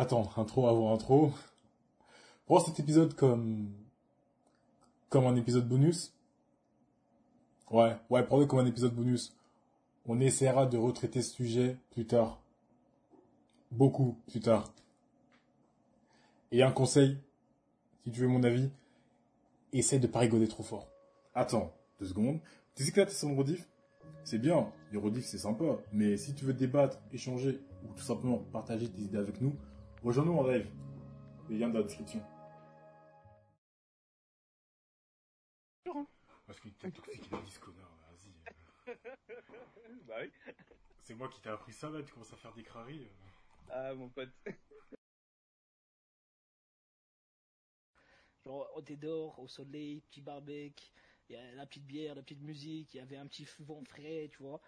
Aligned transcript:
Attends, 0.00 0.30
intro 0.38 0.66
avant 0.66 0.94
intro. 0.94 1.30
Prends 2.46 2.60
cet 2.60 2.80
épisode 2.80 3.12
comme 3.12 3.70
comme 5.10 5.26
un 5.26 5.36
épisode 5.36 5.68
bonus. 5.68 6.14
Ouais, 7.70 7.94
ouais, 8.08 8.24
prends-le 8.24 8.46
comme 8.46 8.60
un 8.60 8.64
épisode 8.64 8.94
bonus. 8.94 9.36
On 10.06 10.18
essaiera 10.18 10.64
de 10.64 10.78
retraiter 10.78 11.20
ce 11.20 11.34
sujet 11.34 11.76
plus 11.90 12.06
tard. 12.06 12.40
Beaucoup 13.72 14.16
plus 14.26 14.40
tard. 14.40 14.72
Et 16.50 16.62
un 16.62 16.72
conseil, 16.72 17.18
si 18.02 18.10
tu 18.10 18.20
veux 18.20 18.28
mon 18.28 18.42
avis, 18.42 18.70
essaie 19.74 19.98
de 19.98 20.06
pas 20.06 20.20
rigoler 20.20 20.48
trop 20.48 20.62
fort. 20.62 20.88
Attends, 21.34 21.74
deux 21.98 22.06
secondes. 22.06 22.40
Tu 22.74 22.84
sais 22.84 22.92
que 22.92 23.00
là, 23.00 23.06
t'es 23.06 23.12
sur 23.12 23.36
rediff? 23.36 23.68
C'est 24.24 24.38
bien, 24.38 24.72
les 24.92 24.98
rediff 24.98 25.26
c'est 25.26 25.36
sympa. 25.36 25.76
Mais 25.92 26.16
si 26.16 26.32
tu 26.32 26.46
veux 26.46 26.54
débattre, 26.54 26.98
échanger, 27.12 27.60
ou 27.84 27.92
tout 27.92 28.02
simplement 28.02 28.38
partager 28.38 28.88
tes 28.88 29.02
idées 29.02 29.18
avec 29.18 29.42
nous, 29.42 29.54
rejoins-nous 30.02 30.36
en 30.36 30.46
live. 30.46 30.70
Le 31.48 31.56
lien 31.56 31.68
dans 31.68 31.78
la 31.78 31.84
description. 31.84 32.22
Parce 36.46 36.60
qu'il 36.60 36.70
était 36.72 36.90
toxique, 36.90 37.26
il 37.30 37.34
a 37.34 37.40
dit 37.40 37.50
ce 37.50 37.60
connard, 37.60 37.96
vas-y. 38.08 38.94
Bah 40.06 40.16
oui. 40.22 40.30
C'est 41.02 41.14
moi 41.14 41.28
qui 41.28 41.40
t'ai 41.40 41.48
appris 41.50 41.72
ça 41.72 41.90
là, 41.90 42.02
tu 42.02 42.12
commences 42.12 42.32
à 42.32 42.36
faire 42.36 42.52
des 42.54 42.62
craries. 42.62 43.04
euh. 43.04 43.70
Ah, 43.70 43.94
mon 43.94 44.08
pote. 44.08 44.30
Genre, 48.44 48.68
on 48.74 48.80
était 48.80 48.96
dehors, 48.96 49.38
au 49.38 49.48
soleil, 49.48 50.00
petit 50.02 50.20
barbecue, 50.20 50.92
il 51.28 51.34
y 51.34 51.36
a 51.36 51.52
la 51.54 51.66
petite 51.66 51.86
bière, 51.86 52.14
la 52.14 52.22
petite 52.22 52.40
musique, 52.42 52.94
il 52.94 52.96
y 52.98 53.00
avait 53.00 53.16
un 53.16 53.26
petit 53.26 53.46
vent 53.60 53.84
frais, 53.84 54.28
tu 54.32 54.42
vois. 54.42 54.60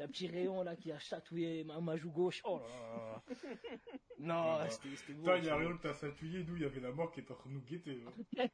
Un 0.00 0.06
petit 0.06 0.28
rayon 0.28 0.62
là 0.62 0.76
qui 0.76 0.92
a 0.92 0.98
chatouillé 0.98 1.64
ma, 1.64 1.80
ma 1.80 1.96
joue 1.96 2.10
gauche. 2.10 2.40
Oh 2.44 2.58
là 2.60 2.66
là. 2.68 3.22
Non, 4.20 4.34
bah. 4.58 4.68
c'était 4.70 5.12
beau. 5.12 5.22
Putain, 5.22 5.36
il 5.38 5.44
y 5.44 5.48
a 5.48 5.56
rien 5.56 5.76
que 5.76 5.82
t'as 5.82 5.94
satouillé, 5.94 6.42
nous, 6.44 6.56
il 6.56 6.62
y 6.62 6.64
avait 6.64 6.80
la 6.80 6.90
mort 6.90 7.10
qui 7.12 7.20
était 7.20 7.30
en 7.32 7.36
train 7.36 7.50
de 7.50 7.54
nous 7.54 7.60
guetter. 7.62 8.02
hein. 8.04 8.48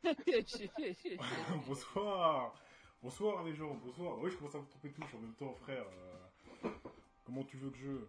bonsoir 1.66 2.54
Bonsoir 3.02 3.44
les 3.44 3.54
gens, 3.54 3.74
bonsoir. 3.74 4.18
Oui, 4.18 4.30
je 4.30 4.36
commence 4.36 4.54
à 4.54 4.58
me 4.60 4.66
tromper 4.66 4.88
de 4.90 4.94
touche 4.94 5.14
en 5.14 5.18
même 5.18 5.34
temps, 5.34 5.54
frère. 5.54 5.84
Euh, 6.64 6.70
Comment 7.24 7.44
tu 7.44 7.56
veux 7.58 7.70
que 7.70 7.78
je... 7.78 8.06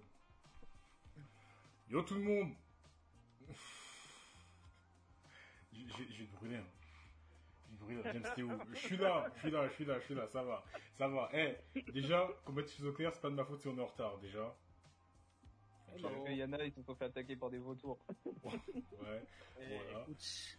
Yo 1.89 2.02
tout 2.02 2.16
le 2.16 2.22
monde 2.22 2.52
J'ai 5.73 5.86
j'ai 6.09 6.23
brûlé. 6.25 6.55
hein. 6.58 6.66
J'ai 7.88 7.95
brûlé, 7.95 8.02
James, 8.14 8.23
t'es 8.36 8.41
où 8.44 8.52
Je 8.73 8.78
suis 8.80 8.97
là, 8.97 9.28
je 9.36 9.39
suis 9.39 9.52
là, 9.52 9.67
je 9.67 9.73
suis 9.73 9.86
là, 9.86 10.00
je 10.00 10.05
suis 10.05 10.16
là, 10.16 10.28
ça 10.28 10.44
va. 10.44 10.64
Ça 10.97 11.08
va. 11.08 11.30
Eh, 11.33 11.58
déjà, 11.92 12.27
qu'on 12.45 12.53
mette 12.53 12.66
les 12.67 12.72
choses 12.73 12.88
au 12.88 12.94
clair, 12.94 13.14
c'est 13.14 13.22
pas 13.22 13.30
de 13.30 13.36
ma 13.36 13.45
faute 13.45 13.61
si 13.61 13.67
on 13.67 13.77
est 13.77 13.81
en 13.81 13.86
retard, 13.86 14.17
déjà. 14.19 14.55
Ok, 15.94 16.02
Bah, 16.02 16.09
Il 16.31 16.38
y 16.38 16.44
en 16.44 16.53
a, 16.53 16.64
ils 16.64 16.73
se 16.73 16.81
sont 16.81 16.95
fait 16.95 17.05
attaquer 17.05 17.36
par 17.36 17.50
des 17.50 17.59
vautours. 17.59 18.00
Ouais. 18.25 19.23
Eh, 19.59 19.77
Voilà. 19.77 20.02
écoute, 20.02 20.58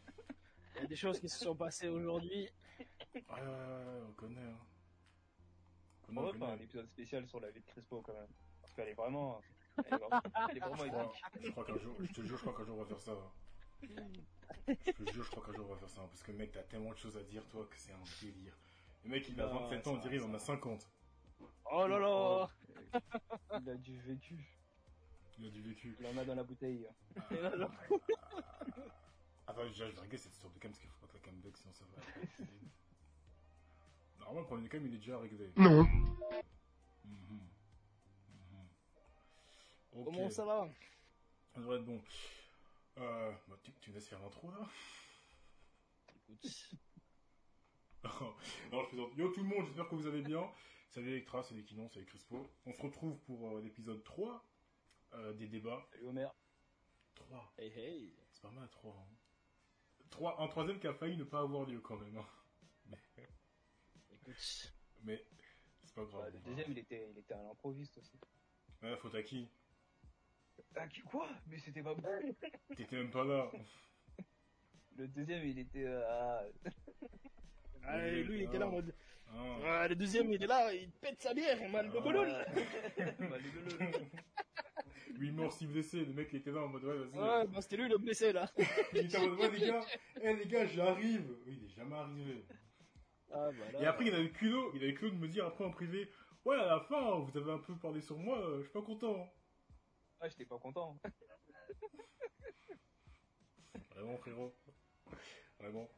il 0.76 0.82
y 0.82 0.84
a 0.84 0.86
des 0.86 0.96
choses 0.96 1.20
qui 1.20 1.28
se 1.28 1.38
sont 1.44 1.54
passées 1.56 1.88
aujourd'hui. 1.88 2.48
Ouais, 3.14 3.20
ouais, 3.24 3.40
ouais, 3.40 4.02
on 4.08 4.12
connaît. 4.12 4.40
Hein. 4.40 4.58
On 6.02 6.06
connaît, 6.06 6.20
On 6.20 6.22
on 6.22 6.26
va 6.26 6.32
faire 6.38 6.48
un 6.48 6.50
connaît. 6.52 6.64
épisode 6.64 6.86
spécial 6.88 7.26
sur 7.26 7.40
la 7.40 7.50
vie 7.50 7.60
de 7.60 7.66
Crespo 7.66 8.00
quand 8.02 8.12
même. 8.14 8.28
Parce 8.62 8.72
qu'elle 8.74 8.88
est 8.88 8.94
vraiment. 8.94 9.40
Elle 9.78 9.94
est 9.94 9.96
vraiment, 9.98 10.20
elle 10.50 10.56
est 10.56 10.60
vraiment 10.60 10.76
Je 10.84 10.88
crois, 10.88 11.02
épique. 11.04 11.46
je 11.46 11.50
crois 11.50 11.64
qu'un 11.64 11.76
jour, 11.78 11.96
je 12.00 12.12
te 12.12 12.20
jure, 12.22 12.36
je 12.38 12.42
crois 12.42 12.54
qu'un 12.54 12.64
jour 12.64 12.76
on 12.78 12.82
va 12.82 12.86
faire 12.86 13.00
ça. 13.00 13.12
Je 14.68 14.92
te 14.92 15.12
jure, 15.12 15.24
je 15.24 15.30
crois 15.30 15.44
qu'un 15.44 15.52
jour 15.52 15.66
on 15.68 15.72
va 15.74 15.78
faire 15.78 15.88
ça. 15.88 16.00
Parce 16.02 16.22
que 16.22 16.32
mec, 16.32 16.52
t'as 16.52 16.62
tellement 16.64 16.90
de 16.92 16.98
choses 16.98 17.16
à 17.16 17.22
dire, 17.22 17.46
toi, 17.48 17.66
que 17.70 17.76
c'est 17.76 17.92
un 17.92 18.02
délire. 18.22 18.56
Le 19.04 19.10
mec, 19.10 19.28
il 19.28 19.40
a 19.40 19.46
Non, 19.46 19.60
27 19.60 19.86
ans, 19.86 19.94
on 19.94 19.98
dirait, 19.98 20.16
il 20.16 20.22
en 20.22 20.34
a 20.34 20.38
ça. 20.38 20.46
50. 20.46 20.88
Oh 21.72 21.86
là 21.86 21.98
là 21.98 22.48
Il 23.60 23.70
a 23.70 23.74
du 23.76 23.98
vécu. 24.00 24.36
Il 25.38 25.46
a 25.46 25.50
du 25.50 25.62
vécu. 25.62 25.96
Il 26.00 26.06
en 26.06 26.16
a 26.16 26.24
dans 26.24 26.34
la 26.34 26.44
bouteille. 26.44 26.88
Là. 27.30 27.70
Attends, 29.46 29.64
déjà, 29.66 29.88
je 29.88 29.94
vais 29.94 30.00
régler 30.00 30.18
cette 30.18 30.32
histoire 30.32 30.52
de 30.52 30.58
cam, 30.58 30.70
parce 30.70 30.80
qu'il 30.80 30.90
faut 30.90 30.98
pas 30.98 31.06
que 31.08 31.14
la 31.14 31.20
cam 31.20 31.34
bug, 31.36 31.56
sinon 31.56 31.72
ça 31.72 31.84
va. 31.84 32.02
Normalement, 34.18 34.40
le 34.40 34.46
problème 34.46 34.64
de 34.64 34.68
cam, 34.70 34.86
il 34.86 34.94
est 34.94 34.98
déjà 34.98 35.18
réglé. 35.18 35.52
Non. 35.56 35.84
Mhm. 35.84 36.16
Mhm. 37.04 37.40
Comment 40.04 40.30
ça 40.30 40.44
va? 40.44 40.68
Ça 41.54 41.60
devrait 41.60 41.78
être 41.78 41.84
bon. 41.84 42.02
Euh, 42.98 43.32
bah, 43.48 43.56
tu, 43.62 43.72
tu 43.80 43.90
me 43.90 43.94
laisses 43.96 44.08
faire 44.08 44.20
l'intro, 44.20 44.50
là 44.50 44.66
Écoute, 46.14 46.78
non, 48.72 48.82
je 48.84 48.88
plaisante. 48.88 49.16
Yo 49.16 49.28
tout 49.32 49.42
le 49.42 49.48
monde, 49.48 49.66
j'espère 49.66 49.88
que 49.88 49.94
vous 49.94 50.06
allez 50.06 50.22
bien. 50.22 50.50
Salut 50.90 51.10
Electra, 51.10 51.42
salut 51.42 51.64
Kinon, 51.64 51.88
salut 51.88 52.06
Crispo. 52.06 52.46
On 52.64 52.72
se 52.72 52.80
retrouve 52.80 53.18
pour 53.20 53.56
euh, 53.56 53.60
l'épisode 53.60 54.02
3 54.04 54.44
euh, 55.14 55.32
des 55.34 55.48
débats. 55.48 55.84
Salut 55.90 56.06
Homer. 56.06 56.28
3, 57.16 57.54
hey 57.58 57.68
hey. 57.78 58.16
c'est 58.32 58.42
pas 58.42 58.50
mal 58.50 58.68
3. 58.70 58.92
Hein. 58.94 59.16
3. 60.10 60.42
Un 60.42 60.48
troisième 60.48 60.78
qui 60.78 60.86
a 60.86 60.94
failli 60.94 61.16
ne 61.16 61.24
pas 61.24 61.40
avoir 61.40 61.66
lieu 61.66 61.80
quand 61.80 61.96
même. 61.96 62.16
hein. 62.16 62.26
Mais, 62.86 62.98
Écoute, 64.12 64.72
mais 65.02 65.22
c'est 65.84 65.94
pas 65.94 66.04
grave. 66.04 66.32
Le 66.32 66.40
deuxième, 66.40 66.70
il 66.70 66.78
était, 66.78 67.10
il 67.10 67.18
était 67.18 67.34
à 67.34 67.42
l'improviste 67.42 67.98
aussi. 67.98 68.18
Ouais, 68.82 68.96
faute 68.96 69.14
à 69.14 69.22
qui 69.22 69.48
Ah, 70.76 70.86
qui- 70.88 71.00
quoi? 71.02 71.28
Mais 71.46 71.58
c'était 71.58 71.82
pas 71.82 71.94
bon. 71.94 72.02
T'étais 72.76 72.96
même 72.96 73.10
pas 73.10 73.24
là. 73.24 73.50
Le 74.96 75.08
deuxième, 75.08 75.44
il 75.44 75.58
était 75.58 75.86
à. 75.86 76.42
ah, 77.84 78.06
et 78.08 78.22
lui 78.22 78.38
il 78.38 78.42
était 78.44 78.58
là 78.58 78.66
en 78.68 78.72
mode. 78.72 78.94
Hein. 79.28 79.58
Ah, 79.64 79.88
le 79.88 79.94
deuxième 79.96 80.32
il 80.32 80.42
est 80.42 80.46
là, 80.46 80.72
il 80.72 80.90
pète 80.92 81.20
sa 81.20 81.34
bière, 81.34 81.58
il 81.62 81.70
mal 81.70 81.90
le 81.92 82.00
bolol. 82.00 82.28
Bah, 82.28 83.36
les 83.38 83.50
deux, 83.76 83.78
8 85.18 85.30
morts, 85.32 85.52
6 85.52 85.66
blessés. 85.66 86.04
Le 86.04 86.12
mec 86.12 86.28
il 86.32 86.36
était 86.38 86.50
là 86.52 86.60
en 86.62 86.68
mode 86.68 86.84
ouais, 86.84 86.96
vas-y. 86.96 87.18
Ouais, 87.18 87.46
bah 87.46 87.60
c'était 87.60 87.76
lui 87.76 87.88
le 87.88 87.98
blessé 87.98 88.32
là. 88.32 88.50
Il 88.92 88.98
était 89.06 89.16
en 89.18 89.28
mode 89.28 89.38
ouais, 89.40 89.50
les 89.50 89.66
gars, 89.66 89.84
eh 90.22 90.34
les 90.34 90.46
gars, 90.46 90.66
j'arrive. 90.66 91.36
Oui, 91.46 91.58
il 91.60 91.66
est 91.66 91.74
jamais 91.74 91.96
arrivé. 91.96 92.44
Ah 93.32 93.50
voilà. 93.50 93.82
Et 93.82 93.86
après, 93.86 94.06
il 94.06 94.14
a 94.14 94.20
eu 94.20 94.24
le 94.24 94.28
culot, 94.30 94.72
il 94.74 94.84
a 94.84 94.86
eu 94.86 94.94
culot 94.94 95.10
de 95.10 95.16
me 95.16 95.28
dire 95.28 95.44
après 95.46 95.64
en 95.64 95.70
privé, 95.70 96.08
ouais, 96.44 96.56
à 96.56 96.66
la 96.66 96.80
fin, 96.80 97.18
vous 97.18 97.36
avez 97.36 97.52
un 97.52 97.58
peu 97.58 97.74
parlé 97.76 98.00
sur 98.00 98.16
moi, 98.18 98.38
euh, 98.38 98.58
je 98.58 98.62
suis 98.64 98.72
pas 98.72 98.82
content. 98.82 99.30
Ah, 100.20 100.28
j'étais 100.28 100.44
pas 100.46 100.58
content. 100.58 100.98
Vraiment, 103.90 104.16
frérot. 104.18 104.54
Vraiment. 105.58 105.88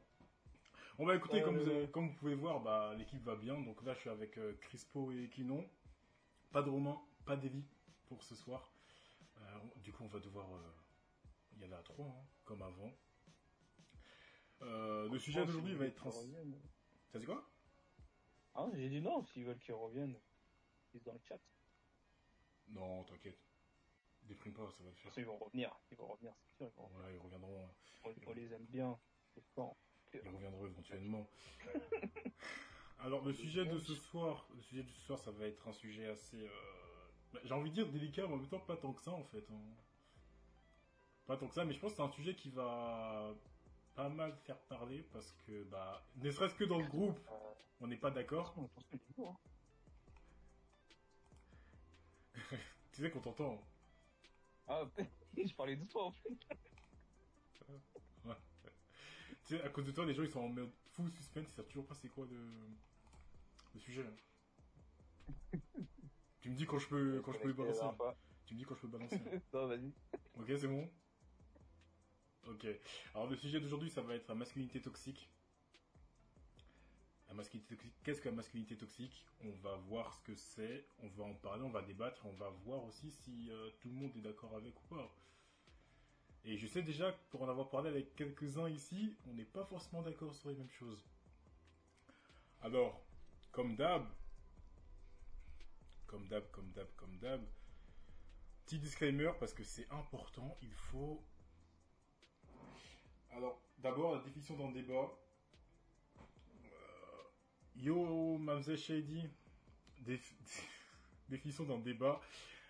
On 0.98 1.06
va 1.06 1.16
écouter, 1.16 1.36
Ouais, 1.38 1.42
comme, 1.42 1.58
vous, 1.58 1.68
avez- 1.68 1.80
ouais. 1.82 1.90
comme 1.90 2.08
vous 2.08 2.14
pouvez 2.16 2.34
voir, 2.34 2.60
bah, 2.60 2.94
l'équipe 2.96 3.22
va 3.22 3.36
bien. 3.36 3.60
Donc 3.60 3.82
là, 3.84 3.94
je 3.94 4.00
suis 4.00 4.10
avec 4.10 4.36
euh, 4.38 4.54
Crispo 4.60 5.12
et 5.12 5.28
Kinon. 5.30 5.68
Pas 6.50 6.62
de 6.62 6.70
Romain, 6.70 7.00
pas 7.24 7.36
d'Eli 7.36 7.64
pour 8.06 8.22
ce 8.24 8.34
soir. 8.34 8.72
Euh, 9.38 9.58
du 9.76 9.92
coup, 9.92 10.02
on 10.04 10.08
va 10.08 10.18
devoir 10.18 10.52
euh, 10.54 10.72
y 11.58 11.64
aller 11.64 11.74
à 11.74 11.82
trois, 11.82 12.06
hein, 12.06 12.26
comme 12.44 12.62
avant. 12.62 12.90
Euh, 14.62 15.08
le 15.08 15.18
sujet 15.20 15.44
d'aujourd'hui 15.46 15.74
va 15.74 15.84
être... 15.86 15.94
trans-. 15.96 16.10
T'as 17.12 17.18
dit 17.20 17.26
quoi? 17.26 17.48
Hein, 18.56 18.70
j'ai 18.74 18.88
dit 18.88 19.00
non, 19.00 19.24
s'ils 19.26 19.44
veulent 19.44 19.58
qu'ils 19.60 19.74
reviennent. 19.74 20.18
Ils 20.94 21.00
sont 21.00 21.10
dans 21.10 21.14
le 21.14 21.20
chat. 21.28 21.38
Non, 22.68 23.04
t'inquiète. 23.04 23.38
Déprime 24.28 24.52
pas, 24.52 24.70
ça 24.70 24.82
va 24.84 24.90
le 24.90 24.96
faire. 24.96 25.12
ils 25.16 25.24
vont 25.24 25.38
revenir. 25.38 25.74
Ils 25.90 25.96
vont 25.96 26.06
revenir, 26.06 26.32
c'est 26.42 26.56
sûr. 26.56 26.66
Ils 26.70 26.76
vont. 26.76 26.88
Ouais, 27.00 27.14
ils 27.14 27.18
reviendront. 27.18 27.64
hein. 27.64 27.70
On, 28.04 28.14
on 28.26 28.32
les 28.34 28.52
aime 28.52 28.66
bien. 28.66 28.98
C'est 29.34 29.44
fort. 29.54 29.76
Ils 30.14 30.28
reviendront 30.28 30.66
éventuellement. 30.66 31.26
Alors 33.00 33.24
le 33.24 33.32
sujet 33.32 33.64
de 33.64 33.78
ce 33.78 33.94
soir, 33.94 34.46
le 34.54 34.60
sujet 34.62 34.82
de 34.82 34.90
ce 34.90 35.00
soir, 35.02 35.18
ça 35.18 35.30
va 35.30 35.46
être 35.46 35.66
un 35.68 35.72
sujet 35.72 36.08
assez, 36.08 36.36
euh, 36.42 36.48
bah, 37.32 37.40
j'ai 37.44 37.54
envie 37.54 37.70
de 37.70 37.74
dire 37.74 37.88
délicat, 37.90 38.26
mais 38.26 38.34
en 38.34 38.36
même 38.38 38.48
temps 38.48 38.58
pas 38.60 38.76
tant 38.76 38.92
que 38.92 39.00
ça 39.00 39.12
en 39.12 39.22
fait. 39.24 39.44
hein. 39.50 39.60
Pas 41.26 41.36
tant 41.36 41.46
que 41.46 41.54
ça, 41.54 41.64
mais 41.64 41.72
je 41.74 41.78
pense 41.80 41.92
que 41.92 41.96
c'est 41.98 42.02
un 42.02 42.08
sujet 42.10 42.34
qui 42.34 42.50
va 42.50 43.32
pas 43.94 44.08
mal 44.08 44.34
faire 44.44 44.58
parler 44.62 45.02
parce 45.12 45.32
que 45.46 45.62
bah, 45.64 46.02
ne 46.16 46.30
serait-ce 46.30 46.54
que 46.54 46.64
dans 46.64 46.78
le 46.78 46.86
groupe, 46.88 47.18
Euh, 47.30 47.54
on 47.80 47.86
n'est 47.86 47.96
pas 47.96 48.10
d'accord. 48.10 48.54
hein. 48.58 49.34
Tu 52.92 53.02
sais 53.02 53.10
qu'on 53.10 53.20
t'entend. 53.20 53.62
Ah, 54.68 54.84
je 55.36 55.54
parlais 55.54 55.76
de 55.76 55.84
toi 55.86 56.06
en 56.06 56.12
fait. 56.12 56.28
Tu 59.46 59.56
sais, 59.56 59.62
à 59.62 59.68
cause 59.68 59.86
de 59.86 59.92
toi, 59.92 60.04
les 60.04 60.14
gens 60.14 60.22
ils 60.22 60.30
sont 60.30 60.40
en 60.40 60.48
mode 60.48 60.70
full 60.92 61.10
suspense, 61.10 61.46
ils 61.48 61.54
savent 61.54 61.66
toujours 61.66 61.86
pas 61.86 61.94
c'est 61.94 62.08
quoi 62.08 62.26
le, 62.30 62.36
le 63.74 63.80
sujet. 63.80 64.02
là. 64.02 64.10
tu 66.40 66.50
me 66.50 66.54
dis 66.56 66.66
quand 66.66 66.78
je 66.78 66.88
peux, 66.88 67.20
quand 67.24 67.32
je 67.32 67.38
peux 67.38 67.52
balancer. 67.52 67.86
Tu 68.46 68.54
me 68.54 68.58
dis 68.58 68.64
quand 68.64 68.74
je 68.74 68.80
peux 68.82 68.88
balancer. 68.88 69.20
Non, 69.52 69.66
vas-y. 69.66 69.92
Ok, 70.38 70.46
c'est 70.58 70.68
bon? 70.68 70.88
Ok. 72.48 72.66
Alors, 73.14 73.28
le 73.28 73.36
sujet 73.36 73.60
d'aujourd'hui, 73.60 73.90
ça 73.90 74.02
va 74.02 74.14
être 74.14 74.28
la 74.28 74.34
masculinité 74.34 74.80
toxique. 74.80 75.30
Qu'est-ce 78.02 78.20
que 78.20 78.28
la 78.28 78.34
masculinité 78.34 78.76
toxique? 78.76 79.26
On 79.44 79.50
va 79.62 79.76
voir 79.76 80.12
ce 80.14 80.20
que 80.22 80.34
c'est, 80.34 80.86
on 81.00 81.08
va 81.08 81.24
en 81.24 81.34
parler, 81.34 81.62
on 81.62 81.70
va 81.70 81.82
débattre, 81.82 82.24
on 82.26 82.32
va 82.32 82.48
voir 82.64 82.84
aussi 82.84 83.10
si 83.10 83.50
euh, 83.50 83.70
tout 83.80 83.88
le 83.88 83.94
monde 83.94 84.16
est 84.16 84.20
d'accord 84.20 84.56
avec 84.56 84.74
ou 84.80 84.94
pas. 84.94 85.14
Et 86.44 86.56
je 86.56 86.66
sais 86.66 86.82
déjà 86.82 87.12
pour 87.30 87.42
en 87.42 87.48
avoir 87.48 87.68
parlé 87.68 87.90
avec 87.90 88.14
quelques-uns 88.16 88.68
ici, 88.68 89.16
on 89.26 89.34
n'est 89.34 89.44
pas 89.44 89.64
forcément 89.64 90.02
d'accord 90.02 90.34
sur 90.34 90.48
les 90.48 90.56
mêmes 90.56 90.70
choses. 90.70 91.04
Alors, 92.62 93.04
comme 93.52 93.76
d'hab, 93.76 94.06
comme 96.06 96.26
d'hab, 96.28 96.50
comme 96.50 96.72
d'hab, 96.72 96.88
comme 96.96 97.18
d'hab, 97.18 97.44
petit 98.64 98.78
disclaimer 98.78 99.30
parce 99.38 99.52
que 99.52 99.64
c'est 99.64 99.88
important, 99.90 100.56
il 100.62 100.72
faut 100.72 101.22
Alors, 103.30 103.60
d'abord, 103.78 104.16
la 104.16 104.22
définition 104.22 104.56
le 104.68 104.72
débat. 104.72 105.10
Yo, 107.78 108.38
Mamzelle 108.38 108.76
Shady, 108.76 109.22
déf- 110.04 110.34
définition 111.28 111.64
dans 111.64 111.76
le 111.76 111.82
débat. 111.82 112.20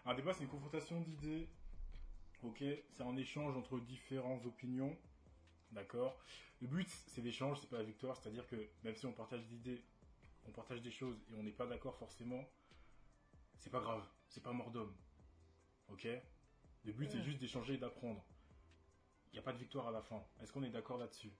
Un 0.05 0.15
débat, 0.15 0.35
c'est 0.35 0.43
une 0.45 0.51
confrontation 0.51 1.01
d'idées. 1.01 1.49
Ok, 2.43 2.59
c'est 2.93 3.03
un 3.03 3.17
échange 3.17 3.57
entre 3.57 3.81
différentes 3.81 4.45
opinions. 4.47 4.97
D'accord 5.73 6.19
Le 6.61 6.67
but, 6.69 6.89
c'est 7.07 7.23
l'échange, 7.23 7.59
c'est 7.61 7.69
pas 7.71 7.79
la 7.79 7.85
victoire. 7.85 8.17
C'est-à-dire 8.17 8.47
que 8.47 8.69
même 8.85 8.95
si 8.95 9.07
on 9.07 9.13
partage 9.13 9.45
des 9.47 9.55
idées, 9.57 9.83
on 10.47 10.53
partage 10.53 10.83
des 10.83 10.91
choses 10.91 11.17
et 11.31 11.35
on 11.35 11.43
n'est 11.43 11.53
pas 11.53 11.67
d'accord 11.67 11.97
forcément, 11.97 12.45
c'est 13.59 13.71
pas 13.71 13.81
grave. 13.81 14.07
C'est 14.29 14.43
pas 14.43 14.53
mort 14.53 14.71
d'homme. 14.71 14.95
Ok 15.89 16.07
Le 16.85 16.93
but, 16.93 17.11
c'est 17.11 17.23
juste 17.23 17.39
d'échanger 17.39 17.75
et 17.75 17.79
d'apprendre. 17.79 18.25
Il 19.31 19.35
n'y 19.35 19.39
a 19.39 19.43
pas 19.43 19.53
de 19.53 19.59
victoire 19.59 19.89
à 19.89 19.91
la 19.91 20.03
fin. 20.03 20.23
Est-ce 20.41 20.53
qu'on 20.53 20.63
est 20.63 20.71
d'accord 20.71 20.99
là-dessus? 20.99 21.33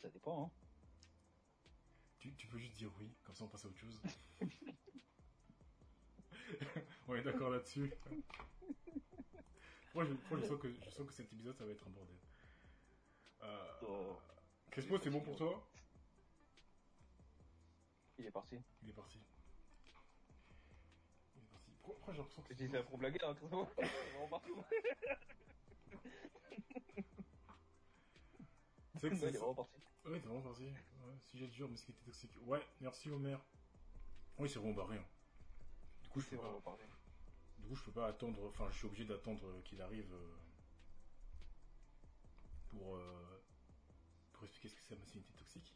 Ça 0.00 0.08
dépend, 0.10 0.44
hein. 0.46 0.67
Tu, 2.18 2.34
tu 2.34 2.46
peux 2.48 2.58
juste 2.58 2.76
dire 2.76 2.90
oui, 2.98 3.10
comme 3.24 3.34
ça 3.34 3.44
on 3.44 3.48
passe 3.48 3.64
à 3.64 3.68
autre 3.68 3.78
chose. 3.78 4.00
on 7.08 7.14
est 7.14 7.22
d'accord 7.22 7.50
là-dessus. 7.50 7.92
Moi, 9.94 10.04
je, 10.04 10.12
moi, 10.30 10.40
je 10.40 10.46
sens 10.46 10.60
que, 10.60 10.72
je 10.72 10.90
sens 10.90 11.06
que 11.06 11.12
cet 11.12 11.32
épisode, 11.32 11.56
ça 11.56 11.64
va 11.64 11.72
être 11.72 11.86
un 11.86 11.90
bordel. 11.90 12.16
Euh, 13.42 13.64
Oh, 13.82 14.16
Crespo, 14.70 14.98
c'est 14.98 15.10
bon 15.10 15.20
pour 15.20 15.36
toi? 15.36 15.68
Il 18.18 18.26
est 18.26 18.30
parti. 18.30 18.56
Il 18.82 18.90
est 18.90 18.92
parti. 18.92 19.18
Il 21.36 21.42
est 21.42 21.46
parti. 21.46 21.70
Pourquoi, 21.76 21.94
pourquoi 21.94 22.12
j'ai 22.14 22.18
l'impression 22.18 22.42
que 22.42 22.54
Je 22.54 22.64
dis 22.64 22.70
ça 22.70 22.82
pour 22.82 22.98
blaguer, 22.98 23.18
hein, 23.22 23.32
vraiment 23.42 23.70
partout. 24.30 24.64
C'est 28.96 29.00
vrai 29.08 29.10
que 29.10 29.16
Ouais, 29.20 29.28
il 29.30 29.34
est 29.34 29.38
c'est... 29.38 29.38
vraiment 29.38 29.54
parti. 29.54 29.80
Ouais, 30.04 30.20
t'es 30.20 30.28
vraiment 30.28 30.42
parti. 30.42 30.64
Ouais, 31.00 31.18
sujet 31.20 31.46
du 31.46 31.56
jour, 31.56 31.68
masculinité 31.70 32.04
toxique. 32.04 32.36
Ouais, 32.46 32.66
merci 32.80 33.10
Homer. 33.10 33.36
Oui, 34.38 34.48
c'est 34.48 34.58
vraiment 34.58 34.74
barré. 34.74 34.96
hein. 34.96 35.04
Du 36.02 36.08
coup, 36.08 36.20
je 36.20 36.26
C'est 36.26 36.30
peux 36.30 36.38
pas... 36.38 36.48
vraiment 36.48 36.60
parti. 36.60 36.84
Du 37.58 37.68
coup, 37.68 37.74
je 37.76 37.82
peux 37.84 37.92
pas 37.92 38.06
attendre. 38.08 38.46
Enfin, 38.48 38.68
je 38.70 38.78
suis 38.78 38.86
obligé 38.86 39.04
d'attendre 39.04 39.46
euh, 39.46 39.60
qu'il 39.62 39.80
arrive 39.82 40.10
euh, 40.14 40.34
pour 42.68 42.96
euh, 42.96 43.42
pour 44.32 44.44
expliquer 44.44 44.68
ce 44.68 44.74
que 44.76 44.80
c'est 44.88 44.94
la 44.94 45.00
masculinité 45.00 45.34
toxique. 45.34 45.74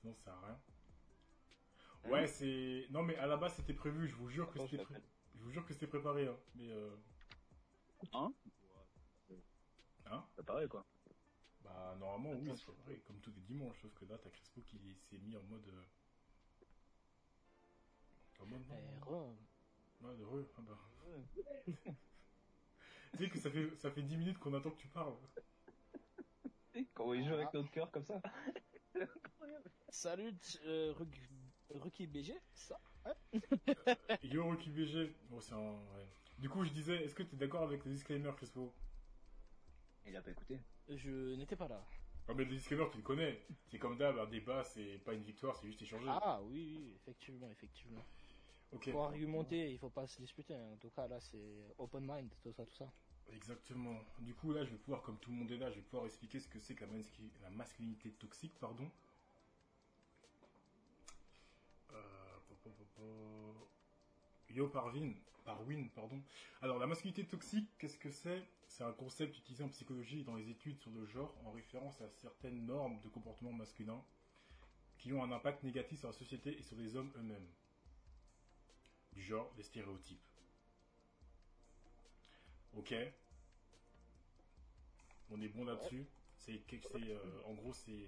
Sinon, 0.00 0.14
ça 0.14 0.22
sert 0.24 0.32
à 0.34 0.46
rien. 0.46 0.60
Hein 2.04 2.10
Ouais, 2.10 2.26
c'est. 2.26 2.86
Non, 2.90 3.02
mais 3.02 3.16
à 3.16 3.26
la 3.26 3.36
base, 3.36 3.54
c'était 3.56 3.74
prévu. 3.74 4.08
Je 4.08 4.14
vous 4.16 4.28
jure 4.28 4.50
que 4.52 4.58
Attends, 4.58 4.66
c'était. 4.68 4.78
pré-. 4.78 5.02
Je 5.34 5.42
vous 5.42 5.50
jure 5.50 5.66
que 5.66 5.72
c'était 5.74 5.86
préparé. 5.86 6.26
Hein. 6.26 6.36
Mais 6.54 6.70
euh... 6.70 6.90
Hein? 8.12 8.32
Hein 10.10 10.24
C'est 10.36 10.44
pareil, 10.44 10.68
quoi. 10.68 10.84
Bah, 11.62 11.96
normalement, 11.98 12.32
oui, 12.32 12.50
c'est 12.56 12.64
préparé. 12.64 13.00
Comme 13.06 13.20
tous 13.20 13.32
les 13.32 13.42
dimanches. 13.42 13.80
Sauf 13.80 13.92
que 13.94 14.04
là, 14.06 14.18
t'as 14.22 14.30
Crespo 14.30 14.60
qui 14.62 14.78
s'est 15.08 15.18
mis 15.18 15.36
en 15.36 15.42
mode. 15.44 15.66
euh, 15.68 15.84
En 18.40 18.46
mode. 18.46 18.62
non, 18.68 19.36
Eh. 20.00 20.04
Ouais, 20.04 20.14
heureux. 20.20 20.50
Ah 20.56 20.62
bah. 20.62 20.78
tu 23.12 23.18
sais 23.18 23.28
que 23.28 23.38
ça 23.38 23.50
fait, 23.50 23.76
ça 23.76 23.90
fait 23.90 24.02
10 24.02 24.16
minutes 24.16 24.38
qu'on 24.38 24.54
attend 24.54 24.70
que 24.70 24.80
tu 24.80 24.88
parles. 24.88 25.14
Quand 26.94 27.12
il 27.12 27.26
joue 27.26 27.34
avec 27.34 27.52
notre 27.52 27.70
cœur 27.70 27.90
comme 27.90 28.04
ça. 28.04 28.20
Salut, 29.90 30.34
euh, 30.66 30.94
Rookie 31.68 32.06
BG, 32.06 32.34
ça? 32.54 32.80
Yo, 34.22 34.44
Rocky 34.44 34.70
BG. 34.70 35.14
Bon, 35.28 35.40
c'est 35.40 35.52
un. 35.54 35.58
Ouais. 35.58 36.08
Du 36.38 36.48
coup, 36.48 36.64
je 36.64 36.70
disais, 36.70 37.04
est-ce 37.04 37.14
que 37.14 37.22
tu 37.22 37.34
es 37.34 37.38
d'accord 37.38 37.62
avec 37.62 37.84
le 37.84 37.92
disclaimer, 37.92 38.32
Crespo? 38.36 38.72
Il 40.06 40.16
a 40.16 40.22
pas 40.22 40.30
écouté. 40.30 40.58
Je 40.88 41.34
n'étais 41.36 41.56
pas 41.56 41.68
là. 41.68 41.84
Ah, 42.28 42.34
mais 42.34 42.44
le 42.44 42.50
disclaimer, 42.50 42.86
tu 42.90 42.98
le 42.98 43.02
connais. 43.02 43.40
C'est 43.66 43.78
comme 43.78 43.96
d'hab, 43.96 44.18
un 44.18 44.26
débat, 44.26 44.62
c'est 44.64 44.98
pas 44.98 45.14
une 45.14 45.22
victoire, 45.22 45.56
c'est 45.56 45.66
juste 45.66 45.82
échanger. 45.82 46.06
Ah 46.08 46.40
oui, 46.44 46.76
oui, 46.80 46.92
effectivement, 46.96 47.50
effectivement. 47.50 48.04
ok. 48.72 48.90
Pour 48.90 49.04
argumenter, 49.04 49.70
il 49.72 49.78
faut 49.78 49.90
pas 49.90 50.06
se 50.06 50.20
disputer. 50.20 50.54
hein. 50.54 50.70
En 50.72 50.76
tout 50.76 50.90
cas, 50.90 51.06
là, 51.08 51.20
c'est 51.20 51.74
open 51.78 52.04
mind, 52.06 52.30
tout 52.42 52.52
ça, 52.52 52.64
tout 52.64 52.74
ça. 52.74 52.90
Exactement. 53.32 53.96
Du 54.18 54.34
coup, 54.34 54.52
là, 54.52 54.64
je 54.64 54.70
vais 54.70 54.78
pouvoir, 54.78 55.02
comme 55.02 55.18
tout 55.18 55.30
le 55.30 55.36
monde 55.36 55.50
est 55.50 55.56
là, 55.56 55.70
je 55.70 55.76
vais 55.76 55.82
pouvoir 55.82 56.06
expliquer 56.06 56.40
ce 56.40 56.48
que 56.48 56.58
c'est 56.60 56.74
que 56.74 56.84
la, 56.84 56.92
mascu- 56.92 57.30
la 57.42 57.50
masculinité 57.50 58.10
toxique, 58.12 58.58
pardon. 58.58 58.90
Euh, 61.92 62.38
po, 62.48 62.54
po, 62.62 62.70
po, 62.70 62.84
po. 62.96 63.70
Yo 64.48 64.68
Parvin, 64.68 65.12
Pardon. 65.94 66.22
Alors, 66.62 66.78
la 66.78 66.86
masculinité 66.86 67.26
toxique, 67.26 67.68
qu'est-ce 67.78 67.98
que 67.98 68.10
c'est? 68.10 68.42
C'est 68.66 68.84
un 68.84 68.92
concept 68.92 69.36
utilisé 69.38 69.64
en 69.64 69.68
psychologie 69.68 70.20
et 70.20 70.24
dans 70.24 70.36
les 70.36 70.48
études 70.48 70.78
sur 70.78 70.90
le 70.90 71.04
genre 71.06 71.34
en 71.44 71.50
référence 71.50 72.00
à 72.00 72.08
certaines 72.08 72.66
normes 72.66 73.00
de 73.00 73.08
comportement 73.08 73.52
masculin 73.52 74.02
qui 74.98 75.12
ont 75.12 75.24
un 75.24 75.32
impact 75.32 75.62
négatif 75.62 75.98
sur 75.98 76.08
la 76.08 76.14
société 76.14 76.58
et 76.58 76.62
sur 76.62 76.76
les 76.76 76.94
hommes 76.96 77.10
eux-mêmes. 77.16 77.48
Du 79.12 79.22
genre, 79.22 79.52
les 79.56 79.62
stéréotypes. 79.62 80.20
Ok. 82.74 82.94
On 85.30 85.40
est 85.40 85.48
bon 85.48 85.64
là-dessus. 85.64 86.06
C'est, 86.36 86.62
euh, 86.72 87.42
en 87.44 87.54
gros, 87.54 87.72
c'est 87.72 88.06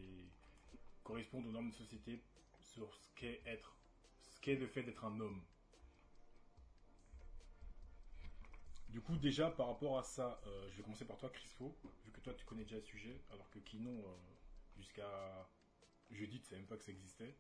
correspond 1.02 1.38
aux 1.44 1.50
normes 1.50 1.70
de 1.70 1.74
société 1.74 2.22
sur 2.60 2.94
ce 2.94 3.08
qu'est 3.16 3.42
être, 3.46 3.76
ce 4.20 4.40
qu'est 4.40 4.54
le 4.54 4.66
fait 4.66 4.82
d'être 4.82 5.04
un 5.04 5.18
homme. 5.20 5.42
Du 8.92 9.00
coup, 9.00 9.16
déjà 9.16 9.50
par 9.50 9.68
rapport 9.68 9.98
à 9.98 10.02
ça, 10.02 10.38
euh, 10.46 10.68
je 10.70 10.76
vais 10.76 10.82
commencer 10.82 11.06
par 11.06 11.16
toi, 11.16 11.30
Crispo, 11.30 11.74
vu 12.04 12.12
que 12.12 12.20
toi 12.20 12.34
tu 12.34 12.44
connais 12.44 12.64
déjà 12.64 12.76
le 12.76 12.82
sujet, 12.82 13.22
alors 13.30 13.48
que 13.48 13.58
Kinon, 13.58 13.88
euh, 14.04 14.16
jusqu'à 14.76 15.48
jeudi, 16.10 16.38
tu 16.40 16.46
savais 16.46 16.60
même 16.60 16.68
pas 16.68 16.76
que 16.76 16.84
ça 16.84 16.92
existait. 16.92 17.34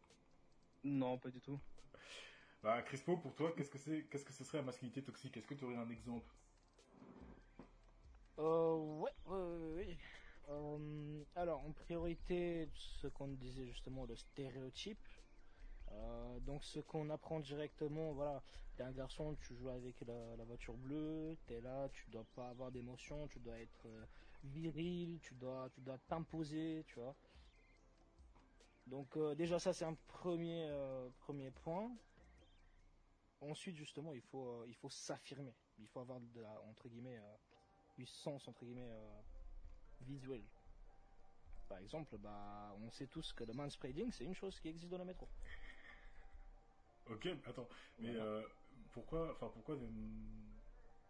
Non, 0.82 1.18
pas 1.18 1.30
du 1.30 1.42
tout. 1.42 1.60
Bah, 2.62 2.80
Crispo, 2.82 3.18
pour 3.18 3.34
toi, 3.34 3.52
qu'est-ce 3.54 3.70
que 3.70 3.76
c'est, 3.76 4.04
qu'est-ce 4.08 4.24
que 4.24 4.32
ce 4.32 4.44
serait 4.44 4.58
la 4.58 4.64
masculinité 4.64 5.02
toxique? 5.04 5.36
Est-ce 5.36 5.46
que 5.46 5.54
tu 5.54 5.64
aurais 5.64 5.76
un 5.76 5.90
exemple? 5.90 6.34
Euh, 8.38 8.74
ouais, 8.76 9.10
ouais, 9.26 9.36
ouais, 9.36 9.74
ouais. 9.74 9.98
Euh, 10.48 11.24
alors, 11.34 11.60
en 11.64 11.72
priorité, 11.72 12.70
ce 12.74 13.06
qu'on 13.08 13.28
disait 13.28 13.66
justement, 13.66 14.06
le 14.06 14.16
stéréotype. 14.16 15.06
Euh, 15.92 16.40
donc, 16.40 16.64
ce 16.64 16.80
qu'on 16.80 17.10
apprend 17.10 17.40
directement, 17.40 18.12
voilà, 18.12 18.42
t'es 18.76 18.82
un 18.82 18.92
garçon, 18.92 19.36
tu 19.40 19.54
joues 19.54 19.68
avec 19.68 20.00
la, 20.02 20.44
voiture 20.44 20.74
bleue, 20.74 21.36
t'es 21.46 21.60
là, 21.60 21.88
tu 21.90 22.10
dois 22.10 22.24
pas 22.34 22.48
avoir 22.48 22.70
d'émotion, 22.70 23.28
tu 23.28 23.38
dois 23.40 23.58
être 23.58 23.86
euh, 23.86 24.04
viril, 24.44 25.18
tu 25.20 25.34
dois, 25.34 25.70
tu 25.74 25.80
dois 25.80 25.98
t'imposer, 26.08 26.84
tu 26.86 26.94
vois. 26.98 27.14
Donc, 28.86 29.16
euh, 29.16 29.34
déjà, 29.34 29.58
ça, 29.58 29.72
c'est 29.72 29.84
un 29.84 29.96
premier, 30.08 30.70
premier 31.20 31.50
point. 31.50 31.90
Ensuite, 33.40 33.76
justement, 33.76 34.12
il 34.12 34.22
faut, 34.22 34.64
il 34.66 34.74
faut 34.74 34.90
s'affirmer. 34.90 35.54
Il 35.78 35.88
faut 35.88 36.00
avoir 36.00 36.20
de 36.20 36.40
la, 36.40 36.60
entre 36.62 36.88
guillemets, 36.88 37.18
euh, 37.18 37.36
puissance 37.94 38.48
entre 38.48 38.64
guillemets 38.64 38.90
visuelle. 40.00 40.44
Par 41.68 41.78
exemple, 41.78 42.16
bah, 42.18 42.74
on 42.82 42.90
sait 42.90 43.06
tous 43.06 43.32
que 43.32 43.44
le 43.44 43.52
manspreading 43.52 44.10
c'est 44.12 44.24
une 44.24 44.34
chose 44.34 44.58
qui 44.60 44.68
existe 44.68 44.90
dans 44.90 44.98
le 44.98 45.04
métro. 45.04 45.28
Ok, 47.06 47.26
attends, 47.44 47.68
mais 47.98 48.12
Voilà. 48.12 48.24
euh, 48.24 48.48
pourquoi, 48.92 49.32
enfin 49.32 49.48
pourquoi, 49.50 49.74
euh, 49.76 49.88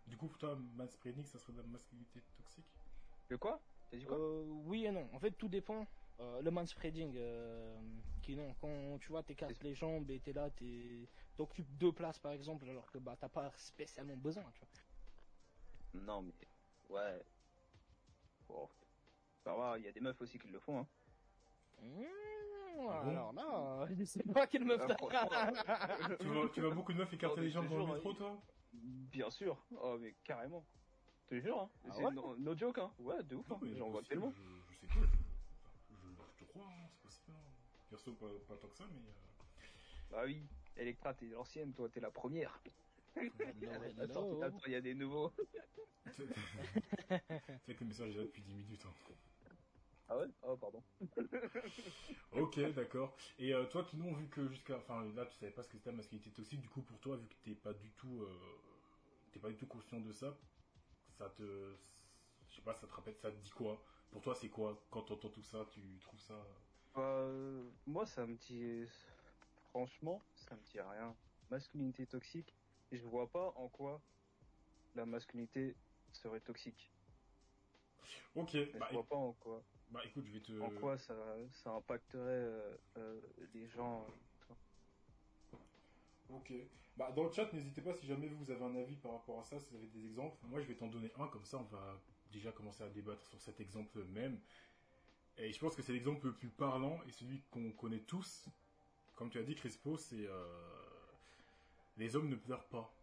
du 0.06 0.16
coup 0.16 0.26
pour 0.28 0.38
toi, 0.38 0.56
mansplaining, 0.56 1.24
ça 1.24 1.38
serait 1.38 1.52
de 1.52 1.58
la 1.58 1.66
masculinité 1.66 2.22
toxique? 2.34 2.66
Le 3.28 3.38
quoi? 3.38 3.60
T'as 3.90 3.96
dit 3.98 4.06
quoi? 4.06 4.16
Euh, 4.18 4.42
oui 4.46 4.84
et 4.86 4.90
non. 4.92 5.08
En 5.12 5.18
fait, 5.20 5.32
tout 5.32 5.48
dépend. 5.48 5.86
Euh, 6.20 6.42
le 6.42 6.50
manspreading, 6.50 7.14
euh, 7.16 7.80
qui 8.22 8.36
non, 8.36 8.54
quand 8.54 8.98
tu 9.00 9.08
vois 9.08 9.22
t'écartes 9.22 9.62
les 9.62 9.74
jambes 9.74 10.10
et 10.10 10.20
t'es 10.20 10.32
là, 10.32 10.50
t'es 10.50 11.10
t'occupes 11.36 11.76
deux 11.78 11.92
places 11.92 12.18
par 12.18 12.32
exemple, 12.32 12.68
alors 12.68 12.90
que 12.90 12.98
bah 12.98 13.16
t'as 13.18 13.28
pas 13.28 13.50
spécialement 13.56 14.16
besoin, 14.16 14.50
tu 14.52 14.60
vois. 14.60 14.68
Non, 15.94 16.22
mais. 16.22 16.34
Ouais. 16.88 17.26
Bon. 18.48 18.68
Ça 19.44 19.54
va, 19.56 19.78
il 19.78 19.84
y 19.84 19.88
a 19.88 19.92
des 19.92 20.00
meufs 20.00 20.20
aussi 20.20 20.38
qui 20.38 20.48
le 20.48 20.60
font, 20.60 20.80
hein. 20.80 20.88
Mmh, 21.78 22.04
Ah 22.78 23.02
bon 23.04 23.10
alors 23.10 23.32
là, 23.32 23.86
je 23.98 24.04
sais 24.04 24.22
pas 24.22 24.46
quelle 24.46 24.64
meuf 24.64 24.80
Ah, 24.82 24.94
t'as. 24.98 26.16
tu, 26.20 26.26
vois, 26.26 26.48
tu 26.50 26.60
vois 26.60 26.70
beaucoup 26.74 26.92
de 26.92 26.98
meufs 26.98 27.12
écarter 27.12 27.36
Non, 27.36 27.40
mais 27.42 27.46
les 27.46 27.52
jambes 27.52 27.68
dans 27.68 27.86
le 27.86 27.94
métro, 27.94 28.12
toi 28.14 28.40
Bien 28.72 29.30
sûr. 29.30 29.64
Oh, 29.80 29.96
mais 30.00 30.14
carrément. 30.24 30.64
Je 31.24 31.36
te 31.36 31.40
jure, 31.40 31.60
hein. 31.60 31.70
Ah 31.84 31.92
c'est 31.96 32.04
ouais 32.04 32.12
no, 32.12 32.36
no 32.36 32.56
joke, 32.56 32.78
hein. 32.78 32.90
Ouais, 32.98 33.22
de 33.22 33.36
ouf, 33.36 33.50
hein. 33.52 33.58
Non, 33.62 33.76
J'en 33.76 33.90
vois 33.90 34.02
tellement. 34.02 34.32
Je, 34.32 34.42
je 34.74 34.80
sais 34.80 34.86
pas, 34.86 34.94
je, 36.38 36.44
te 36.44 36.50
crois, 36.50 36.64
hein, 36.66 36.86
c'est 36.90 37.02
possible. 37.02 37.32
hein. 37.36 37.52
Perso, 37.90 38.12
pas, 38.14 38.26
pas 38.48 38.56
tant 38.56 38.68
que 38.68 38.76
ça, 38.76 38.84
mais... 38.90 39.00
euh, 39.00 40.10
Bah 40.10 40.22
oui. 40.24 40.42
Electra, 40.76 41.12
t'es 41.14 41.26
l'ancienne, 41.26 41.72
toi, 41.74 41.88
t'es 41.90 42.00
la 42.00 42.10
première. 42.10 42.60
Attends, 44.00 44.40
il 44.66 44.72
y 44.72 44.74
a 44.74 44.80
des 44.80 44.94
nouveaux. 44.94 45.30
Tu 46.14 46.22
sais 47.66 47.74
que 47.74 47.80
le 47.84 47.86
message 47.86 48.14
est 48.14 48.18
là 48.18 48.24
depuis 48.24 48.42
10 48.42 48.54
minutes. 48.54 48.84
hein. 48.86 49.12
Ah 50.12 50.18
ouais? 50.18 50.26
Oh, 50.42 50.56
pardon. 50.58 50.84
Ok, 52.30 52.58
d'accord. 52.74 53.16
Et 53.38 53.54
euh, 53.54 53.66
toi, 53.66 53.84
Kinon, 53.84 54.12
vu 54.14 54.28
que 54.28 54.48
jusqu'à... 54.48 54.78
Enfin, 54.78 55.04
là, 55.14 55.26
tu 55.26 55.36
savais 55.36 55.52
pas 55.52 55.62
ce 55.62 55.68
que 55.68 55.76
c'était 55.76 55.90
la 55.90 55.96
masculinité 55.96 56.32
toxique, 56.32 56.60
du 56.60 56.68
coup, 56.68 56.82
pour 56.82 57.00
toi, 57.00 57.16
vu 57.16 57.28
que 57.28 57.34
t'es 57.42 57.54
pas 57.54 57.74
du 57.74 57.92
tout... 57.92 58.22
euh, 58.22 58.36
t'es 59.32 59.40
pas 59.40 59.50
du 59.50 59.56
tout 59.56 59.66
conscient 59.66 60.00
de 60.00 60.12
ça, 60.12 60.38
ça 61.10 61.30
te, 61.30 61.76
je 62.48 62.56
sais 62.56 62.62
pas, 62.62 62.74
ça 62.74 62.86
te 62.88 62.92
rappelle, 62.94 63.16
ça 63.16 63.32
te 63.32 63.36
dit 63.38 63.50
quoi? 63.50 63.84
Pour 64.10 64.22
toi, 64.22 64.34
c'est 64.34 64.50
quoi? 64.50 64.86
Quand 64.90 65.02
t'entends 65.04 65.30
tout 65.30 65.42
ça, 65.42 65.66
tu 65.72 65.98
trouves 66.00 66.20
ça 66.20 66.46
Euh, 66.96 67.70
moi, 67.86 68.06
ça 68.06 68.26
me 68.26 68.36
dit, 68.36 68.86
franchement, 69.70 70.26
ça 70.34 70.56
me 70.56 70.62
dit 70.62 70.80
rien. 70.80 71.18
Masculinité 71.50 72.06
toxique, 72.06 72.58
je 72.90 73.04
vois 73.06 73.30
pas 73.30 73.52
en 73.56 73.68
quoi 73.68 74.04
la 74.94 75.06
masculinité 75.06 75.78
serait 76.12 76.40
toxique. 76.40 76.91
Ok, 78.34 78.50
Je 78.52 78.78
bah, 78.78 78.88
vois 78.92 79.04
pas 79.04 79.16
en 79.16 79.32
quoi, 79.34 79.62
bah, 79.90 80.00
écoute, 80.06 80.24
je 80.26 80.32
vais 80.32 80.40
te. 80.40 80.58
en 80.60 80.70
quoi 80.70 80.96
ça, 80.96 81.14
ça 81.50 81.70
impacterait 81.70 82.20
euh, 82.22 82.76
euh, 82.96 83.20
les 83.52 83.68
gens. 83.68 84.06
Ok. 86.30 86.52
Bah, 86.96 87.12
dans 87.12 87.24
le 87.24 87.32
chat, 87.32 87.52
n'hésitez 87.52 87.82
pas 87.82 87.92
si 87.92 88.06
jamais 88.06 88.28
vous 88.28 88.50
avez 88.50 88.64
un 88.64 88.74
avis 88.76 88.96
par 88.96 89.12
rapport 89.12 89.40
à 89.40 89.44
ça, 89.44 89.58
si 89.58 89.70
vous 89.70 89.76
avez 89.76 89.86
des 89.88 90.06
exemples. 90.06 90.36
Moi, 90.44 90.60
je 90.60 90.66
vais 90.66 90.74
t'en 90.74 90.88
donner 90.88 91.12
un, 91.18 91.28
comme 91.28 91.44
ça, 91.44 91.58
on 91.58 91.64
va 91.64 92.00
déjà 92.30 92.52
commencer 92.52 92.82
à 92.84 92.88
débattre 92.88 93.26
sur 93.26 93.40
cet 93.40 93.60
exemple 93.60 94.02
même. 94.04 94.40
Et 95.36 95.52
je 95.52 95.58
pense 95.58 95.74
que 95.74 95.82
c'est 95.82 95.92
l'exemple 95.92 96.26
le 96.26 96.34
plus 96.34 96.50
parlant 96.50 96.98
et 97.06 97.12
celui 97.12 97.42
qu'on 97.50 97.70
connaît 97.72 98.00
tous. 98.00 98.48
Comme 99.14 99.30
tu 99.30 99.38
as 99.38 99.42
dit, 99.42 99.54
Crispo, 99.54 99.96
c'est 99.98 100.26
euh, 100.26 100.72
les 101.96 102.16
hommes 102.16 102.28
ne 102.28 102.36
pleurent 102.36 102.68
pas. 102.68 102.94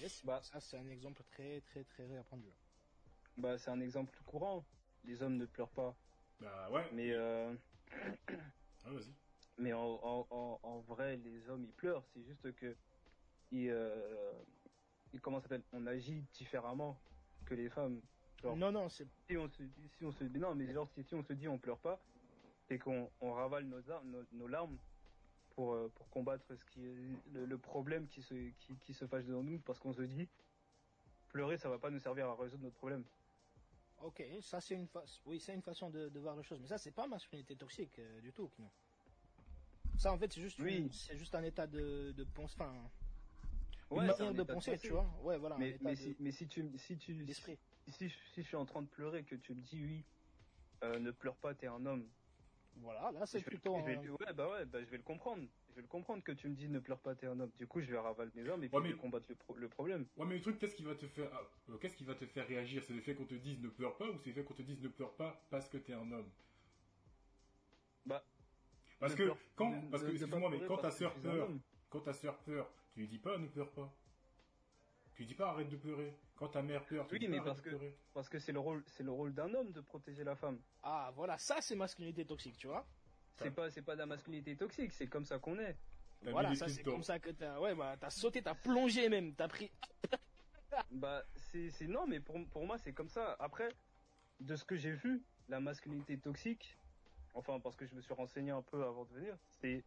Yes. 0.00 0.24
Bah. 0.24 0.40
ça 0.42 0.60
c'est 0.60 0.78
un 0.78 0.88
exemple 0.88 1.22
très 1.30 1.60
très 1.60 1.84
très 1.84 2.06
répandu. 2.06 2.48
Bah, 3.36 3.58
c'est 3.58 3.70
un 3.70 3.80
exemple 3.80 4.12
courant. 4.26 4.64
Les 5.04 5.22
hommes 5.22 5.36
ne 5.36 5.46
pleurent 5.46 5.70
pas. 5.70 5.94
Bah 6.40 6.70
ouais. 6.70 6.84
Mais, 6.92 7.10
euh, 7.12 7.54
Ah, 8.84 8.90
vas-y. 8.90 9.12
mais 9.58 9.72
en, 9.72 9.80
en, 10.02 10.26
en, 10.30 10.60
en 10.62 10.80
vrai, 10.80 11.16
les 11.16 11.48
hommes, 11.48 11.64
ils 11.64 11.72
pleurent. 11.72 12.04
C'est 12.12 12.22
juste 12.24 12.52
que, 12.56 12.76
ils, 13.50 13.70
euh, 13.70 14.32
ils- 15.12 15.20
comment 15.20 15.40
s'appelle? 15.40 15.62
On 15.72 15.86
agit 15.86 16.22
différemment 16.34 16.98
que 17.46 17.54
les 17.54 17.68
femmes. 17.70 18.00
Genre, 18.42 18.56
Non 18.56 18.72
non 18.72 18.88
c'est 18.88 19.06
si 19.28 19.36
on 19.36 19.48
se 19.48 19.62
dit, 19.62 19.88
si 19.98 20.04
on 20.04 20.12
se 20.12 20.24
non, 20.24 20.54
mais 20.54 20.72
genre, 20.72 20.88
si, 20.94 21.04
si 21.04 21.14
on 21.14 21.22
se 21.22 21.32
dit 21.34 21.46
on 21.48 21.58
pleure 21.58 21.78
pas, 21.78 22.00
c'est 22.68 22.78
qu'on 22.78 23.10
on 23.20 23.32
ravale 23.32 23.64
nos, 23.64 23.90
armes, 23.90 24.10
nos, 24.10 24.24
nos 24.32 24.46
larmes 24.48 24.78
pour, 25.50 25.74
euh, 25.74 25.88
pour 25.90 26.08
combattre 26.10 26.54
ce 26.56 26.64
qui 26.64 26.80
le, 26.80 27.46
le 27.46 27.58
problème 27.58 28.08
qui 28.08 28.22
se, 28.22 28.50
qui, 28.52 28.78
qui 28.78 28.94
se 28.94 29.06
fâche 29.06 29.24
devant 29.26 29.42
nous 29.42 29.60
parce 29.60 29.78
qu'on 29.78 29.92
se 29.92 30.02
dit 30.02 30.28
pleurer, 31.28 31.58
ça 31.58 31.68
va 31.68 31.78
pas 31.78 31.90
nous 31.90 31.98
servir 32.00 32.26
à 32.28 32.36
résoudre 32.36 32.64
notre 32.64 32.76
problème. 32.76 33.04
ok 34.02 34.22
ça 34.40 34.60
c'est 34.60 34.74
une 34.74 34.88
fa... 34.88 35.02
oui 35.26 35.38
c'est 35.40 35.54
une 35.54 35.62
façon 35.62 35.90
de, 35.90 36.08
de 36.08 36.20
voir 36.20 36.36
les 36.36 36.42
choses 36.42 36.60
mais 36.60 36.66
ça 36.68 36.78
c'est 36.78 36.92
pas 36.92 37.06
masculinité 37.06 37.56
toxique 37.56 37.98
euh, 37.98 38.20
du 38.20 38.32
tout 38.32 38.48
Kino. 38.48 38.68
Ça 39.98 40.12
en 40.12 40.18
fait 40.18 40.32
c'est 40.32 40.40
juste 40.40 40.58
Oui. 40.60 40.88
c'est 40.92 41.18
juste 41.18 41.34
un 41.34 41.42
état 41.42 41.66
de 41.66 42.12
de 42.16 42.24
pense 42.24 42.54
enfin 42.54 42.72
Ouais, 43.90 43.98
une 43.98 44.06
manière 44.06 44.34
de 44.34 44.42
penser 44.44 44.70
pensée. 44.70 44.78
tu 44.78 44.92
vois 44.92 45.08
ouais 45.22 45.36
voilà 45.38 45.56
Mais, 45.58 45.76
mais, 45.82 45.90
de- 45.92 45.96
si, 45.96 46.16
mais 46.20 46.30
si 46.30 46.48
tu, 46.48 46.78
si 46.78 46.96
tu, 46.96 47.26
si, 47.88 48.08
je- 48.08 48.18
si 48.32 48.42
je 48.42 48.46
suis 48.46 48.56
en 48.56 48.64
train 48.64 48.82
de 48.82 48.88
pleurer, 48.88 49.24
que 49.24 49.34
tu 49.34 49.52
me 49.54 49.60
dis 49.60 49.82
oui, 49.84 50.04
euh, 50.84 50.98
ne 50.98 51.10
pleure 51.10 51.36
pas, 51.38 51.54
t'es 51.54 51.66
un 51.66 51.84
homme. 51.86 52.08
Voilà 52.76 53.10
là 53.12 53.26
c'est 53.26 53.42
plutôt 53.42 53.76
vais- 53.82 53.96
ouais, 53.98 54.32
bah 54.34 54.48
ouais, 54.50 54.64
bah 54.64 54.80
je 54.80 54.86
vais 54.90 54.96
le 54.96 55.02
comprendre. 55.02 55.44
Je 55.70 55.74
vais 55.76 55.82
le 55.82 55.88
comprendre 55.88 56.22
que 56.22 56.32
tu 56.32 56.48
me 56.48 56.54
dis 56.54 56.68
ne 56.68 56.78
pleure 56.80 56.98
pas, 57.00 57.14
t'es 57.14 57.26
un 57.26 57.38
homme. 57.38 57.50
Du 57.58 57.66
coup, 57.66 57.80
je 57.80 57.90
vais 57.90 57.98
ravaler 57.98 58.30
mes 58.34 58.48
armes 58.48 58.64
et 58.64 58.68
puis 58.68 58.76
Ouais, 58.76 58.82
je 58.82 58.88
mais- 58.88 58.94
vais 58.94 58.98
combattre 59.00 59.26
le, 59.28 59.34
pro- 59.36 59.54
le 59.56 59.68
problème. 59.68 60.06
Ouais, 60.16 60.26
mais 60.26 60.34
le 60.36 60.40
truc, 60.40 60.58
qu'est-ce 60.58 60.74
qui 60.74 60.82
va 60.82 60.94
te 60.94 61.06
faire, 61.06 61.30
euh, 61.68 61.76
qu'est-ce 61.78 61.96
qui 61.96 62.04
va 62.04 62.14
te 62.14 62.26
faire 62.26 62.46
réagir? 62.46 62.82
C'est 62.84 62.92
le 62.94 63.00
fait 63.00 63.14
qu'on 63.14 63.26
te 63.26 63.34
dise 63.34 63.60
ne 63.60 63.68
pleure 63.68 63.96
pas 63.96 64.06
ou 64.10 64.18
c'est 64.18 64.30
le 64.30 64.34
fait 64.34 64.44
qu'on 64.44 64.54
te 64.54 64.62
dise 64.62 64.80
ne 64.80 64.88
pleure 64.88 65.14
pas 65.16 65.40
parce 65.50 65.68
que 65.68 65.78
t'es 65.78 65.92
un 65.92 66.10
homme? 66.12 66.30
Bah, 68.06 68.24
Parce 68.98 69.14
que 69.14 69.22
pleure- 69.24 69.38
quand, 69.56 69.70
ne- 69.70 69.90
parce 69.90 70.02
que 70.02 70.10
excuse-moi, 70.10 70.50
mais 70.50 70.66
quand 70.66 70.78
ta 70.78 70.90
sœur 70.90 71.14
pleure, 71.14 71.48
homme. 71.48 71.60
quand 71.90 72.00
ta 72.00 72.12
sœur 72.12 72.38
pleure, 72.38 72.70
tu 72.92 73.00
lui 73.00 73.08
dis 73.08 73.18
pas 73.18 73.38
ne 73.38 73.46
pleure 73.46 73.70
pas. 73.72 73.94
Tu 75.14 75.22
lui 75.22 75.26
dis 75.26 75.34
pas 75.34 75.50
arrête 75.50 75.68
de 75.68 75.76
pleurer. 75.76 76.14
Quand 76.40 76.48
ta 76.48 76.62
mère 76.62 76.82
pleure, 76.86 77.06
tu 77.06 77.16
Oui, 77.16 77.28
mais 77.28 77.38
parce 77.42 77.60
que- 77.60 77.68
pleurer. 77.68 77.94
Parce 78.14 78.30
que 78.30 78.38
c'est 78.38 78.52
le 78.52 78.60
rôle, 78.60 78.82
c'est 78.86 79.02
le 79.02 79.10
rôle 79.12 79.34
d'un 79.34 79.52
homme 79.52 79.72
de 79.72 79.80
protéger 79.82 80.24
la 80.24 80.34
femme. 80.34 80.58
ah 80.82 81.12
voilà 81.14 81.36
ça 81.36 81.60
c'est 81.60 81.76
masculinité 81.76 82.24
toxique 82.24 82.56
tu 82.56 82.66
vois 82.66 82.86
C'est 83.34 83.50
pas, 83.50 83.70
c'est 83.70 83.82
pas 83.82 83.92
de 83.94 83.98
la 84.00 84.06
masculinité 84.06 84.56
toxique, 84.56 84.90
c'est 84.92 85.06
comme 85.06 85.26
ça 85.26 85.38
qu'on 85.38 85.58
est. 85.58 85.76
Voilà 86.22 86.54
ça 86.54 86.66
c'est 86.68 86.82
comme 86.82 87.02
ça 87.02 87.18
que 87.18 87.28
t'as 87.30 87.60
ouais 87.60 87.74
bah 87.74 87.94
t'as 88.00 88.08
sauté 88.08 88.40
t'as 88.42 88.54
plongé 88.54 89.10
même 89.10 89.34
t'as 89.34 89.48
pris 89.48 89.70
Bah, 90.92 91.24
c'est, 91.34 91.68
c'est 91.70 91.88
non, 91.88 92.06
mais 92.06 92.20
pour, 92.20 92.36
pour 92.48 92.64
moi, 92.64 92.78
c'est 92.78 92.92
comme 92.92 93.08
ça. 93.08 93.36
Après, 93.40 93.68
de 94.38 94.54
ce 94.54 94.64
que 94.64 94.76
j'ai 94.76 94.92
vu, 94.92 95.20
la 95.48 95.58
masculinité 95.58 96.16
toxique, 96.16 96.78
enfin, 97.34 97.58
parce 97.58 97.74
que 97.76 97.84
je 97.86 97.94
me 97.94 98.00
suis 98.00 98.14
renseigné 98.14 98.52
un 98.52 98.62
peu 98.62 98.84
avant 98.84 99.04
de 99.04 99.12
venir, 99.12 99.36
c'est, 99.48 99.84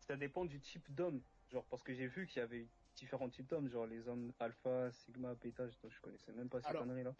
ça 0.00 0.16
dépend 0.16 0.46
du 0.46 0.58
type 0.58 0.90
d'homme. 0.94 1.20
Genre, 1.52 1.64
parce 1.66 1.82
que 1.82 1.92
j'ai 1.92 2.06
vu 2.06 2.26
qu'il 2.26 2.38
y 2.38 2.42
avait 2.42 2.66
différents 2.96 3.28
types 3.28 3.46
d'hommes, 3.48 3.68
genre 3.68 3.86
les 3.86 4.08
hommes 4.08 4.32
alpha, 4.40 4.90
sigma, 4.90 5.34
bêta, 5.34 5.68
je, 5.68 5.88
je 5.88 6.00
connaissais 6.00 6.32
même 6.32 6.48
pas 6.48 6.60
ces 6.60 6.68
Alors. 6.68 6.82
conneries-là. 6.82 7.14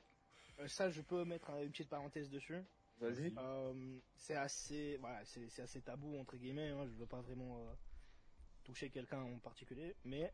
Euh, 0.58 0.68
ça 0.68 0.90
je 0.90 1.02
peux 1.02 1.24
mettre 1.24 1.50
une 1.62 1.70
petite 1.70 1.88
parenthèse 1.88 2.30
dessus 2.30 2.62
Vas-y. 2.98 3.30
Euh, 3.36 3.98
c'est 4.14 4.36
assez, 4.36 4.96
voilà, 4.96 5.22
c'est 5.26 5.60
assez 5.60 5.82
tabou 5.82 6.16
entre 6.18 6.36
guillemets. 6.36 6.70
Hein, 6.70 6.86
je 6.86 6.94
veux 6.94 7.06
pas 7.06 7.20
vraiment 7.20 7.60
euh, 7.60 7.74
toucher 8.64 8.88
quelqu'un 8.88 9.20
en 9.20 9.38
particulier, 9.38 9.94
mais 10.04 10.32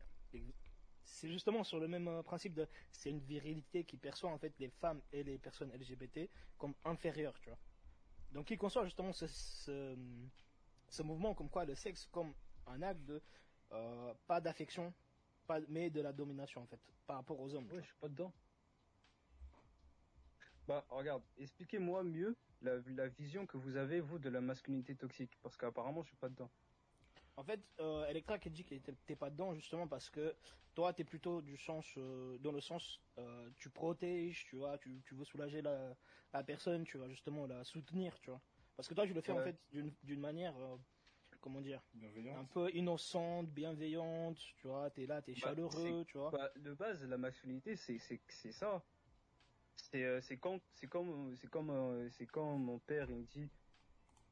c'est 1.03 1.27
justement 1.29 1.65
sur 1.65 1.79
le 1.79 1.89
même 1.89 2.23
principe 2.23 2.53
de, 2.53 2.65
c'est 2.89 3.09
une 3.09 3.19
virilité 3.19 3.83
qui 3.83 3.97
perçoit 3.97 4.31
en 4.31 4.37
fait 4.37 4.57
les 4.59 4.69
femmes 4.69 5.01
et 5.11 5.23
les 5.23 5.37
personnes 5.37 5.73
LGBT 5.73 6.29
comme 6.57 6.73
inférieures, 6.85 7.37
tu 7.41 7.49
vois. 7.49 7.59
Donc 8.31 8.49
il 8.49 8.57
conçoit 8.57 8.85
justement 8.85 9.11
ce, 9.11 9.27
ce, 9.27 9.95
ce 10.87 11.03
mouvement 11.03 11.33
comme 11.33 11.49
quoi 11.49 11.65
le 11.65 11.75
sexe 11.75 12.07
comme 12.13 12.33
un 12.65 12.81
acte 12.81 13.03
de 13.03 13.21
euh, 13.73 14.13
pas 14.25 14.39
d'affection, 14.39 14.93
pas 15.47 15.59
mais 15.69 15.89
de 15.89 16.01
la 16.01 16.13
domination 16.13 16.61
en 16.61 16.65
fait 16.65 16.79
par 17.07 17.17
rapport 17.17 17.39
aux 17.39 17.53
hommes. 17.53 17.67
Ouais, 17.71 17.81
je 17.81 17.85
suis 17.87 17.95
pas 17.99 18.09
dedans. 18.09 18.31
Bah, 20.67 20.85
regarde, 20.89 21.23
expliquez-moi 21.37 22.03
mieux 22.03 22.35
la, 22.61 22.77
la 22.95 23.07
vision 23.09 23.45
que 23.45 23.57
vous 23.57 23.75
avez, 23.75 23.99
vous, 23.99 24.17
de 24.19 24.29
la 24.29 24.39
masculinité 24.41 24.95
toxique. 24.95 25.37
Parce 25.41 25.57
qu'apparemment, 25.57 26.01
je 26.03 26.07
suis 26.09 26.17
pas 26.17 26.29
dedans. 26.29 26.49
En 27.35 27.43
fait, 27.43 27.59
euh, 27.79 28.05
Electra 28.07 28.37
qui 28.39 28.49
dit 28.49 28.63
que 28.63 28.75
t'es- 28.75 29.15
pas 29.15 29.29
dedans 29.29 29.53
justement 29.55 29.87
parce 29.87 30.09
que 30.09 30.35
toi 30.75 30.93
t'es 30.93 31.03
plutôt 31.03 31.41
du 31.41 31.57
sens, 31.57 31.95
euh, 31.97 32.37
dans 32.39 32.51
le 32.51 32.61
sens, 32.61 33.01
euh, 33.17 33.49
tu 33.57 33.69
protèges, 33.69 34.45
tu 34.45 34.55
vois, 34.55 34.77
tu, 34.77 35.01
tu 35.05 35.15
veux 35.15 35.25
soulager 35.25 35.61
la, 35.61 35.95
la 36.31 36.43
personne, 36.43 36.83
tu 36.83 36.97
vas 36.97 37.09
justement 37.09 37.47
la 37.47 37.63
soutenir, 37.63 38.19
tu 38.19 38.29
vois. 38.29 38.41
Parce 38.75 38.87
que 38.87 38.93
toi 38.93 39.05
tu 39.07 39.13
le 39.13 39.21
fais 39.21 39.31
en 39.31 39.41
fait 39.41 39.57
d'une 39.71 39.91
d'une 40.03 40.19
manière, 40.19 40.55
euh, 40.57 40.77
comment 41.43 41.59
dire, 41.61 41.81
un 42.35 42.45
peu 42.45 42.71
innocente, 42.73 43.47
bienveillante, 43.49 44.37
tu 44.37 44.67
vois, 44.67 44.89
t'es 44.89 45.05
là, 45.05 45.21
t'es 45.21 45.33
Bah, 45.33 45.39
chaleureux, 45.39 46.05
tu 46.05 46.17
vois. 46.17 46.31
Bah, 46.31 46.49
de 46.55 46.73
base, 46.73 47.03
la 47.03 47.17
masculinité, 47.17 47.75
c'est 47.75 47.99
c'est 47.99 48.21
c'est 48.29 48.53
ça. 48.53 48.81
C'est 49.75 50.05
euh, 50.05 50.21
c'est 50.21 50.37
quand 50.37 50.61
c'est 50.71 50.87
comme 50.87 51.35
c'est 51.35 51.49
comme 51.49 51.69
euh, 51.69 52.09
c'est 52.09 52.27
quand 52.27 52.57
mon 52.57 52.79
père 52.79 53.09
il 53.09 53.17
me 53.17 53.23
dit 53.25 53.49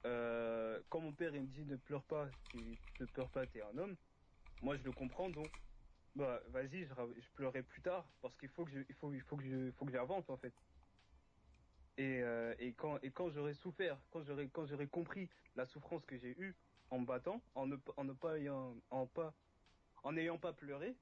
euh, 0.05 0.81
quand 0.89 1.01
mon 1.01 1.11
père 1.13 1.35
il 1.35 1.41
me 1.41 1.47
dit 1.47 1.65
ne 1.65 1.75
pleure 1.75 2.05
pas, 2.05 2.29
tu 2.49 2.79
ne 2.99 3.05
pleures 3.05 3.29
pas, 3.29 3.45
t'es 3.45 3.61
un 3.61 3.77
homme. 3.77 3.97
Moi, 4.61 4.77
je 4.77 4.83
le 4.83 4.93
comprends 4.93 5.29
donc. 5.29 5.51
Bah, 6.15 6.41
vas-y, 6.47 6.85
je, 6.85 6.93
je 7.19 7.29
pleurerai 7.35 7.63
plus 7.63 7.81
tard 7.81 8.05
parce 8.21 8.37
qu'il 8.37 8.49
faut 8.49 8.63
que 8.65 8.71
je, 8.71 8.79
il 8.87 8.95
faut 8.95 9.13
il 9.13 9.21
faut 9.21 9.35
que 9.35 9.43
je 9.43 9.67
il 9.67 9.73
faut 9.73 9.85
que 9.85 9.91
j'avance 9.91 10.29
en 10.29 10.37
fait. 10.37 10.53
Et 11.97 12.21
euh, 12.21 12.55
et 12.59 12.73
quand 12.73 12.99
et 13.01 13.11
quand 13.11 13.29
j'aurai 13.29 13.53
souffert, 13.53 14.01
quand 14.11 14.23
j'aurai 14.23 14.49
quand 14.49 14.65
j'aurai 14.65 14.87
compris 14.87 15.29
la 15.55 15.65
souffrance 15.65 16.05
que 16.05 16.17
j'ai 16.17 16.39
eue 16.39 16.55
en 16.91 17.00
me 17.00 17.05
battant, 17.05 17.41
en 17.55 17.65
ne 17.65 17.77
en 17.98 18.03
ne 18.03 18.13
pas 18.13 18.38
ayant 18.38 18.75
en 18.91 19.07
pas 19.07 19.33
en 20.03 20.12
n'ayant 20.12 20.38
pas 20.38 20.53
pleuré, 20.53 20.95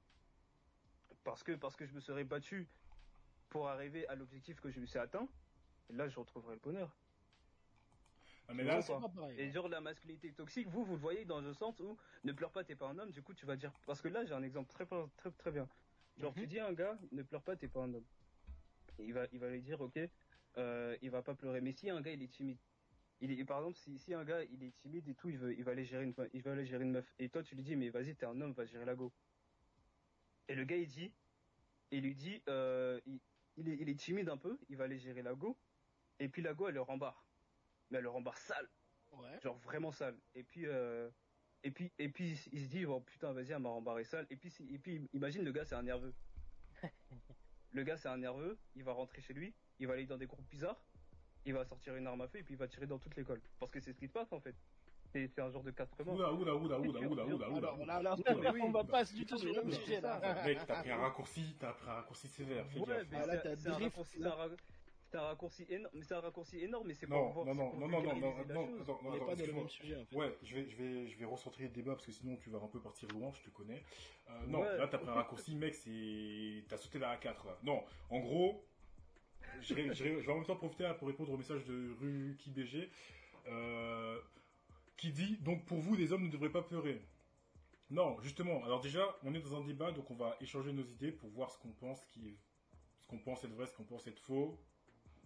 parce 1.24 1.42
que 1.42 1.52
parce 1.52 1.76
que 1.76 1.84
je 1.84 1.92
me 1.92 2.00
serais 2.00 2.24
battu 2.24 2.68
pour 3.48 3.68
arriver 3.68 4.06
à 4.08 4.14
l'objectif 4.14 4.60
que 4.60 4.70
je 4.70 4.80
me 4.80 4.86
suis 4.86 4.98
atteint, 4.98 5.28
là 5.90 6.08
je 6.08 6.18
retrouverai 6.18 6.54
le 6.54 6.60
bonheur. 6.60 6.96
Ah, 8.48 8.54
mais 8.54 8.64
là, 8.64 8.82
c'est 8.82 8.98
pas 8.98 9.08
pareil. 9.08 9.40
Et 9.40 9.50
genre 9.50 9.68
la 9.68 9.80
masculinité 9.80 10.32
toxique, 10.32 10.66
vous 10.68 10.84
vous 10.84 10.94
le 10.94 11.00
voyez 11.00 11.24
dans 11.24 11.40
le 11.40 11.52
sens 11.52 11.78
où 11.80 11.96
ne 12.24 12.32
pleure 12.32 12.50
pas, 12.50 12.64
t'es 12.64 12.74
pas 12.74 12.88
un 12.88 12.98
homme. 12.98 13.10
Du 13.10 13.22
coup 13.22 13.34
tu 13.34 13.46
vas 13.46 13.56
dire 13.56 13.72
parce 13.86 14.00
que 14.00 14.08
là 14.08 14.24
j'ai 14.24 14.34
un 14.34 14.42
exemple 14.42 14.70
très 14.70 14.86
très 14.86 15.30
très 15.32 15.50
bien. 15.50 15.68
Genre 16.18 16.32
Mhm. 16.32 16.40
tu 16.40 16.46
dis 16.46 16.58
à 16.58 16.66
un 16.66 16.72
gars 16.72 16.98
ne 17.12 17.22
pleure 17.22 17.42
pas, 17.42 17.56
t'es 17.56 17.68
pas 17.68 17.80
un 17.80 17.94
homme. 17.94 18.06
Et 18.98 19.04
il 19.04 19.14
va 19.14 19.26
il 19.32 19.38
va 19.38 19.48
lui 19.48 19.62
dire 19.62 19.80
ok, 19.80 19.98
euh, 20.58 20.96
il 21.02 21.10
va 21.10 21.22
pas 21.22 21.34
pleurer. 21.34 21.60
Mais 21.60 21.72
si 21.72 21.90
un 21.90 22.00
gars 22.00 22.12
il 22.12 22.22
est 22.22 22.28
timide, 22.32 22.58
il 23.20 23.38
est 23.38 23.44
par 23.44 23.58
exemple 23.58 23.76
si, 23.78 23.98
si 23.98 24.14
un 24.14 24.24
gars 24.24 24.42
il 24.44 24.62
est 24.62 24.72
timide 24.76 25.08
et 25.08 25.14
tout, 25.14 25.28
il 25.28 25.38
veut 25.38 25.52
il 25.56 25.64
va 25.64 25.72
aller 25.72 25.84
gérer 25.84 26.04
une 26.04 26.14
il 26.32 26.42
va 26.42 26.52
aller 26.52 26.64
gérer 26.66 26.84
une 26.84 26.92
meuf. 26.92 27.14
Et 27.18 27.28
toi 27.28 27.42
tu 27.42 27.54
lui 27.54 27.62
dis 27.62 27.76
mais 27.76 27.90
vas-y 27.90 28.14
t'es 28.16 28.26
un 28.26 28.40
homme, 28.40 28.52
va 28.52 28.64
gérer 28.64 28.84
la 28.84 28.94
go. 28.94 29.12
Et 30.48 30.54
le 30.54 30.64
gars 30.64 30.76
il 30.76 30.86
dit, 30.88 31.12
il 31.90 32.02
lui 32.02 32.14
dit 32.14 32.42
euh, 32.48 33.00
il, 33.06 33.20
il 33.56 33.68
est, 33.68 33.76
il 33.76 33.88
est 33.88 33.98
timide 33.98 34.28
un 34.28 34.36
peu, 34.36 34.58
il 34.68 34.76
va 34.76 34.84
aller 34.84 34.98
gérer 34.98 35.22
la 35.22 35.34
go. 35.34 35.58
Et 36.18 36.28
puis 36.28 36.42
la 36.42 36.54
go 36.54 36.68
elle 36.68 36.74
le 36.74 36.82
rembarre. 36.82 37.26
Mais 37.90 37.98
elle 37.98 38.04
le 38.04 38.10
rembarre 38.10 38.38
sale 38.38 38.68
Ouais. 39.12 39.40
genre 39.42 39.58
vraiment 39.58 39.90
sale. 39.90 40.16
Et 40.36 40.44
puis 40.44 40.66
euh, 40.66 41.10
et 41.64 41.70
puis 41.72 41.92
et 41.98 42.08
puis 42.08 42.30
il 42.52 42.60
se 42.64 42.68
dit 42.68 42.86
oh 42.86 43.00
putain 43.00 43.32
vas-y 43.32 43.50
elle 43.52 43.58
m'a 43.58 43.68
rembarré 43.68 44.04
sale. 44.04 44.26
Et 44.30 44.36
puis 44.36 44.52
et 44.70 44.78
puis 44.78 45.08
imagine 45.12 45.44
le 45.44 45.52
gars 45.52 45.64
c'est 45.64 45.74
un 45.74 45.82
nerveux. 45.82 46.14
le 47.72 47.82
gars 47.82 47.96
c'est 47.96 48.08
un 48.08 48.18
nerveux, 48.18 48.58
il 48.74 48.84
va 48.84 48.92
rentrer 48.92 49.20
chez 49.20 49.34
lui, 49.34 49.52
il 49.78 49.86
va 49.86 49.94
aller 49.94 50.06
dans 50.06 50.16
des 50.16 50.26
groupes 50.26 50.48
bizarres, 50.48 50.80
il 51.46 51.54
va 51.54 51.64
sortir 51.64 51.94
une 51.96 52.06
arme 52.06 52.20
à 52.22 52.28
feu 52.28 52.38
et 52.38 52.42
puis 52.42 52.54
il 52.54 52.58
va 52.58 52.68
tirer 52.68 52.86
dans 52.86 52.98
toute 52.98 53.16
l'école. 53.16 53.40
Parce 53.58 53.70
que 53.70 53.80
c'est 53.80 53.92
ce 53.92 53.98
qui 53.98 54.06
se 54.08 54.12
passe 54.12 54.32
en 54.32 54.40
fait. 54.40 54.54
C'est 55.12 55.36
un 55.40 55.50
genre 55.50 55.64
de 55.64 55.72
castrement. 55.72 56.12
Oula, 56.14 56.32
oula, 56.32 56.54
oula, 56.54 56.78
oula, 56.78 57.00
oula, 57.00 57.24
oula, 57.26 57.48
oula. 57.50 57.84
Là, 57.84 58.02
là, 58.02 58.16
on 58.62 58.70
va 58.70 58.84
pas 58.84 59.02
du 59.04 59.26
tout 59.26 59.36
sur 59.38 59.52
le 59.52 59.62
même 59.62 59.72
sujet 59.72 60.00
là. 60.00 60.20
Mec, 60.44 60.58
t'as 60.66 60.80
pris 60.82 60.90
un 60.92 60.98
raccourci, 60.98 61.56
t'as 61.58 61.72
pris 61.72 61.88
un 61.90 61.94
raccourci 61.94 62.28
sévère, 62.28 62.64
fais 62.68 62.78
Ouais, 62.78 62.86
gaffe. 62.86 63.06
mais 63.10 63.26
là, 63.26 63.42
c'est- 63.42 63.56
t'as 63.56 63.56
c'est 63.56 65.16
un 65.18 65.22
raccourci, 65.22 65.66
énorme, 65.68 65.92
mais 65.96 66.04
c'est 66.04 66.14
un 66.14 66.20
raccourci 66.20 66.58
énorme, 66.60 66.86
mais 66.86 66.94
c'est 66.94 67.08
Non, 67.08 67.32
pour 67.32 67.44
non, 67.44 67.52
non, 67.56 67.72
non, 67.74 67.88
non, 67.88 67.88
non, 67.88 68.02
non, 68.02 68.36
la 68.38 68.54
non, 68.54 68.66
non, 68.70 68.98
On 69.02 69.10
non, 69.10 69.18
pas 69.18 69.24
le 69.26 69.32
excuse-moi. 69.32 69.60
même 69.62 69.68
sujet 69.68 69.96
en 69.96 70.04
fait. 70.04 70.14
Ouais, 70.16 70.38
je 70.44 70.54
vais, 70.54 70.68
je 70.70 70.76
vais, 70.76 71.08
je 71.08 71.18
vais 71.18 71.24
recentrer 71.24 71.64
le 71.64 71.70
débat 71.70 71.94
parce 71.94 72.06
que 72.06 72.12
sinon 72.12 72.36
tu 72.36 72.48
vas 72.50 72.58
un 72.62 72.68
peu 72.68 72.80
partir 72.80 73.08
loin, 73.08 73.32
je 73.32 73.42
te 73.42 73.50
connais. 73.50 73.82
Euh, 74.28 74.46
non, 74.46 74.60
Ouais. 74.60 74.76
là 74.78 74.86
t'as 74.86 74.98
pris 74.98 75.08
un 75.08 75.14
raccourci, 75.14 75.56
mec, 75.56 75.74
c'est, 75.74 76.64
t'as 76.68 76.76
sauté 76.76 77.00
la 77.00 77.16
A4 77.16 77.44
là. 77.46 77.58
Non, 77.64 77.82
en 78.10 78.20
gros, 78.20 78.64
je, 79.62 79.74
vais 79.74 80.28
en 80.28 80.36
même 80.36 80.44
temps 80.44 80.56
profiter 80.56 80.90
pour 80.98 81.08
répondre 81.08 81.32
au 81.32 81.36
message 81.36 81.64
de 81.64 81.94
Ruki 82.00 82.50
BG, 82.50 82.90
euh, 83.48 84.18
qui 84.96 85.10
dit 85.12 85.36
donc 85.40 85.64
pour 85.66 85.78
vous 85.78 85.94
les 85.94 86.12
hommes 86.12 86.24
ne 86.24 86.30
devraient 86.30 86.50
pas 86.50 86.62
pleurer. 86.62 87.00
Non, 87.90 88.20
justement. 88.20 88.64
Alors 88.64 88.80
déjà, 88.80 89.04
on 89.24 89.34
est 89.34 89.40
dans 89.40 89.60
un 89.60 89.64
débat, 89.64 89.90
donc 89.90 90.10
on 90.10 90.14
va 90.14 90.36
échanger 90.40 90.72
nos 90.72 90.84
idées 90.84 91.10
pour 91.10 91.28
voir 91.30 91.50
ce 91.50 91.58
qu'on 91.58 91.72
pense 91.72 92.00
ce 93.00 93.06
qu'on 93.08 93.18
pense 93.18 93.42
être 93.44 93.54
vrai, 93.54 93.66
ce 93.66 93.74
qu'on 93.74 93.84
pense 93.84 94.06
être 94.06 94.20
faux, 94.20 94.60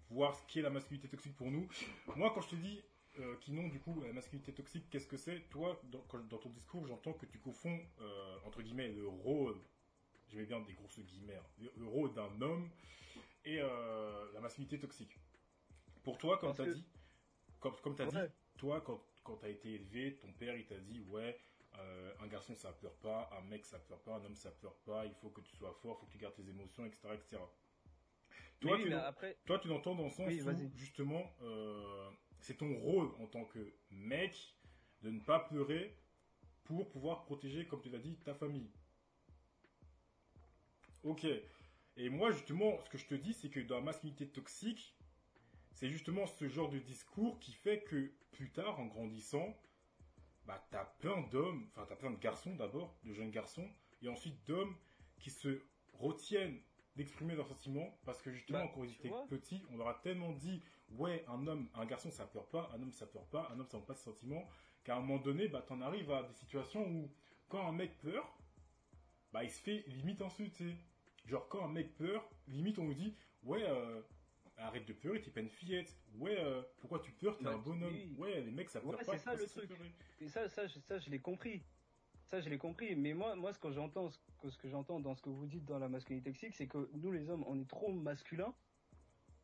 voir 0.09 0.35
ce 0.35 0.43
qu'est 0.47 0.63
la 0.63 0.71
masculinité 0.71 1.09
toxique 1.09 1.37
pour 1.37 1.51
nous. 1.51 1.69
Moi, 2.17 2.33
quand 2.35 2.41
je 2.41 2.49
te 2.49 2.57
dis 2.57 2.81
euh, 3.21 3.37
qui 3.41 3.53
non, 3.53 3.69
du 3.69 3.79
coup, 3.79 4.01
la 4.01 4.13
masculinité 4.13 4.53
toxique, 4.53 4.89
qu'est-ce 4.91 5.07
que 5.07 5.17
c'est? 5.17 5.41
Toi, 5.51 5.81
dans, 5.85 6.39
ton 6.39 6.49
discours, 6.49 6.87
j'entends 6.87 7.13
que 7.13 7.27
tu 7.27 7.39
confonds, 7.39 7.79
euh, 8.01 8.37
entre 8.47 8.63
guillemets, 8.63 8.89
le 8.89 9.07
rôle, 9.07 9.57
mets 10.35 10.47
bien 10.47 10.61
des 10.61 10.73
grosses 10.73 10.99
guillemets, 10.99 11.37
hein, 11.37 11.69
le 11.77 11.87
rôle 11.87 12.13
d'un 12.13 12.41
homme 12.41 12.69
et 13.45 13.61
euh, 13.61 14.33
la 14.33 14.41
masculinité 14.41 14.79
toxique. 14.79 15.19
Pour 16.03 16.19
toi, 16.19 16.39
comme 16.39 16.51
Parce 16.51 16.57
tu 16.57 16.63
as 16.63 16.67
que- 16.67 16.75
dit, 16.75 16.87
comme, 17.61 17.77
comme 17.83 17.97
tu 17.97 18.03
as 18.03 18.07
Ouais. 18.07 18.27
dit, 18.29 18.33
toi, 18.59 18.81
quand, 18.81 19.03
quand 19.23 19.37
tu 19.37 19.47
as 19.47 19.51
été 19.51 19.73
élevé, 19.75 20.17
ton 20.17 20.33
père, 20.33 20.57
il 20.57 20.67
t'a 20.67 20.79
dit, 20.79 21.01
ouais, 21.09 21.39
euh, 21.79 22.15
un 22.21 22.27
garçon, 22.29 22.55
ça 22.57 22.73
pleure 22.73 22.95
pas, 22.97 23.29
un 23.39 23.43
mec, 23.43 23.65
ça 23.65 23.79
pleure 23.79 24.01
pas, 24.03 24.15
un 24.17 24.25
homme, 24.25 24.37
ça 24.37 24.51
pleure 24.51 24.77
pas, 24.85 25.07
il 25.07 25.15
faut 25.15 25.31
que 25.31 25.41
tu 25.41 25.57
sois 25.57 25.73
fort, 25.83 25.97
il 25.97 26.01
faut 26.01 26.07
que 26.07 26.13
tu 26.13 26.19
gardes 26.19 26.35
tes 26.35 26.49
émotions, 26.49 26.85
etc. 26.87 27.09
etc. 27.15 27.43
Toi, 28.61 28.77
Oui, 28.77 28.83
tu 28.85 28.95
après, 28.95 29.37
toi, 29.47 29.59
tu 29.59 29.69
l'entends 29.69 29.95
dans 29.95 30.05
le 30.05 30.11
sens 30.11 30.27
Oui, 30.29 30.43
où, 30.43 30.71
justement, 30.77 31.31
euh, 31.43 32.11
c'est 32.41 32.57
ton 32.57 32.75
rôle 32.79 33.09
en 33.21 33.27
tant 33.27 33.45
que 33.45 33.75
mec 33.91 34.55
de 35.03 35.11
ne 35.11 35.21
pas 35.21 35.41
pleurer 35.41 35.97
pour 36.65 36.89
pouvoir 36.89 37.25
protéger, 37.25 37.67
comme 37.67 37.83
tu 37.83 37.91
l'as 37.91 37.99
dit, 37.99 38.17
ta 38.25 38.35
famille. 38.35 38.71
Ok. 41.03 41.27
Et 41.97 42.09
moi, 42.09 42.33
justement, 42.33 42.79
ce 42.81 42.91
que 42.91 42.99
je 42.99 43.07
te 43.07 43.15
dis, 43.15 43.35
c'est 43.35 43.51
que 43.51 43.61
dans 43.61 43.77
la 43.77 43.83
masculinité 43.83 44.29
toxique, 44.29 44.97
c'est 45.73 45.89
justement 45.89 46.27
ce 46.27 46.49
genre 46.49 46.71
de 46.71 46.79
discours 46.79 47.39
qui 47.39 47.53
fait 47.53 47.83
que 47.83 48.13
plus 48.33 48.51
tard, 48.51 48.81
en 48.81 48.87
grandissant, 48.87 49.57
bah, 50.47 50.67
t'as 50.71 50.85
plein 50.85 51.23
d'hommes, 51.29 51.69
enfin, 51.71 51.87
t'as 51.89 51.97
plein 51.97 52.11
de 52.11 52.19
garçons 52.19 52.55
d'abord, 52.57 52.97
de 53.05 53.13
jeunes 53.13 53.31
garçons, 53.31 53.69
et 54.03 54.09
ensuite 54.09 54.45
d'hommes 54.47 54.77
qui 55.19 55.31
se 55.31 55.63
retiennent 55.95 56.61
d'exprimer 56.97 57.35
leurs 57.35 57.49
sentiments 57.49 57.99
parce 58.05 58.23
que 58.23 58.31
justement 58.31 58.65
Bah, 58.67 58.73
quand 58.75 58.85
ils 58.85 58.93
étaient 58.93 59.11
petits 59.29 59.63
on 59.71 59.77
leur 59.77 59.89
a 59.89 59.95
tellement 59.95 60.33
dit 60.33 60.63
ouais 60.91 61.25
un 61.29 61.47
homme 61.47 61.69
un 61.75 61.87
garçon 61.87 62.11
ça 62.11 62.27
pleure 62.27 62.49
pas 62.49 62.71
un 62.73 62.83
homme 62.83 62.93
ça 62.93 63.07
pleure 63.07 63.27
pas 63.27 63.49
un 63.53 63.59
homme 63.59 63.67
ça 63.67 63.79
montre 63.79 63.87
pas 63.89 63.95
ses 63.95 64.05
sentiments 64.05 64.49
qu'à 64.85 64.97
un 64.97 65.01
moment 65.01 65.19
donné 65.19 65.49
bah 65.49 65.63
t'en 65.67 65.81
arrives 65.81 66.11
à 66.13 66.23
des 66.23 66.35
situations 66.35 66.87
où 66.87 67.11
quand 67.49 67.67
un 67.67 67.73
mec 67.73 67.99
pleure 67.99 68.33
bah 69.33 69.43
il 69.43 69.51
se 69.51 69.61
fait 69.61 69.85
limite 69.89 70.23
insulter 70.23 70.77
genre 71.27 71.49
quand 71.49 71.65
un 71.65 71.69
mec 71.69 71.95
pleure 71.95 72.29
limite 72.49 72.79
on 72.79 72.87
lui 72.89 72.95
dit 72.95 73.15
ouais 73.45 73.63
euh, 73.69 74.01
arrête 74.59 74.87
de 74.87 74.93
pleurer 74.93 75.21
t'es 75.21 75.31
pas 75.31 75.41
une 75.41 75.49
fillette 75.51 75.95
ouais 76.19 76.37
euh, 76.39 76.63
pourquoi 76.79 76.99
tu 77.01 77.11
pleures 77.13 77.37
t'es 77.39 77.45
Bah, 77.45 77.53
un 77.55 77.59
bonhomme 77.59 77.93
oui. 77.93 78.15
ouais 78.19 78.41
les 78.41 78.51
mecs 78.51 78.69
ça 78.71 78.81
pleure 78.81 78.93
Ouais, 78.99 79.05
pas 79.05 79.13
c'est 79.17 79.25
ça, 79.25 79.35
le 79.35 79.47
truc. 79.47 79.71
Et 80.21 80.29
ça, 80.29 80.49
ça, 80.49 80.67
je- 80.67 80.79
ça, 80.81 80.99
je 80.99 81.11
l'ai 81.11 81.19
compris. 81.21 81.63
Ça, 82.27 82.41
je 82.41 82.49
l'ai 82.49 82.57
compris. 82.59 82.95
Mais 82.97 83.13
moi, 83.15 83.35
moi, 83.35 83.53
ce 83.53 83.59
que 83.59 83.71
j'entends, 83.73 84.11
ce 84.11 84.19
que, 84.41 84.49
ce 84.49 84.57
que 84.57 84.69
j'entends 84.69 84.99
dans 85.01 85.15
ce 85.15 85.21
que 85.23 85.29
vous 85.29 85.47
dites 85.47 85.65
dans 85.65 85.79
la 85.79 85.89
masculinité 85.89 86.31
toxique, 86.31 86.55
c'est 86.55 86.67
que 86.67 86.89
nous, 86.95 87.11
les 87.13 87.29
hommes, 87.29 87.45
on 87.47 87.59
est 87.61 87.69
trop 87.69 87.93
masculins 87.93 88.55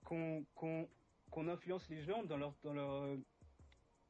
qu'on, 0.05 0.45
qu'on, 0.55 0.88
qu'on 1.31 1.49
influence 1.49 1.88
les 1.90 2.03
gens 2.03 2.23
dans 2.25 2.37
leur, 2.38 2.55
dans 2.62 2.73
leur, 2.73 3.16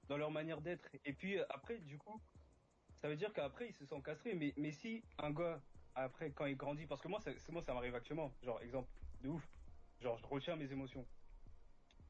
dans 0.09 0.17
leur 0.17 0.31
manière 0.31 0.61
d'être. 0.61 0.89
Et 1.05 1.13
puis 1.13 1.39
après, 1.49 1.79
du 1.79 1.99
coup, 1.99 2.21
ça 3.01 3.09
veut 3.09 3.17
dire 3.17 3.33
qu'après, 3.33 3.69
ils 3.69 3.75
se 3.75 3.87
sont 3.87 4.01
castrés. 4.01 4.35
Mais, 4.35 4.53
mais 4.57 4.71
si 4.71 5.03
un 5.19 5.31
gars, 5.33 5.61
après, 5.95 6.31
quand 6.31 6.47
il 6.47 6.57
grandit, 6.57 6.87
parce 6.87 7.01
que 7.01 7.09
moi, 7.09 7.21
ça, 7.21 7.31
moi, 7.51 7.63
ça 7.63 7.75
m'arrive 7.75 7.95
actuellement. 7.95 8.33
Genre, 8.43 8.61
exemple, 8.63 8.89
de 9.23 9.29
ouf. 9.29 9.49
Genre, 10.01 10.17
je 10.19 10.27
retiens 10.27 10.57
mes 10.57 10.71
émotions. 10.73 11.07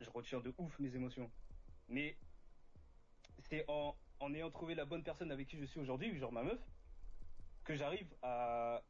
Je 0.01 0.11
retiens 0.11 0.41
de 0.41 0.53
ouf 0.59 0.79
mes 0.79 0.95
émotions. 0.95 1.31
Mais 1.89 2.17
c'est 3.39 3.65
en, 3.69 3.97
en 4.21 4.35
ayant 4.35 4.51
trouvé 4.51 4.75
la 4.75 4.85
bonne 4.85 5.03
personne 5.03 5.33
avec 5.33 5.49
qui 5.49 5.59
je 5.59 5.65
suis 5.65 5.81
aujourd'hui, 5.81 6.17
genre 6.19 6.33
ma 6.33 6.43
meuf, 6.43 6.61
que 7.65 7.75
j'arrive 7.75 8.15
à, 8.23 8.83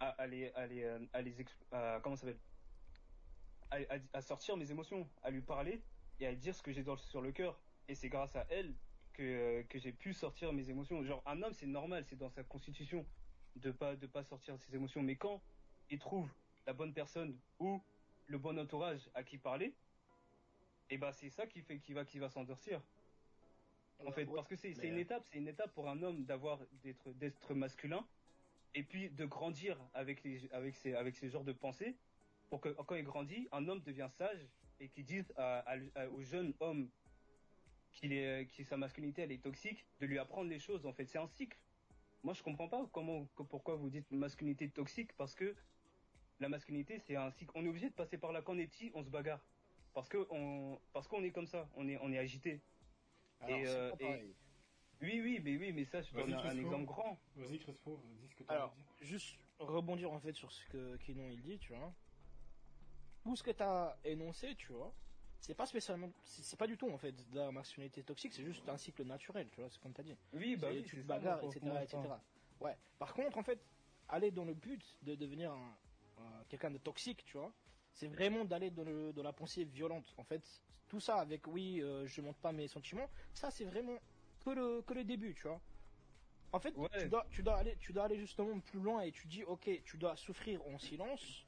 à, 0.00 0.26
les, 0.26 0.50
à 0.52 0.66
les, 0.66 0.84
euh, 0.84 1.56
à 1.72 2.00
comment 2.00 2.16
ça 2.16 2.26
s'appelle? 2.26 2.40
À, 4.12 4.22
sortir 4.22 4.56
mes 4.56 4.70
émotions, 4.70 5.08
à 5.22 5.30
lui 5.30 5.42
parler 5.42 5.84
et 6.18 6.26
à 6.26 6.30
lui 6.30 6.38
dire 6.38 6.54
ce 6.54 6.62
que 6.62 6.72
j'ai 6.72 6.84
sur 6.96 7.20
le 7.20 7.30
cœur. 7.32 7.60
Et 7.86 7.94
c'est 7.94 8.08
grâce 8.08 8.34
à 8.34 8.46
elle 8.50 8.74
que, 9.12 9.62
que 9.62 9.78
j'ai 9.78 9.92
pu 9.92 10.12
sortir 10.12 10.52
mes 10.52 10.70
émotions. 10.70 11.04
Genre, 11.04 11.22
un 11.26 11.40
homme, 11.42 11.52
c'est 11.52 11.66
normal, 11.66 12.04
c'est 12.04 12.16
dans 12.16 12.30
sa 12.30 12.42
constitution 12.42 13.06
de 13.56 13.70
pas, 13.70 13.96
de 13.96 14.06
pas 14.06 14.22
sortir 14.24 14.58
ses 14.58 14.74
émotions. 14.74 15.02
Mais 15.02 15.16
quand 15.16 15.40
il 15.90 15.98
trouve 15.98 16.30
la 16.66 16.72
bonne 16.72 16.92
personne 16.92 17.38
ou 17.58 17.80
le 18.26 18.38
bon 18.38 18.58
entourage 18.58 19.10
à 19.14 19.22
qui 19.24 19.38
parler, 19.38 19.74
et 20.90 20.98
ben 20.98 21.12
c'est 21.12 21.30
ça 21.30 21.46
qui 21.46 21.62
fait 21.62 21.78
qui 21.78 21.92
va 21.92 22.04
qui 22.04 22.18
va 22.18 22.28
s'endurcir. 22.28 22.80
En 24.06 24.12
fait, 24.12 24.24
Ouais, 24.24 24.34
parce 24.36 24.48
que 24.48 24.56
c'est 24.56 24.72
une 24.72 24.94
euh, 24.94 24.98
étape, 25.00 25.24
c'est 25.30 25.38
une 25.38 25.48
étape 25.48 25.72
pour 25.74 25.88
un 25.88 26.02
homme 26.02 26.24
d'avoir 26.24 26.58
d'être 26.82 27.12
d'être 27.12 27.54
masculin 27.54 28.06
et 28.74 28.82
puis 28.82 29.10
de 29.10 29.26
grandir 29.26 29.78
avec 29.94 30.22
les 30.22 30.50
avec 30.52 30.74
ces 30.76 30.94
avec 30.94 31.16
ces 31.16 31.28
genres 31.28 31.44
de 31.44 31.52
pensées 31.52 31.96
pour 32.48 32.60
que 32.60 32.70
quand 32.70 32.94
il 32.94 33.04
grandit, 33.04 33.48
un 33.52 33.68
homme 33.68 33.80
devient 33.82 34.08
sage 34.10 34.40
et 34.80 34.88
qu'il 34.88 35.04
dise 35.04 35.32
à, 35.36 35.58
à- 35.60 35.76
à- 35.94 36.08
au 36.08 36.22
jeune 36.22 36.54
homme 36.60 36.88
qu'il 37.92 38.12
est 38.12 38.46
qui 38.50 38.64
sa 38.64 38.76
masculinité 38.76 39.22
elle 39.22 39.32
est 39.32 39.42
toxique, 39.42 39.84
de 40.00 40.06
lui 40.06 40.18
apprendre 40.18 40.48
les 40.48 40.58
choses. 40.58 40.86
En 40.86 40.92
fait, 40.92 41.04
c'est 41.06 41.18
un 41.18 41.26
cycle. 41.28 41.58
Moi, 42.22 42.34
je 42.34 42.42
comprends 42.42 42.68
pas 42.68 42.86
comment 42.92 43.26
que- 43.36 43.42
pourquoi 43.42 43.76
vous 43.76 43.90
dites 43.90 44.10
masculinité 44.10 44.68
toxique 44.70 45.12
parce 45.16 45.34
que 45.34 45.54
la 46.38 46.48
masculinité 46.48 46.98
c'est 46.98 47.16
un 47.16 47.30
cycle. 47.30 47.52
On 47.54 47.64
est 47.64 47.68
obligé 47.68 47.88
de 47.88 47.94
passer 47.94 48.18
par 48.18 48.32
là 48.32 48.42
quand 48.42 48.54
on 48.54 48.58
est 48.58 48.66
petit, 48.66 48.90
on 48.94 49.02
se 49.02 49.10
bagarre 49.10 49.44
parce 49.94 50.08
que 50.08 50.26
on 50.30 50.78
parce 50.92 51.08
qu'on 51.08 51.22
est 51.22 51.30
comme 51.30 51.46
ça, 51.46 51.68
on 51.76 51.88
est 51.88 51.98
on 51.98 52.12
est 52.12 52.18
agité. 52.18 52.60
Alors, 53.40 53.58
Et, 53.58 53.66
c'est 53.66 53.72
euh, 53.72 53.92
et-. 54.00 54.34
Oui, 55.02 55.20
oui, 55.22 55.40
mais 55.42 55.56
oui, 55.56 55.72
mais 55.72 55.84
ça, 55.86 56.02
je 56.02 56.12
donne 56.12 56.34
un, 56.34 56.56
exemple 56.58 56.84
grand. 56.84 57.18
vas-y 57.36 57.58
Crespo 57.58 58.02
dis 58.20 58.28
ce 58.28 58.34
que 58.34 58.42
tu 58.42 58.50
Alors, 58.50 58.74
dire 58.74 59.08
juste 59.08 59.38
rebondir 59.58 60.12
en 60.12 60.20
fait 60.20 60.34
sur 60.34 60.52
ce 60.52 60.66
que 60.66 60.96
Kinon 60.98 61.30
il 61.30 61.40
dit, 61.40 61.58
tu 61.58 61.72
vois. 61.72 61.94
Tout 63.22 63.34
ce 63.34 63.42
que 63.42 63.50
tu 63.50 63.62
as 63.62 63.98
énoncé, 64.04 64.54
tu 64.56 64.72
vois, 64.72 64.94
c'est 65.40 65.54
pas 65.54 65.66
spécialement, 65.66 66.10
c'est 66.22 66.58
pas 66.58 66.66
du 66.66 66.76
tout 66.76 66.90
en 66.90 66.98
fait 66.98 67.12
de 67.30 67.38
la 67.38 67.50
masculinité 67.50 68.02
toxique, 68.02 68.32
c'est 68.32 68.44
juste 68.44 68.68
un 68.68 68.76
cycle 68.76 69.04
naturel, 69.04 69.48
tu 69.50 69.60
vois, 69.60 69.70
c'est 69.70 69.80
comme 69.80 69.92
tu 69.94 70.00
as 70.00 70.04
dit. 70.04 70.16
Oui, 70.34 70.56
bah 70.56 70.68
oui, 70.70 70.82
tu 70.84 70.96
te 70.96 71.06
bagarres, 71.06 71.42
etc., 71.44 71.60
etc. 71.82 71.98
Ouais. 72.60 72.76
Par 72.98 73.14
contre, 73.14 73.38
en 73.38 73.42
fait, 73.42 73.58
aller 74.08 74.30
dans 74.30 74.44
le 74.44 74.54
but 74.54 74.82
de 75.02 75.14
devenir 75.14 75.52
un, 75.52 75.76
un- 76.18 76.44
quelqu'un 76.48 76.70
de 76.70 76.78
toxique, 76.78 77.24
tu 77.24 77.38
vois, 77.38 77.50
c'est 77.94 78.08
vraiment 78.08 78.44
d'aller 78.44 78.70
dans, 78.70 78.84
le- 78.84 79.12
dans 79.12 79.22
la 79.22 79.32
pensée 79.32 79.64
violente. 79.64 80.12
En 80.18 80.24
fait, 80.24 80.42
tout 80.88 81.00
ça 81.00 81.16
avec 81.16 81.46
oui, 81.46 81.80
euh, 81.80 82.06
je 82.06 82.20
montre 82.20 82.38
pas 82.40 82.52
mes 82.52 82.68
sentiments, 82.68 83.08
ça 83.32 83.50
c'est 83.50 83.64
vraiment 83.64 83.96
que 84.44 84.50
le, 84.50 84.82
que 84.82 84.92
le 84.94 85.04
début, 85.04 85.34
tu 85.34 85.48
vois. 85.48 85.60
En 86.52 86.58
fait, 86.60 86.76
Ouais. 86.76 86.88
tu, 86.98 87.08
dois, 87.08 87.26
tu, 87.30 87.42
dois 87.42 87.56
aller, 87.56 87.76
tu 87.78 87.92
dois 87.92 88.04
aller 88.04 88.18
justement 88.18 88.58
plus 88.60 88.80
loin 88.80 89.00
et 89.02 89.12
tu 89.12 89.26
dis, 89.28 89.44
ok, 89.44 89.70
tu 89.84 89.96
dois 89.96 90.16
souffrir 90.16 90.60
en 90.66 90.78
silence, 90.78 91.44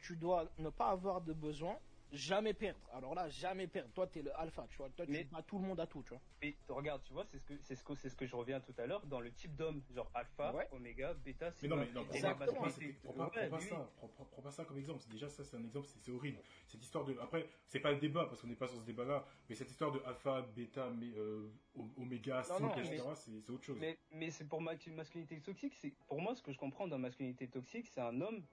tu 0.00 0.16
dois 0.16 0.48
ne 0.58 0.70
pas 0.70 0.90
avoir 0.90 1.20
de 1.20 1.32
besoin, 1.32 1.76
jamais 2.14 2.54
perdre. 2.54 2.78
Alors 2.92 3.14
là, 3.14 3.28
jamais 3.28 3.66
perdre. 3.66 3.90
Toi, 3.92 4.06
tu 4.06 4.18
es 4.18 4.22
le 4.22 4.34
alpha, 4.38 4.66
tu 4.70 4.76
vois. 4.78 4.88
Toi, 4.90 5.04
tu 5.06 5.12
Mais- 5.12 5.24
bats 5.24 5.42
tout 5.42 5.58
le 5.58 5.64
monde 5.66 5.80
à 5.80 5.86
tout, 5.86 6.02
tu 6.02 6.10
vois. 6.10 6.20
Mais 6.40 6.54
regarde, 6.68 7.02
tu 7.04 7.12
vois, 7.12 7.24
c'est 7.26 7.38
ce 7.38 7.44
que 7.44 7.54
c'est 7.62 7.74
ce 7.74 7.84
que 7.84 7.94
c'est 7.96 8.08
ce 8.08 8.16
que 8.16 8.26
je 8.26 8.36
reviens 8.36 8.60
tout 8.60 8.74
à 8.78 8.86
l'heure 8.86 9.04
dans 9.06 9.20
le 9.20 9.30
type 9.32 9.54
d'homme, 9.56 9.82
genre 9.94 10.10
alpha, 10.14 10.52
Ouais. 10.54 10.68
oméga, 10.72 11.14
bêta, 11.14 11.46
Mais 11.46 11.52
sigma. 11.52 11.76
non, 11.76 11.82
mais 11.82 11.88
non, 11.92 12.04
prends 12.04 12.10
pas, 12.12 12.16
Exactement. 12.16 12.44
prends 12.46 12.60
pas, 12.64 12.70
prends 13.02 13.14
pas, 13.30 13.48
prends 13.48 13.60
ça, 13.60 13.90
prends, 13.96 14.08
prends- 14.08 14.24
prends 14.26 14.42
pas 14.42 14.50
ça 14.50 14.64
comme 14.64 14.78
exemple. 14.78 15.02
Déjà 15.10 15.28
ça, 15.28 15.44
c'est 15.44 15.56
un 15.56 15.64
exemple, 15.64 15.88
c'est 15.88 16.10
horrible. 16.12 16.38
Cette 16.68 16.82
histoire 16.82 17.04
de, 17.04 17.16
après, 17.20 17.48
c'est 17.68 17.80
pas 17.80 17.92
le 17.92 17.98
débat 17.98 18.26
parce 18.26 18.40
qu'on 18.40 18.46
n'est 18.48 18.54
pas 18.54 18.68
sur 18.68 18.78
ce 18.80 18.84
débat-là, 18.86 19.24
mais 19.48 19.54
cette 19.54 19.70
histoire 19.70 19.92
de 19.92 20.00
alpha, 20.06 20.42
bêta, 20.54 20.90
mais, 20.90 21.12
euh, 21.16 21.50
oméga, 21.98 22.36
Non, 22.38 22.42
5, 22.44 22.60
non, 22.60 22.70
etc., 22.76 23.02
mais- 23.06 23.14
c'est 23.16 23.40
c'est 23.40 23.50
autre 23.50 23.64
chose. 23.64 23.76
Mais, 23.80 23.98
mais 24.12 24.30
c'est 24.30 24.44
pour 24.48 24.60
ma 24.60 24.72
masculinité 24.94 25.40
toxique, 25.40 25.74
c'est 25.74 25.92
pour 26.06 26.20
moi 26.20 26.34
ce 26.34 26.42
que 26.42 26.52
je 26.52 26.58
comprends 26.58 26.86
dans 26.86 26.98
masculinité 26.98 27.48
toxique, 27.48 27.88
c'est 27.88 28.00
un 28.00 28.20
homme 28.20 28.44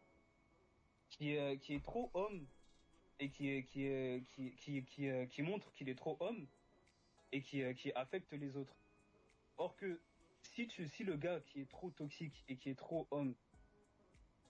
qui 1.10 1.34
est 1.36 1.58
qui 1.60 1.76
est 1.76 1.84
trop 1.84 2.10
homme 2.14 2.48
et 3.22 3.30
qui 3.30 3.64
qui 3.64 4.26
qui 4.36 4.52
qui 4.56 4.84
qui, 4.84 5.10
euh, 5.10 5.26
qui 5.28 5.42
montre 5.44 5.72
qu'il 5.74 5.88
est 5.90 5.96
trop 5.96 6.18
homme 6.20 6.48
et 7.32 7.42
qui 7.42 7.62
euh, 7.62 7.74
qui 7.74 7.94
affecte 7.94 8.34
les 8.34 8.58
autres. 8.58 8.76
Or 9.58 9.76
que 9.76 10.02
si 10.42 10.68
tu 10.68 10.88
si 10.88 11.04
le 11.04 11.16
gars 11.16 11.40
qui 11.46 11.62
est 11.62 11.70
trop 11.70 11.92
toxique 11.92 12.44
et 12.50 12.58
qui 12.58 12.70
est 12.70 12.78
trop 12.78 13.08
homme 13.12 13.36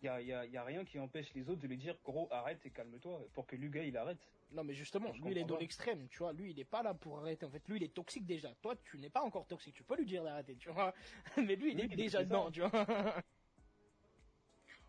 y 0.01 0.07
a, 0.07 0.19
y, 0.19 0.33
a, 0.33 0.45
y 0.47 0.57
a 0.57 0.63
rien 0.63 0.83
qui 0.83 0.97
empêche 0.99 1.31
les 1.35 1.47
autres 1.49 1.61
de 1.61 1.67
lui 1.67 1.77
dire 1.77 1.95
gros 2.03 2.27
arrête 2.31 2.65
et 2.65 2.71
calme-toi 2.71 3.27
pour 3.33 3.45
que 3.45 3.55
le 3.55 3.67
gars 3.67 3.83
il 3.83 3.95
arrête. 3.97 4.31
Non, 4.51 4.63
mais 4.63 4.73
justement, 4.73 5.13
Je 5.13 5.21
lui, 5.21 5.31
il 5.31 5.37
est 5.37 5.45
dans 5.45 5.57
l'extrême, 5.57 6.07
tu 6.09 6.17
vois. 6.17 6.33
Lui, 6.33 6.51
il 6.51 6.59
est 6.59 6.65
pas 6.65 6.83
là 6.83 6.93
pour 6.93 7.19
arrêter. 7.19 7.45
En 7.45 7.51
fait, 7.51 7.65
lui, 7.69 7.77
il 7.77 7.83
est 7.83 7.93
toxique 7.93 8.25
déjà. 8.25 8.53
Toi, 8.55 8.75
tu 8.83 8.97
n'es 8.97 9.09
pas 9.09 9.21
encore 9.21 9.47
toxique. 9.47 9.75
Tu 9.75 9.83
peux 9.83 9.95
lui 9.95 10.05
dire 10.05 10.23
d'arrêter, 10.23 10.57
tu 10.57 10.69
vois. 10.69 10.93
Mais 11.37 11.55
lui, 11.55 11.71
il 11.71 11.79
est 11.79 11.87
déjà 11.87 12.23
dedans, 12.23 12.51
tu 12.51 12.59
vois. 12.61 13.23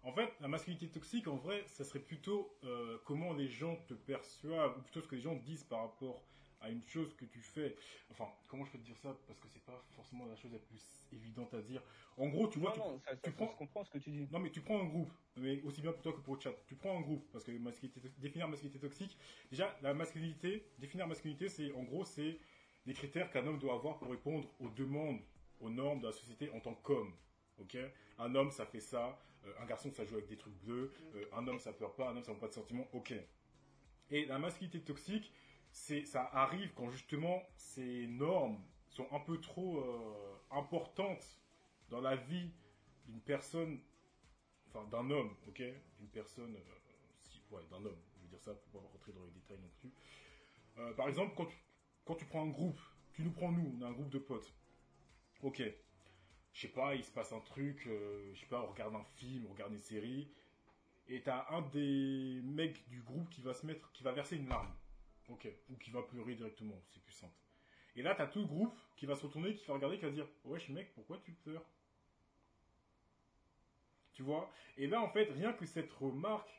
En 0.04 0.12
fait, 0.12 0.32
la 0.40 0.48
masculinité 0.48 0.88
toxique, 0.88 1.28
en 1.28 1.36
vrai, 1.36 1.62
ça 1.68 1.84
serait 1.84 2.00
plutôt 2.00 2.56
euh, 2.64 2.98
comment 3.04 3.32
les 3.34 3.48
gens 3.48 3.76
te 3.86 3.94
perçoivent, 3.94 4.76
ou 4.78 4.82
plutôt 4.82 5.00
ce 5.00 5.06
que 5.06 5.14
les 5.14 5.20
gens 5.20 5.36
disent 5.36 5.64
par 5.64 5.80
rapport 5.82 6.22
à 6.60 6.70
une 6.70 6.82
chose 6.86 7.14
que 7.16 7.24
tu 7.24 7.40
fais. 7.40 7.76
Enfin, 8.10 8.26
comment 8.48 8.64
je 8.64 8.70
peux 8.72 8.78
te 8.78 8.84
dire 8.84 8.96
ça? 8.98 9.16
Parce 9.26 9.38
que 9.38 9.48
c'est 9.48 9.64
pas 9.64 9.84
forcément 9.90 10.26
la 10.26 10.36
chose 10.36 10.52
la 10.52 10.58
plus 10.58 10.80
évidente 11.12 11.54
à 11.54 11.60
dire. 11.62 11.82
En 12.16 12.28
gros, 12.28 12.48
tu 12.48 12.58
vois, 12.58 12.70
non, 12.70 12.74
tu, 12.74 12.80
non, 12.80 12.98
ça, 12.98 13.10
ça, 13.10 13.16
tu 13.16 13.30
ça 13.30 13.36
prends- 13.36 13.52
se 13.52 13.56
comprend 13.56 13.84
ce 13.84 13.90
que 13.90 13.98
tu 13.98 14.10
dis. 14.10 14.28
Non, 14.30 14.38
mais 14.38 14.50
tu 14.50 14.60
prends 14.60 14.80
un 14.80 14.84
groupe, 14.84 15.12
mais 15.36 15.60
aussi 15.62 15.80
bien 15.82 15.92
pour 15.92 16.02
toi 16.02 16.12
que 16.12 16.20
pour 16.20 16.34
le 16.34 16.40
chat. 16.40 16.52
Tu 16.66 16.74
prends 16.74 16.96
un 16.96 17.00
groupe, 17.00 17.24
parce 17.32 17.44
que 17.44 17.52
masculinité, 17.52 18.00
définir 18.18 18.48
masculinité 18.48 18.80
toxique, 18.80 19.16
déjà, 19.50 19.76
la 19.82 19.94
masculinité, 19.94 20.64
définir 20.78 21.06
masculinité, 21.06 21.48
c'est, 21.48 21.72
en 21.72 21.82
gros, 21.82 22.04
c'est 22.04 22.38
les 22.86 22.94
critères 22.94 23.30
qu'un 23.30 23.46
homme 23.46 23.58
doit 23.58 23.74
avoir 23.74 23.98
pour 23.98 24.10
répondre 24.10 24.48
aux 24.58 24.68
demandes, 24.68 25.20
aux 25.60 25.70
normes 25.70 26.00
de 26.00 26.06
la 26.06 26.12
société 26.12 26.50
en 26.50 26.60
tant 26.60 26.74
qu'homme. 26.74 27.12
Ok? 27.58 27.76
Un 28.18 28.34
homme, 28.34 28.50
ça 28.50 28.66
fait 28.66 28.80
ça. 28.80 29.18
Euh, 29.44 29.52
un 29.60 29.66
garçon, 29.66 29.90
ça 29.92 30.04
joue 30.04 30.14
avec 30.14 30.28
des 30.28 30.36
trucs 30.36 30.54
bleus. 30.62 30.92
euh, 31.14 31.24
un 31.32 31.46
homme, 31.46 31.58
ça 31.58 31.72
pleure 31.72 31.94
pas. 31.94 32.10
Un 32.10 32.16
homme, 32.16 32.24
ça 32.24 32.32
n'a 32.32 32.38
pas 32.38 32.48
de 32.48 32.52
sentiments. 32.54 32.88
Ok. 32.92 33.14
Et 34.10 34.26
la 34.26 34.38
masculinité 34.38 34.80
toxique, 34.82 35.32
c'est, 35.70 36.04
ça 36.04 36.22
arrive 36.32 36.72
quand 36.74 36.90
justement 36.90 37.42
ces 37.56 38.06
normes 38.06 38.62
sont 38.88 39.06
un 39.12 39.20
peu 39.20 39.40
trop 39.40 39.78
euh, 39.80 40.40
importantes 40.50 41.40
dans 41.88 42.00
la 42.00 42.16
vie 42.16 42.50
d'une 43.06 43.20
personne, 43.20 43.80
enfin 44.68 44.84
d'un 44.88 45.10
homme, 45.10 45.34
ok, 45.48 45.62
d'une 45.98 46.08
personne, 46.08 46.56
si, 47.22 47.42
ouais, 47.50 47.62
d'un 47.70 47.84
homme. 47.84 47.98
Je 48.16 48.22
veux 48.22 48.28
dire 48.28 48.40
ça 48.40 48.54
pour 48.54 48.82
pas 48.82 48.88
rentrer 48.88 49.12
dans 49.12 49.24
les 49.24 49.30
détails 49.30 49.58
non 49.60 49.70
plus. 49.80 49.92
Par 50.96 51.08
exemple, 51.08 51.34
quand 51.36 51.46
tu, 51.46 51.56
quand 52.04 52.14
tu 52.14 52.24
prends 52.24 52.42
un 52.42 52.50
groupe, 52.50 52.80
tu 53.12 53.22
nous 53.22 53.32
prends 53.32 53.52
nous, 53.52 53.74
on 53.78 53.82
a 53.82 53.88
un 53.88 53.92
groupe 53.92 54.10
de 54.10 54.18
potes. 54.18 54.54
Ok. 55.42 55.62
Je 56.52 56.62
sais 56.62 56.72
pas, 56.72 56.94
il 56.94 57.04
se 57.04 57.10
passe 57.10 57.32
un 57.32 57.40
truc, 57.40 57.86
euh, 57.86 58.30
je 58.34 58.40
sais 58.40 58.46
pas, 58.46 58.62
on 58.62 58.66
regarde 58.66 58.94
un 58.94 59.04
film, 59.16 59.46
on 59.48 59.52
regarde 59.52 59.72
une 59.72 59.80
série, 59.80 60.30
et 61.08 61.22
t'as 61.22 61.46
un 61.50 61.62
des 61.62 62.40
mecs 62.44 62.88
du 62.88 63.00
groupe 63.00 63.28
qui 63.30 63.40
va 63.40 63.54
se 63.54 63.66
mettre, 63.66 63.90
qui 63.92 64.02
va 64.02 64.12
verser 64.12 64.36
une 64.36 64.48
larme. 64.48 64.72
Ok. 65.28 65.48
Ou 65.70 65.76
qui 65.76 65.90
va 65.90 66.02
pleurer 66.02 66.34
directement, 66.34 66.80
c'est 66.88 67.00
simple. 67.10 67.32
Et 67.96 68.02
là, 68.02 68.14
t'as 68.14 68.26
tout 68.26 68.40
le 68.40 68.46
groupe 68.46 68.76
qui 68.96 69.06
va 69.06 69.14
se 69.14 69.26
retourner, 69.26 69.54
qui 69.54 69.66
va 69.66 69.74
regarder, 69.74 69.98
qui 69.98 70.04
va 70.04 70.10
dire, 70.10 70.26
wesh 70.44 70.68
mec, 70.70 70.92
pourquoi 70.94 71.18
tu 71.24 71.32
pleures? 71.32 71.64
Tu 74.12 74.22
vois? 74.22 74.50
Et 74.76 74.86
là, 74.86 75.00
en 75.00 75.08
fait, 75.08 75.30
rien 75.30 75.52
que 75.52 75.66
cette 75.66 75.90
remarque, 75.92 76.50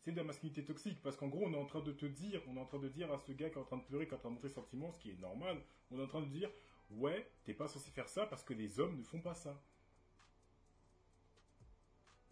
c'est 0.00 0.12
de 0.12 0.16
la 0.16 0.24
masculinité 0.24 0.64
toxique. 0.64 1.00
Parce 1.02 1.16
qu'en 1.16 1.28
gros, 1.28 1.46
on 1.46 1.52
est 1.52 1.58
en 1.58 1.66
train 1.66 1.80
de 1.80 1.92
te 1.92 2.06
dire, 2.06 2.42
on 2.48 2.56
est 2.56 2.60
en 2.60 2.66
train 2.66 2.78
de 2.78 2.88
dire 2.88 3.12
à 3.12 3.18
ce 3.18 3.32
gars 3.32 3.50
qui 3.50 3.56
est 3.56 3.60
en 3.60 3.64
train 3.64 3.76
de 3.76 3.84
pleurer, 3.84 4.06
qui 4.06 4.12
est 4.12 4.16
en 4.16 4.20
train 4.20 4.30
de 4.30 4.34
montrer 4.34 4.48
ses 4.48 4.54
sentiments, 4.54 4.92
ce 4.92 4.98
qui 4.98 5.10
est 5.10 5.20
normal, 5.20 5.60
on 5.90 5.98
est 5.98 6.02
en 6.02 6.06
train 6.06 6.22
de 6.22 6.26
dire, 6.26 6.50
ouais, 6.90 7.30
t'es 7.44 7.54
pas 7.54 7.68
censé 7.68 7.90
faire 7.90 8.08
ça 8.08 8.26
parce 8.26 8.42
que 8.44 8.54
les 8.54 8.78
hommes 8.80 8.96
ne 8.98 9.02
font 9.02 9.20
pas 9.20 9.34
ça. 9.34 9.60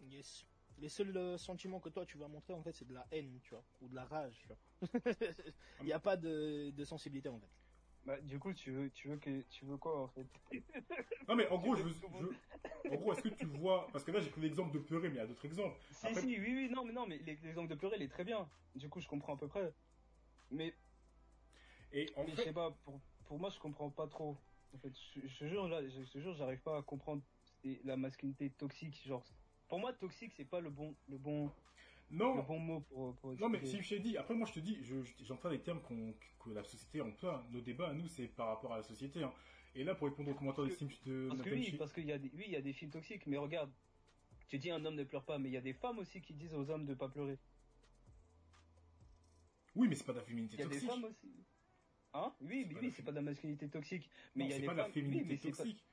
Yes. 0.09 0.45
Les 0.79 0.89
seuls 0.89 1.15
euh, 1.17 1.37
sentiments 1.37 1.79
que 1.79 1.89
toi, 1.89 2.05
tu 2.05 2.17
vas 2.17 2.27
montrer, 2.27 2.53
en 2.53 2.63
fait, 2.63 2.71
c'est 2.73 2.87
de 2.87 2.93
la 2.93 3.05
haine, 3.11 3.39
tu 3.43 3.49
vois. 3.53 3.63
Ou 3.81 3.89
de 3.89 3.95
la 3.95 4.05
rage, 4.05 4.37
tu 4.39 4.47
vois. 4.47 4.57
Il 5.81 5.85
n'y 5.85 5.91
a 5.93 5.99
pas 5.99 6.15
de, 6.15 6.71
de 6.71 6.85
sensibilité, 6.85 7.27
en 7.29 7.37
fait. 7.39 7.49
Bah, 8.05 8.19
du 8.21 8.39
coup, 8.39 8.53
tu 8.53 8.71
veux, 8.71 8.89
tu 8.91 9.09
veux 9.09 9.17
que, 9.17 9.41
tu 9.49 9.65
veux 9.65 9.75
quoi 9.77 10.01
en 10.01 10.07
fait? 10.07 10.25
Non, 11.27 11.35
mais 11.35 11.47
en 11.49 11.57
gros, 11.57 11.75
je 11.75 11.83
veux 11.83 11.89
je-. 11.93 12.89
En 12.89 12.95
gros, 12.95 13.11
est-ce 13.13 13.21
que 13.21 13.27
tu 13.29 13.45
vois. 13.45 13.87
Parce 13.91 14.03
que 14.05 14.11
là, 14.11 14.21
j'ai 14.21 14.29
pris 14.29 14.41
l'exemple 14.41 14.71
de 14.73 14.79
pleurer, 14.79 15.09
mais 15.09 15.15
il 15.15 15.17
y 15.17 15.21
a 15.21 15.27
d'autres 15.27 15.45
exemples. 15.45 15.77
Si, 15.91 16.07
Après- 16.07 16.21
si, 16.21 16.27
oui, 16.39 16.53
oui, 16.55 16.69
non, 16.69 16.85
mais 16.85 16.93
non, 16.93 17.05
mais 17.05 17.17
les- 17.17 17.35
l'exemple 17.43 17.67
de 17.69 17.75
pleurer, 17.75 17.97
il 17.97 18.03
est 18.03 18.07
très 18.07 18.23
bien. 18.23 18.49
Du 18.73 18.87
coup, 18.89 19.01
je 19.01 19.07
comprends 19.07 19.35
à 19.35 19.37
peu 19.37 19.47
près. 19.49 19.73
Mais, 20.49 20.73
Et 21.91 22.09
en 22.15 22.23
mais 22.23 22.31
je 22.31 22.35
fait. 22.37 22.43
sais 22.45 22.53
pas, 22.53 22.71
pour, 22.85 22.99
pour 23.25 23.37
moi, 23.37 23.49
je 23.49 23.59
comprends 23.59 23.89
pas 23.89 24.07
trop. 24.07 24.37
En 24.73 24.77
fait, 24.77 24.93
je, 25.15 25.27
je 25.27 25.39
te 25.39 25.47
jure, 25.47 25.67
là, 25.67 25.81
je, 25.83 26.03
je 26.03 26.11
te 26.11 26.19
jure, 26.19 26.33
j'arrive 26.35 26.61
pas 26.61 26.77
à 26.77 26.81
comprendre 26.83 27.21
la 27.83 27.97
masculinité 27.97 28.49
toxique. 28.51 29.01
Genre, 29.05 29.23
pour 29.67 29.79
moi, 29.79 29.93
toxique, 29.93 30.31
c'est 30.35 30.45
pas 30.45 30.59
le 30.59 30.69
bon, 30.69 30.95
le 31.07 31.17
bon, 31.17 31.51
le 32.11 32.41
bon 32.41 32.59
mot 32.59 32.81
pour, 32.81 33.15
pour 33.17 33.35
Non, 33.39 33.49
mais 33.49 33.63
si 33.65 33.81
je 33.81 33.89
t'ai 33.89 33.99
dit, 33.99 34.17
après 34.17 34.33
moi 34.33 34.47
je 34.47 34.53
te 34.53 34.59
dis, 34.59 34.77
je- 34.83 35.03
je- 35.03 35.13
j'entends 35.23 35.49
les 35.49 35.61
termes 35.61 35.81
qu'on- 35.81 36.13
que 36.43 36.49
la 36.51 36.63
société 36.63 37.01
emploie. 37.01 37.45
Nos 37.51 37.61
débats 37.61 37.89
à 37.89 37.93
nous, 37.93 38.07
c'est 38.07 38.27
par 38.27 38.47
rapport 38.47 38.73
à 38.73 38.77
la 38.77 38.83
société. 38.83 39.23
hein. 39.23 39.33
Et 39.75 39.83
là, 39.83 39.93
pour 39.93 40.07
répondre 40.07 40.31
aux 40.31 40.33
commentaires 40.33 40.63
de 40.65 40.69
Parce 40.69 40.79
Sims 40.79 40.89
de 41.05 41.27
Parce 41.29 41.41
que 41.43 41.49
oui, 41.51 41.71
parce 41.77 41.93
qu'il 41.93 42.05
y 42.05 42.11
a 42.11 42.17
des, 42.17 42.31
oui, 42.33 42.45
il 42.47 42.51
y 42.51 42.55
a 42.55 42.61
des 42.61 42.73
films 42.73 42.91
toxiques, 42.91 43.27
mais 43.27 43.37
regarde, 43.37 43.71
tu 44.47 44.57
dis 44.57 44.71
un 44.71 44.83
homme 44.83 44.95
ne 44.95 45.03
pleure 45.03 45.25
pas, 45.25 45.37
mais 45.37 45.49
il 45.49 45.53
y 45.53 45.57
a 45.57 45.61
des 45.61 45.73
femmes 45.73 45.99
aussi 45.99 46.21
qui 46.21 46.33
disent 46.33 46.55
aux 46.55 46.69
hommes 46.71 46.85
de 46.85 46.95
pas 46.95 47.09
pleurer. 47.09 47.37
Oui, 49.75 49.87
mais 49.87 49.95
c'est 49.95 50.05
pas 50.05 50.13
de 50.13 50.17
la 50.19 50.23
féminité 50.23 50.55
Il 50.55 50.59
y 50.59 50.63
a 50.63 50.65
des 50.65 50.71
toxique. 50.71 50.89
femmes 50.89 51.03
aussi. 51.03 51.27
Hein 52.13 52.35
Oui, 52.39 52.65
C'est 52.71 52.75
oui, 52.79 52.91
c'est 52.91 53.03
pas 53.03 53.11
de 53.11 53.15
la 53.17 53.21
masculinité 53.21 53.69
toxique. 53.69 54.09
Mais 54.35 54.43
Non, 54.43 54.45
il 54.45 54.49
y 54.49 54.53
a 54.53 54.57
c'est 54.57 54.61
des 54.61 54.67
pas 54.67 54.73
de 54.73 54.77
la 54.77 54.85
femmes. 54.85 54.93
oui, 55.01 55.01
féminité 55.01 55.25
mais 55.25 55.37
toxique. 55.37 55.87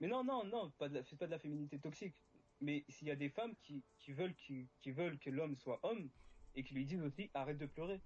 Mais 0.00 0.08
non, 0.08 0.24
non, 0.24 0.44
non, 0.44 0.70
pas 0.72 0.88
de 0.88 0.94
la, 0.94 1.04
c'est 1.04 1.16
pas 1.16 1.26
de 1.26 1.30
la 1.32 1.38
féminité 1.38 1.80
toxique. 1.80 2.24
Mais 2.60 2.84
s'il 2.88 3.08
y 3.08 3.10
a 3.10 3.16
des 3.16 3.30
femmes 3.30 3.56
qui, 3.56 3.84
qui 3.98 4.12
veulent, 4.12 4.34
qui, 4.36 4.70
qui 4.80 4.90
veulent 4.92 5.18
que 5.18 5.30
l'homme 5.30 5.56
soit 5.56 5.80
homme 5.84 6.12
et 6.54 6.64
qui 6.64 6.74
lui 6.74 6.86
disent 6.86 7.02
aussi 7.02 7.30
arrête 7.34 7.58
de 7.58 7.66
pleurer. 7.66 8.02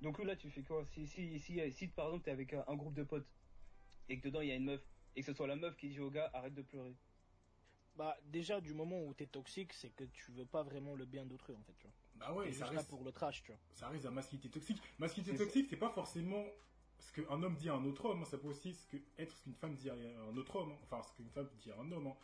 Donc 0.00 0.18
là, 0.22 0.36
tu 0.36 0.50
fais 0.50 0.64
quoi? 0.64 0.86
Si, 0.86 1.06
si, 1.06 1.40
si, 1.40 1.72
si, 1.72 1.88
par 1.88 2.06
exemple 2.06 2.24
t'es 2.24 2.30
avec 2.32 2.52
un, 2.54 2.64
un 2.68 2.76
groupe 2.76 2.94
de 2.94 3.04
potes 3.04 3.28
et 4.08 4.20
que 4.20 4.28
dedans 4.28 4.40
il 4.42 4.48
y 4.48 4.52
a 4.52 4.56
une 4.56 4.64
meuf 4.66 4.82
et 5.14 5.20
que 5.22 5.26
ce 5.26 5.34
soit 5.34 5.46
la 5.48 5.56
meuf 5.56 5.76
qui 5.76 5.88
dit 5.90 6.00
au 6.00 6.10
gars 6.10 6.30
arrête 6.34 6.54
de 6.54 6.62
pleurer. 6.62 6.98
Bah, 7.96 8.16
déjà, 8.26 8.60
du 8.60 8.74
moment 8.74 9.02
où 9.02 9.14
t'es 9.14 9.26
toxique, 9.26 9.72
c'est 9.72 9.90
que 9.90 10.04
tu 10.04 10.30
veux 10.32 10.44
pas 10.44 10.62
vraiment 10.62 10.94
le 10.94 11.06
bien 11.06 11.24
d'autrui, 11.24 11.54
en 11.54 11.62
fait, 11.62 11.72
tu 11.78 11.86
vois. 11.86 11.94
Bah 12.16 12.32
ouais, 12.34 12.52
ça 12.52 12.66
reste, 12.66 12.88
pour 12.88 13.04
le 13.04 13.12
trash, 13.12 13.42
tu 13.42 13.52
vois. 13.52 13.60
ça 13.74 13.88
reste 13.88 14.04
la 14.04 14.10
masculinité 14.10 14.48
toxique. 14.50 14.82
Masculinité 14.98 15.36
toxique, 15.44 15.66
c'est 15.70 15.76
pas 15.76 15.90
forcément 15.90 16.44
ce 16.98 17.12
qu'un 17.12 17.42
homme 17.42 17.54
dit 17.54 17.68
à 17.68 17.74
un 17.74 17.84
autre 17.84 18.04
homme. 18.06 18.22
hein. 18.22 18.24
Ça 18.26 18.38
peut 18.38 18.48
aussi 18.48 18.72
ce 18.74 18.86
que, 18.86 18.96
être 19.18 19.34
ce 19.36 19.42
qu'une 19.42 19.54
femme 19.54 19.74
dit 19.74 19.88
à 19.90 19.94
un 19.94 20.36
autre 20.36 20.56
homme. 20.56 20.72
hein. 20.72 20.78
Enfin, 20.84 21.02
ce 21.02 21.14
qu'une 21.14 21.28
femme 21.30 21.48
dit 21.58 21.70
à 21.70 21.78
un 21.78 21.90
homme. 21.92 22.06
hein. 22.06 22.16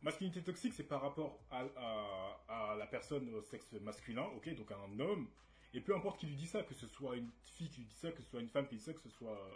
Masculinité 0.00 0.42
toxique, 0.42 0.74
c'est 0.74 0.82
par 0.84 1.00
rapport 1.00 1.38
à, 1.50 1.64
à- 1.76 2.72
à 2.72 2.76
la 2.76 2.86
personne 2.86 3.32
au 3.34 3.42
sexe 3.42 3.72
masculin, 3.74 4.24
ok, 4.36 4.54
donc 4.56 4.70
à 4.72 4.76
un 4.76 4.98
homme. 5.00 5.28
Et 5.74 5.80
peu 5.80 5.94
importe 5.94 6.18
qui 6.20 6.26
lui 6.26 6.34
dit 6.36 6.46
ça, 6.48 6.62
que 6.64 6.74
ce 6.74 6.86
soit 6.88 7.16
une 7.16 7.30
fille 7.44 7.70
qui 7.70 7.80
lui 7.82 7.86
dit 7.86 7.94
ça, 7.94 8.10
que 8.10 8.20
ce 8.22 8.28
soit 8.28 8.40
une 8.40 8.48
femme 8.48 8.66
qui 8.66 8.74
lui 8.74 8.78
dit 8.78 8.84
ça, 8.84 8.92
que 8.92 9.00
ce 9.00 9.08
soit 9.10 9.38
euh, 9.38 9.50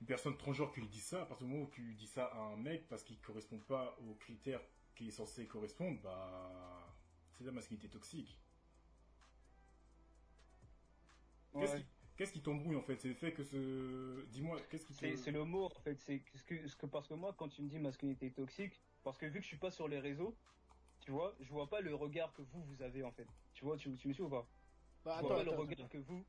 une 0.00 0.06
personne 0.06 0.36
transgenre 0.36 0.72
qui 0.72 0.80
lui 0.80 0.88
dit 0.88 1.00
ça, 1.00 1.22
à 1.22 1.26
partir 1.26 1.46
du 1.46 1.52
moment 1.52 1.66
où 1.66 1.70
tu 1.70 1.82
lui 1.82 1.94
dis 1.96 2.06
ça 2.06 2.26
à 2.26 2.38
un 2.38 2.56
mec 2.56 2.88
parce 2.88 3.02
qu'il 3.04 3.20
correspond 3.20 3.58
pas 3.60 3.96
aux 4.00 4.14
critères 4.14 4.62
qu'il 4.94 5.08
est 5.08 5.10
censé 5.10 5.46
correspondre, 5.46 6.00
bah 6.02 6.96
c'est 7.32 7.44
de 7.44 7.48
la 7.48 7.54
masculinité 7.54 7.88
toxique. 7.90 8.40
Qu'est-ce 11.58 11.74
Ouais. 11.74 11.80
qui, 11.80 11.86
qu'est-ce 12.16 12.32
qui 12.32 12.42
t'embrouille 12.42 12.76
en 12.76 12.82
fait? 12.82 12.96
C'est 13.00 13.08
le 13.08 13.14
fait 13.14 13.32
que 13.32 13.42
ce. 13.44 14.24
Dis-moi, 14.26 14.60
qu'est-ce 14.70 14.86
qui 14.86 14.94
te. 14.96 15.04
C'est 15.04 15.16
c'est 15.16 15.30
le 15.32 15.44
mot 15.44 15.64
en 15.66 15.80
fait. 15.80 16.00
C'est 16.00 16.24
ce 16.34 16.42
que, 16.42 16.66
ce 16.68 16.76
que 16.76 16.86
parce 16.86 17.06
que 17.08 17.14
moi 17.14 17.34
quand 17.34 17.48
tu 17.48 17.62
me 17.62 17.68
dis 17.68 17.78
masculinité 17.78 18.32
toxique, 18.32 18.82
parce 19.02 19.18
que 19.18 19.26
vu 19.26 19.34
que 19.38 19.42
je 19.42 19.48
suis 19.48 19.58
pas 19.58 19.70
sur 19.70 19.88
les 19.88 19.98
réseaux, 20.00 20.38
tu 21.00 21.10
vois, 21.12 21.36
je 21.40 21.50
vois 21.50 21.68
pas 21.68 21.80
le 21.80 21.94
regard 21.94 22.32
que 22.34 22.42
vous 22.42 22.64
vous 22.64 22.82
avez 22.82 23.02
en 23.04 23.12
fait. 23.12 23.28
Tu 23.54 23.64
vois, 23.64 23.76
tu, 23.76 23.96
tu 23.98 24.08
me 24.08 24.12
suis 24.14 24.22
ou 24.22 24.30
pas? 24.30 24.50
Bah, 25.04 25.16
Je 25.16 25.20
attends, 25.20 25.34
vois 25.34 25.34
pas 25.34 25.44
le 25.44 25.50
regard 25.52 25.78
attends. 25.78 25.88
que 25.88 25.98
vous. 25.98 26.26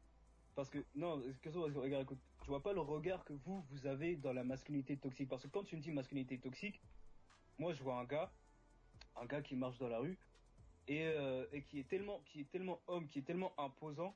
Parce 0.57 0.71
que 0.71 0.83
non, 0.95 1.21
que 1.43 1.51
ça, 1.51 1.59
regarde, 1.59 2.01
écoute, 2.01 2.17
je 2.41 2.47
vois 2.47 2.63
pas 2.63 2.73
le 2.73 2.81
regard 2.81 3.23
que 3.25 3.33
vous 3.33 3.63
vous 3.69 3.85
avez 3.85 4.15
dans 4.15 4.33
la 4.33 4.43
masculinité 4.43 4.97
toxique. 4.97 5.29
Parce 5.29 5.43
que 5.43 5.49
quand 5.49 5.63
tu 5.63 5.75
me 5.75 5.81
dis 5.81 5.91
masculinité 5.91 6.39
toxique, 6.39 6.81
moi 7.59 7.73
je 7.73 7.83
vois 7.83 7.99
un 7.99 8.05
gars, 8.05 8.33
un 9.17 9.27
gars 9.27 9.43
qui 9.43 9.55
marche 9.55 9.77
dans 9.77 9.87
la 9.87 9.99
rue 9.99 10.17
et, 10.87 11.05
euh, 11.05 11.45
qui 11.67 11.77
est 11.77 11.87
tellement, 11.87 12.21
qui 12.25 12.41
est 12.41 12.49
tellement 12.49 12.81
homme, 12.87 13.07
qui 13.07 13.19
est 13.19 13.21
tellement 13.21 13.53
imposant, 13.59 14.15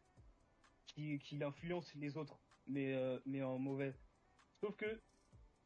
qui, 0.87 1.19
qu'il 1.19 1.43
influence 1.43 1.93
les 1.93 2.17
autres, 2.17 2.39
mais 2.65 2.95
euh, 2.95 3.19
mais 3.27 3.43
en 3.43 3.59
mauvais. 3.59 3.93
Sauf 4.61 4.75
que 4.75 4.99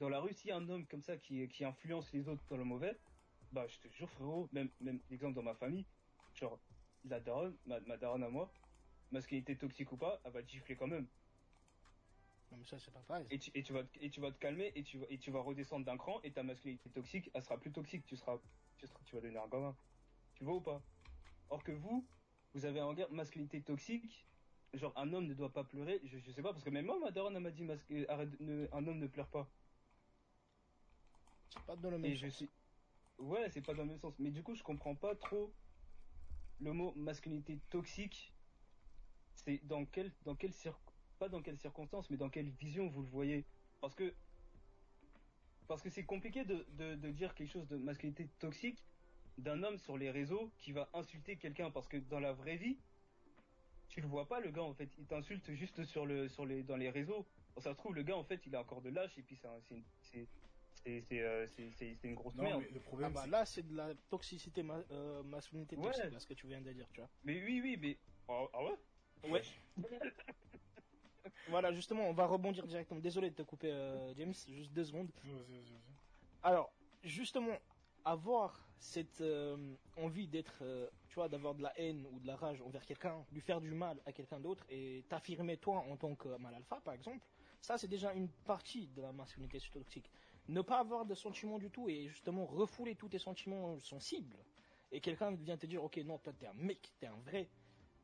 dans 0.02 0.10
la 0.10 0.20
rue, 0.20 0.34
s'il 0.34 0.50
y 0.50 0.52
a 0.52 0.58
un 0.58 0.68
homme 0.68 0.86
comme 0.88 1.04
ça 1.04 1.16
qui, 1.16 1.48
qui 1.48 1.64
influence 1.64 2.12
les 2.12 2.28
autres 2.28 2.44
dans 2.50 2.58
le 2.58 2.66
mauvais, 2.66 3.00
bah 3.54 3.66
je 3.66 3.80
te 3.80 3.88
jure 3.94 4.10
frérot, 4.10 4.50
même 4.52 4.70
même 4.82 5.00
exemple 5.10 5.36
dans 5.36 5.44
ma 5.44 5.56
famille, 5.56 5.86
genre 6.34 6.60
la 7.06 7.22
daronne, 7.22 7.56
ma, 7.66 7.80
ma 7.80 7.96
daronne 7.96 8.24
à 8.24 8.30
moi, 8.30 8.52
masculinité 9.12 9.58
toxique 9.58 9.92
ou 9.92 9.98
pas, 9.98 10.22
elle 10.26 10.32
va 10.34 10.44
te 10.44 10.48
gifler 10.50 10.76
quand 10.78 10.88
même. 10.88 11.12
Non, 12.52 12.58
mais 12.58 12.66
ça, 12.66 12.78
c'est 12.80 12.92
pas 12.92 13.04
pareil. 13.04 13.26
Et 13.32 13.40
tu, 13.40 13.50
et 13.56 13.64
tu 13.64 13.74
vas 13.74 13.84
te- 13.86 14.00
et 14.00 14.10
tu 14.10 14.22
vas 14.22 14.32
te 14.32 14.38
calmer 14.38 14.72
et 14.76 14.84
tu 14.84 15.00
vas 15.00 15.06
et 15.10 15.18
tu 15.18 15.32
vas 15.32 15.42
redescendre 15.42 15.86
d'un 15.86 15.98
cran 15.98 16.22
et 16.22 16.34
ta 16.34 16.44
masculinité 16.44 16.92
toxique, 16.92 17.32
elle 17.34 17.42
sera 17.42 17.60
plus 17.60 17.72
toxique, 17.72 18.06
tu 18.06 18.16
seras 18.16 18.40
tu, 18.78 18.88
seras, 18.88 19.04
tu 19.04 19.16
vas 19.16 19.22
devenir 19.22 19.42
un 19.44 19.48
gamin. 19.50 19.80
Tu 20.36 20.44
vois 20.46 20.56
ou 20.56 20.62
pas? 20.62 20.88
Or 21.50 21.64
que 21.64 21.72
vous, 21.74 22.12
vous 22.54 22.66
avez 22.66 22.80
un 22.82 22.86
regard 22.88 23.12
masculinité 23.12 23.64
toxique, 23.64 24.32
genre 24.74 24.94
un 24.98 25.14
homme 25.14 25.28
ne 25.28 25.34
doit 25.36 25.54
pas 25.54 25.66
pleurer, 25.66 26.02
je, 26.06 26.20
je 26.20 26.32
sais 26.32 26.44
pas 26.44 26.54
parce 26.54 26.64
que 26.66 26.70
même 26.72 26.86
moi 26.88 27.00
ma 27.00 27.12
daronne 27.12 27.40
m'a 27.40 27.52
dit 27.52 27.64
masque- 27.66 27.92
euh, 27.92 28.06
arrête, 28.10 28.40
ne- 28.42 28.70
un 28.74 28.88
homme 28.88 29.00
ne 29.00 29.08
pleure 29.08 29.32
pas. 29.32 29.56
C'est 31.48 31.66
pas 31.66 31.76
dans 31.76 31.90
le 31.90 31.98
même 31.98 32.12
Et 32.12 32.16
je 32.16 32.28
sens. 32.28 32.30
suis 32.30 32.56
Ouais, 33.20 33.50
c'est 33.52 33.62
pas 33.64 33.74
dans 33.76 33.84
le 33.84 33.90
même 33.90 34.00
sens, 34.00 34.20
mais 34.20 34.32
du 34.32 34.44
coup, 34.44 34.56
je 34.56 34.64
comprends 34.64 34.96
pas 34.98 35.16
trop 35.16 35.58
le 36.60 36.74
mot 36.74 36.94
masculinité 36.96 37.62
toxique. 37.62 38.35
C'est 39.36 39.60
dans 39.66 39.86
quel 39.86 40.16
dans 40.22 40.36
quelle 40.36 40.54
cir... 40.54 40.82
pas 41.20 41.30
dans 41.30 41.42
quelles 41.42 41.58
circonstances, 41.58 42.10
mais 42.10 42.18
dans 42.18 42.30
quelle 42.30 42.50
vision 42.50 42.88
vous 42.88 43.02
le 43.04 43.10
voyez 43.10 43.48
Parce 43.82 43.96
que 43.96 44.16
parce 45.68 45.82
que 45.82 45.90
c'est 45.90 46.06
compliqué 46.06 46.46
de, 46.46 46.66
de, 46.70 46.96
de 46.96 47.12
dire 47.12 47.34
quelque 47.34 47.50
chose 47.50 47.68
de 47.68 47.78
masculinité 47.78 48.30
toxique 48.30 48.86
d'un 49.38 49.64
homme 49.64 49.78
sur 49.78 49.98
les 49.98 50.12
réseaux 50.12 50.52
qui 50.58 50.72
va 50.72 50.90
insulter 50.94 51.38
quelqu'un 51.38 51.72
parce 51.72 51.88
que 51.88 51.98
dans 51.98 52.20
la 52.20 52.34
vraie 52.34 52.58
vie, 52.58 52.84
tu 53.88 54.02
le 54.02 54.08
vois 54.08 54.28
pas 54.28 54.40
le 54.40 54.52
gars 54.52 54.64
en 54.64 54.74
fait, 54.74 54.98
il 54.98 55.08
t'insulte 55.08 55.54
juste 55.54 55.84
sur 55.86 56.06
le 56.06 56.28
sur 56.28 56.46
les 56.46 56.64
dans 56.64 56.78
les 56.78 56.90
réseaux. 56.90 57.28
Bon, 57.56 57.62
ça 57.62 57.72
se 57.74 57.78
trouve 57.78 57.96
le 57.96 58.04
gars 58.04 58.16
en 58.18 58.24
fait, 58.24 58.46
il 58.46 58.56
a 58.56 58.62
encore 58.62 58.82
de 58.82 58.90
lâche 58.90 59.18
et 59.18 59.24
puis 59.24 59.36
c'est 59.36 59.48
c'est 59.62 59.76
une- 59.76 59.86
c'est 60.02 60.30
c'est 60.74 61.02
c'est 61.02 61.22
euh, 61.22 61.48
une 62.04 62.16
grosse 62.16 62.36
Non, 62.36 62.44
merde. 62.44 62.62
mais 62.62 62.70
le 62.70 62.80
Ah 62.80 62.82
problème, 62.82 63.14
bah 63.14 63.24
c'est- 63.24 63.30
là, 63.30 63.46
c'est 63.46 63.64
de 63.64 63.74
la 63.76 63.96
toxicité, 63.96 64.64
ma- 64.64 64.86
euh, 64.92 65.24
masculinité 65.24 65.78
Ouais. 65.78 65.84
toxique, 65.84 66.12
là, 66.12 66.20
ce 66.20 66.28
que 66.28 66.34
tu 66.34 66.48
viens 66.48 66.62
de 66.62 66.72
dire, 66.74 66.90
tu 66.92 67.02
vois. 67.02 67.10
Mais 67.24 67.44
oui 67.44 67.62
oui 67.62 67.78
mais 67.78 68.00
ah, 68.28 68.46
ah 68.54 68.64
ouais? 68.64 68.78
Ouais. 69.30 69.44
Voilà, 71.48 71.72
justement, 71.72 72.10
on 72.10 72.14
va 72.14 72.26
rebondir 72.26 72.66
directement. 72.66 73.00
Désolé 73.00 73.30
de 73.30 73.36
te 73.36 73.44
couper, 73.44 73.72
euh, 73.72 74.14
James, 74.16 74.34
juste 74.48 74.74
deux 74.74 74.86
secondes. 74.86 75.12
Vas-y, 75.24 75.54
vas-y, 75.54 75.74
vas-y. 75.74 75.96
Alors, 76.42 76.74
justement, 77.04 77.56
avoir 78.04 78.68
cette 78.78 79.22
euh, 79.22 79.76
envie 79.96 80.28
d'être, 80.28 80.60
euh, 80.62 80.90
tu 81.08 81.16
vois, 81.16 81.30
d'avoir 81.30 81.56
de 81.56 81.62
la 81.64 81.74
haine 81.80 82.06
ou 82.12 82.20
de 82.20 82.28
la 82.28 82.36
rage 82.36 82.62
envers 82.62 82.86
quelqu'un, 82.86 83.26
lui 83.32 83.42
faire 83.42 83.62
du 83.62 83.72
mal 83.72 84.02
à 84.06 84.12
quelqu'un 84.12 84.40
d'autre 84.40 84.66
et 84.70 85.06
t'affirmer 85.10 85.58
toi 85.58 85.78
en 85.80 85.98
tant 85.98 86.16
que 86.16 86.30
mal 86.38 86.54
alpha, 86.56 86.82
par 86.82 86.94
exemple, 86.94 87.26
ça 87.62 87.78
c'est 87.78 87.88
déjà 87.88 88.14
une 88.14 88.30
partie 88.30 88.88
de 88.90 89.02
la 89.02 89.12
masculinité 89.12 89.60
toxique. 89.72 90.12
Ne 90.48 90.62
pas 90.62 90.80
avoir 90.80 91.06
de 91.06 91.16
sentiments 91.16 91.58
du 91.58 91.72
tout 91.72 91.90
et 91.90 92.08
justement 92.08 92.46
refouler 92.46 92.96
tous 92.96 93.10
tes 93.10 93.20
sentiments 93.20 93.80
sensibles. 93.80 94.38
Et 94.92 95.02
quelqu'un 95.02 95.32
vient 95.36 95.58
te 95.58 95.66
dire, 95.66 95.84
ok, 95.84 95.98
non, 96.06 96.20
toi 96.20 96.34
t'es 96.34 96.46
un 96.48 96.54
mec, 96.54 96.94
t'es 97.00 97.08
un 97.08 97.18
vrai, 97.26 97.50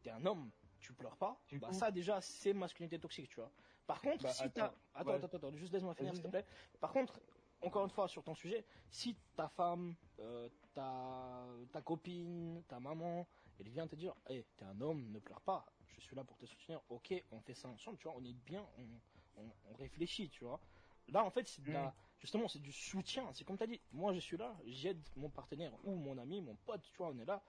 t'es 0.01 0.09
un 0.09 0.25
homme, 0.25 0.51
tu 0.81 0.93
pleures 0.93 1.17
pas. 1.17 1.41
Du 1.47 1.59
bah 1.59 1.67
coup- 1.67 1.73
ça 1.73 1.91
déjà 1.91 2.21
c'est 2.21 2.53
masculinité 2.53 2.99
toxique, 2.99 3.29
tu 3.29 3.35
vois. 3.35 3.51
Par 3.87 4.01
contre, 4.01 4.23
Bah, 4.23 4.29
si 4.29 4.43
attends, 4.43 4.51
t'as, 4.51 4.75
attends, 4.93 5.13
ouais. 5.13 5.15
attends, 5.15 5.27
attends, 5.37 5.55
juste 5.55 5.73
laisse-moi 5.73 5.93
finir 5.95 6.13
s'il 6.15 6.23
te 6.23 6.27
plaît. 6.29 6.45
Par 6.79 6.91
contre, 6.91 7.21
encore 7.61 7.83
une 7.85 7.89
fois 7.91 8.07
sur 8.07 8.23
ton 8.23 8.35
sujet, 8.35 8.65
si 8.89 9.17
ta 9.35 9.47
femme, 9.49 9.95
euh, 10.19 10.49
ta, 10.73 11.45
ta 11.71 11.81
copine, 11.81 12.63
ta 12.67 12.79
maman, 12.79 13.27
elle 13.59 13.69
vient 13.69 13.87
te 13.87 13.95
dire, 13.95 14.15
hey, 14.27 14.45
t'es 14.57 14.65
un 14.65 14.79
homme, 14.81 15.11
ne 15.11 15.19
pleure 15.19 15.41
pas, 15.41 15.65
je 15.87 16.01
suis 16.01 16.15
là 16.15 16.23
pour 16.23 16.37
te 16.37 16.45
soutenir, 16.45 16.81
ok, 16.89 17.13
on 17.31 17.41
fait 17.41 17.53
ça 17.53 17.67
ensemble, 17.69 17.97
tu 17.97 18.07
vois, 18.07 18.17
on 18.17 18.23
est 18.23 18.33
bien, 18.33 18.67
on, 18.77 18.87
on, 19.35 19.53
on 19.65 19.73
réfléchit, 19.73 20.29
tu 20.29 20.43
vois. 20.43 20.61
Là, 21.07 21.23
en 21.23 21.29
fait, 21.31 21.47
c'est 21.47 21.61
Mm. 21.65 21.89
justement, 22.19 22.47
c'est 22.47 22.59
du 22.59 22.71
soutien, 22.71 23.31
c'est 23.33 23.43
comme 23.43 23.57
tu 23.57 23.63
as 23.63 23.67
dit, 23.67 23.81
moi 23.91 24.13
je 24.13 24.19
suis 24.19 24.37
là, 24.37 24.57
j'aide 24.65 25.09
mon 25.15 25.29
partenaire 25.29 25.73
ou 25.83 25.95
mon 25.95 26.17
ami, 26.17 26.41
mon 26.41 26.55
pote, 26.55 26.81
tu 26.83 26.97
vois, 26.97 27.09
on 27.09 27.17
est 27.19 27.25
là, 27.25 27.43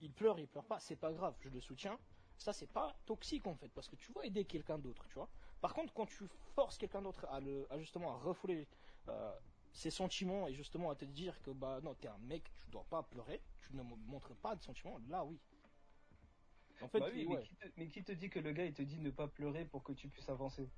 il 0.00 0.12
pleure, 0.12 0.38
il 0.38 0.48
pleure 0.48 0.66
pas, 0.66 0.80
c'est 0.80 0.96
pas 0.96 1.12
grave, 1.12 1.36
je 1.40 1.48
le 1.48 1.60
soutiens. 1.60 1.98
Ça, 2.38 2.52
c'est 2.52 2.68
pas 2.68 3.02
toxique 3.04 3.46
en 3.48 3.56
fait, 3.56 3.68
parce 3.70 3.88
que 3.88 3.96
tu 3.96 4.12
vas 4.12 4.24
aider 4.24 4.46
quelqu'un 4.46 4.78
d'autre, 4.78 5.08
tu 5.08 5.14
vois. 5.14 5.28
Par 5.60 5.74
contre, 5.74 5.92
quand 5.92 6.06
tu 6.06 6.28
forces 6.28 6.78
quelqu'un 6.78 7.02
d'autre 7.02 7.26
à, 7.28 7.40
le, 7.40 7.66
à 7.72 7.78
justement 7.78 8.12
à 8.12 8.16
refouler 8.16 8.68
euh, 9.08 9.38
ses 9.72 9.90
sentiments 9.90 10.46
et 10.46 10.54
justement 10.54 10.90
à 10.90 10.94
te 10.96 11.04
dire 11.04 11.42
que 11.42 11.50
bah 11.50 11.80
non, 11.82 11.96
t'es 11.96 12.06
un 12.08 12.18
mec, 12.18 12.54
tu 12.54 12.70
dois 12.70 12.84
pas 12.88 13.02
pleurer, 13.02 13.42
tu 13.60 13.74
ne 13.74 13.82
mo- 13.82 13.96
montres 13.96 14.36
pas 14.36 14.54
de 14.54 14.62
sentiments, 14.62 14.98
là 14.98 15.24
oui. 15.24 15.40
En 16.80 16.88
fait, 16.88 17.00
Bah 17.00 17.08
oui, 17.12 17.24
ouais. 17.26 17.40
mais, 17.40 17.42
qui 17.42 17.56
te, 17.56 17.66
mais 17.76 17.88
qui 17.88 18.04
te 18.04 18.12
dit 18.12 18.30
que 18.30 18.38
le 18.38 18.52
gars 18.52 18.64
il 18.66 18.72
te 18.74 18.82
dit 18.82 19.00
ne 19.00 19.10
pas 19.10 19.26
pleurer 19.28 19.68
pour 19.68 19.82
que 19.82 19.92
tu 19.92 20.08
puisses 20.08 20.28
avancer? 20.28 20.70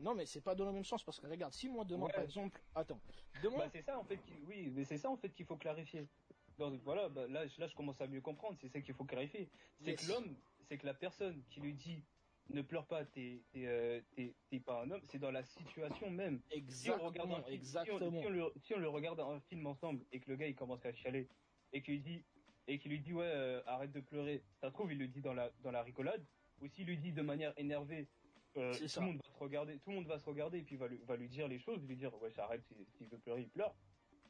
Non, 0.00 0.14
mais 0.14 0.26
c'est 0.26 0.42
pas 0.42 0.54
dans 0.54 0.64
le 0.66 0.72
même 0.72 0.84
sens 0.84 1.04
parce 1.04 1.18
que 1.20 1.26
regarde, 1.26 1.52
si 1.52 1.68
moi 1.68 1.84
demain 1.84 2.06
Ouais. 2.06 2.12
par 2.12 2.22
exemple, 2.24 2.64
attends, 2.74 3.00
demain, 3.34 3.58
Bah 3.58 3.68
c'est 3.68 3.82
ça 3.82 3.98
en 3.98 4.04
fait, 4.04 4.22
qui- 4.22 4.40
oui, 4.42 4.70
mais 4.70 4.84
c'est 4.84 4.98
ça 4.98 5.10
en 5.10 5.16
fait 5.16 5.32
qu'il 5.32 5.46
faut 5.46 5.56
clarifier. 5.56 6.08
Donc 6.56 6.82
voilà, 6.82 7.08
bah, 7.08 7.26
là, 7.28 7.46
là 7.58 7.66
je 7.68 7.74
commence 7.74 8.00
à 8.00 8.06
mieux 8.06 8.20
comprendre, 8.20 8.58
c'est 8.60 8.68
ça 8.68 8.80
qu'il 8.80 8.94
faut 8.94 9.04
clarifier. 9.04 9.50
C'est 9.80 9.90
Yes. 9.90 10.00
que 10.00 10.06
l'homme, 10.06 10.40
c'est 10.68 10.78
que 10.78 10.86
la 10.86 10.94
personne 10.94 11.44
qui 11.50 11.60
lui 11.60 11.74
dit 11.74 12.04
ne 12.50 12.62
pleure 12.62 12.86
pas, 12.86 13.04
t'es 13.04 13.44
t'es, 13.52 13.66
euh, 13.66 14.00
t'es- 14.14 14.34
pas 14.60 14.82
un 14.82 14.90
homme, 14.90 15.02
c'est 15.04 15.18
dans 15.18 15.30
la 15.30 15.42
situation 15.42 16.10
même. 16.10 16.40
Si 16.68 16.90
on 16.90 16.98
regarde 16.98 17.30
un 17.32 17.42
exactement, 17.42 17.42
film, 17.42 17.62
si 17.84 17.90
on-. 17.90 17.98
Si 18.10 18.28
le, 18.28 18.52
si 18.56 18.74
on 18.74 18.78
le 18.78 18.88
regarde 18.88 19.20
un 19.20 19.40
film 19.40 19.66
ensemble 19.66 20.06
et 20.12 20.20
que 20.20 20.30
le 20.30 20.36
gars 20.36 20.46
il 20.48 20.54
commence 20.54 20.84
à 20.84 20.92
chialer 20.92 21.28
et 21.72 21.82
qu'il 21.82 21.94
lui 21.94 22.00
dit 22.00 22.24
et 22.66 22.78
qu'il 22.78 22.90
lui 22.90 23.00
dit 23.00 23.12
ouais 23.14 23.24
euh, 23.26 23.62
arrête 23.66 23.92
de 23.92 24.00
pleurer, 24.00 24.44
ça 24.60 24.68
se 24.68 24.74
trouve 24.74 24.92
il 24.92 24.98
le 24.98 25.08
dit 25.08 25.20
dans 25.22 25.34
la 25.34 25.50
dans 25.60 25.70
la 25.70 25.82
rigolade 25.82 26.26
ou 26.60 26.66
s'il 26.68 26.86
lui 26.86 26.98
dit 26.98 27.12
de 27.12 27.22
manière 27.22 27.52
énervée, 27.56 28.08
euh, 28.56 28.72
tout 28.72 29.00
le 29.00 29.06
monde 29.06 29.20
va 29.24 29.30
se 29.32 29.38
regarder, 29.38 29.78
tout 29.80 29.90
le 29.90 29.96
monde 29.96 30.06
va 30.06 30.18
se 30.18 30.24
regarder 30.24 30.58
et 30.58 30.64
puis 30.64 30.76
va 30.76 30.88
lui 30.88 30.98
va 31.04 31.16
lui 31.16 31.28
dire 31.28 31.48
les 31.48 31.58
choses, 31.58 31.86
lui 31.86 31.96
dire 31.96 32.14
ouais 32.20 32.38
arrête 32.38 32.64
si- 32.64 32.86
s'il 32.96 33.08
veut 33.08 33.18
pleurer 33.20 33.42
il 33.42 33.50
pleure 33.50 33.78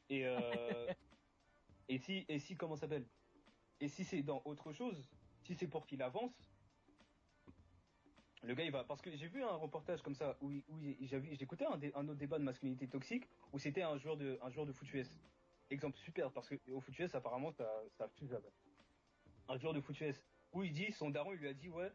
et 0.09 0.27
euh, 0.27 0.87
et 1.88 1.98
si 1.98 2.24
et 2.29 2.38
si 2.38 2.57
comment 2.57 2.77
ça 2.77 2.83
s'appelle? 2.83 3.11
Et 3.81 3.88
si 3.88 4.05
c'est 4.05 4.22
dans 4.22 4.42
autre 4.44 4.72
chose, 4.72 5.09
si 5.48 5.54
c'est 5.54 5.66
pour 5.66 5.87
qu'il 5.87 6.02
avance 6.02 6.34
le 8.42 8.54
gars 8.54 8.64
il 8.64 8.70
va 8.70 8.84
parce 8.84 9.00
que 9.00 9.11
j'ai 9.16 9.28
vu 9.28 9.42
un 9.42 9.56
reportage 9.56 10.02
comme 10.02 10.14
ça 10.14 10.37
où, 10.42 10.50
écouté 11.40 11.64
un, 11.64 11.80
un 11.94 12.08
autre 12.08 12.18
débat 12.18 12.38
de 12.38 12.44
masculinité 12.44 12.87
toxique 12.87 13.26
où 13.54 13.58
c'était 13.58 13.80
un 13.80 13.96
joueur 13.96 14.18
de 14.18 14.38
un 14.42 14.50
joueur 14.50 14.68
foot 14.74 14.92
US. 14.92 15.08
Exemple 15.70 15.96
super 15.96 16.30
parce 16.32 16.50
que 16.50 16.56
au 16.70 16.80
foot 16.80 16.98
US 16.98 17.14
apparemment 17.14 17.50
ça 17.50 17.66
ça. 17.96 18.11
Un 19.48 19.56
joueur 19.56 19.72
de 19.72 19.80
foot 19.80 19.98
US 20.02 20.22
où 20.52 20.62
il 20.64 20.72
dit 20.72 20.92
son 20.92 21.08
daron 21.08 21.32
il 21.32 21.38
lui 21.38 21.48
a 21.48 21.54
dit 21.54 21.70
ouais 21.70 21.90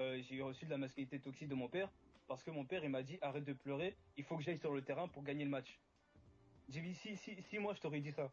euh, 0.00 0.22
j'ai 0.22 0.40
reçu 0.40 0.64
de 0.64 0.70
la 0.70 0.78
masculinité 0.78 1.20
toxique 1.20 1.48
de 1.48 1.54
mon 1.54 1.68
père 1.68 1.92
parce 2.26 2.42
que 2.42 2.50
mon 2.50 2.64
père 2.64 2.82
il 2.82 2.90
m'a 2.90 3.02
dit 3.02 3.18
arrête 3.20 3.44
de 3.44 3.52
pleurer 3.52 3.94
il 4.16 4.24
faut 4.24 4.38
que 4.38 4.42
j'aille 4.42 4.58
sur 4.58 4.72
le 4.72 4.80
terrain 4.80 5.06
pour 5.06 5.22
gagner 5.22 5.44
le 5.44 5.50
match. 5.50 5.78
J'ai 6.70 6.80
dit 6.80 6.94
si 6.94 7.14
si 7.18 7.42
si 7.42 7.58
moi 7.58 7.74
je 7.74 7.80
t'aurais 7.80 8.00
dit 8.00 8.12
ça. 8.12 8.32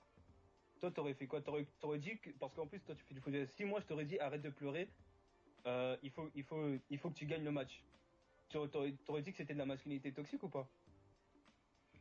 Toi 0.84 0.92
t'aurais 0.92 1.14
fait 1.14 1.28
quoi? 1.28 1.40
T'aurais 1.40 1.66
t'aurais 1.80 1.98
dit 1.98 2.18
que, 2.18 2.30
parce 2.32 2.54
qu'en 2.54 2.68
plus 2.68 2.82
toi 2.82 2.94
tu 2.94 3.04
fais 3.06 3.14
du 3.14 3.22
foot. 3.22 3.34
Si 3.46 3.64
moi 3.64 3.80
je 3.80 3.86
t'aurais 3.86 4.04
dit 4.04 4.20
arrête 4.20 4.42
de 4.42 4.50
pleurer 4.50 4.90
euh, 5.66 5.96
il 6.04 6.12
faut, 6.12 6.30
il 6.36 6.44
faut, 6.44 6.76
il 6.90 6.98
faut 6.98 7.10
que 7.10 7.16
tu 7.16 7.26
gagnes 7.26 7.46
le 7.46 7.52
match. 7.52 7.82
Tu 8.50 8.58
aurais, 8.58 8.68
t'aurais- 8.68 8.92
t'aurais 9.06 9.22
dit 9.22 9.32
que 9.32 9.38
c'était 9.38 9.54
de 9.54 9.60
la 9.60 9.66
masculinité 9.66 10.12
toxique 10.12 10.44
ou 10.44 10.50
pas? 10.50 10.68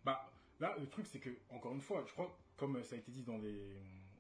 Bah, 0.05 0.33
là, 0.59 0.75
le 0.81 0.89
truc, 0.89 1.07
c'est 1.07 1.21
que, 1.21 1.31
encore 1.51 1.73
une 1.73 1.81
fois, 1.81 2.03
je 2.09 2.13
crois, 2.13 2.37
comme 2.57 2.83
ça 2.83 2.97
a 2.97 2.99
été 2.99 3.13
dit 3.13 3.23
dans 3.23 3.39
les, 3.39 3.77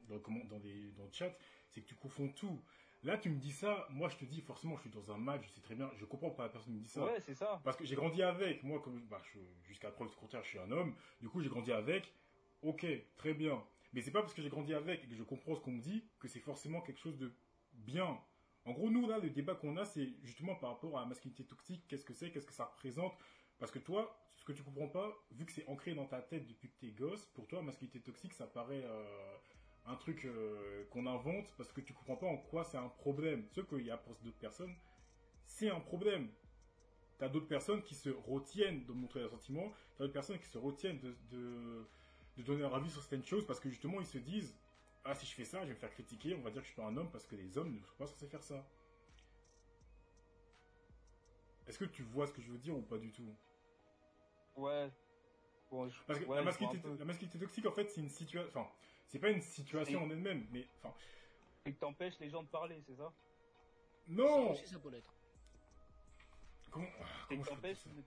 dans, 0.08 0.20
comment- 0.20 0.44
dans 0.44 0.60
les, 0.60 0.92
dans 0.92 1.06
le 1.06 1.12
chat, 1.12 1.36
c'est 1.72 1.80
que 1.80 1.88
tu 1.88 1.96
confonds 1.96 2.28
tout. 2.28 2.56
Là, 3.02 3.18
tu 3.18 3.30
me 3.30 3.40
dis 3.40 3.50
ça, 3.50 3.88
moi, 3.90 4.08
je 4.10 4.16
te 4.16 4.24
dis, 4.24 4.40
forcément, 4.42 4.76
je 4.76 4.82
suis 4.82 4.90
dans 4.90 5.10
un 5.10 5.18
match, 5.18 5.42
je 5.48 5.54
sais 5.54 5.60
très 5.60 5.74
bien, 5.74 5.90
je 5.96 6.04
comprends 6.04 6.30
pas 6.30 6.44
la 6.44 6.50
personne 6.50 6.74
me 6.74 6.78
dit 6.80 6.88
ça. 6.88 7.04
Ouais, 7.04 7.20
c'est 7.26 7.34
ça. 7.34 7.60
Parce 7.64 7.76
que 7.76 7.84
j'ai 7.84 7.96
grandi 7.96 8.22
avec, 8.22 8.62
moi, 8.62 8.80
comme, 8.80 9.00
bah, 9.08 9.20
jusqu'à 9.64 9.90
preuve 9.90 10.10
du 10.10 10.14
contraire, 10.14 10.44
je 10.44 10.50
suis 10.50 10.58
un 10.60 10.70
homme, 10.70 10.94
du 11.20 11.28
coup, 11.28 11.40
j'ai 11.40 11.48
grandi 11.48 11.72
avec, 11.72 12.14
ok, 12.62 12.86
très 13.16 13.34
bien. 13.34 13.60
Mais 13.92 14.00
c'est 14.00 14.10
pas 14.10 14.20
parce 14.20 14.34
que 14.34 14.42
j'ai 14.42 14.48
grandi 14.48 14.74
avec 14.74 15.04
et 15.04 15.06
que 15.06 15.14
je 15.14 15.22
comprends 15.22 15.54
ce 15.54 15.60
qu'on 15.60 15.72
me 15.72 15.80
dit 15.80 16.04
que 16.18 16.28
c'est 16.28 16.40
forcément 16.40 16.80
quelque 16.80 17.00
chose 17.00 17.18
de 17.18 17.32
bien. 17.72 18.18
En 18.64 18.72
gros, 18.72 18.90
nous, 18.90 19.08
là, 19.08 19.18
le 19.18 19.30
débat 19.30 19.54
qu'on 19.54 19.76
a, 19.76 19.84
c'est 19.84 20.08
justement 20.22 20.54
par 20.54 20.70
rapport 20.70 20.96
à 20.98 21.02
la 21.02 21.06
masculinité 21.06 21.44
toxique, 21.44 21.84
qu'est-ce 21.88 22.04
que 22.04 22.14
c'est, 22.14 22.30
qu'est-ce 22.30 22.46
que 22.46 22.52
ça 22.52 22.64
représente? 22.64 23.12
Parce 23.58 23.70
que 23.70 23.78
toi, 23.78 24.16
ce 24.36 24.44
que 24.44 24.52
tu 24.52 24.62
comprends 24.62 24.88
pas, 24.88 25.12
vu 25.32 25.44
que 25.44 25.52
c'est 25.52 25.66
ancré 25.68 25.94
dans 25.94 26.06
ta 26.06 26.20
tête 26.20 26.46
depuis 26.46 26.70
que 26.70 26.78
t'es 26.80 26.92
gosse, 26.92 27.26
pour 27.34 27.46
toi, 27.46 27.62
masculinité 27.62 28.00
toxique, 28.00 28.32
ça 28.34 28.46
paraît 28.46 28.82
euh, 28.84 29.36
un 29.86 29.96
truc 29.96 30.24
euh, 30.24 30.84
qu'on 30.90 31.06
invente 31.06 31.52
parce 31.56 31.72
que 31.72 31.80
tu 31.80 31.92
comprends 31.92 32.16
pas 32.16 32.26
en 32.26 32.36
quoi 32.36 32.64
c'est 32.64 32.78
un 32.78 32.88
problème. 32.88 33.46
Ce 33.52 33.60
qu'il 33.60 33.84
y 33.84 33.90
a 33.90 33.96
pour 33.96 34.14
d'autres 34.16 34.38
personnes, 34.38 34.74
c'est 35.44 35.70
un 35.70 35.80
problème. 35.80 36.28
T'as 37.18 37.28
d'autres 37.28 37.46
personnes 37.46 37.82
qui 37.82 37.94
se 37.94 38.10
retiennent 38.10 38.84
de 38.84 38.92
montrer 38.92 39.20
leurs 39.20 39.30
sentiments, 39.30 39.72
t'as 39.96 40.04
d'autres 40.04 40.12
personnes 40.12 40.38
qui 40.38 40.48
se 40.48 40.58
retiennent 40.58 41.00
de, 41.30 41.86
de 42.36 42.42
donner 42.42 42.60
leur 42.60 42.74
avis 42.74 42.90
sur 42.90 43.00
certaines 43.00 43.24
choses 43.24 43.46
parce 43.46 43.60
que 43.60 43.68
justement 43.68 44.00
ils 44.00 44.06
se 44.06 44.18
disent 44.18 44.54
Ah, 45.04 45.14
si 45.14 45.26
je 45.26 45.34
fais 45.34 45.44
ça, 45.44 45.60
je 45.62 45.68
vais 45.68 45.74
me 45.74 45.78
faire 45.78 45.90
critiquer, 45.90 46.34
on 46.34 46.40
va 46.42 46.50
dire 46.50 46.62
que 46.62 46.68
je 46.68 46.72
suis 46.72 46.80
pas 46.80 46.86
un 46.86 46.96
homme 46.96 47.10
parce 47.10 47.26
que 47.26 47.36
les 47.36 47.58
hommes 47.58 47.74
ne 47.74 47.80
sont 47.80 47.96
pas 47.98 48.06
censés 48.06 48.28
faire 48.28 48.42
ça. 48.42 48.64
Est-ce 51.66 51.78
que 51.78 51.84
tu 51.84 52.02
vois 52.02 52.26
ce 52.26 52.32
que 52.32 52.42
je 52.42 52.50
veux 52.50 52.58
dire 52.58 52.76
ou 52.76 52.82
pas 52.82 52.98
du 52.98 53.10
tout? 53.10 53.34
Ouais. 54.56 54.90
Bon, 55.70 55.88
je- 55.88 55.98
Parce 56.06 56.18
que 56.18 56.24
ouais, 56.26 56.36
la, 56.36 56.42
masculinité, 56.42 56.88
la 56.98 57.38
toxique, 57.40 57.66
en 57.66 57.72
fait, 57.72 57.88
c'est 57.88 58.00
une 58.02 58.10
situation. 58.10 58.48
Enfin, 58.48 58.68
c'est 59.08 59.18
pas 59.18 59.30
une 59.30 59.40
situation 59.40 60.02
en 60.02 60.10
elle-même, 60.10 60.46
mais. 60.50 60.66
Enfin, 60.78 60.94
Et 61.64 61.72
que 61.72 61.78
t'empêches 61.78 62.18
les 62.20 62.28
gens 62.28 62.42
de 62.42 62.48
parler, 62.48 62.82
c'est 62.86 62.96
ça? 62.96 63.04
Ça 63.04 63.12
non 64.08 64.50
aussi, 64.50 64.66
ça 64.66 64.78
peut 64.78 64.90
l'être. 64.90 65.14
Comment, 66.72 66.86
comment 67.28 67.42
dire 67.42 67.52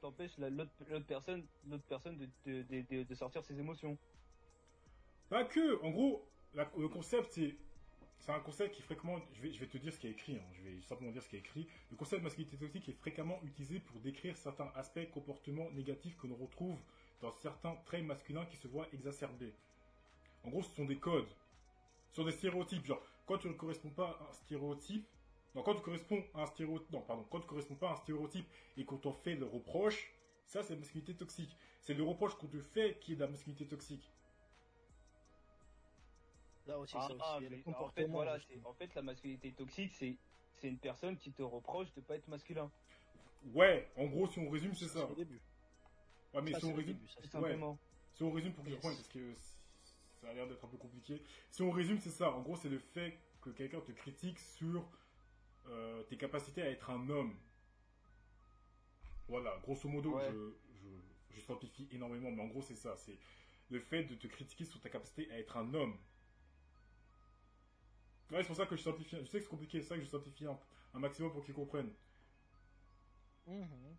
t'empêches, 0.02 0.38
l'autre 0.38 1.06
personne, 1.06 1.46
l'autre 1.70 1.84
personne 1.88 2.18
de, 2.18 2.28
de, 2.46 2.64
de, 2.64 2.82
de- 2.90 3.04
de 3.04 3.16
sortir 3.16 3.44
ses 3.46 3.58
émotions. 3.60 3.98
Pas 5.30 5.46
que, 5.46 5.82
en 5.84 5.92
gros, 5.92 6.28
la- 6.54 6.70
le 6.78 6.90
concept, 6.90 7.32
c'est. 7.32 7.56
C'est 8.18 8.32
un 8.32 8.40
concept 8.40 8.74
qui 8.74 8.82
est 8.82 8.86
fréquemment. 8.86 9.20
Je 9.34 9.42
vais, 9.42 9.52
je 9.54 9.60
vais 9.60 9.68
te 9.68 9.78
dire 9.78 9.94
ce 9.94 10.00
qui 10.00 10.08
est 10.08 10.12
écrit, 10.12 10.38
hein, 10.38 10.44
je 10.54 10.62
vais 10.64 10.82
simplement 10.82 11.12
dire 11.12 11.22
ce 11.22 11.30
qui 11.30 11.36
est 11.36 11.40
écrit. 11.40 11.68
Le 11.92 11.96
concept 11.98 12.22
de 12.22 12.24
masculinité 12.24 12.58
toxique 12.58 12.90
est 12.90 12.94
fréquemment 12.94 13.40
utilisé 13.44 13.80
pour 13.80 14.00
décrire 14.00 14.36
certains 14.36 14.72
aspects 14.76 15.12
comportements 15.12 15.70
négatifs 15.72 16.18
que 16.18 16.26
l'on 16.26 16.36
retrouve 16.38 16.80
dans 17.22 17.30
certains 17.32 17.76
traits 17.86 18.04
masculins 18.04 18.46
qui 18.48 18.58
se 18.58 18.68
voient 18.68 18.88
exacerbés. 18.94 19.54
En 20.44 20.50
gros, 20.50 20.64
ce 20.64 20.74
sont 20.74 20.86
des 20.86 20.98
codes. 20.98 21.30
Ce 22.10 22.16
sont 22.16 22.26
des 22.26 22.32
stéréotypes. 22.32 22.86
Genre, 22.86 23.02
quand 23.28 23.38
tu 23.38 23.48
ne 23.48 23.54
corresponds 23.54 23.92
pas 23.92 24.18
à 24.20 24.30
un 24.30 24.34
stéréotype. 24.34 25.06
Non, 25.56 25.64
quand 25.64 25.74
tu 25.76 25.82
corresponds 25.82 26.22
à 26.34 26.44
un 26.44 26.46
stéréotype. 26.46 26.92
Non, 26.92 27.02
pardon. 27.02 27.24
Quand 27.32 27.40
tu 27.40 27.48
corresponds 27.48 27.76
pas 27.76 27.90
à 27.90 27.94
un 27.94 27.96
stéréotype 27.96 28.46
et 28.78 28.86
qu'on 28.86 28.98
t'en 28.98 29.14
fait 29.14 29.36
le 29.36 29.46
reproche, 29.46 30.12
ça, 30.46 30.62
c'est 30.64 30.74
la 30.74 30.80
masculinité 30.80 31.16
toxique. 31.16 31.56
C'est 31.82 31.94
le 31.94 32.04
reproche 32.04 32.36
qu'on 32.36 32.48
te 32.48 32.60
fait 32.60 33.00
qui 33.00 33.14
est 33.14 33.16
de 33.16 33.22
la 33.22 33.28
masculinité 33.28 33.66
toxique. 33.66 34.12
Là 36.68 36.80
aussi, 36.80 36.96
Ah, 36.98 37.08
ça 37.08 37.14
aussi, 37.14 37.24
ah, 37.24 37.40
mais 37.50 37.64
en 37.76 37.90
fait, 37.90 38.06
voilà, 38.08 38.38
en 38.64 38.76
la 38.96 39.02
masculinité 39.02 39.54
toxique, 39.54 39.94
c'est, 39.94 40.18
c'est 40.52 40.68
une 40.68 40.80
personne 40.80 41.18
qui 41.18 41.32
te 41.32 41.44
reproche 41.44 41.94
de 41.94 42.02
pas 42.02 42.16
être 42.16 42.28
masculin. 42.28 42.72
Ouais, 43.54 43.88
en 43.98 44.06
gros, 44.08 44.28
si 44.28 44.40
on 44.40 44.50
résume, 44.50 44.74
c'est 44.74 44.88
ça. 44.88 45.06
au 45.06 45.16
début. 45.16 45.40
Ouais, 46.34 46.42
mais 46.42 46.54
Ça, 46.54 46.60
si 46.60 46.66
on 46.66 46.74
résume, 46.74 46.98
début, 46.98 47.08
ça, 47.08 47.22
Ouais. 47.22 47.30
simplement. 47.30 47.78
Si 48.14 48.24
on 48.24 48.32
résume 48.32 48.54
pour 48.54 48.64
qu'ils 48.64 48.74
Yes. 48.74 48.82
comprennent, 48.82 48.98
parce 48.98 49.10
que 49.10 49.36
ça 50.22 50.30
a 50.30 50.34
l'air 50.34 50.48
d'être 50.48 50.66
un 50.66 50.68
peu 50.68 50.78
compliqué. 50.78 51.22
Si 51.52 51.62
on 51.62 51.72
résume, 51.72 52.00
c'est 52.00 52.10
ça. 52.10 52.32
En 52.32 52.42
gros, 52.42 52.56
c'est 52.56 52.70
le 52.70 52.80
fait 52.80 53.20
que 53.42 53.50
quelqu'un 53.52 53.82
te 53.82 53.92
critique 53.92 54.40
sur 54.40 54.90
euh, 55.68 56.04
tes 56.04 56.18
capacités 56.18 56.62
à 56.62 56.70
être 56.70 56.90
un 56.90 57.10
homme. 57.10 57.36
Voilà, 59.28 59.58
grosso 59.64 59.88
modo, 59.90 60.16
Ouais. 60.16 60.30
je, 60.30 60.54
je, 60.74 61.36
je 61.36 61.42
simplifie 61.42 61.88
énormément, 61.92 62.32
mais 62.32 62.42
en 62.44 62.48
gros, 62.48 62.62
c'est 62.62 62.76
ça. 62.76 62.96
C'est 62.98 63.18
le 63.70 63.80
fait 63.80 64.04
de 64.04 64.16
te 64.16 64.28
critiquer 64.28 64.66
sur 64.66 64.80
ta 64.82 64.90
capacité 64.90 65.30
à 65.32 65.40
être 65.40 65.58
un 65.58 65.74
homme. 65.74 65.98
Ouais, 68.32 68.42
c'est 68.42 68.48
pour 68.48 68.56
ça 68.56 68.66
que 68.68 68.76
je 68.76 68.82
simplifie. 68.84 69.16
Je 69.22 69.26
sais 69.26 69.38
que 69.40 69.44
c'est 69.46 69.50
compliqué, 69.50 69.82
c'est 69.82 69.88
ça 69.90 69.96
que 69.98 70.04
je 70.04 70.10
simplifie 70.10 70.46
un, 70.46 70.60
un 70.94 71.00
maximum 71.00 71.32
pour 71.32 71.44
qu'ils 71.44 71.54
comprennent. 71.56 71.94
Mhm. 73.48 73.98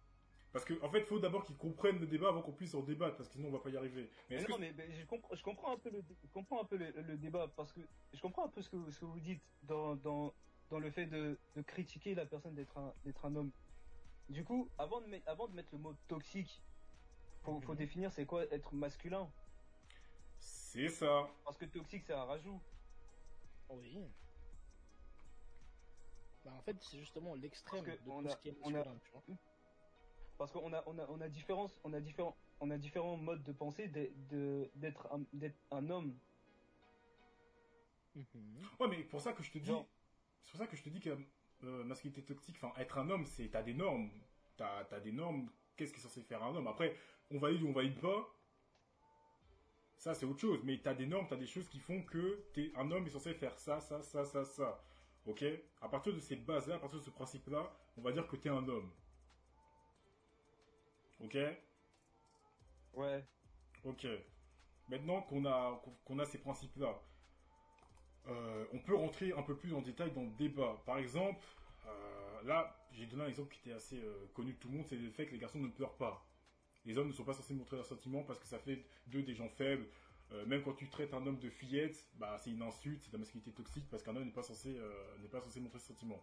Parce 0.52 0.64
qu'en 0.64 0.74
en 0.82 0.90
fait, 0.90 1.00
il 1.00 1.06
faut 1.06 1.18
d'abord 1.20 1.44
qu'ils 1.44 1.56
comprennent 1.56 2.00
le 2.00 2.06
débat 2.06 2.28
avant 2.30 2.42
qu'on 2.42 2.52
puisse 2.52 2.74
en 2.74 2.82
débattre, 2.82 3.16
parce 3.16 3.28
que 3.28 3.34
sinon 3.34 3.48
on 3.48 3.52
va 3.52 3.60
pas 3.60 3.70
y 3.70 3.76
arriver. 3.76 4.10
Mais 4.30 4.36
Mais 4.36 4.42
est-ce 4.42 4.48
non, 4.48 4.58
que 4.58 4.58
mais, 4.58 4.72
mais 4.72 4.90
je, 4.92 5.04
comprends, 5.06 5.34
je 5.34 5.42
comprends 5.42 5.72
un 5.74 5.78
peu 5.78 5.90
le, 5.90 6.02
comprends 6.32 6.60
un 6.62 6.64
peu 6.64 6.76
le, 6.76 6.90
le 6.90 7.16
débat 7.16 7.48
parce 7.56 7.72
que 7.72 7.80
je 8.12 8.20
comprends 8.20 8.44
un 8.46 8.48
peu 8.48 8.62
ce 8.62 8.68
que, 8.70 8.90
ce 8.90 9.00
que 9.00 9.04
vous 9.06 9.20
dites 9.20 9.42
dans, 9.62 9.96
dans, 9.96 10.34
dans 10.70 10.78
le 10.78 10.90
fait 10.90 11.06
de, 11.06 11.40
de 11.54 11.62
critiquer 11.62 12.14
la 12.14 12.26
personne 12.26 12.54
d'être 12.54 12.78
un, 12.78 12.94
d'être 13.04 13.24
un 13.24 13.34
homme. 13.36 13.52
Du 14.28 14.44
coup, 14.44 14.74
avant 14.78 15.00
de, 15.00 15.06
mettre, 15.06 15.28
avant 15.28 15.48
de 15.48 15.54
mettre 15.54 15.70
le 15.72 15.78
mot 15.78 15.94
toxique, 16.08 16.66
faut, 17.44 17.60
faut 17.60 17.72
Mhm. 17.72 17.78
définir 17.78 18.12
c'est 18.12 18.26
quoi 18.26 18.44
être 18.52 18.74
masculin. 18.74 19.34
c'est 20.38 20.88
ça 20.88 21.30
Parce 21.44 21.58
que 21.58 21.64
toxique 21.66 22.02
c'est 22.04 22.14
un 22.14 22.24
rajout. 22.24 22.60
Oui. 23.68 23.98
Bah, 26.44 26.52
en 26.54 26.62
fait, 26.62 26.80
c'est 26.82 26.98
justement 26.98 27.34
l'extrême 27.34 27.84
Parce 27.84 27.98
que 27.98 28.04
de 28.04 28.10
on 28.10 28.22
tout 28.22 28.28
a- 28.28 28.30
ce 28.30 28.36
qui 28.38 28.48
est 28.48 28.58
on 28.62 28.74
a- 28.74 28.84
tu 29.00 29.10
vois. 29.12 29.24
Parce 30.38 30.52
qu'on 30.52 30.72
a, 30.72 30.82
on 30.86 30.98
a, 30.98 31.06
on 31.08 31.20
a 31.20 31.28
différence, 31.28 31.80
on 31.84 31.92
a 31.92 32.00
différents, 32.00 32.38
on 32.60 32.70
a 32.70 32.78
différents 32.78 33.16
modes 33.16 33.42
de 33.42 33.52
pensée 33.52 33.88
d'être 33.88 35.12
un, 35.12 35.26
d'être 35.32 35.58
un 35.70 35.88
homme. 35.90 36.20
Mhm. 38.14 38.68
Ouais, 38.80 38.88
mais 38.88 39.04
pour 39.04 39.20
ça 39.20 39.32
que 39.32 39.42
je 39.42 39.50
te 39.52 39.58
dis, 39.58 39.66
Genre. 39.66 39.95
C'est 40.46 40.52
pour 40.52 40.60
ça 40.60 40.66
que 40.68 40.76
je 40.76 40.82
te 40.82 40.88
dis 40.88 41.00
que 41.00 41.10
euh, 41.64 41.84
masculinité 41.84 42.22
toxique, 42.22 42.56
enfin 42.62 42.72
être 42.80 42.98
un 42.98 43.10
homme, 43.10 43.26
c'est 43.26 43.48
t'as 43.48 43.62
des 43.62 43.74
normes, 43.74 44.10
t'as 44.56 44.86
as 44.90 45.00
des 45.00 45.12
normes. 45.12 45.50
Qu'est-ce 45.76 45.92
qui 45.92 45.98
est 45.98 46.02
censé 46.02 46.22
faire 46.22 46.42
un 46.42 46.54
homme? 46.54 46.68
Après, 46.68 46.96
on 47.30 47.38
valide 47.38 47.62
ou 47.62 47.68
on 47.68 47.72
valide 47.72 48.00
pas. 48.00 48.32
Ça, 49.98 50.14
c'est 50.14 50.24
autre 50.24 50.40
chose. 50.40 50.60
Mais 50.64 50.78
t'as 50.78 50.94
des 50.94 51.06
normes, 51.06 51.26
t'as 51.28 51.36
des 51.36 51.46
choses 51.46 51.68
qui 51.68 51.80
font 51.80 52.02
que 52.02 52.46
t'es 52.54 52.72
un 52.76 52.90
homme 52.90 53.06
est 53.06 53.10
censé 53.10 53.34
faire 53.34 53.58
ça, 53.58 53.80
ça, 53.80 54.02
ça, 54.02 54.24
ça, 54.24 54.44
ça. 54.44 54.82
Ok? 55.26 55.44
À 55.80 55.88
partir 55.88 56.14
de 56.14 56.20
cette 56.20 56.44
base-là, 56.46 56.76
à 56.76 56.78
partir 56.78 57.00
de 57.00 57.04
ce 57.04 57.10
principe-là, 57.10 57.70
on 57.96 58.02
va 58.02 58.12
dire 58.12 58.26
que 58.28 58.36
t'es 58.36 58.48
un 58.48 58.66
homme. 58.68 58.90
Ok? 61.20 61.36
Ouais. 62.94 63.24
Ok. 63.84 64.06
Maintenant 64.88 65.22
qu'on 65.22 65.44
a, 65.46 65.82
qu'on 66.04 66.18
a 66.20 66.24
ces 66.24 66.38
principes-là, 66.38 67.00
euh, 68.28 68.64
on 68.72 68.78
peut 68.78 68.94
rentrer 68.94 69.32
un 69.32 69.42
peu 69.42 69.56
plus 69.56 69.74
en 69.74 69.82
détail 69.82 70.12
dans 70.12 70.22
le 70.22 70.30
débat. 70.30 70.82
Par 70.86 70.98
exemple, 70.98 71.40
euh, 71.86 72.42
là, 72.44 72.76
j'ai 72.92 73.06
donné 73.06 73.24
un 73.24 73.28
exemple 73.28 73.52
qui 73.52 73.60
était 73.60 73.72
assez 73.76 73.98
euh, 73.98 74.26
connu 74.34 74.52
de 74.52 74.58
tout 74.58 74.68
le 74.68 74.76
monde, 74.76 74.86
c'est 74.88 74.96
le 74.96 75.10
fait 75.10 75.26
que 75.26 75.32
les 75.32 75.38
garçons 75.38 75.58
ne 75.58 75.68
pleurent 75.68 75.96
pas. 75.96 76.26
Les 76.84 76.96
hommes 76.98 77.08
ne 77.08 77.12
sont 77.12 77.24
pas 77.24 77.34
censés 77.34 77.54
montrer 77.54 77.76
leurs 77.76 77.86
sentiments 77.86 78.22
parce 78.22 78.38
que 78.38 78.46
ça 78.46 78.58
fait 78.58 78.84
d'eux 79.08 79.22
des 79.22 79.34
gens 79.34 79.48
faibles. 79.48 79.86
Même 80.46 80.62
quand 80.64 80.72
tu 80.74 80.88
traites 80.88 81.14
un 81.14 81.24
homme 81.24 81.38
de 81.38 81.48
fillette, 81.48 82.04
bah, 82.14 82.36
c'est 82.38 82.50
une 82.50 82.62
insulte, 82.62 83.00
c'est 83.00 83.10
de 83.10 83.12
la 83.12 83.20
masculinité 83.20 83.52
toxique 83.52 83.84
parce 83.88 84.02
qu'un 84.02 84.14
homme 84.16 84.24
n'est 84.24 84.32
pas 84.32 84.42
censé, 84.42 84.76
n'est 85.20 85.28
pas 85.28 85.40
censé 85.40 85.60
montrer 85.60 85.78
ses 85.78 85.86
sentiments. 85.86 86.20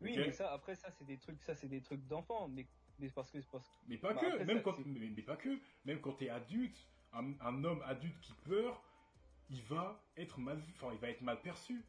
Oui, 0.00 0.14
mais 0.16 0.32
ça, 0.32 0.52
après 0.52 0.74
ça 0.74 0.90
c'est 0.90 1.04
des 1.04 1.18
trucs, 1.18 1.40
ça 1.42 1.54
c'est 1.54 1.68
des 1.68 1.80
trucs 1.80 2.04
d'enfants, 2.06 2.48
mais, 2.48 2.66
mais 2.98 3.08
parce 3.10 3.30
que, 3.30 3.38
parce 3.52 3.68
que 3.68 3.72
Mais 3.86 3.98
pas 3.98 4.14
Bah, 4.14 4.20
que, 4.20 4.26
après, 4.26 4.44
même 4.44 4.56
ça, 4.58 4.62
quand, 4.64 4.78
mais, 4.86 5.10
mais 5.14 5.22
pas 5.22 5.36
que, 5.36 5.60
même 5.84 6.00
quand 6.00 6.14
t'es 6.14 6.28
adulte, 6.28 6.88
un, 7.12 7.32
un 7.40 7.64
homme 7.64 7.82
adulte 7.82 8.18
qui 8.20 8.32
pleure, 8.32 8.82
il 9.50 9.62
va 9.64 10.00
être 10.16 10.38
mal 10.38 10.58
vu, 10.58 10.72
enfin, 10.76 10.92
il 10.92 10.98
va 10.98 11.10
être 11.10 11.20
mal 11.22 11.40
perçu. 11.42 11.84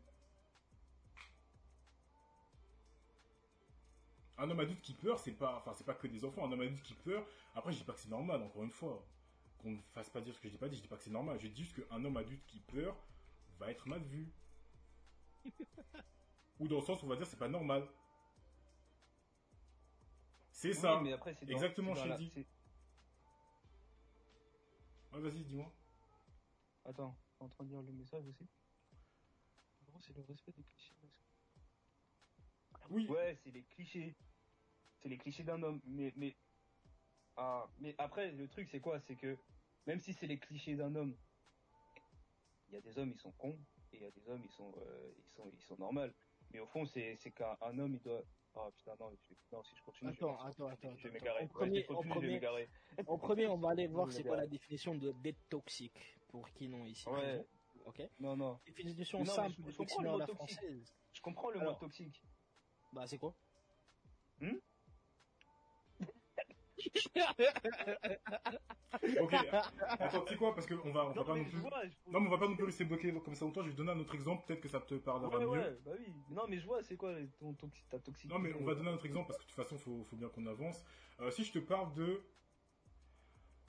Un 4.38 4.50
homme 4.50 4.60
adulte 4.60 4.82
qui 4.82 4.94
pleure, 4.94 5.20
c'est 5.20 5.34
pas, 5.34 5.58
enfin, 5.58 5.74
c'est 5.76 5.84
pas 5.86 5.94
que 5.94 6.08
des 6.08 6.26
enfants. 6.26 6.46
Un 6.48 6.52
homme 6.52 6.62
adulte 6.62 6.82
qui 6.84 6.96
pleure, 6.96 7.26
après, 7.54 7.72
je 7.72 7.78
dis 7.78 7.84
pas 7.84 7.94
que 7.94 8.00
c'est 8.00 8.10
normal, 8.10 8.42
encore 8.42 8.64
une 8.64 8.72
fois. 8.72 9.06
Qu'on 9.60 9.72
ne 9.72 9.82
fasse 9.94 10.10
pas 10.10 10.22
dire 10.22 10.34
ce 10.34 10.40
que 10.40 10.48
je 10.48 10.54
dis 10.54 10.58
pas 10.60 10.68
dit, 10.68 10.78
je 10.78 10.82
dis 10.82 10.88
pas 10.88 10.98
que 10.98 11.04
c'est 11.04 11.12
normal. 11.12 11.40
Je 11.40 11.48
dis 11.48 11.64
juste 11.64 11.76
qu'un 11.88 12.04
homme 12.04 12.18
adulte 12.18 12.44
qui 12.48 12.60
pleure 12.62 12.96
va 13.60 13.70
être 13.70 13.88
mal 13.88 14.02
vu. 14.02 14.34
Ou 16.60 16.68
dans 16.68 16.78
le 16.80 16.82
sens 16.86 17.02
où 17.04 17.06
on 17.06 17.10
va 17.10 17.16
dire 17.16 17.28
c'est 17.28 17.38
pas 17.38 17.48
normal. 17.48 17.88
C'est 20.52 20.70
Oui, 20.70 20.74
ça. 20.76 21.00
mais 21.02 21.14
après 21.14 21.36
c'est 21.36 21.46
dans- 21.46 21.52
Exactement, 21.54 21.94
c'est 21.94 22.04
je 22.04 22.08
la- 22.10 22.18
dit. 22.18 22.30
c'est- 22.34 22.48
Ouais, 25.14 25.20
vas-y, 25.22 25.44
dis-moi. 25.44 25.72
Attends, 26.86 27.16
en 27.42 27.50
train 27.50 27.64
de 27.64 27.70
lire 27.70 27.82
le 27.82 27.92
message 27.92 28.26
aussi. 28.28 28.48
En 29.82 29.92
gros, 29.92 30.00
c'est 30.00 30.16
le 30.16 30.22
respect 30.24 30.52
des 30.52 30.64
clichés. 30.64 30.96
Oui. 32.90 33.08
Ouais, 33.08 33.36
c'est 33.44 33.52
les 33.52 33.64
clichés. 33.64 34.16
C'est 35.02 35.10
les 35.10 35.18
clichés 35.18 35.44
d'un 35.44 35.62
homme. 35.64 35.82
Mais, 35.86 36.14
mais, 36.16 36.36
ah, 37.38 37.68
mais 37.80 37.96
après, 37.98 38.32
le 38.32 38.48
truc, 38.48 38.68
c'est 38.70 38.80
quoi? 38.80 39.00
C'est 39.00 39.16
que, 39.16 39.38
même 39.88 40.00
si 40.00 40.14
c'est 40.14 40.28
les 40.28 40.38
clichés 40.38 40.76
d'un 40.76 40.94
homme, 40.96 41.16
il 42.70 42.76
y 42.76 42.78
a 42.78 42.82
des 42.82 42.98
hommes, 42.98 43.12
ils 43.12 43.20
sont 43.20 43.32
cons, 43.32 43.58
et 43.92 43.98
il 43.98 44.02
y 44.04 44.06
a 44.06 44.12
des 44.12 44.30
hommes, 44.30 44.42
ils 44.46 44.52
sont, 44.52 44.72
euh, 44.78 45.12
ils 45.18 45.32
sont, 45.36 45.52
ils 45.54 45.62
sont 45.64 45.78
normaux. 45.78 46.08
Mais 46.54 46.60
au 46.60 46.68
fond, 46.68 46.86
c'est, 46.86 47.16
c'est 47.16 47.32
qu'un 47.32 47.58
un 47.62 47.78
homme, 47.80 47.96
il 47.96 48.02
doit, 48.02 48.22
ah 48.56 48.70
putain, 48.76 48.96
non, 49.00 49.12
je- 49.12 49.34
non, 49.56 49.64
si 49.64 49.76
je 49.76 49.82
continue, 49.84 50.12
Attends, 50.12 50.38
je 50.38 50.44
vais, 50.44 50.50
attends, 50.50 50.68
attends, 50.68 50.96
je 50.98 51.04
vais 51.04 51.10
attends. 51.10 51.14
m'égarer. 51.14 51.40
En 51.40 51.44
Ouais, 51.44 51.50
premier- 51.50 51.82
je 51.82 51.88
vais 51.88 51.96
en 51.96 52.04
premier- 52.04 52.28
m'égarer. 52.28 52.70
En 53.08 53.18
premier, 53.18 53.48
on 53.48 53.58
va 53.58 53.70
aller 53.72 53.88
voir 53.88 54.12
c'est 54.12 54.24
quoi 54.24 54.38
la 54.38 54.48
définition 54.48 54.96
de 54.96 55.12
d'être 55.24 55.40
toxique 55.50 56.18
pour 56.32 56.50
qui 56.52 56.68
non 56.70 56.86
ici. 56.86 57.08
Ouais. 57.10 57.46
Ok. 57.86 58.02
Non, 58.20 58.36
non. 58.36 58.60
Définition 58.66 59.20
non, 59.20 59.26
simple, 59.26 59.56
je- 59.66 59.72
je 59.72 59.78
comprends 59.78 60.02
le 60.02 60.10
mot 60.10 60.18
toxique. 60.20 60.36
française. 60.36 60.94
Je 61.14 61.22
comprends 61.22 61.50
le 61.52 61.60
Alors. 61.60 61.74
mot 61.74 61.80
toxique. 61.80 62.24
Bah, 62.94 63.06
c'est 63.08 63.18
quoi? 63.18 63.36
Ok. 69.20 69.34
Attends, 69.34 70.22
tu 70.22 70.34
sais 70.34 70.38
quoi? 70.38 70.54
Parce 70.54 70.68
qu'on 70.68 70.92
va, 70.92 71.06
on 71.06 71.12
va 71.14 71.24
pas 71.24 71.36
non 71.36 71.46
plus. 71.46 71.60
vois, 71.60 71.86
je- 71.86 72.12
Non, 72.12 72.20
mais 72.20 72.28
on 72.28 72.32
va 72.32 72.38
pas 72.38 72.48
non 72.48 72.56
plus 72.56 72.66
rester 72.66 72.84
bloqué 72.86 73.14
comme 73.24 73.36
ça 73.36 73.46
longtemps. 73.46 73.62
Je 73.62 73.68
vais 73.68 73.74
te 73.74 73.78
donner 73.78 73.92
un 73.92 74.00
autre 74.00 74.14
exemple. 74.16 74.46
Peut-être 74.46 74.62
que 74.62 74.68
ça 74.68 74.80
te 74.82 74.96
parlera 74.96 75.30
Ouais, 75.38 75.40
mieux. 75.46 75.50
ouais, 75.50 75.78
bah 75.86 75.92
oui. 75.98 76.14
Non, 76.30 76.44
mais 76.50 76.60
je 76.60 76.66
vois, 76.66 76.84
c'est 76.84 76.98
quoi 76.98 77.14
ton 77.40 77.54
toxi- 77.54 77.86
ta 77.90 78.00
toxicité 78.00 78.34
Non, 78.34 78.40
mais 78.40 78.54
on 78.54 78.64
va 78.66 78.76
donner 78.76 78.90
un 78.90 78.94
autre 78.96 79.06
exemple 79.06 79.28
parce 79.28 79.38
que 79.38 79.44
de 79.44 79.48
toute 79.48 79.56
façon, 79.64 79.78
faut, 79.78 80.04
faut 80.06 80.16
bien 80.18 80.28
qu'on 80.30 80.46
avance. 80.46 80.84
Euh, 81.20 81.32
si 81.32 81.44
je 81.46 81.52
te 81.54 81.60
parle 81.60 81.94
de 81.94 82.22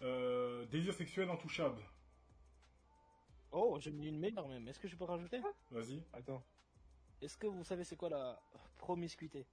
euh, 0.03 0.66
désir 0.66 0.92
sexuel 0.94 1.31
intouchable, 1.31 1.81
Oh, 3.52 3.78
j'ai 3.78 3.90
mis 3.90 4.06
une 4.08 4.18
meilleure 4.18 4.48
même. 4.48 4.66
Est-ce 4.66 4.80
que 4.80 4.88
je 4.88 4.96
peux 4.96 5.04
rajouter? 5.04 5.40
Vas-y. 5.70 6.02
Attends. 6.12 6.42
Est-ce 7.20 7.36
que 7.36 7.46
vous 7.46 7.62
savez 7.64 7.84
c'est 7.84 7.96
quoi 7.96 8.08
la 8.08 8.40
promiscuité? 8.78 9.46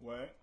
Ouais. 0.00 0.34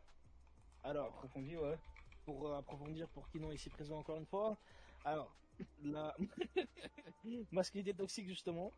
Alors, 0.84 1.08
Approfondi, 1.08 1.58
ouais. 1.58 1.78
pour 2.26 2.48
euh, 2.48 2.58
approfondir 2.58 3.08
pour 3.10 3.28
qui 3.30 3.40
non 3.40 3.52
ici 3.52 3.70
présent 3.70 3.98
encore 3.98 4.18
une 4.18 4.26
fois. 4.26 4.58
Alors, 5.04 5.36
la 5.84 6.16
masculinité 7.52 7.94
toxique 7.96 8.28
justement, 8.28 8.72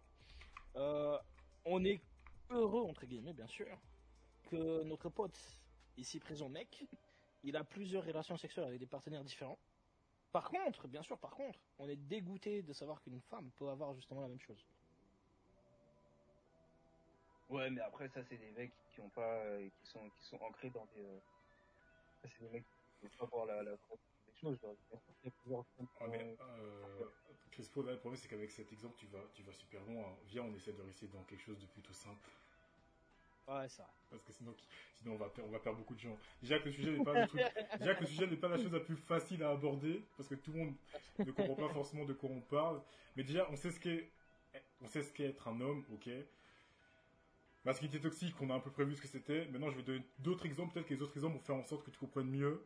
euh, 0.75 1.17
on 1.65 1.83
est 1.83 2.01
heureux 2.49 2.83
entre 2.83 3.05
guillemets 3.05 3.33
bien 3.33 3.47
sûr 3.47 3.67
que 4.43 4.83
notre 4.83 5.09
pote 5.09 5.39
ici 5.97 6.19
présent 6.19 6.49
mec, 6.49 6.85
il 7.43 7.55
a 7.57 7.63
plusieurs 7.63 8.05
relations 8.05 8.37
sexuelles 8.37 8.65
avec 8.65 8.79
des 8.79 8.87
partenaires 8.87 9.23
différents. 9.23 9.59
Par 10.35 10.49
contre, 10.49 10.89
bien 10.89 11.01
sûr, 11.01 11.17
par 11.17 11.31
contre, 11.31 11.57
on 11.79 11.87
est 11.87 11.95
dégoûté 11.95 12.61
de 12.61 12.73
savoir 12.73 13.01
qu'une 13.01 13.21
femme 13.21 13.49
peut 13.51 13.69
avoir 13.69 13.95
justement 13.95 14.19
la 14.19 14.27
même 14.27 14.41
chose. 14.41 14.61
Ouais, 17.47 17.69
mais 17.69 17.79
après, 17.79 18.09
ça, 18.09 18.21
c'est 18.21 18.35
des 18.35 18.51
mecs 18.51 18.73
qui 18.93 18.99
ont 18.99 19.09
pas, 19.11 19.45
euh, 19.45 19.69
qui 19.79 19.87
sont, 19.87 20.09
qui 20.09 20.27
sont 20.27 20.35
ancrés 20.41 20.69
dans 20.71 20.85
des, 20.87 21.05
euh, 21.05 21.19
ça, 22.21 22.29
c'est 22.37 22.43
des 22.43 22.49
mecs 22.49 22.65
qui 22.65 23.07
peuvent 23.07 23.17
pas 23.17 23.25
voir 23.27 23.45
la, 23.45 23.63
la, 23.63 23.71
des 23.71 24.35
choses, 24.35 24.59
genre, 24.59 24.75
il 25.23 25.27
y 25.27 25.29
a 25.29 25.31
plusieurs 25.41 25.63
Ah, 26.01 26.07
mais 26.09 26.35
euh, 26.37 27.05
Crespo, 27.51 27.81
là, 27.83 27.93
le 27.93 27.99
problème, 27.99 28.19
c'est 28.21 28.27
qu'avec 28.27 28.51
cet 28.51 28.73
exemple, 28.73 28.95
tu 28.97 29.05
vas, 29.05 29.23
tu 29.33 29.41
vas 29.43 29.53
super 29.53 29.85
loin. 29.85 30.17
Viens, 30.25 30.43
on 30.43 30.53
essaie 30.53 30.73
de 30.73 30.81
rester 30.81 31.07
dans 31.07 31.23
quelque 31.23 31.43
chose 31.43 31.61
de 31.61 31.67
plutôt 31.67 31.93
simple. 31.93 32.29
Ouais, 33.47 33.69
ça. 33.69 33.87
Parce 34.09 34.23
que 34.23 34.33
sinon, 34.33 34.55
sinon 34.95 35.13
on, 35.13 35.17
va 35.17 35.29
perdre, 35.29 35.49
on 35.49 35.51
va 35.51 35.59
perdre 35.59 35.77
beaucoup 35.79 35.93
de 35.95 35.99
gens. 35.99 36.17
Déjà 36.41 36.59
que 36.59 36.65
le 36.65 36.71
sujet 36.71 36.97
n'est 36.97 37.03
pas 37.03 37.19
le 37.19 37.27
truc, 37.27 37.41
déjà 37.79 37.95
que 37.95 38.01
le 38.01 38.07
sujet 38.07 38.27
n'est 38.27 38.37
pas 38.37 38.47
la 38.47 38.57
chose 38.57 38.71
la 38.71 38.79
plus 38.79 38.95
facile 38.95 39.43
à 39.43 39.51
aborder, 39.51 40.03
parce 40.17 40.29
que 40.29 40.35
tout 40.35 40.51
le 40.51 40.59
monde 40.59 40.73
ne 41.19 41.31
comprend 41.31 41.55
pas 41.67 41.73
forcément 41.73 42.05
de 42.05 42.13
quoi 42.13 42.29
on 42.29 42.41
parle. 42.41 42.81
Mais 43.15 43.23
déjà, 43.23 43.47
on 43.51 43.55
sait 43.55 43.71
ce 43.71 43.79
qu'est, 43.79 44.09
on 44.81 44.87
sait 44.87 45.03
ce 45.03 45.11
qu'est 45.11 45.25
être 45.25 45.47
un 45.47 45.59
homme, 45.61 45.83
ok. 45.93 46.09
Masculinité 47.65 47.99
toxique, 47.99 48.35
on 48.41 48.49
a 48.51 48.53
un 48.53 48.59
peu 48.59 48.71
prévu 48.71 48.95
ce 48.95 49.01
que 49.01 49.07
c'était. 49.07 49.47
Maintenant, 49.47 49.71
je 49.71 49.77
vais 49.77 49.83
donner 49.83 50.03
d'autres 50.19 50.45
exemples. 50.45 50.73
Peut-être 50.73 50.87
que 50.87 50.93
les 50.93 51.01
autres 51.01 51.15
exemples 51.17 51.37
vont 51.37 51.43
faire 51.43 51.55
en 51.55 51.63
sorte 51.63 51.83
que 51.83 51.89
tu 51.91 51.97
comprennes 51.97 52.29
mieux. 52.29 52.63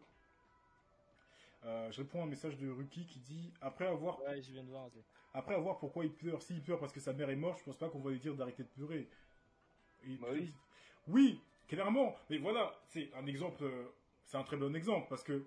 Euh, 1.65 1.91
je 1.91 2.01
réponds 2.01 2.21
à 2.21 2.23
un 2.23 2.27
message 2.27 2.57
de 2.57 2.69
Ruki 2.69 3.05
qui 3.05 3.19
dit 3.19 3.53
après 3.61 3.85
avoir 3.87 4.21
Ouais, 4.21 4.41
je 4.41 4.51
viens 4.51 4.63
de 4.63 4.69
voir. 4.69 4.89
après 5.33 5.55
avoir 5.55 5.77
pourquoi 5.77 6.05
il 6.05 6.11
pleure? 6.13 6.41
S'il 6.41 6.61
pleure 6.63 6.79
parce 6.79 6.93
que 6.93 7.01
sa 7.01 7.11
mère 7.13 7.29
est 7.29 7.35
morte, 7.35 7.59
je 7.59 7.63
pense 7.65 7.77
pas 7.77 7.89
qu'on 7.89 7.99
va 7.99 8.11
lui 8.11 8.19
dire 8.19 8.33
d'arrêter 8.35 8.63
de 8.63 8.69
pleurer. 8.69 9.09
Et- 10.03 10.15
Bah 10.17 10.27
oui. 10.31 10.53
Oui, 11.09 11.41
clairement. 11.67 12.15
Mais 12.29 12.37
voilà, 12.37 12.73
c'est 12.87 13.11
un 13.15 13.25
exemple, 13.27 13.63
euh, 13.63 13.85
c'est 14.25 14.37
un 14.37 14.43
très 14.43 14.57
bon 14.57 14.75
exemple 14.75 15.07
parce 15.09 15.23
que 15.23 15.43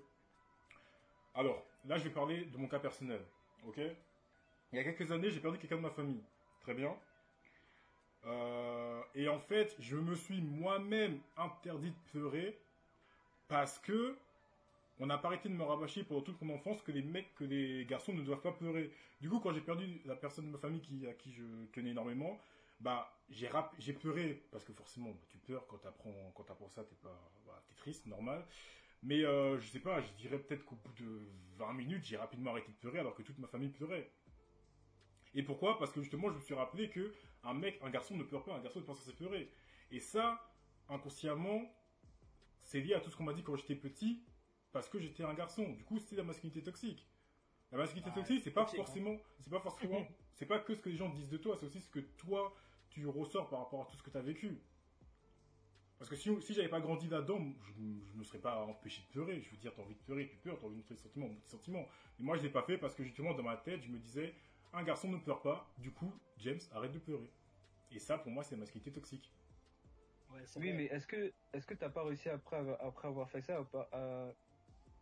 Alors, 1.34 1.62
là, 1.84 1.98
je 1.98 2.04
vais 2.04 2.10
parler 2.10 2.44
de 2.46 2.56
mon 2.58 2.68
cas 2.68 2.78
personnel. 2.78 3.20
Ok? 3.66 3.78
Il 4.72 4.76
y 4.76 4.78
a 4.78 4.84
quelques 4.84 5.10
années, 5.12 5.30
j'ai 5.30 5.40
perdu 5.40 5.58
quelqu'un 5.58 5.76
de 5.76 5.82
ma 5.82 5.90
famille. 5.90 6.22
Très 6.60 6.74
bien. 6.74 6.96
Euh, 8.24 9.02
et 9.14 9.28
en 9.28 9.40
fait, 9.40 9.74
je 9.80 9.96
me 9.96 10.14
suis 10.14 10.40
moi-même 10.40 11.20
interdit 11.36 11.90
de 11.90 12.10
pleurer 12.12 12.58
parce 13.48 13.78
que 13.78 14.18
on 15.00 15.06
n'a 15.06 15.18
pas 15.18 15.28
arrêté 15.28 15.48
de 15.48 15.54
me 15.54 15.64
rabâcher 15.64 16.04
pendant 16.04 16.22
toute 16.22 16.40
mon 16.42 16.54
enfance 16.54 16.82
que 16.82 16.92
les 16.92 17.02
mecs, 17.02 17.34
que 17.34 17.44
les 17.44 17.86
garçons 17.86 18.12
ne 18.14 18.22
doivent 18.22 18.40
pas 18.42 18.52
pleurer. 18.52 18.92
Du 19.20 19.28
coup, 19.30 19.40
quand 19.40 19.52
j'ai 19.52 19.60
perdu 19.60 20.00
la 20.04 20.16
personne 20.16 20.46
de 20.46 20.50
ma 20.52 20.58
famille 20.58 20.82
à 21.08 21.14
qui 21.14 21.32
je 21.32 21.44
tenais 21.72 21.90
énormément, 21.90 22.38
bah, 22.80 23.12
j'ai 23.32 23.48
rap- 23.48 23.74
j'ai 23.78 23.92
pleuré 23.92 24.44
parce 24.52 24.64
que 24.64 24.72
forcément, 24.72 25.12
tu 25.28 25.38
pleures 25.38 25.66
quand 25.66 25.78
t'apprends, 25.78 26.32
quand 26.34 26.44
t'apprends 26.44 26.68
ça, 26.68 26.84
t'es 26.84 26.96
pas, 26.96 27.32
bah, 27.46 27.62
t'es 27.68 27.74
triste, 27.74 28.06
normal. 28.06 28.46
Mais 29.02 29.24
euh, 29.24 29.58
je 29.58 29.68
sais 29.68 29.80
pas, 29.80 30.00
je 30.00 30.12
dirais 30.14 30.38
peut-être 30.38 30.64
qu'au 30.64 30.76
bout 30.76 30.92
de 31.02 31.20
20 31.56 31.72
minutes, 31.74 32.04
j'ai 32.04 32.16
rapidement 32.16 32.52
arrêté 32.52 32.70
de 32.72 32.76
pleurer 32.76 33.00
alors 33.00 33.14
que 33.14 33.22
toute 33.22 33.38
ma 33.38 33.48
famille 33.48 33.70
pleurait. 33.70 34.10
Et 35.34 35.42
pourquoi? 35.42 35.78
Parce 35.78 35.92
que 35.92 36.00
justement, 36.00 36.30
je 36.30 36.36
me 36.36 36.40
suis 36.40 36.54
rappelé 36.54 36.90
que 36.90 37.12
un 37.42 37.54
mec, 37.54 37.78
un 37.82 37.90
garçon 37.90 38.16
ne 38.16 38.22
pleure 38.22 38.44
pas, 38.44 38.54
un 38.54 38.60
garçon 38.60 38.80
n'est 38.80 38.86
pas 38.86 38.94
censé 38.94 39.12
pleurer. 39.14 39.50
Et 39.90 39.98
ça, 40.00 40.40
inconsciemment, 40.88 41.62
c'est 42.62 42.80
lié 42.80 42.94
à 42.94 43.00
tout 43.00 43.10
ce 43.10 43.16
qu'on 43.16 43.24
m'a 43.24 43.32
dit 43.32 43.42
quand 43.42 43.56
j'étais 43.56 43.74
petit, 43.74 44.22
parce 44.72 44.88
que 44.88 44.98
j'étais 44.98 45.24
un 45.24 45.34
garçon. 45.34 45.68
Du 45.72 45.84
coup, 45.84 45.98
c'était 45.98 46.16
la 46.16 46.22
masculinité 46.22 46.62
toxique. 46.62 47.08
La 47.72 47.78
masculinité 47.78 48.10
Ah, 48.12 48.18
toxique, 48.18 48.42
c'est 48.44 48.50
pas 48.50 48.62
toxique, 48.62 48.80
hein. 48.80 48.84
forcément, 48.84 49.16
c'est 49.40 49.50
pas 49.50 49.60
forcément, 49.60 50.06
c'est 50.34 50.46
pas 50.46 50.58
que 50.58 50.74
ce 50.74 50.80
que 50.80 50.90
les 50.90 50.96
gens 50.96 51.08
disent 51.08 51.30
de 51.30 51.38
toi, 51.38 51.56
c'est 51.58 51.66
aussi 51.66 51.80
ce 51.80 51.88
que 51.88 52.00
toi 52.00 52.54
tu 52.92 53.06
ressors 53.06 53.48
par 53.48 53.60
rapport 53.60 53.82
à 53.82 53.86
tout 53.86 53.96
ce 53.96 54.02
que 54.02 54.10
tu 54.10 54.18
as 54.18 54.22
vécu. 54.22 54.60
Parce 55.98 56.10
que 56.10 56.16
si, 56.16 56.28
si 56.42 56.52
j'avais 56.52 56.68
pas 56.68 56.80
grandi 56.80 57.08
là-dedans, 57.08 57.38
je, 57.62 57.72
je 57.72 58.12
me 58.18 58.22
serais 58.24 58.38
pas 58.40 58.64
empêché 58.66 59.02
de 59.02 59.06
pleurer. 59.12 59.40
Je 59.40 59.50
veux 59.50 59.56
dire, 59.56 59.72
t'as 59.74 59.82
envie 59.82 59.94
de 59.94 60.00
pleurer, 60.00 60.28
tu 60.28 60.36
pleures, 60.36 60.58
t'as 60.58 60.66
envie 60.66 60.74
de 60.74 60.80
montrer 60.80 60.94
des 60.96 61.00
sentiments, 61.00 61.28
des 61.28 61.40
sentiments. 61.48 61.88
Et 62.20 62.22
moi, 62.22 62.36
je 62.36 62.42
l'ai 62.42 62.50
pas 62.50 62.62
fait 62.62 62.76
parce 62.76 62.94
que 62.94 63.02
justement, 63.02 63.32
dans 63.34 63.42
ma 63.44 63.56
tête, 63.56 63.82
je 63.82 63.88
me 63.88 63.98
disais, 63.98 64.34
un 64.74 64.82
garçon 64.82 65.08
ne 65.10 65.16
pleure 65.16 65.40
pas, 65.40 65.72
du 65.78 65.90
coup, 65.90 66.12
James, 66.38 66.58
arrête 66.72 66.92
de 66.92 66.98
pleurer. 66.98 67.30
Et 67.92 67.98
ça, 67.98 68.18
pour 68.18 68.30
moi, 68.32 68.42
c'est 68.44 68.56
la 68.56 68.60
masculinité 68.60 68.92
toxique. 68.92 69.32
Ouais, 70.30 70.42
Oui, 70.56 70.68
vrai. 70.68 70.76
mais 70.76 70.84
est-ce 70.86 71.06
que 71.06 71.32
est-ce 71.52 71.66
que 71.66 71.74
t'as 71.74 71.90
pas 71.90 72.04
réussi 72.04 72.28
après 72.30 72.56
avoir- 72.56 72.82
après 72.82 73.08
avoir 73.08 73.30
fait 73.30 73.42
ça 73.42 73.58
à, 73.58 73.64
pas- 73.64 73.88
à- 73.92 74.32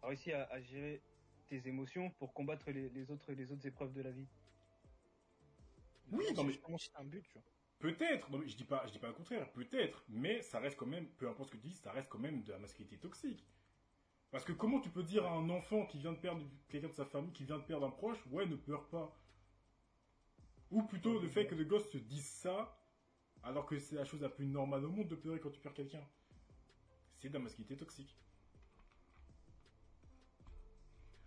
à 0.03 0.09
réussi 0.09 0.33
à, 0.33 0.45
à 0.51 0.61
gérer 0.61 1.01
tes 1.49 1.67
émotions 1.67 2.11
pour 2.19 2.35
combattre 2.35 2.71
les, 2.71 2.89
les 2.91 3.11
autres 3.11 3.33
les 3.33 3.51
autres 3.53 3.67
épreuves 3.67 3.93
de 3.93 4.03
la 4.03 4.11
vie? 4.11 4.27
Oui, 6.13 6.25
non, 6.35 6.45
mais- 6.45 6.61
c'est 6.79 6.97
un 6.97 7.05
but, 7.05 7.23
tu 7.23 7.33
vois. 7.35 7.43
Peut-être, 7.81 8.29
je 8.47 8.57
dis 8.57 8.65
pas, 8.65 8.87
je 8.87 8.93
dis 8.93 8.99
pas 8.99 9.09
le 9.09 9.15
contraire, 9.15 9.51
peut-être, 9.53 10.05
mais 10.09 10.43
ça 10.43 10.61
reste 10.61 10.77
quand 10.77 10.87
même, 10.87 11.09
peu 11.17 11.29
importe 11.29 11.49
ce 11.51 11.57
que 11.57 11.61
tu 11.61 11.69
dis, 11.69 11.75
ça 11.75 11.93
reste 11.93 12.09
quand 12.11 12.19
même 12.19 12.43
de 12.45 12.53
la 12.53 12.59
masculinité 12.59 12.99
toxique. 12.99 13.49
Parce 14.31 14.45
que 14.45 14.53
comment 14.53 14.81
tu 14.81 14.91
peux 14.91 15.03
dire 15.03 15.27
à 15.27 15.33
un 15.33 15.49
enfant 15.51 15.87
qui 15.87 15.99
vient 15.99 16.13
de 16.13 16.19
perdre 16.19 16.45
quelqu'un 16.69 16.89
de 16.89 16.93
sa 16.93 17.07
famille, 17.07 17.33
qui 17.33 17.45
vient 17.45 17.59
de 17.59 17.65
perdre 17.65 17.87
un 17.87 17.91
proche, 17.91 18.25
ouais, 18.29 18.47
ne 18.47 18.57
pleure 18.57 18.89
pas. 18.89 19.17
Ou 20.71 20.83
plutôt 20.85 21.19
le 21.21 21.29
fait 21.29 21.47
que 21.47 21.55
le 21.55 21.65
gosse 21.65 21.91
te 21.91 21.99
dise 21.99 22.27
ça, 22.27 22.77
alors 23.43 23.67
que 23.67 23.79
c'est 23.79 23.97
la 23.97 24.05
chose 24.05 24.21
la 24.21 24.29
plus 24.29 24.47
normale 24.47 24.85
au 24.85 24.91
monde 24.91 25.09
de 25.09 25.17
pleurer 25.17 25.41
quand 25.41 25.51
tu 25.51 25.61
perds 25.61 25.75
quelqu'un. 25.75 26.07
C'est 27.19 27.29
de 27.29 27.35
la 27.35 27.41
masculinité 27.41 27.77
toxique. 27.77 28.17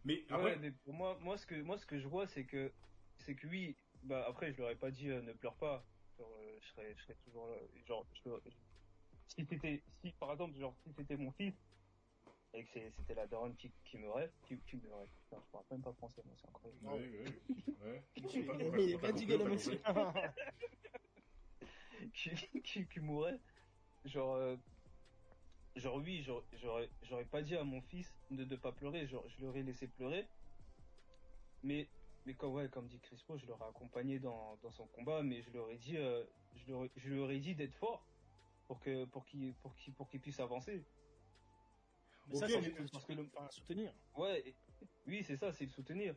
Mais 0.06 0.26
après, 0.30 0.56
Ouais, 0.56 0.56
mais 0.58 0.72
pour 0.72 0.94
moi, 0.94 1.18
moi 1.20 1.38
ce 1.38 1.46
que 1.46 1.62
moi 1.62 1.78
ce 1.78 1.86
que 1.86 1.98
je 2.00 2.08
vois, 2.08 2.28
c'est 2.28 2.46
que 2.46 2.72
c'est 3.18 3.36
que 3.36 3.48
oui, 3.48 3.78
bah 4.04 4.26
après 4.28 4.52
je 4.54 4.60
leur 4.62 4.70
ai 4.70 4.76
pas 4.76 4.92
dit 4.92 5.10
euh, 5.10 5.22
ne 5.22 5.34
pleure 5.34 5.58
pas. 5.58 5.84
Genre, 6.18 6.30
euh, 6.40 6.58
je 6.62 6.68
serais 6.68 6.96
je 6.96 7.02
serais 7.04 7.16
toujours 7.24 7.48
là. 7.48 7.58
Genre, 7.88 8.06
je 8.14 8.30
leur- 8.30 8.42
si 9.28 9.46
t'étais 9.46 9.82
si 10.02 10.12
par 10.14 10.32
exemple 10.32 10.58
genre 10.60 10.76
si 10.86 10.94
c'était 10.94 11.18
mon 11.18 11.32
fils 11.32 11.56
et 12.54 12.64
que 12.66 12.92
c'était 12.92 13.16
la 13.16 13.26
daronne 13.28 13.56
qui 13.56 13.72
qui 13.86 13.98
me 13.98 14.10
rêve, 14.12 14.32
qui, 14.48 14.60
qui 14.62 14.76
me 14.78 14.94
rêve. 14.94 15.10
Putain, 15.24 15.42
je 15.44 15.52
parle 15.52 15.66
même 15.72 15.82
pas 15.82 15.94
français, 15.94 16.22
moi 16.26 16.36
c'est 16.40 16.48
incroyable. 16.50 16.86
ouais, 16.86 17.10
ouais, 17.20 17.84
ouais. 17.88 18.04
Il 18.80 18.90
est 18.94 18.98
fatigué, 19.00 19.38
le 19.38 19.46
monsieur. 19.46 19.82
qui, 22.14 22.62
qui, 22.62 22.88
qui 22.88 23.00
mourrait, 23.00 23.40
genre, 24.06 24.36
euh, 24.36 24.56
genre 25.76 25.96
oui, 25.98 26.22
j'aurais- 26.24 26.44
j'aurais, 26.54 26.90
j'aurais 27.02 27.26
pas 27.26 27.42
dit 27.42 27.56
à 27.56 27.64
mon 27.64 27.82
fils 27.82 28.14
de 28.30 28.46
ne 28.46 28.56
pas 28.56 28.72
pleurer, 28.72 29.08
genre, 29.08 29.28
je 29.30 29.42
l'aurais 29.42 29.64
laissé 29.64 29.88
pleurer, 29.88 30.28
mais, 31.64 31.88
mais 32.26 32.34
comme, 32.36 32.54
ouais, 32.54 32.70
comme 32.70 32.88
dit 32.88 33.00
Crispo, 33.00 33.38
je 33.38 33.46
l'aurais 33.46 33.68
accompagné 33.68 34.20
dans, 34.20 34.58
dans 34.58 34.72
son 34.72 34.88
combat, 34.88 35.22
mais 35.24 35.42
je 35.42 35.52
leur 35.52 35.70
ai 35.70 35.78
dit, 35.78 35.98
euh, 35.98 36.24
je 36.56 36.72
leur, 36.72 36.88
je 36.96 37.14
leur 37.14 37.32
ai 37.32 37.40
dit 37.40 37.56
d'être 37.56 37.76
fort 37.76 38.06
pour 38.68 38.80
que, 38.80 39.06
pour 39.06 39.26
qu'il, 39.26 39.54
pour 39.56 39.76
qu'il, 39.76 39.94
pour 39.94 40.10
qu'il 40.10 40.22
puisse 40.22 40.40
avancer. 40.40 40.86
Mais 42.28 42.36
ça, 42.36 42.46
Ok, 42.46 42.52
c'est 42.52 42.62
mais- 42.62 42.76
juste 42.78 42.92
parce 42.94 43.06
que 43.06 43.14
le- 43.14 43.30
enfin, 43.36 43.50
soutenir. 43.52 43.94
Ouais, 44.16 44.48
et- 44.48 44.56
oui, 45.08 45.24
c'est 45.24 45.36
ça, 45.38 45.52
c'est 45.52 45.66
le 45.66 45.72
soutenir. 45.72 46.16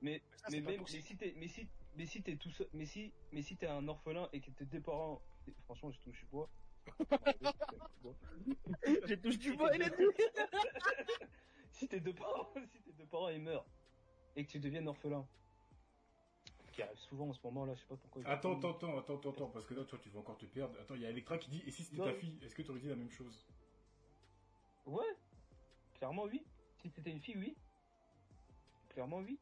Mais, 0.00 0.22
Ça, 0.36 0.48
mais 0.50 0.58
c'est 0.58 0.62
pas 0.62 0.70
même, 0.72 0.80
mais 0.92 1.00
si 1.00 1.16
t'es, 1.16 1.32
mais 1.36 1.48
si, 1.48 1.68
mais 1.96 2.06
si 2.06 2.22
t'es 2.22 2.36
tout 2.36 2.50
seul, 2.50 2.68
mais 2.72 2.84
si, 2.86 3.12
mais 3.32 3.42
si 3.42 3.56
t'es 3.56 3.66
un 3.66 3.88
orphelin 3.88 4.28
et 4.32 4.40
que 4.40 4.50
tes 4.50 4.66
deux 4.66 4.80
parents, 4.82 5.20
franchement, 5.64 5.90
je 5.90 5.98
touche 6.00 6.20
du 6.20 6.26
bois. 6.26 6.48
Je 9.06 9.14
touche 9.14 9.38
du 9.38 9.54
bois, 9.56 9.74
il 9.74 9.80
tout. 9.90 10.12
si 11.72 11.88
tes 11.88 12.00
deux 12.00 12.14
parents, 12.14 12.48
si 12.72 12.80
tes 12.82 12.92
deux 12.92 13.06
parents 13.06 13.28
ils 13.28 13.40
meurent 13.42 13.66
et 14.38 14.44
que 14.44 14.50
tu 14.52 14.60
deviennes 14.60 14.86
orphelin, 14.86 15.26
qui 16.72 16.80
arrive 16.80 16.96
souvent 16.98 17.28
en 17.28 17.32
ce 17.32 17.40
moment 17.42 17.64
là, 17.64 17.74
je 17.74 17.80
sais 17.80 17.86
pas 17.88 17.96
pourquoi. 17.96 18.22
Attends, 18.24 18.56
attends, 18.56 18.70
attends, 18.70 18.98
attends, 18.98 19.30
attends, 19.30 19.48
parce 19.48 19.66
que 19.66 19.74
là, 19.74 19.84
toi, 19.84 19.98
tu 20.00 20.10
vas 20.10 20.20
encore 20.20 20.38
te 20.38 20.46
perdre. 20.46 20.78
Attends, 20.80 20.94
il 20.94 21.02
y 21.02 21.06
a 21.06 21.10
Electra 21.10 21.38
qui 21.38 21.50
dit, 21.50 21.62
et 21.66 21.72
si 21.72 21.82
c'était 21.82 22.04
ta 22.04 22.14
fille, 22.14 22.38
est-ce 22.40 22.54
que 22.54 22.62
tu 22.62 22.70
aurais 22.70 22.78
dit 22.78 22.88
la 22.88 22.94
même 22.94 23.10
chose? 23.10 23.44
Ouais, 24.86 25.12
clairement 25.94 26.24
oui. 26.24 26.40
Si 26.80 26.88
c'était 26.88 27.10
une 27.10 27.20
fille, 27.20 27.36
oui. 27.36 27.56
Clairement 28.90 29.18
oui. 29.18 29.38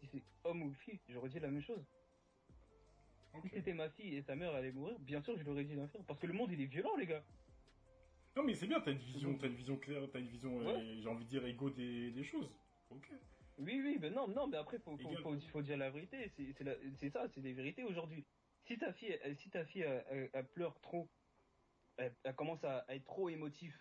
Si 0.00 0.08
c'est 0.08 0.22
homme 0.42 0.62
ou 0.62 0.74
fille, 0.74 0.98
j'aurais 1.08 1.28
dit 1.28 1.38
la 1.38 1.48
même 1.48 1.62
chose. 1.62 1.84
Si 3.42 3.48
c'était 3.50 3.72
ma 3.72 3.88
fille 3.88 4.16
et 4.16 4.22
sa 4.22 4.34
mère 4.34 4.52
allait 4.52 4.72
mourir, 4.72 4.98
bien 4.98 5.22
sûr 5.22 5.38
je 5.38 5.44
l'aurais 5.44 5.62
dit 5.62 5.76
chose. 5.76 6.02
Parce 6.08 6.18
que 6.18 6.26
le 6.26 6.32
monde 6.32 6.50
il 6.50 6.60
est 6.60 6.66
violent 6.66 6.96
les 6.96 7.06
gars. 7.06 7.22
Non, 8.34 8.42
mais 8.42 8.54
c'est 8.54 8.66
bien, 8.66 8.80
t'as 8.80 8.90
une 8.90 8.98
vision, 8.98 9.36
t'as 9.38 9.46
une 9.46 9.54
vision 9.54 9.76
claire, 9.76 10.02
t'as 10.12 10.18
une 10.18 10.26
vision, 10.26 10.60
euh, 10.60 11.00
j'ai 11.00 11.08
envie 11.08 11.24
de 11.24 11.30
dire, 11.30 11.42
des, 11.42 12.10
des 12.10 12.24
choses. 12.24 12.50
Ok. 12.90 13.12
Oui, 13.58 13.80
oui, 13.84 13.98
mais 14.00 14.10
non, 14.10 14.26
non, 14.28 14.46
mais 14.46 14.56
après, 14.56 14.78
faut, 14.78 14.96
faut, 14.96 15.10
Égal. 15.10 15.22
faut, 15.22 15.40
faut 15.40 15.62
dire 15.62 15.76
la 15.76 15.90
vérité. 15.90 16.32
C'est 16.98 17.10
ça, 17.10 17.28
c'est 17.28 17.40
des 17.42 17.52
vérités 17.52 17.84
aujourd'hui. 17.84 18.24
Si 18.64 18.78
ta 18.78 18.92
fille, 18.92 19.18
elle, 19.22 19.36
si 19.36 19.50
ta 19.50 19.64
fille, 19.64 19.82
elle, 19.82 20.04
elle- 20.08 20.30
elle 20.32 20.48
pleure 20.48 20.80
trop, 20.80 21.08
elle, 21.96 22.14
commence 22.36 22.64
à, 22.64 22.78
à 22.88 22.94
être 22.94 23.04
trop 23.04 23.28
émotive, 23.28 23.76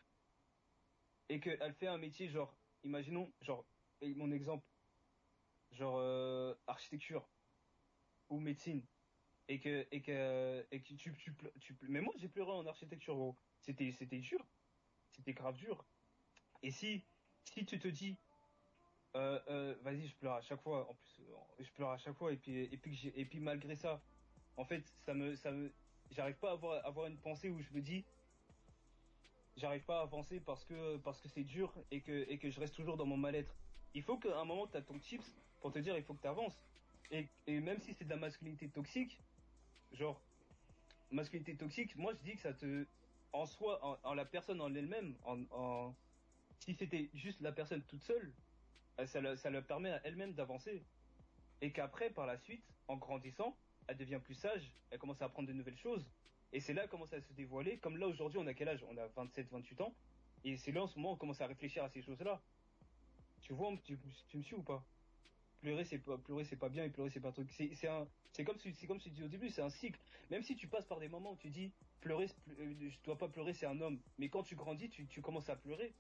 et 1.30 1.40
qu'elle 1.40 1.74
fait 1.76 1.88
un 1.88 1.98
métier, 1.98 2.30
genre, 2.30 2.54
imaginons, 2.84 3.32
genre, 3.42 3.66
mon 4.02 4.32
exemple, 4.32 4.66
genre, 5.72 5.98
euh, 5.98 6.56
architecture, 6.68 7.30
ou 8.30 8.40
médecine, 8.40 8.82
et 9.48 9.60
que, 9.60 9.88
et 9.92 10.02
que, 10.02 10.66
et 10.72 10.82
que 10.82 10.94
tu, 10.94 11.14
tu, 11.60 11.78
mais 11.84 12.02
moi, 12.02 12.14
j'ai 12.18 12.28
pleuré 12.30 12.52
en 12.52 12.66
architecture, 12.68 13.16
gros. 13.16 13.36
C'était, 13.62 13.92
c'était 13.92 14.20
dur. 14.20 14.46
C'était 15.12 15.34
grave 15.34 15.56
dur. 15.58 15.86
Et 16.62 16.72
si, 16.72 17.04
si 17.44 17.66
tu 17.66 17.80
te 17.80 17.88
dis, 17.88 18.18
euh, 19.16 19.40
euh, 19.50 19.76
vas-y, 19.82 20.08
je 20.08 20.16
pleure 20.16 20.36
à 20.36 20.42
chaque 20.42 20.62
fois. 20.62 20.88
En 20.90 20.94
plus, 20.94 21.24
euh, 21.30 21.64
je 21.64 21.72
pleure 21.72 21.90
à 21.90 21.98
chaque 21.98 22.16
fois 22.16 22.32
et 22.32 22.38
puis 22.38 22.70
et 23.16 23.26
puis 23.26 23.40
malgré 23.40 23.76
ça, 23.76 24.02
en 24.58 24.66
fait, 24.66 24.88
ça 25.06 25.14
me 25.14 25.36
ça 25.36 25.52
me 25.52 25.72
j'arrive 26.12 26.38
pas 26.38 26.50
à 26.50 26.54
avoir 26.54 26.86
avoir 26.86 27.08
une 27.08 27.18
pensée 27.18 27.50
où 27.50 27.60
je 27.62 27.72
me 27.74 27.82
dis 27.82 28.06
j'arrive 29.58 29.84
pas 29.84 30.00
à 30.00 30.02
avancer 30.04 30.40
parce 30.40 30.64
que 30.64 30.98
parce 30.98 31.20
que 31.20 31.28
c'est 31.28 31.44
dur 31.44 31.74
et 31.92 32.02
que 32.02 32.30
et 32.30 32.38
que 32.38 32.50
je 32.50 32.60
reste 32.60 32.76
toujours 32.76 32.98
dans 32.98 33.06
mon 33.06 33.18
mal-être. 33.18 33.56
Il 33.94 34.04
faut 34.04 34.18
qu'à 34.18 34.40
un 34.40 34.46
moment 34.46 34.68
tu 34.68 34.78
as 34.78 34.82
ton 34.82 35.00
chips 35.00 35.26
pour 35.60 35.72
te 35.72 35.80
dire 35.80 35.98
il 35.98 36.04
faut 36.04 36.14
que 36.14 36.22
tu 36.22 36.28
avances. 36.28 36.62
Et 37.12 37.28
et 37.48 37.60
même 37.60 37.80
si 37.80 37.94
c'est 37.94 38.06
de 38.06 38.10
la 38.10 38.18
masculinité 38.18 38.70
toxique, 38.70 39.20
genre 39.92 40.22
masculinité 41.12 41.56
toxique, 41.56 41.96
moi 41.96 42.14
je 42.14 42.20
dis 42.30 42.36
que 42.36 42.42
ça 42.42 42.54
te 42.54 42.86
en 43.34 43.46
soi 43.46 44.00
en, 44.04 44.14
la 44.14 44.26
personne 44.26 44.62
en 44.62 44.74
elle-même 44.74 45.16
en, 45.24 45.94
si 46.60 46.74
c'était 46.74 47.10
juste 47.14 47.42
la 47.42 47.52
personne 47.52 47.82
toute 47.84 48.04
seule, 48.04 48.32
ça, 49.08 49.22
le- 49.22 49.36
ça 49.36 49.50
leur 49.50 49.66
permet 49.66 49.92
à 49.92 50.02
elle-même 50.06 50.34
d'avancer. 50.34 50.84
Et 51.62 51.72
qu'après, 51.72 52.10
par 52.10 52.26
la 52.26 52.38
suite, 52.38 52.64
en 52.88 52.98
grandissant, 52.98 53.56
elle 53.88 53.98
devient 53.98 54.20
plus 54.24 54.36
sage, 54.36 54.74
elle 54.92 55.00
commence 55.00 55.22
à 55.22 55.26
apprendre 55.26 55.48
de 55.48 55.54
nouvelles 55.54 55.78
choses. 55.78 56.06
Et 56.52 56.60
c'est 56.60 56.74
là 56.74 56.82
qu'elle 56.82 56.92
commence 56.92 57.14
à 57.14 57.22
se 57.22 57.34
dévoiler. 57.34 57.78
Comme 57.80 57.98
là, 57.98 58.08
aujourd'hui, 58.08 58.40
on 58.40 58.48
a 58.48 58.54
quel 58.54 58.70
âge? 58.70 58.84
On 58.90 58.98
a 58.98 59.08
27, 59.08 59.50
28 59.50 59.82
ans. 59.82 59.94
Et 60.44 60.58
c'est 60.58 60.72
là, 60.72 60.84
en 60.84 60.88
ce 60.88 60.98
moment, 60.98 61.14
on 61.14 61.18
commence 61.18 61.42
à 61.42 61.48
réfléchir 61.48 61.84
à 61.84 61.90
ces 61.90 62.02
choses-là. 62.02 62.42
Tu 63.42 63.54
vois, 63.54 63.74
tu, 63.84 63.98
tu 64.28 64.38
me 64.38 64.44
suis 64.44 64.56
ou 64.56 64.64
pas? 64.64 64.84
Pleurer, 65.62 65.84
c'est 65.84 66.00
pas, 66.00 66.70
bien, 66.70 66.86
et 66.86 66.90
pleurer, 66.90 67.10
c'est 67.10 67.20
pas 67.20 67.30
un 67.30 67.34
truc. 67.34 67.52
C'est, 67.52 68.46
comme 68.46 68.58
c'est 68.58 68.74
je 68.74 69.10
dis 69.10 69.24
au 69.24 69.28
début, 69.28 69.50
c'est 69.50 69.62
un 69.62 69.70
cycle. 69.70 70.00
Même 70.30 70.42
si 70.42 70.56
tu 70.56 70.68
passes 70.68 70.86
par 70.86 71.00
des 71.00 71.10
moments 71.10 71.34
où 71.34 71.38
tu 71.38 71.50
dis, 71.50 71.74
pleurer, 72.00 72.28
euh, 72.60 72.74
je 72.90 72.98
dois 73.04 73.18
pas 73.18 73.28
pleurer, 73.28 73.54
c'est 73.54 73.66
un 73.66 73.82
homme. 73.82 74.00
Mais 74.18 74.30
quand 74.30 74.44
tu 74.44 74.56
grandis, 74.56 74.90
tu, 74.90 75.06
tu 75.08 75.22
commences 75.22 75.50
à 75.50 75.58
pleurer. 75.58 75.94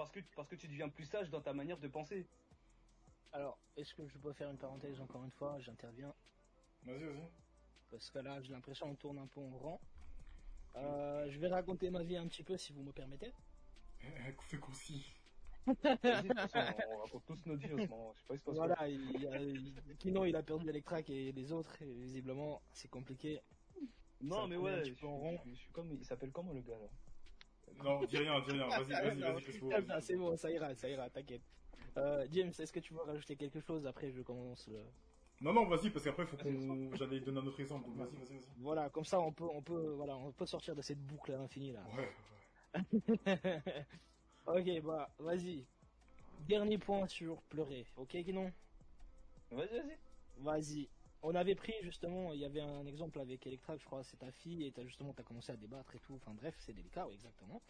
Parce 0.00 0.12
que, 0.12 0.20
parce 0.34 0.48
que 0.48 0.56
tu 0.56 0.66
deviens 0.66 0.88
plus 0.88 1.04
sage 1.04 1.28
dans 1.28 1.42
ta 1.42 1.52
manière 1.52 1.76
de 1.78 1.86
penser. 1.86 2.26
Alors, 3.32 3.58
est-ce 3.76 3.92
que 3.94 4.08
je 4.08 4.16
peux 4.16 4.32
faire 4.32 4.50
une 4.50 4.56
parenthèse 4.56 4.98
encore 4.98 5.22
une 5.22 5.30
fois? 5.30 5.60
J'interviens. 5.60 6.14
Vas-y, 6.84 7.04
vas-y. 7.04 7.28
Parce 7.90 8.10
que 8.10 8.18
là, 8.20 8.40
j'ai 8.40 8.50
l'impression 8.52 8.88
qu'on 8.88 8.94
tourne 8.94 9.18
un 9.18 9.26
peu 9.26 9.40
en 9.40 9.50
rond. 9.58 9.78
Euh, 10.76 11.30
je 11.30 11.38
vais 11.38 11.48
raconter 11.48 11.90
ma 11.90 12.02
vie 12.02 12.16
un 12.16 12.26
petit 12.28 12.42
peu 12.42 12.56
si 12.56 12.72
vous 12.72 12.82
me 12.82 12.92
permettez. 12.92 13.30
Fais 14.00 14.58
concis. 14.58 15.04
On 15.66 16.96
raconte 16.96 17.26
tous 17.26 17.46
nos 17.46 17.56
vies 17.56 17.74
en 17.74 17.76
ce 17.84 17.90
moment. 17.90 18.14
Je 18.14 18.20
sais 18.20 18.26
pas 18.26 18.34
passe. 18.52 18.54
Voilà, 18.56 18.88
il, 18.88 19.20
y 19.20 19.26
a- 19.26 19.42
il- 19.42 19.96
Kino 19.98 20.24
il 20.24 20.34
a 20.34 20.42
perdu 20.42 20.66
Electrac 20.70 21.10
et 21.10 21.30
les 21.32 21.52
autres, 21.52 21.82
et 21.82 21.92
visiblement 21.92 22.62
c'est 22.72 22.88
compliqué. 22.88 23.42
Non, 24.22 24.36
Ça 24.42 24.46
mais 24.46 24.56
ouais, 24.56 24.82
je, 24.82 24.94
peu 24.94 25.06
en 25.06 25.18
rond. 25.18 25.38
je- 25.44 25.50
je 25.50 25.56
suis 25.56 25.72
comme, 25.72 25.92
il 25.92 26.04
s'appelle 26.06 26.32
comment 26.32 26.54
le 26.54 26.62
gars 26.62 26.78
là? 26.78 26.88
Non, 27.78 28.04
dis 28.04 28.16
rien, 28.18 28.40
dis 28.40 28.50
rien. 28.52 28.68
Vas-y, 28.68 28.92
vas-y, 28.92 29.20
vas-y, 29.20 29.86
ça, 29.86 30.00
c'est 30.00 30.16
bon, 30.16 30.36
ça 30.36 30.50
ira, 30.50 30.74
ça 30.74 30.88
ira, 30.88 31.08
t'inquiète. 31.10 31.42
Euh, 31.96 32.26
James, 32.30 32.52
est-ce 32.58 32.72
que 32.72 32.80
tu 32.80 32.94
veux 32.94 33.00
rajouter 33.02 33.36
quelque 33.36 33.60
chose 33.60 33.86
Après, 33.86 34.10
je 34.12 34.22
commence. 34.22 34.68
le- 34.68 34.84
Non, 35.40 35.52
non, 35.52 35.66
vas-y, 35.66 35.90
parce 35.90 36.04
qu'après, 36.04 36.26
faut 36.26 36.36
qu'on. 36.36 36.94
J'allais 36.94 37.20
donner 37.20 37.40
un 37.40 37.46
autre 37.46 37.60
exemple. 37.60 37.86
donc 37.88 37.96
Vas-y, 37.96 38.16
vas-y, 38.16 38.34
vas-y. 38.34 38.48
Voilà, 38.58 38.90
comme 38.90 39.04
ça, 39.04 39.18
on 39.20 39.32
peut, 39.32 39.48
on 39.50 39.62
peut, 39.62 39.94
voilà, 39.96 40.16
on 40.16 40.32
peut 40.32 40.46
sortir 40.46 40.74
de 40.76 40.82
cette 40.82 41.00
boucle 41.00 41.32
infinie 41.32 41.72
là. 41.72 41.82
Ouais, 41.96 42.08
ouais. 43.34 43.86
ok, 44.46 44.82
bah, 44.84 45.10
vas-y. 45.18 45.64
Dernier 46.46 46.78
point 46.78 47.06
sur 47.06 47.42
pleurer, 47.42 47.86
ok, 47.96 48.16
Guinon 48.16 48.52
Vas-y, 49.50 49.68
vas-y. 49.78 49.98
Vas-y. 50.38 50.88
On 51.22 51.34
avait 51.34 51.54
pris 51.54 51.74
justement, 51.82 52.32
il 52.32 52.40
y 52.40 52.44
avait 52.44 52.62
un 52.62 52.86
exemple 52.86 53.20
avec 53.20 53.46
Electra, 53.46 53.76
je 53.76 53.84
crois, 53.84 54.02
c'est 54.04 54.16
ta 54.16 54.30
fille, 54.32 54.64
et 54.64 54.72
t'as 54.72 54.84
justement, 54.84 55.12
t'as 55.12 55.22
commencé 55.22 55.52
à 55.52 55.56
débattre 55.56 55.94
et 55.94 56.00
tout. 56.00 56.14
Enfin 56.14 56.32
bref, 56.32 56.54
c'est 56.60 56.72
délicat, 56.72 57.06
oui, 57.06 57.14
exactement. 57.14 57.60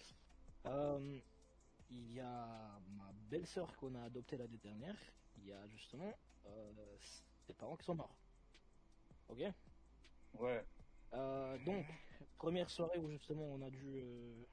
Euh, 0.67 1.19
il 1.91 2.13
y 2.13 2.21
a 2.21 2.79
ma 2.97 3.11
belle-sœur 3.29 3.77
qu'on 3.77 3.95
a 3.97 4.03
adoptée 4.05 4.37
l'année 4.37 4.59
dernière. 4.59 4.97
Il 5.39 5.47
y 5.47 5.53
a 5.53 5.67
justement 5.67 6.13
euh, 6.47 6.73
ses 7.47 7.55
parents 7.55 7.77
qui 7.77 7.85
sont 7.85 7.95
morts. 7.95 8.15
Ok? 9.29 9.41
Ouais. 10.39 10.65
Euh, 11.15 11.59
donc, 11.59 11.87
première 12.39 12.71
soirée 12.71 12.99
où 12.99 13.11
justement 13.11 13.47
on 13.47 13.63
a 13.63 13.71
dû 13.71 13.97
euh, 13.97 14.45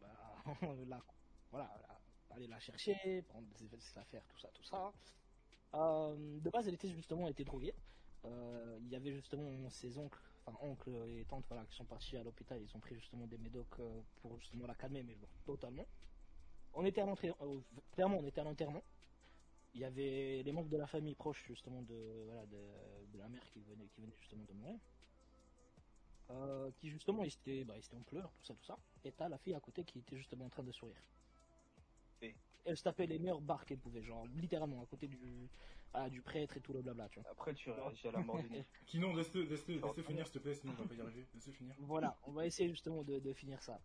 bah, 0.00 0.44
la, 0.86 1.02
voilà, 1.50 1.70
aller 2.30 2.46
la 2.46 2.60
chercher, 2.60 3.22
prendre 3.22 3.48
ses 3.56 3.98
affaires, 3.98 4.24
tout 4.28 4.38
ça, 4.38 4.48
tout 4.54 4.62
ça. 4.62 4.92
De 5.72 6.48
base, 6.50 6.68
elle 6.68 6.74
était 6.74 6.90
justement 6.90 7.26
elle 7.26 7.32
était 7.32 7.44
droguée. 7.44 7.74
Euh, 8.24 8.78
il 8.82 8.88
y 8.88 8.96
avait 8.96 9.12
justement 9.12 9.68
ses 9.70 9.96
oncles, 9.98 10.18
enfin 10.44 10.58
oncles 10.66 10.90
et 11.08 11.24
tantes, 11.24 11.44
voilà, 11.48 11.64
qui 11.66 11.76
sont 11.76 11.84
partis 11.84 12.16
à 12.16 12.22
l'hôpital. 12.22 12.60
Ils 12.60 12.76
ont 12.76 12.80
pris 12.80 12.94
justement 12.96 13.26
des 13.26 13.38
médocs 13.38 13.78
euh, 13.80 14.00
pour 14.22 14.38
justement 14.38 14.66
la 14.66 14.74
calmer, 14.74 15.02
mais 15.02 15.14
bon, 15.14 15.28
totalement. 15.44 15.86
On 16.74 16.84
était 16.84 17.00
à 17.00 17.06
l'enterrement, 17.06 17.36
euh, 17.42 17.60
clairement, 17.92 18.18
on 18.18 18.26
était 18.26 18.40
à 18.40 18.44
l'enterrement. 18.44 18.82
Il 19.74 19.80
y 19.80 19.84
avait 19.84 20.42
les 20.42 20.52
membres 20.52 20.70
de 20.70 20.76
la 20.76 20.86
famille 20.86 21.14
proches 21.14 21.44
justement 21.46 21.82
de, 21.82 22.22
voilà, 22.26 22.46
de, 22.46 23.12
de 23.12 23.18
la 23.18 23.28
mère 23.28 23.44
qui 23.50 23.60
venait, 23.60 23.86
qui 23.94 24.00
venait 24.00 24.16
justement 24.18 24.44
de 24.44 24.52
mourir. 24.54 24.80
Euh, 26.30 26.70
qui 26.78 26.90
justement 26.90 27.22
ils 27.22 27.32
étaient, 27.32 27.64
bah, 27.64 27.74
en 27.94 28.02
pleurs, 28.02 28.32
tout 28.32 28.44
ça, 28.46 28.54
tout 28.54 28.64
ça. 28.64 28.78
Et 29.04 29.12
t'as 29.12 29.28
la 29.28 29.38
fille 29.38 29.54
à 29.54 29.60
côté 29.60 29.84
qui 29.84 30.00
était 30.00 30.16
justement 30.16 30.46
en 30.46 30.48
train 30.48 30.64
de 30.64 30.72
sourire. 30.72 31.00
Et 32.20 32.34
Elle 32.64 32.76
se 32.76 32.82
tapait 32.82 33.06
les 33.06 33.18
meilleurs 33.18 33.40
bars 33.40 33.64
qu'elle 33.64 33.78
pouvait, 33.78 34.02
genre 34.02 34.26
littéralement 34.26 34.82
à 34.82 34.86
côté 34.86 35.06
du, 35.06 35.48
ah, 35.98 36.10
du 36.10 36.20
prêtre 36.20 36.56
et 36.58 36.60
tout 36.60 36.74
le 36.74 36.82
blabla, 36.82 37.08
tu 37.08 37.20
vois. 37.20 37.30
Après, 37.30 37.54
tu 37.54 37.70
réagis 37.70 38.08
à 38.08 38.12
la 38.12 38.20
mort 38.20 38.38
du 38.38 38.50
nez. 38.50 38.66
Kinon, 38.86 39.14
laisse-le 39.14 39.44
laisse 39.44 39.66
laisse 39.66 40.06
finir, 40.06 40.26
s'il 40.26 40.34
te 40.34 40.38
plaît, 40.38 40.54
sinon 40.54 40.74
on 40.78 40.82
va 40.82 40.88
pas 40.88 40.94
y 40.94 41.00
arriver. 41.00 41.26
Laisse-le 41.34 41.52
finir. 41.52 41.74
Voilà, 41.78 42.18
on 42.24 42.32
va 42.32 42.44
essayer 42.44 42.68
justement 42.68 43.02
de, 43.02 43.18
de 43.18 43.32
finir 43.32 43.62
ça. 43.62 43.80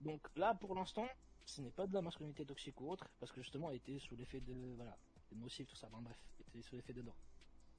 Donc 0.00 0.28
là, 0.36 0.54
pour 0.54 0.74
l'instant, 0.76 1.08
ce 1.44 1.60
n'est 1.60 1.72
pas 1.72 1.86
de 1.86 1.94
la 1.94 2.02
masculinité 2.02 2.46
toxique 2.46 2.80
ou 2.80 2.90
autre, 2.90 3.08
parce 3.18 3.32
que 3.32 3.40
justement, 3.40 3.70
elle 3.70 3.76
était 3.76 3.98
sous 3.98 4.14
l'effet 4.14 4.40
de, 4.40 4.54
voilà, 4.76 4.96
de 5.32 5.36
nocif, 5.36 5.66
tout 5.66 5.76
ça. 5.76 5.88
Bon, 5.88 6.00
bref, 6.02 6.16
elle 6.38 6.46
était 6.48 6.62
sous 6.62 6.76
l'effet 6.76 6.92
de 6.92 7.02
drogue. 7.02 7.14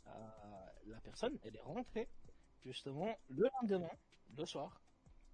Euh, 0.07 0.11
la 0.87 0.99
personne, 0.99 1.39
elle 1.43 1.55
est 1.55 1.61
rentrée, 1.61 2.09
justement, 2.65 3.17
le 3.29 3.49
lendemain, 3.61 3.91
le 4.37 4.45
soir. 4.45 4.81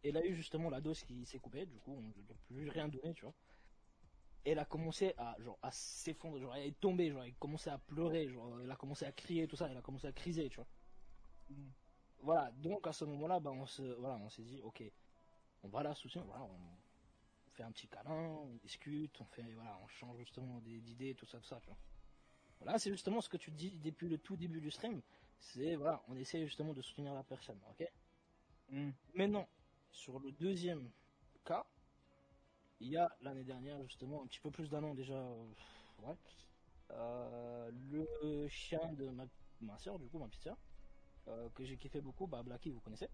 Elle 0.03 0.17
a 0.17 0.25
eu 0.25 0.35
justement 0.35 0.69
la 0.69 0.79
dose 0.79 1.03
qui 1.03 1.25
s'est 1.25 1.39
coupée, 1.39 1.65
du 1.65 1.79
coup, 1.79 1.93
on 1.93 2.01
ne 2.01 2.13
lui 2.13 2.25
a 2.29 2.35
plus 2.47 2.69
rien 2.69 2.87
donné, 2.87 3.13
tu 3.13 3.23
vois. 3.23 3.33
Elle 4.43 4.59
a 4.59 4.65
commencé 4.65 5.13
à, 5.17 5.35
genre, 5.39 5.59
à 5.61 5.71
s'effondrer, 5.71 6.41
genre, 6.41 6.55
elle 6.55 6.67
est 6.67 6.79
tombée, 6.79 7.11
genre, 7.11 7.23
elle 7.23 7.31
a 7.31 7.35
commencé 7.39 7.69
à 7.69 7.77
pleurer, 7.77 8.27
genre, 8.29 8.59
elle 8.61 8.71
a 8.71 8.75
commencé 8.75 9.05
à 9.05 9.11
crier, 9.11 9.47
tout 9.47 9.55
ça, 9.55 9.69
elle 9.69 9.77
a 9.77 9.81
commencé 9.81 10.07
à 10.07 10.11
criser, 10.11 10.49
tu 10.49 10.55
vois. 10.55 10.67
Voilà, 12.23 12.51
donc 12.51 12.87
à 12.87 12.93
ce 12.93 13.05
moment-là, 13.05 13.39
bah, 13.39 13.51
on 13.51 13.65
se, 13.65 13.81
voilà, 13.81 14.15
on 14.15 14.29
s'est 14.29 14.43
dit, 14.43 14.59
ok, 14.61 14.83
on 15.63 15.69
va 15.69 15.83
la 15.83 15.93
soutenir, 15.93 16.25
voilà, 16.25 16.43
on 16.43 17.51
fait 17.51 17.63
un 17.63 17.71
petit 17.71 17.87
câlin, 17.87 18.11
on 18.11 18.55
discute, 18.55 19.19
on 19.21 19.25
fait, 19.25 19.53
voilà, 19.53 19.77
on 19.83 19.87
change 19.87 20.17
justement 20.19 20.59
d'idées, 20.59 21.13
tout 21.15 21.25
ça, 21.25 21.39
tout 21.39 21.47
ça, 21.47 21.59
tu 21.59 21.67
vois. 21.67 21.77
Voilà, 22.59 22.77
c'est 22.77 22.91
justement 22.91 23.21
ce 23.21 23.29
que 23.29 23.37
tu 23.37 23.51
dis 23.51 23.79
depuis 23.79 24.07
le 24.07 24.17
tout 24.17 24.37
début 24.37 24.61
du 24.61 24.71
stream, 24.71 25.01
c'est, 25.39 25.75
voilà, 25.75 26.03
on 26.07 26.15
essaie 26.15 26.45
justement 26.45 26.73
de 26.73 26.81
soutenir 26.81 27.13
la 27.13 27.23
personne, 27.23 27.59
ok? 27.69 27.87
Hmm. 28.69 28.91
Maintenant, 29.15 29.47
sur 29.91 30.19
le 30.19 30.31
deuxième 30.31 30.89
cas, 31.43 31.65
il 32.81 32.89
y 32.89 32.97
a 32.97 33.09
l'année 33.21 33.43
dernière, 33.43 33.81
justement, 33.83 34.23
un 34.23 34.27
petit 34.27 34.39
peu 34.39 34.51
plus 34.51 34.69
d'un 34.69 34.83
an 34.83 34.93
déjà, 34.93 35.13
euh, 35.13 35.47
ouais, 35.99 36.15
euh, 36.91 37.71
le 37.91 38.47
chien 38.49 38.91
de 38.93 39.07
ma, 39.09 39.25
ma 39.61 39.77
soeur, 39.77 39.99
du 39.99 40.09
coup, 40.09 40.17
ma 40.19 40.27
petite 40.27 40.43
soeur, 40.43 40.57
euh, 41.27 41.49
que 41.49 41.63
j'ai 41.63 41.77
kiffé 41.77 42.01
beaucoup, 42.01 42.27
bah, 42.27 42.43
Blacky, 42.43 42.71
vous 42.71 42.79
connaissez, 42.81 43.09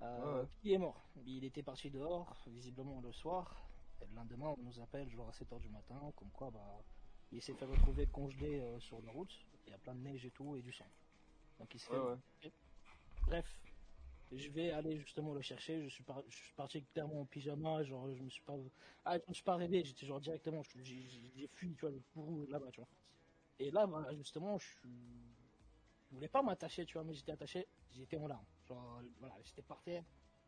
Ouais, 0.00 0.46
qui 0.62 0.72
est 0.72 0.78
mort. 0.78 1.10
Il 1.26 1.44
était 1.44 1.62
parti 1.62 1.90
dehors, 1.90 2.34
visiblement 2.46 3.00
le 3.00 3.12
soir, 3.12 3.68
et 4.00 4.06
le 4.06 4.14
lendemain, 4.14 4.54
on 4.58 4.62
nous 4.62 4.80
appelle, 4.80 5.10
genre 5.10 5.28
à 5.28 5.32
7h 5.32 5.60
du 5.60 5.68
matin, 5.68 6.12
comme 6.16 6.30
quoi, 6.30 6.50
bah, 6.50 6.82
il 7.32 7.42
s'est 7.42 7.54
fait 7.54 7.64
retrouver 7.64 8.06
congelé 8.06 8.60
euh, 8.60 8.80
sur 8.80 9.00
la 9.02 9.12
route, 9.12 9.34
il 9.66 9.70
y 9.70 9.74
a 9.74 9.78
plein 9.78 9.94
de 9.94 10.00
neige 10.00 10.24
et 10.26 10.30
tout, 10.30 10.56
et 10.56 10.62
du 10.62 10.72
sang. 10.72 10.86
Donc 11.58 11.74
il 11.74 11.78
se 11.78 11.86
fait 11.88 11.98
ouais. 11.98 12.16
Bref, 13.26 13.46
je 14.32 14.50
vais 14.50 14.70
aller 14.70 14.98
justement 14.98 15.34
le 15.34 15.40
chercher. 15.42 15.82
Je 15.84 15.88
suis, 15.88 16.04
par- 16.04 16.22
je 16.28 16.36
suis 16.36 16.54
parti 16.54 16.84
clairement 16.86 17.20
en 17.22 17.26
pyjama, 17.26 17.82
genre 17.84 18.10
je 18.14 18.22
me 18.22 18.28
suis 18.30 18.42
pas, 18.42 18.56
ah, 19.04 19.18
je 19.18 19.22
me 19.28 19.34
suis 19.34 19.42
pas 19.44 19.56
réveillé. 19.56 19.84
J'étais 19.84 20.06
genre 20.06 20.20
directement, 20.20 20.62
j'ai 20.76 21.48
fui, 21.54 21.74
tu 21.74 21.80
vois, 21.80 21.90
le 21.90 22.00
courroux 22.12 22.46
là-bas, 22.46 22.70
tu 22.72 22.80
vois. 22.80 22.88
Et 23.60 23.70
là, 23.70 23.86
bah, 23.86 24.06
justement, 24.16 24.58
je 24.58 24.66
je 26.10 26.14
voulais 26.14 26.28
pas 26.28 26.42
m'attacher, 26.42 26.84
tu 26.86 26.94
vois, 26.94 27.04
mais 27.04 27.14
j'étais 27.14 27.32
attaché, 27.32 27.66
j'étais 27.90 28.16
en 28.18 28.26
larmes. 28.26 28.44
Genre, 28.68 29.02
voilà, 29.18 29.34
j'étais 29.44 29.62
par 29.62 29.82
terre, 29.82 30.04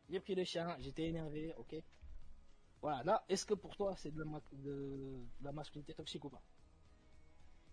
j'ai 0.09 0.19
pris 0.19 0.35
le 0.35 0.43
chien, 0.43 0.75
j'étais 0.79 1.03
énervé, 1.07 1.53
ok. 1.57 1.75
Voilà, 2.81 3.03
là, 3.03 3.25
est-ce 3.29 3.45
que 3.47 3.55
pour 3.55 3.75
toi 3.75 3.95
c'est 3.97 4.11
de 4.13 4.23
ma- 4.23 4.41
de, 4.51 5.25
de 5.39 5.43
la 5.43 5.51
masculinité 5.51 5.95
toxique 5.95 6.23
ou 6.25 6.29
pas? 6.29 6.43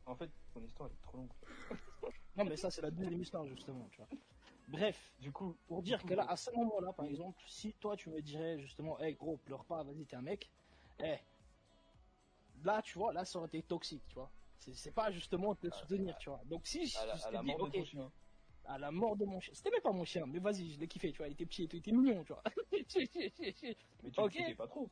En 0.05 0.15
fait, 0.15 0.31
ton 0.53 0.63
histoire 0.63 0.91
est 0.93 1.01
trop 1.03 1.17
longue. 1.17 1.33
Non, 2.37 2.45
mais 2.45 2.57
ça 2.57 2.71
c'est 2.71 2.83
la 2.83 2.91
deuxième 2.91 3.21
histoire 3.21 3.47
justement, 3.47 3.89
tu 3.91 3.99
vois. 3.99 4.09
Bref, 4.71 5.13
Du 5.19 5.33
coup, 5.33 5.57
pour 5.67 5.83
dire 5.83 6.03
que 6.05 6.15
là, 6.15 6.25
à 6.29 6.37
ce 6.37 6.51
moment-là, 6.53 6.93
par 6.93 7.07
exemple, 7.07 7.43
si 7.47 7.73
toi 7.75 7.97
tu 7.97 8.09
me 8.09 8.21
dirais 8.23 8.59
justement, 8.61 8.99
hey 9.01 9.15
gros, 9.15 9.37
pleure 9.39 9.65
pas, 9.65 9.83
vas-y, 9.83 10.07
t'es 10.07 10.17
un 10.17 10.23
mec, 10.23 10.49
eh, 11.01 11.17
là, 12.65 12.81
tu 12.83 12.99
vois, 12.99 13.13
là, 13.13 13.25
ça 13.25 13.39
aurait 13.39 13.49
été 13.49 13.63
toxique, 13.63 14.03
tu 14.07 14.15
vois. 14.15 14.31
C'est 14.59 14.95
pas 14.95 15.11
justement 15.11 15.55
te 15.55 15.69
soutenir, 15.71 16.17
tu 16.19 16.29
vois. 16.29 16.41
Donc 16.45 16.67
si 16.67 16.87
je, 16.87 16.99
dit, 17.41 17.47
mort 17.47 17.63
ok, 17.63 17.79
à 18.67 18.79
la 18.79 18.91
mort 18.93 19.17
de 19.17 19.25
mon 19.25 19.41
chien, 19.41 19.53
c'était 19.55 19.71
même 19.71 19.81
pas 19.81 19.91
mon 19.93 20.05
chien, 20.05 20.25
mais 20.27 20.39
vas-y, 20.39 20.71
je 20.73 20.79
l'ai 20.79 20.87
kiffé, 20.87 21.11
tu 21.11 21.19
vois, 21.19 21.29
il 21.29 21.33
était 21.33 21.47
petit 21.47 21.65
et 21.65 21.69
tout, 21.69 21.77
il 21.77 21.81
était 21.81 21.93
mignon, 21.93 22.23
tu 22.23 22.33
vois. 22.33 22.43
Mais 22.73 22.85
tu 22.85 23.01
le 24.21 24.29
kiffais 24.29 24.55
pas 24.55 24.67
trop. 24.69 24.89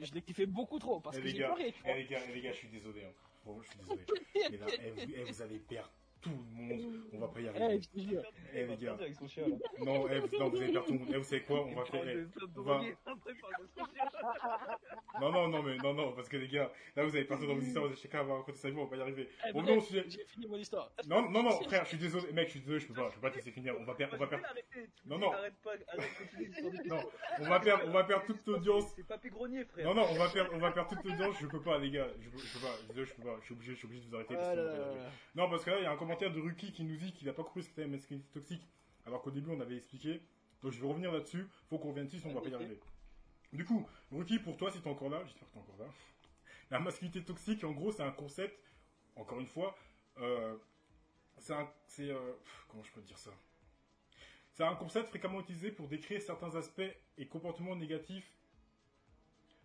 je 0.00 0.12
l'ai 0.14 0.22
kiffé 0.22 0.46
beaucoup 0.46 0.78
trop 0.78 1.00
parce 1.00 1.16
Eh 1.18 1.22
que 1.22 1.28
j'ai 1.28 1.36
pleuré, 1.38 1.72
tu 1.72 1.80
eh 1.84 1.88
vois. 1.88 1.96
les 1.98 2.06
gars, 2.06 2.22
eh 2.28 2.32
les 2.32 2.40
gars, 2.40 2.52
je 2.52 2.56
suis 2.58 2.68
désolé. 2.68 3.04
Hein. 3.04 3.12
Bon, 3.44 3.60
je 3.60 3.68
suis 3.68 3.78
désolé. 3.80 4.04
Mais 4.50 4.56
là, 4.56 4.66
vous, 4.94 5.26
vous 5.26 5.42
allez 5.42 5.58
perdre 5.58 5.90
tout 6.20 6.30
le 6.30 6.62
monde. 6.62 7.02
On 7.12 7.18
va 7.18 7.28
pas 7.28 7.40
y 7.40 7.44
Eh, 7.44 7.48
arriver. 7.48 7.80
te 7.80 7.98
jure. 7.98 8.22
Eh 8.54 8.66
les 8.66 8.76
gars, 8.76 8.94
Avec 8.94 9.14
son 9.14 9.28
chien 9.28 9.46
là. 9.48 9.56
non, 9.84 10.08
eh, 10.08 10.20
vous- 10.20 10.38
non, 10.38 10.48
vous 10.48 10.56
allez 10.56 10.72
perdre 10.72 10.86
tout 10.86 10.92
le 10.94 10.98
monde. 11.00 11.08
Eh, 11.12 11.16
vous 11.18 11.24
savez 11.24 11.42
quoi 11.42 11.64
On 11.64 11.74
va 11.74 11.84
faire. 11.84 12.08
eh, 12.08 12.26
on 12.56 12.62
va- 12.62 12.80
Non, 15.20 15.32
non, 15.32 15.48
non, 15.48 15.62
mais 15.62 15.76
non, 15.78 15.94
non, 15.94 16.12
parce 16.12 16.28
que 16.28 16.36
les 16.36 16.48
gars, 16.48 16.70
là 16.96 17.04
vous 17.04 17.14
allez 17.16 17.24
partir 17.24 17.48
dans 17.48 17.54
vos 17.54 17.60
histoires, 17.60 17.90
chacun 17.96 18.22
va 18.22 18.34
raconter 18.36 18.58
sa 18.58 18.70
vie, 18.70 18.76
on 18.76 18.84
va 18.84 18.90
pas 18.90 18.96
y 18.96 19.00
arriver. 19.00 19.28
Eh, 19.48 19.52
bref, 19.52 19.84
sujet. 19.84 20.04
J'ai 20.08 20.24
fini 20.26 20.46
mon 20.46 20.56
histoire. 20.56 20.90
Non, 21.06 21.28
non, 21.30 21.42
non, 21.42 21.50
frère, 21.62 21.84
je 21.84 21.88
suis 21.90 21.98
désolé, 21.98 22.32
mec, 22.32 22.46
je 22.46 22.50
suis 22.52 22.60
désolé, 22.60 22.80
je 22.80 22.86
peux 22.86 22.94
pas, 22.94 23.08
je 23.10 23.14
peux 23.16 23.20
pas 23.20 23.30
te 23.30 23.36
laisser 23.36 23.50
finir. 23.50 23.74
On 23.78 23.84
va 23.84 23.94
perdre, 23.94 24.14
on 24.14 24.18
va 24.18 24.26
perdre. 24.26 24.44
Non, 25.06 25.18
non. 25.18 25.30
Non, 26.86 27.02
on 27.40 27.44
va 27.48 27.60
perdre, 27.60 27.84
on 27.86 27.90
va 27.90 28.04
perdre 28.04 28.26
toute 28.26 28.46
l'audience. 28.46 28.92
C'est 28.96 29.06
Papy 29.06 29.28
Grenier, 29.30 29.64
frère. 29.64 29.86
Non, 29.86 29.94
non, 29.94 30.06
on 30.10 30.14
va 30.14 30.28
perdre, 30.28 30.50
on 30.54 30.58
va 30.58 30.70
perdre 30.72 30.90
toute 30.90 31.04
l'audience. 31.04 31.36
Je 31.40 31.46
peux 31.46 31.60
pas, 31.60 31.78
les 31.78 31.90
gars. 31.90 32.08
Je 32.20 32.28
peux, 32.30 32.36
pas. 32.60 32.74
Je 32.94 33.14
peux 33.14 33.22
pas. 33.22 33.36
Je 33.40 33.44
suis 33.44 33.54
obligé, 33.54 33.72
je 33.72 33.78
suis 33.78 33.86
obligé 33.86 34.04
de 34.04 34.08
vous 34.10 34.14
arrêter. 34.16 34.34
Ah. 34.38 34.54
Non, 35.34 35.48
parce 35.50 35.64
que 35.64 35.70
là, 35.70 35.78
il 35.78 35.82
y 35.82 35.86
a 35.86 35.92
un 35.92 35.96
commentaire 36.08 36.32
de 36.32 36.40
Ruki 36.40 36.72
qui 36.72 36.84
nous 36.84 36.96
dit 36.96 37.12
qu'il 37.12 37.28
a 37.28 37.34
pas 37.34 37.44
compris 37.44 37.62
ce 37.62 37.68
qu'était 37.68 37.82
la 37.82 37.88
masculinité 37.88 38.30
toxique. 38.32 38.66
Alors 39.04 39.20
qu'au 39.20 39.30
début, 39.30 39.50
on 39.50 39.60
avait 39.60 39.76
expliqué. 39.76 40.22
Donc, 40.62 40.72
je 40.72 40.80
vais 40.80 40.88
revenir 40.88 41.12
là-dessus. 41.12 41.46
Faut 41.68 41.78
qu'on 41.78 41.90
revienne 41.90 42.06
dessus, 42.06 42.18
sinon 42.18 42.32
on 42.32 42.36
va 42.36 42.40
pas 42.40 42.48
y 42.48 42.54
arriver. 42.54 42.80
Du 43.52 43.66
coup, 43.66 43.86
Ruki, 44.10 44.38
pour 44.38 44.56
toi, 44.56 44.70
si 44.70 44.80
t'es 44.80 44.88
encore 44.88 45.10
là, 45.10 45.22
j'espère 45.24 45.46
que 45.48 45.52
t'es 45.52 45.58
encore 45.58 45.76
là. 45.78 45.92
La 46.70 46.80
masculinité 46.80 47.22
toxique, 47.22 47.62
en 47.62 47.72
gros, 47.72 47.92
c'est 47.92 48.02
un 48.02 48.10
concept. 48.10 48.58
Encore 49.16 49.38
une 49.38 49.46
fois, 49.46 49.76
euh, 50.18 50.56
c'est 51.36 51.52
un, 51.52 51.70
c'est, 51.86 52.08
euh, 52.08 52.32
comment 52.68 52.82
je 52.82 52.92
peux 52.92 53.02
dire 53.02 53.18
ça? 53.18 53.30
C'est 54.54 54.64
un 54.64 54.76
concept 54.76 55.10
fréquemment 55.10 55.40
utilisé 55.40 55.70
pour 55.70 55.88
décrire 55.88 56.22
certains 56.22 56.56
aspects 56.56 56.96
et 57.18 57.26
comportements 57.26 57.76
négatifs 57.76 58.32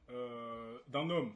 euh, 0.09 0.77
d'un 0.89 1.09
homme. 1.09 1.33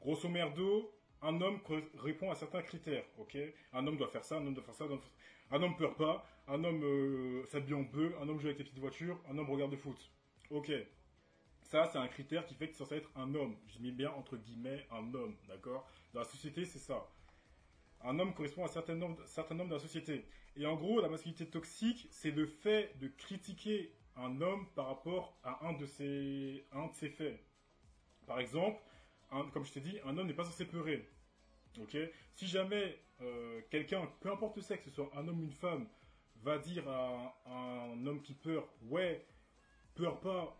Grosso 0.00 0.28
merdo, 0.28 0.94
un 1.22 1.40
homme 1.40 1.60
répond 1.96 2.30
à 2.30 2.34
certains 2.34 2.62
critères, 2.62 3.04
ok? 3.18 3.36
Un 3.72 3.86
homme 3.86 3.96
doit 3.96 4.08
faire 4.08 4.24
ça, 4.24 4.36
un 4.36 4.46
homme 4.46 4.54
doit 4.54 4.64
faire 4.64 4.74
ça, 4.74 4.84
un 4.84 5.62
homme, 5.62 5.72
un 5.72 5.72
pleure 5.72 5.96
pas, 5.96 6.26
un 6.46 6.62
homme 6.64 6.82
euh, 6.84 7.44
s'habille 7.46 7.74
en 7.74 7.82
bleu, 7.82 8.14
un 8.20 8.28
homme 8.28 8.38
joue 8.38 8.46
avec 8.46 8.58
les 8.58 8.64
petites 8.64 8.78
voitures, 8.78 9.20
un 9.28 9.36
homme 9.38 9.50
regarde 9.50 9.72
le 9.72 9.76
foot. 9.76 9.98
Ok. 10.50 10.70
Ça, 11.62 11.86
c'est 11.92 11.98
un 11.98 12.08
critère 12.08 12.46
qui 12.46 12.54
fait 12.54 12.68
que 12.68 12.72
c'est 12.72 12.78
censé 12.78 12.96
être 12.96 13.10
un 13.14 13.34
homme. 13.34 13.56
Je 13.66 13.78
mets 13.80 13.90
bien 13.90 14.10
entre 14.12 14.36
guillemets 14.36 14.86
un 14.90 15.12
homme, 15.12 15.36
d'accord? 15.48 15.86
Dans 16.14 16.20
la 16.20 16.26
société, 16.26 16.64
c'est 16.64 16.78
ça. 16.78 17.06
Un 18.02 18.18
homme 18.18 18.32
correspond 18.32 18.62
à 18.62 18.66
un 18.66 18.72
certain 18.72 18.94
nombre, 18.94 19.22
certain 19.26 19.54
nombre 19.54 19.70
de 19.70 19.74
la 19.74 19.80
société. 19.80 20.24
Et 20.56 20.64
en 20.66 20.76
gros, 20.76 21.00
la 21.00 21.08
masculinité 21.08 21.46
toxique, 21.46 22.08
c'est 22.10 22.30
le 22.30 22.46
fait 22.46 22.96
de 23.00 23.08
critiquer 23.08 23.92
un 24.16 24.40
homme 24.40 24.66
par 24.74 24.86
rapport 24.86 25.38
à 25.42 25.66
un 25.66 25.74
de 25.74 25.86
ses, 25.86 26.66
un 26.72 26.86
de 26.86 26.94
ses 26.94 27.10
faits. 27.10 27.38
Par 28.26 28.40
exemple, 28.40 28.80
comme 29.52 29.64
je 29.64 29.72
t'ai 29.72 29.80
dit, 29.80 29.98
un 30.04 30.16
homme 30.16 30.26
n'est 30.26 30.34
pas 30.34 30.44
censé 30.44 30.64
pleurer. 30.66 31.08
Ok? 31.80 31.96
Si 32.34 32.46
jamais 32.46 32.98
euh, 33.20 33.60
quelqu'un, 33.70 34.10
peu 34.20 34.30
importe 34.30 34.56
le 34.56 34.62
sexe, 34.62 34.84
que 34.84 34.90
ce 34.90 34.96
soit 34.96 35.10
un 35.16 35.26
homme 35.28 35.40
ou 35.40 35.44
une 35.44 35.52
femme, 35.52 35.88
va 36.42 36.58
dire 36.58 36.88
à, 36.88 37.36
à 37.46 37.52
un 37.52 38.06
homme 38.06 38.22
qui 38.22 38.34
pleure, 38.34 38.68
ouais, 38.82 39.26
pleure 39.94 40.20
pas, 40.20 40.56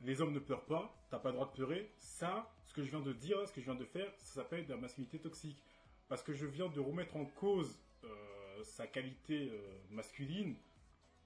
les 0.00 0.20
hommes 0.20 0.32
ne 0.32 0.38
pleurent 0.38 0.66
pas, 0.66 0.94
t'as 1.10 1.18
pas 1.18 1.30
le 1.30 1.34
droit 1.34 1.46
de 1.46 1.52
pleurer, 1.52 1.92
ça, 1.98 2.52
ce 2.66 2.74
que 2.74 2.82
je 2.82 2.90
viens 2.90 3.00
de 3.00 3.12
dire, 3.12 3.48
ce 3.48 3.52
que 3.52 3.60
je 3.60 3.66
viens 3.66 3.74
de 3.74 3.84
faire, 3.84 4.12
ça 4.16 4.42
s'appelle 4.42 4.64
de 4.66 4.72
la 4.72 4.80
masculinité 4.80 5.18
toxique. 5.18 5.62
Parce 6.08 6.22
que 6.22 6.32
je 6.32 6.46
viens 6.46 6.68
de 6.68 6.80
remettre 6.80 7.16
en 7.16 7.24
cause 7.24 7.78
euh, 8.04 8.62
sa 8.64 8.86
qualité 8.86 9.50
euh, 9.52 9.78
masculine 9.90 10.56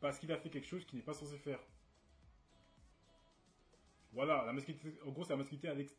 parce 0.00 0.18
qu'il 0.18 0.30
a 0.32 0.36
fait 0.36 0.50
quelque 0.50 0.66
chose 0.66 0.84
qu'il 0.84 0.98
n'est 0.98 1.04
pas 1.04 1.14
censé 1.14 1.38
faire. 1.38 1.60
Voilà, 4.12 4.44
la 4.44 4.52
masculinité, 4.52 5.00
en 5.06 5.10
gros, 5.10 5.24
c'est 5.24 5.30
la 5.30 5.38
masculinité 5.38 5.68
à 5.68 5.74
l'ex... 5.74 5.96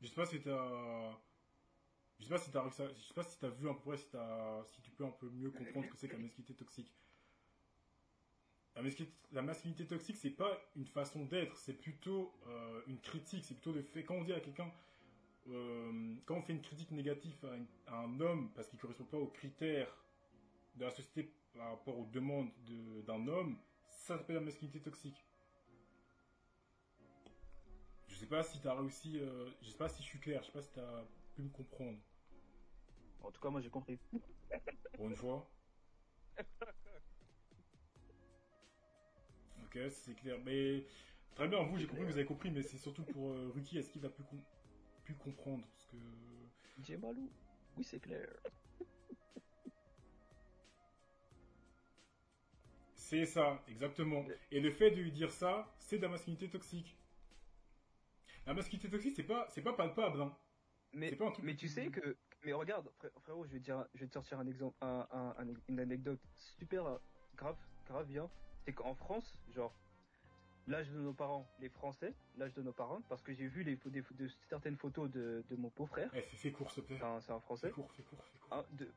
Je 0.00 0.06
sais 0.06 0.14
pas 0.14 0.26
si 0.26 0.40
t'as... 0.40 1.18
Je 2.18 2.24
sais 2.24 2.30
pas 2.30 2.38
si 2.38 2.50
t'as 2.50 3.48
je 3.48 3.54
vu 3.54 3.68
un 3.68 3.74
peu, 3.74 3.96
si 3.96 4.80
tu 4.82 4.90
peux 4.90 5.04
un 5.04 5.10
peu 5.10 5.28
mieux 5.30 5.50
comprendre 5.50 5.86
ce 5.86 5.90
que 5.92 5.96
c'est 5.96 6.12
la 6.12 6.18
masculinité 6.18 6.54
toxique. 6.54 6.92
La 8.74 8.82
masculinité, 8.82 9.16
la 9.32 9.42
masculinité 9.42 9.86
toxique, 9.86 10.16
c'est 10.16 10.30
pas 10.30 10.56
une 10.76 10.86
façon 10.86 11.24
d'être, 11.24 11.56
c'est 11.56 11.74
plutôt 11.74 12.32
euh, 12.46 12.80
une 12.86 13.00
critique, 13.00 13.44
c'est 13.44 13.54
plutôt 13.54 13.72
le 13.72 13.82
fait, 13.82 14.04
quand 14.04 14.14
on 14.14 14.24
dit 14.24 14.32
à 14.32 14.40
quelqu'un, 14.40 14.72
euh, 15.48 16.14
quand 16.26 16.36
on 16.36 16.42
fait 16.42 16.52
une 16.52 16.62
critique 16.62 16.90
négative 16.90 17.34
à, 17.86 17.96
un 18.02 18.20
homme 18.20 18.52
parce 18.54 18.68
qu'il 18.68 18.78
correspond 18.78 19.04
pas 19.04 19.16
aux 19.16 19.28
critères 19.28 19.92
de 20.76 20.84
la 20.84 20.90
société 20.90 21.32
par 21.54 21.70
rapport 21.70 21.98
aux 21.98 22.06
demandes 22.06 22.50
de- 22.66 23.02
d'un 23.02 23.26
homme, 23.26 23.58
ça 23.88 24.18
s'appelle 24.18 24.36
la 24.36 24.42
masculinité 24.42 24.80
toxique. 24.80 25.24
Je 28.18 28.20
sais 28.20 28.26
pas 28.26 28.42
si 28.42 28.60
t'as 28.60 28.74
réussi, 28.74 29.18
euh, 29.18 29.48
je 29.62 29.68
sais 29.70 29.76
pas 29.78 29.88
si 29.88 30.02
je 30.02 30.08
suis 30.08 30.18
clair, 30.20 30.42
je 30.42 30.46
sais 30.48 30.52
pas 30.52 30.62
si 30.62 30.72
t'as 30.72 31.04
pu 31.34 31.42
me 31.42 31.48
comprendre. 31.48 31.98
En 33.22 33.30
tout 33.30 33.40
cas, 33.40 33.50
moi 33.50 33.60
j'ai 33.60 33.70
compris. 33.70 33.98
Pour 34.96 35.08
une 35.08 35.16
fois. 35.16 35.48
Ok, 39.62 39.78
c'est 39.90 40.14
clair. 40.14 40.38
Mais 40.44 40.84
très 41.34 41.48
bien, 41.48 41.62
vous, 41.62 41.78
j'ai 41.78 41.86
compris, 41.86 42.04
vous 42.04 42.12
avez 42.12 42.24
compris, 42.24 42.50
mais 42.50 42.62
c'est 42.62 42.78
surtout 42.78 43.04
pour 43.04 43.30
euh, 43.30 43.50
Ruki, 43.54 43.78
est-ce 43.78 43.90
qu'il 43.90 44.04
a 44.06 44.08
pu, 44.10 44.22
com- 44.24 44.42
pu 45.04 45.14
comprendre? 45.14 45.64
Parce 45.72 45.86
que. 45.86 45.96
J'ai 46.78 46.96
malou. 46.96 47.30
Oui, 47.76 47.84
c'est 47.84 48.00
clair. 48.00 48.26
C'est 52.94 53.24
ça, 53.24 53.62
exactement. 53.68 54.24
Et 54.50 54.60
le 54.60 54.70
fait 54.70 54.90
de 54.90 54.96
lui 55.00 55.12
dire 55.12 55.32
ça, 55.32 55.74
c'est 55.78 55.96
de 55.98 56.02
la 56.02 56.08
masculinité 56.08 56.48
toxique. 56.50 56.96
La 58.48 58.54
masculinité 58.54 58.88
toxique, 58.88 59.14
c'est 59.14 59.24
pas, 59.24 59.46
c'est 59.50 59.60
pas 59.60 59.74
palpable, 59.74 60.22
hein. 60.22 60.34
Mais, 60.94 61.10
C'est 61.10 61.16
pas 61.16 61.26
un 61.28 61.30
truc 61.32 61.44
mais 61.44 61.54
tu 61.54 61.68
sais 61.68 61.88
que, 61.90 62.16
mais 62.46 62.54
regarde, 62.54 62.90
frère- 62.96 63.10
frérot, 63.20 63.44
je 63.44 63.52
vais 63.52 63.58
te 63.58 63.64
dire, 63.64 63.84
je 63.92 64.00
vais 64.00 64.06
te 64.06 64.14
sortir 64.14 64.38
un 64.40 64.46
exemple, 64.46 64.74
un, 64.80 65.06
un- 65.10 65.34
un- 65.38 65.54
une 65.68 65.78
anecdote 65.80 66.18
super 66.58 66.86
euh, 66.86 66.98
grave, 67.36 67.58
grave 67.86 68.06
bien. 68.06 68.30
C'est 68.64 68.72
qu'en 68.72 68.94
France, 68.94 69.38
genre, 69.54 69.74
l'âge 70.66 70.88
de 70.88 70.98
nos 70.98 71.12
parents, 71.12 71.46
les 71.60 71.68
Français, 71.68 72.14
l'âge 72.38 72.54
de 72.54 72.62
nos 72.62 72.72
parents, 72.72 73.02
parce 73.02 73.20
que 73.20 73.34
j'ai 73.34 73.48
vu 73.48 73.64
les, 73.64 73.76
des, 73.76 74.00
de 74.12 74.28
certaines 74.48 74.76
photos 74.78 75.10
de, 75.10 75.44
de 75.50 75.56
mon 75.56 75.70
beau-frère, 75.76 76.10
Eh, 76.14 76.22
fais 76.22 76.50
court, 76.52 76.70
s'il 76.72 76.84
te 76.84 76.86
plaît. 76.88 76.96
c'est 76.98 77.04
un, 77.04 77.20
c'est 77.20 77.38
Français. 77.40 77.70
court, 77.70 77.92
fais 77.92 78.02
court, 78.02 78.24
fais 78.24 78.38
court. 78.38 78.54
Un, 78.56 78.64
deux. 78.72 78.90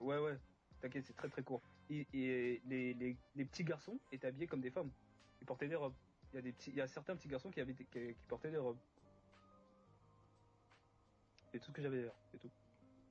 Ouais, 0.00 0.16
ouais. 0.18 0.38
T'inquiète, 0.80 1.04
c'est 1.04 1.16
très 1.16 1.28
très 1.28 1.42
court. 1.42 1.60
Et, 1.90 2.06
et 2.14 2.62
les, 2.64 2.94
les, 2.94 3.14
les 3.36 3.44
petits 3.44 3.64
garçons 3.64 4.00
étaient 4.10 4.28
habillés 4.28 4.46
comme 4.46 4.62
des 4.62 4.70
femmes. 4.70 4.90
Ils 5.42 5.46
portaient 5.46 5.68
des 5.68 5.76
robes. 5.76 5.92
Il 6.32 6.36
y 6.36 6.38
a 6.38 6.42
des 6.42 6.52
petits, 6.52 6.70
il 6.70 6.76
y 6.76 6.80
a 6.80 6.86
certains 6.86 7.16
petits 7.16 7.28
garçons 7.28 7.50
qui 7.50 7.60
avaient, 7.60 7.74
qui, 7.74 7.84
qui 7.86 8.26
portaient 8.28 8.50
des 8.50 8.56
robes. 8.58 8.78
C'est 11.52 11.58
tout 11.58 11.66
ce 11.66 11.72
que 11.72 11.82
j'avais 11.82 12.02
dire. 12.02 12.12
C'est 12.30 12.38
tout. 12.38 12.50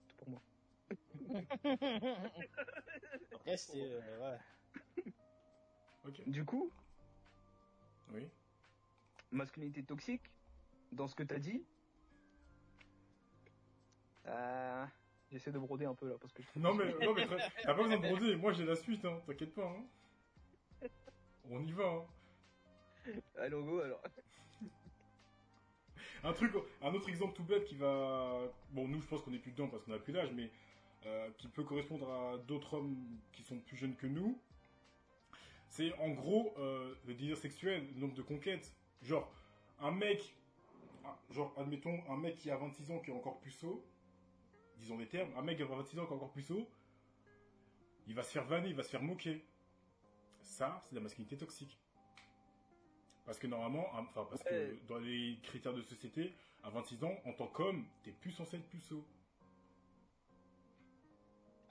Tout 0.08 0.16
pour 0.18 0.30
moi. 0.30 0.42
Après, 3.34 3.58
c'était. 3.58 3.82
euh, 3.92 4.20
ouais. 4.32 5.14
Ok. 6.06 6.22
Du 6.30 6.46
coup, 6.46 6.72
Oui. 8.14 8.28
masculinité 9.32 9.84
toxique, 9.84 10.32
dans 10.92 11.08
ce 11.08 11.16
que 11.16 11.24
t'as 11.24 11.40
dit, 11.40 11.64
euh, 14.28 14.86
j'essaie 15.32 15.52
de 15.52 15.60
broder 15.60 15.86
un 15.86 15.96
peu 15.96 16.08
là 16.10 16.16
parce 16.20 16.34
que. 16.34 16.42
Non, 16.56 16.74
mais, 16.74 16.94
non, 17.06 17.14
mais, 17.14 17.28
t'as 17.28 17.38
pas 17.66 17.74
besoin 17.74 17.98
de 17.98 18.02
broder. 18.08 18.36
Moi, 18.38 18.54
j'ai 18.54 18.66
la 18.66 18.76
suite, 18.76 19.04
hein. 19.06 19.22
T'inquiète 19.26 19.54
pas, 19.54 19.66
hein. 19.68 19.86
On 21.50 21.62
y 21.64 21.72
va, 21.72 21.86
hein. 21.86 22.06
Allô, 23.38 23.64
go 23.64 23.80
alors. 23.80 24.02
Un 26.24 26.34
truc, 26.34 26.52
un 26.82 26.94
autre 26.94 27.08
exemple 27.08 27.34
tout 27.34 27.46
bête 27.46 27.64
qui 27.64 27.76
va, 27.76 28.42
bon 28.72 28.90
nous 28.90 29.00
je 29.00 29.08
pense 29.08 29.22
qu'on 29.22 29.32
est 29.34 29.40
plus 29.40 29.52
dedans 29.52 29.70
parce 29.70 29.84
qu'on 29.84 29.94
a 29.94 30.00
plus 30.00 30.12
l'âge, 30.12 30.32
mais 30.34 30.52
euh, 31.06 31.30
qui 31.38 31.48
peut 31.48 31.64
correspondre 31.64 32.12
à 32.12 32.38
d'autres 32.40 32.74
hommes 32.74 32.98
qui 33.32 33.42
sont 33.44 33.58
plus 33.60 33.78
jeunes 33.78 33.96
que 33.96 34.06
nous. 34.06 34.38
C'est 35.70 35.94
en 36.00 36.10
gros 36.10 36.54
euh, 36.58 36.94
le 37.06 37.14
désir 37.14 37.38
sexuel, 37.38 37.88
le 37.96 38.02
nombre 38.02 38.16
de 38.16 38.22
conquêtes. 38.22 38.76
Genre 39.02 39.32
un 39.80 39.92
mec, 39.92 40.36
genre 41.32 41.54
admettons 41.58 42.04
un 42.10 42.18
mec 42.18 42.36
qui 42.36 42.52
a 42.52 42.58
26 42.58 42.92
ans 42.92 43.00
qui 43.00 43.12
est 43.12 43.14
encore 43.14 43.40
puceau, 43.40 43.82
disons 44.78 44.98
les 44.98 45.08
termes, 45.08 45.32
un 45.38 45.42
mec 45.42 45.56
qui 45.56 45.64
a 45.64 45.68
26 45.68 46.00
ans 46.00 46.06
qui 46.06 46.12
est 46.12 46.16
encore 46.16 46.34
puceau, 46.34 46.70
il 48.08 48.14
va 48.14 48.24
se 48.24 48.32
faire 48.32 48.46
vanner, 48.46 48.68
il 48.68 48.76
va 48.76 48.84
se 48.84 48.90
faire 48.90 49.04
moquer. 49.04 49.46
Ça, 50.42 50.82
c'est 50.84 50.96
la 50.96 51.02
masculinité 51.02 51.38
toxique. 51.38 51.79
Parce 53.30 53.38
que 53.38 53.46
normalement, 53.46 53.86
hein, 53.96 54.08
enfin, 54.10 54.26
parce 54.28 54.42
que 54.42 54.56
Ouais. 54.56 54.80
dans 54.88 54.98
les 54.98 55.38
critères 55.44 55.76
de 55.76 55.84
société, 55.84 56.34
à 56.64 56.72
26 56.72 57.04
ans, 57.04 57.14
en 57.26 57.34
tant 57.34 57.46
qu'homme, 57.46 57.86
t'es 58.02 58.10
plus 58.12 58.32
censé 58.32 58.58
être 58.58 58.68
puceau. 58.70 59.06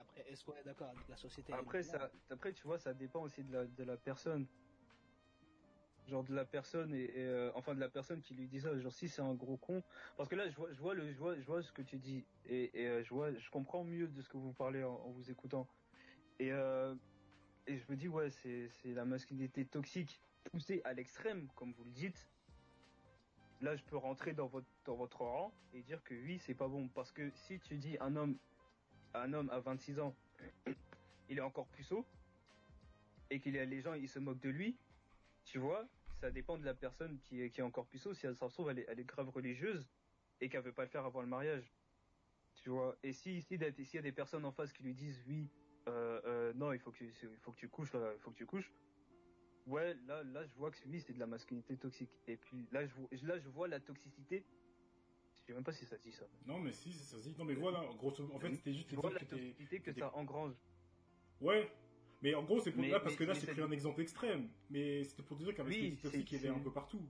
Après, 0.00 0.24
est-ce 0.30 0.44
qu'on 0.44 0.54
est 0.54 0.62
d'accord 0.62 0.86
avec 0.90 1.08
la 1.08 1.16
société 1.16 1.52
Après, 1.52 1.82
ça, 1.82 2.12
après, 2.30 2.52
tu 2.52 2.62
vois, 2.64 2.78
ça 2.78 2.94
dépend 2.94 3.22
aussi 3.22 3.42
de 3.42 3.52
la, 3.52 3.64
de 3.64 3.82
la 3.82 3.96
personne. 3.96 4.46
Genre 6.06 6.22
de 6.22 6.32
la 6.32 6.44
personne 6.44 6.94
et, 6.94 7.02
et, 7.02 7.24
euh, 7.26 7.50
enfin 7.56 7.74
de 7.74 7.80
la 7.80 7.88
personne 7.88 8.20
qui 8.20 8.34
lui 8.34 8.46
dit 8.46 8.60
ça. 8.60 8.78
Genre 8.78 8.92
si 8.92 9.08
c'est 9.08 9.22
un 9.22 9.34
gros 9.34 9.56
con. 9.56 9.82
Parce 10.16 10.28
que 10.28 10.36
là, 10.36 10.48
je 10.48 10.54
vois, 10.54 10.72
je 10.72 10.80
vois 10.80 10.94
le, 10.94 11.12
je 11.12 11.18
vois, 11.18 11.34
je 11.34 11.44
vois 11.44 11.60
ce 11.60 11.72
que 11.72 11.82
tu 11.82 11.96
dis 11.96 12.24
et, 12.46 12.70
et 12.80 12.86
euh, 12.86 13.02
je 13.02 13.12
vois, 13.12 13.32
je 13.34 13.50
comprends 13.50 13.82
mieux 13.82 14.06
de 14.06 14.22
ce 14.22 14.28
que 14.28 14.36
vous 14.36 14.52
parlez 14.52 14.84
en, 14.84 14.94
en 14.94 15.10
vous 15.10 15.28
écoutant. 15.28 15.66
Et 16.38 16.52
euh, 16.52 16.94
et 17.66 17.78
je 17.78 17.84
me 17.90 17.96
dis 17.96 18.06
ouais, 18.06 18.30
c'est 18.30 18.68
c'est 18.68 18.94
la 18.94 19.04
masculinité 19.04 19.64
toxique 19.66 20.22
poussée 20.48 20.80
à 20.84 20.92
l'extrême, 20.92 21.48
comme 21.54 21.72
vous 21.72 21.84
le 21.84 21.90
dites. 21.90 22.28
Là, 23.60 23.74
je 23.76 23.84
peux 23.84 23.96
rentrer 23.96 24.32
dans 24.32 24.46
votre 24.46 24.68
dans 24.84 24.96
votre 24.96 25.22
rang 25.22 25.52
et 25.72 25.82
dire 25.82 26.02
que 26.04 26.14
oui, 26.14 26.38
c'est 26.38 26.54
pas 26.54 26.68
bon 26.68 26.88
parce 26.88 27.10
que 27.10 27.30
si 27.34 27.58
tu 27.58 27.76
dis 27.76 27.96
un 28.00 28.14
homme 28.14 28.38
un 29.14 29.32
homme 29.32 29.50
à 29.50 29.58
26 29.58 29.98
ans 29.98 30.14
il 31.28 31.38
est 31.38 31.42
encore 31.42 31.66
puceau 31.68 32.06
et 33.30 33.40
qu'il 33.40 33.54
y 33.54 33.58
a 33.58 33.64
les 33.64 33.80
gens 33.80 33.94
ils 33.94 34.08
se 34.08 34.20
moquent 34.20 34.40
de 34.40 34.48
lui, 34.48 34.78
tu 35.44 35.58
vois, 35.58 35.88
ça 36.20 36.30
dépend 36.30 36.56
de 36.56 36.64
la 36.64 36.74
personne 36.74 37.18
qui 37.20 37.42
est, 37.42 37.50
qui 37.50 37.60
est 37.60 37.64
encore 37.64 37.86
puceau. 37.86 38.14
Si 38.14 38.26
elle 38.26 38.36
s'en 38.36 38.48
trouve, 38.48 38.70
elle 38.70 38.80
est, 38.80 38.86
elle 38.88 39.00
est 39.00 39.04
grave 39.04 39.28
religieuse 39.30 39.88
et 40.40 40.48
qu'elle 40.48 40.62
veut 40.62 40.72
pas 40.72 40.84
le 40.84 40.88
faire 40.88 41.04
avant 41.04 41.20
le 41.20 41.26
mariage, 41.26 41.72
tu 42.54 42.70
vois. 42.70 42.96
Et 43.02 43.12
si 43.12 43.42
si 43.42 43.58
s'il 43.58 43.94
y 43.94 43.98
a 43.98 44.02
des 44.02 44.12
personnes 44.12 44.44
en 44.44 44.52
face 44.52 44.72
qui 44.72 44.82
lui 44.82 44.94
disent 44.94 45.22
oui, 45.26 45.50
euh, 45.88 46.20
euh, 46.24 46.52
non, 46.54 46.72
il 46.72 46.78
faut 46.78 46.90
que 46.90 46.98
tu, 46.98 47.12
il 47.22 47.38
faut 47.38 47.52
que 47.52 47.56
tu 47.56 47.68
couches, 47.68 47.90
il 47.94 48.20
faut 48.20 48.30
que 48.30 48.36
tu 48.36 48.46
couches. 48.46 48.72
Ouais, 49.68 49.94
là, 50.06 50.22
là, 50.24 50.44
je 50.46 50.54
vois 50.54 50.70
que 50.70 50.78
oui, 50.86 51.00
c'est 51.00 51.12
de 51.12 51.18
la 51.18 51.26
masculinité 51.26 51.76
toxique. 51.76 52.10
Et 52.26 52.36
puis 52.36 52.66
là, 52.72 52.86
je 52.86 52.94
vois, 52.94 53.08
là, 53.22 53.38
je 53.38 53.48
vois 53.48 53.68
la 53.68 53.80
toxicité. 53.80 54.44
Je 55.36 55.42
sais 55.46 55.52
même 55.52 55.64
pas 55.64 55.72
si 55.72 55.84
ça 55.84 55.96
dit 55.98 56.12
ça. 56.12 56.26
Non, 56.46 56.58
mais 56.58 56.72
si, 56.72 56.92
ça 56.92 57.18
dit. 57.20 57.34
Non, 57.38 57.44
mais 57.44 57.54
voilà, 57.54 57.84
grosso 57.98 58.28
en 58.32 58.38
fait, 58.38 58.54
c'était 58.54 58.72
juste 58.72 58.90
Je 58.90 58.96
vois 58.96 59.10
la 59.12 59.20
que 59.20 59.24
toxicité 59.26 59.80
que 59.80 59.90
t'es- 59.90 60.00
ça 60.00 60.14
engrange. 60.16 60.54
Ouais. 61.40 61.70
Mais 62.22 62.34
en 62.34 62.42
gros, 62.42 62.60
c'est 62.60 62.72
pour 62.72 62.80
Mais- 62.82 62.88
là 62.90 62.98
parce 62.98 63.12
mais- 63.12 63.18
que 63.18 63.24
là, 63.24 63.34
j'ai 63.34 63.40
c'est- 63.42 63.52
pris 63.52 63.62
un 63.62 63.70
exemple 63.70 64.00
extrême. 64.00 64.48
Mais 64.70 65.04
c'était 65.04 65.22
pour 65.22 65.36
dire 65.36 65.54
qu'un 65.54 65.64
Oui, 65.66 65.96
toxique, 66.02 66.32
il 66.32 66.34
est 66.36 66.38
c'est- 66.40 66.48
un 66.48 66.58
peu 66.58 66.72
partout. 66.72 67.06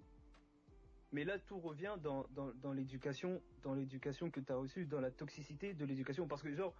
Mais 1.12 1.24
là, 1.24 1.38
tout 1.38 1.59
revient 1.61 1.96
dans, 2.02 2.26
dans, 2.34 2.52
dans 2.54 2.72
l'éducation, 2.72 3.40
dans 3.62 3.72
l'éducation 3.74 4.30
que 4.30 4.40
tu 4.40 4.52
as 4.52 4.56
reçue, 4.56 4.84
dans 4.84 5.00
la 5.00 5.11
toxicité 5.11 5.72
de 5.72 5.84
l'éducation. 5.86 6.26
Parce 6.28 6.42
que 6.42 6.52
genre, 6.54 6.74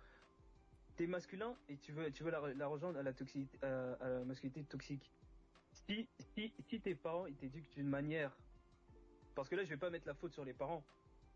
t'es 0.97 1.07
masculin 1.07 1.57
et 1.69 1.79
tu 1.79 1.93
veux, 1.93 2.11
tu 2.11 2.23
veux 2.25 2.31
la, 2.31 2.53
la 2.55 2.67
rejoindre 2.67 2.99
à 2.99 3.03
la, 3.03 3.15
toxicité, 3.15 3.59
à, 3.65 3.93
à 3.95 4.09
la 4.11 4.25
masculinité 4.27 4.65
toxique. 4.65 5.11
Si, 5.89 6.07
si, 6.35 6.53
si 6.69 6.81
tes 6.81 6.95
parents, 6.95 7.27
ils 7.27 7.35
t'éduquent 7.35 7.73
d'une 7.73 7.89
manière, 7.89 8.37
parce 9.35 9.49
que 9.49 9.57
là, 9.57 9.65
je 9.65 9.71
vais 9.71 9.79
pas 9.79 9.89
mettre 9.89 10.07
la 10.07 10.13
faute 10.13 10.35
sur 10.35 10.45
les 10.45 10.53
parents. 10.53 10.85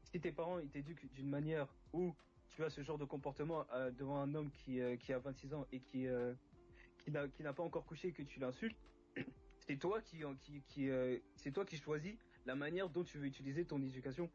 Si 0.05 0.21
tes 0.21 0.31
parents, 0.31 0.59
ils 0.59 0.69
t'éduquent 0.69 1.11
d'une 1.15 1.29
manière 1.29 1.75
où 1.95 2.15
tu 2.51 2.63
as 2.63 2.69
ce 2.69 2.83
genre 2.83 2.99
de 2.99 3.07
comportement 3.07 3.65
euh, 3.73 3.91
devant 3.93 4.21
un 4.21 4.35
homme 4.35 4.51
qui, 4.51 4.81
euh, 4.81 4.97
qui 4.97 5.15
a 5.15 5.19
26 5.19 5.55
ans 5.55 5.67
et 5.73 5.81
qui, 5.81 6.07
euh, 6.07 6.35
qui 6.99 7.11
n'a 7.11 7.53
pas 7.55 7.63
encore 7.63 7.87
couché 7.87 8.09
et 8.09 8.13
que 8.13 8.23
tu 8.23 8.41
l'insultes, 8.41 8.77
C'est 9.67 9.77
toi 9.77 10.03
qui, 10.03 10.19
qui, 10.67 10.91
c'est 11.37 11.53
toi 11.53 11.65
qui 11.65 11.77
choisis 11.77 12.17
la 12.47 12.57
manière 12.57 12.89
dont 12.89 13.05
tu 13.05 13.19
veux 13.19 13.27
utiliser 13.27 13.65
ton 13.65 13.81
éducation 13.81 14.29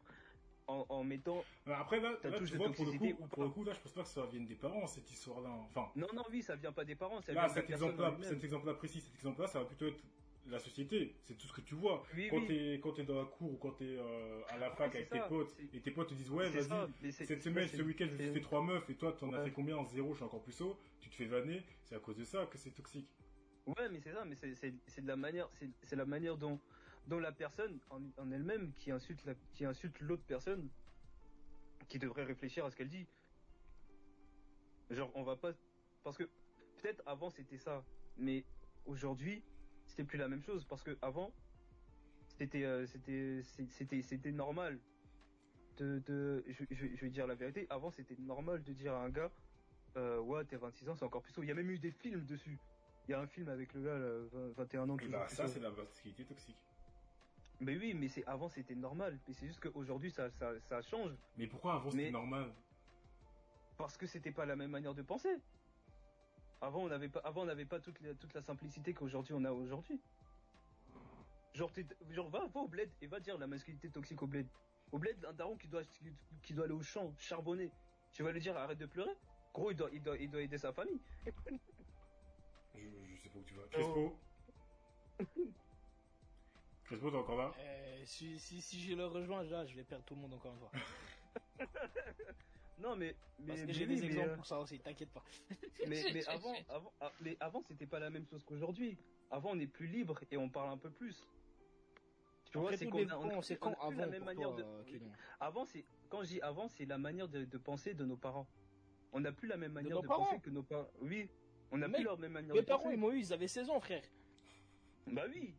en, 0.68 0.86
en 0.90 1.04
mettant. 1.04 1.44
Après, 1.66 2.00
là, 2.00 2.12
là, 2.24 2.32
touche 2.38 2.50
tu 2.50 2.54
de 2.54 2.58
vois, 2.58 2.72
pour 2.72 2.86
le, 2.86 2.92
toxicité 2.92 3.14
coup, 3.14 3.24
ou 3.24 3.28
pour 3.28 3.44
le 3.44 3.50
coup, 3.50 3.64
là, 3.64 3.74
je 3.74 3.80
pense 3.80 3.92
pas 3.94 4.04
que 4.04 4.08
ça 4.10 4.26
vienne 4.26 4.46
des 4.46 4.56
parents, 4.56 4.86
cette 4.88 5.10
histoire-là. 5.10 5.50
Enfin, 5.50 5.90
Non, 5.96 6.08
non, 6.14 6.24
oui, 6.30 6.42
ça 6.42 6.56
vient 6.56 6.72
pas 6.72 6.86
des 6.86 6.96
parents, 6.96 7.22
ça 7.22 7.34
là, 7.34 7.48
vient 7.48 7.54
cet 7.54 7.82
en 7.82 7.88
lui-même. 7.90 8.24
cet 8.24 8.44
exemple-là 8.44 8.74
précis, 8.74 9.02
cet 9.02 9.16
exemple-là, 9.16 9.48
ça 9.48 9.60
va 9.60 9.66
plutôt 9.66 9.88
être 9.88 10.04
la 10.50 10.60
société. 10.60 11.16
C'est 11.24 11.38
tout 11.38 11.48
ce 11.48 11.54
que 11.54 11.62
tu 11.62 11.76
vois. 11.76 12.04
Oui, 12.16 12.28
quand 12.30 12.38
oui. 12.38 12.48
t'es, 12.48 12.80
quand 12.82 12.94
t'es 12.94 13.04
dans 13.04 13.18
la 13.20 13.26
cour 13.26 13.54
ou 13.54 13.58
quand 13.58 13.72
t'es 13.72 13.98
euh, 13.98 14.42
à 14.50 14.58
la 14.58 14.70
fac 14.72 14.94
avec 14.96 15.08
ça, 15.08 15.20
tes 15.20 15.28
potes, 15.28 15.56
et 15.74 15.80
tes 15.82 15.92
potes 15.92 16.10
te 16.10 16.14
disent, 16.14 16.32
ouais, 16.32 16.50
vas-y, 16.50 17.12
cette 17.12 17.42
semaine, 17.44 17.68
ce 17.68 17.82
week-end, 17.82 18.06
je 18.08 18.14
me 18.14 18.18
suis 18.18 18.28
c'est- 18.28 18.34
fait 18.34 18.42
trois 18.42 18.62
meufs, 18.62 18.90
et 18.90 18.96
toi, 18.96 19.14
t'en 19.14 19.32
as 19.34 19.44
fait 19.44 19.52
combien? 19.52 19.84
Zéro, 19.86 20.12
je 20.12 20.18
suis 20.18 20.26
encore 20.26 20.42
plus 20.44 20.60
haut. 20.62 20.78
Tu 21.02 21.10
te 21.10 21.16
fais 21.16 21.26
vanner. 21.26 21.64
C'est 21.84 21.96
à 21.96 22.00
cause 22.00 22.18
de 22.18 22.24
ça 22.24 22.46
que 22.46 22.58
c'est 22.58 22.72
toxique. 22.72 23.10
Ouais, 23.66 23.90
mais 23.92 24.00
c'est 24.00 24.14
ça, 24.14 24.24
mais 24.24 24.36
c'est 24.36 24.56
c'est 24.56 24.74
c'est 24.88 25.02
de 25.02 25.08
la 25.08 25.18
manière, 25.18 25.50
c'est 25.52 25.70
c'est 25.84 25.98
la 25.98 26.06
manière 26.06 26.38
dont 26.38 26.58
dont 27.08 27.20
la 27.20 27.32
personne 27.32 27.80
en, 27.90 28.02
en 28.18 28.32
elle-même 28.32 28.74
qui 28.74 28.92
insulte 28.92 29.24
la, 29.26 29.34
qui 29.54 29.66
insulte 29.66 30.00
l'autre 30.02 30.24
personne, 30.28 30.70
qui 31.88 32.00
devrait 32.00 32.26
réfléchir 32.26 32.66
à 32.66 32.70
ce 32.72 32.76
qu'elle 32.76 32.90
dit. 32.90 33.08
Genre, 34.90 35.12
on 35.16 35.24
va 35.24 35.36
pas, 35.36 35.54
parce 36.04 36.18
que 36.18 36.24
peut-être 36.82 37.02
avant 37.06 37.30
c'était 37.30 37.58
ça, 37.58 37.84
mais 38.18 38.46
aujourd'hui 38.86 39.44
c'était 39.86 40.04
plus 40.04 40.18
la 40.18 40.28
même 40.28 40.42
chose 40.42 40.66
parce 40.66 40.84
que 40.84 40.98
avant 41.02 41.34
c'était 42.38 42.64
euh, 42.64 42.86
c'était 42.86 43.42
c'était 43.70 44.02
c'était 44.02 44.32
normal 44.32 44.80
de 45.78 46.00
de 46.06 46.44
je, 46.48 46.64
je, 46.72 46.88
je 46.96 47.02
vais 47.02 47.10
dire 47.10 47.28
la 47.28 47.36
vérité. 47.36 47.68
Avant 47.70 47.90
c'était 47.90 48.18
normal 48.20 48.64
de 48.64 48.74
dire 48.74 48.94
à 48.94 49.04
un 49.04 49.10
gars, 49.10 49.32
euh, 49.96 50.20
ouais 50.20 50.44
t'es 50.46 50.58
26 50.58 50.90
ans, 50.90 50.96
c'est 50.96 51.06
encore 51.06 51.22
plus 51.22 51.34
tôt. 51.34 51.44
Il 51.44 51.48
y 51.48 51.52
a 51.52 51.56
même 51.56 51.70
eu 51.70 51.80
des 51.80 51.92
films 51.92 52.26
dessus. 52.26 52.60
Il 53.08 53.12
y 53.12 53.14
a 53.14 53.22
un 53.22 53.28
film 53.28 53.48
avec 53.48 53.74
le 53.74 53.84
gars, 53.84 53.98
là, 53.98 54.20
20 54.34 54.50
21 54.58 54.90
ans. 54.90 54.98
Bah, 55.10 55.28
ça, 55.30 55.48
c'est 55.48 55.62
la 55.62 55.72
masculinité 55.72 56.26
toxique. 56.26 56.58
Mais 57.60 57.76
oui, 57.78 57.94
mais 57.94 58.08
c'est 58.08 58.26
avant 58.28 58.50
c'était 58.50 58.76
normal. 58.76 59.18
Mais 59.28 59.34
c'est 59.34 59.48
juste 59.48 59.60
qu'aujourd'hui 59.60 60.12
ça, 60.12 60.30
ça, 60.32 60.60
ça 60.62 60.82
change 60.82 61.12
Mais 61.38 61.48
pourquoi 61.48 61.76
avant 61.76 61.90
c'était 61.92 62.04
Mais- 62.06 62.12
normal? 62.12 62.54
parce 63.78 63.96
que 63.96 64.08
c'était 64.08 64.32
pas 64.32 64.46
la 64.46 64.56
même 64.56 64.72
manière 64.72 64.96
de 64.96 65.04
penser. 65.04 65.36
Avant 66.62 66.82
on 66.84 66.88
n'avait 66.88 67.10
pas, 67.10 67.20
avant 67.20 67.42
on 67.44 67.46
n'avait 67.46 67.66
pas 67.66 67.80
toute 67.80 68.00
la, 68.02 68.16
toute 68.16 68.34
la 68.34 68.42
simplicité 68.42 68.94
qu'aujourd'hui 68.94 69.34
on 69.36 69.44
a 69.46 69.52
aujourd'hui. 69.52 70.02
Genre, 71.54 71.72
genre 72.10 72.30
va, 72.30 72.46
va 72.48 72.60
au 72.60 72.68
bled 72.68 72.90
et 73.02 73.08
va 73.08 73.20
dire 73.20 73.38
la 73.38 73.46
masculinité 73.48 73.90
toxique 73.90 74.22
au 74.22 74.28
bled. 74.28 74.48
Au 74.92 74.98
bled, 75.00 75.24
un 75.26 75.34
daron 75.34 75.56
qui 75.58 75.68
doit, 75.68 75.84
qui, 75.84 76.06
qui 76.44 76.54
doit 76.54 76.66
aller 76.66 76.74
au 76.74 76.82
champ, 76.82 77.14
charbonner. 77.18 77.72
Tu 78.14 78.24
vas 78.24 78.32
lui 78.32 78.40
dire 78.40 78.56
arrête 78.58 78.78
de 78.80 78.86
pleurer. 78.86 79.16
Gros, 79.54 79.70
il 79.72 79.76
doit, 79.76 79.90
il 79.92 80.02
doit, 80.02 80.18
il 80.18 80.30
doit 80.30 80.42
aider 80.42 80.58
sa 80.58 80.72
famille. 80.72 81.00
Je, 82.76 82.80
je 82.80 83.22
sais 83.22 83.30
pas 83.30 83.40
où 83.40 83.44
tu 83.44 83.54
vas. 83.56 83.68
Crespo? 83.70 84.18
Crespo, 86.88 87.12
t'es 87.12 87.18
encore 87.18 87.38
là? 87.38 87.52
Euh, 87.60 88.02
si, 88.06 88.40
si, 88.40 88.62
si 88.62 88.80
je 88.82 88.96
le 88.96 89.06
rejoins, 89.06 89.44
là, 89.44 89.66
je 89.66 89.76
vais 89.76 89.84
perdre 89.84 90.06
tout 90.06 90.16
le 90.16 90.22
monde 90.22 90.34
encore 90.34 90.54
une 90.54 90.60
fois. 90.60 90.72
Non, 92.80 92.96
mais, 92.96 93.16
mais, 93.40 93.48
Parce 93.48 93.62
que 93.64 93.74
j'ai 93.74 93.88
des 93.88 94.06
exemples 94.06 94.30
euh, 94.30 94.36
pour 94.36 94.46
ça 94.46 94.60
aussi, 94.60 94.80
t'inquiète 94.80 95.10
pas. 95.12 95.24
mais, 95.88 96.04
mais 96.14 96.28
avant, 96.28 96.54
avant, 96.70 96.94
ah, 97.02 97.12
mais 97.22 97.36
avant, 97.40 97.64
c'était 97.64 97.88
pas 97.88 98.00
la 98.00 98.12
même 98.12 98.28
chose 98.28 98.44
qu'aujourd'hui. 98.44 99.00
Avant, 99.32 99.50
on 99.54 99.60
est 99.60 99.66
plus 99.66 99.88
libre 99.88 100.20
et 100.30 100.38
on 100.38 100.48
parle 100.48 100.70
un 100.70 100.78
peu 100.78 100.92
plus. 100.92 101.28
Tu 102.52 102.60
vois, 102.60 102.78
c'est 102.78 102.86
qu'on 102.88 103.08
a, 103.10 103.18
on 103.18 103.42
c'est 103.42 103.58
quand 103.58 103.72
plus 103.72 103.96
la 103.98 104.04
avant 104.04 104.12
même 104.12 104.24
manière 104.24 104.50
toi, 104.56 104.58
de. 104.58 104.96
euh, 104.96 105.00
Avant, 105.40 105.66
c'est 105.66 105.86
quand 106.08 106.22
je 106.22 106.28
dis 106.28 106.42
avant, 106.42 106.68
c'est 106.68 106.86
la 106.86 107.00
manière 107.00 107.28
de, 107.28 107.46
de 107.46 107.58
penser 107.58 107.96
de 107.96 108.06
nos 108.06 108.16
parents. 108.16 108.48
On 109.12 109.22
n'a 109.22 109.32
plus 109.32 109.48
la 109.48 109.58
même 109.58 109.74
manière 109.74 110.00
de, 110.00 110.08
parents 110.08 110.26
penser 110.26 110.40
que 110.40 110.52
nos 110.52 110.62
parents. 110.64 110.88
Oui, 111.02 111.30
on 111.72 111.80
n'a 111.80 111.90
plus 111.90 112.04
leur 112.04 112.20
même 112.20 112.34
manière 112.34 112.54
Mes 112.54 112.62
de 112.62 112.66
parents, 112.66 112.84
penser. 112.84 112.94
ils 112.96 113.00
m'ont 113.00 113.12
eu, 113.12 113.20
ils 113.20 113.34
avaient 113.34 113.48
16 113.48 113.72
ans, 113.72 113.80
frère. 113.80 114.04
Bah 115.08 115.24
oui. 115.30 115.56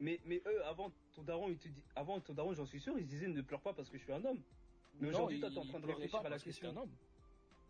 Mais 0.00 0.20
mais 0.24 0.40
eux, 0.46 0.64
avant 0.64 0.92
ton 1.14 1.22
daron, 1.22 1.48
il 1.48 1.58
te 1.58 1.68
dit, 1.68 1.82
avant 1.96 2.20
ton 2.20 2.32
daron, 2.32 2.54
j'en 2.54 2.66
suis 2.66 2.80
sûr, 2.80 2.96
ils 2.98 3.04
se 3.04 3.08
disaient 3.08 3.28
ne 3.28 3.42
pleure 3.42 3.60
pas 3.60 3.72
parce 3.72 3.88
que 3.90 3.98
je 3.98 4.02
suis 4.04 4.12
un 4.12 4.24
homme. 4.24 4.40
Mais 5.00 5.08
Non, 5.08 5.14
aujourd'hui, 5.14 5.40
toi, 5.40 5.48
ils- 5.48 5.54
t'es 5.54 5.60
en 5.60 5.64
train 5.66 5.80
de 5.80 5.86
réfléchir 5.86 6.12
pas 6.12 6.18
à 6.20 6.22
la 6.24 6.30
parce 6.30 6.42
que 6.42 6.48
question. 6.50 6.70
un 6.70 6.76
homme. 6.76 6.90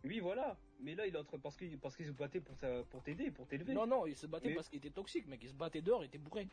Oui, 0.03 0.19
voilà. 0.19 0.57
Mais 0.79 0.95
là, 0.95 1.05
il 1.07 1.13
est 1.15 1.17
en 1.17 1.23
train 1.23 1.39
parce 1.39 1.57
qu'ils 1.57 1.77
parce 1.77 1.95
qu'ils 1.95 2.05
se 2.07 2.11
battaient 2.11 2.39
pour 2.39 2.55
ta- 2.57 2.83
pour 2.83 3.03
t'aider, 3.03 3.31
pour 3.31 3.47
t'élever. 3.47 3.73
Non, 3.73 3.85
non, 3.87 4.05
ils 4.05 4.15
se 4.15 4.27
battaient 4.27 4.49
Mais- 4.49 4.55
parce 4.55 4.69
qu'ils 4.69 4.77
étaient 4.77 4.91
toxiques, 4.91 5.27
mec. 5.27 5.41
Ils 5.43 5.49
se 5.49 5.53
battaient 5.55 5.81
dehors, 5.81 6.03
ils 6.03 6.07
étaient 6.07 6.17
bourrés. 6.19 6.47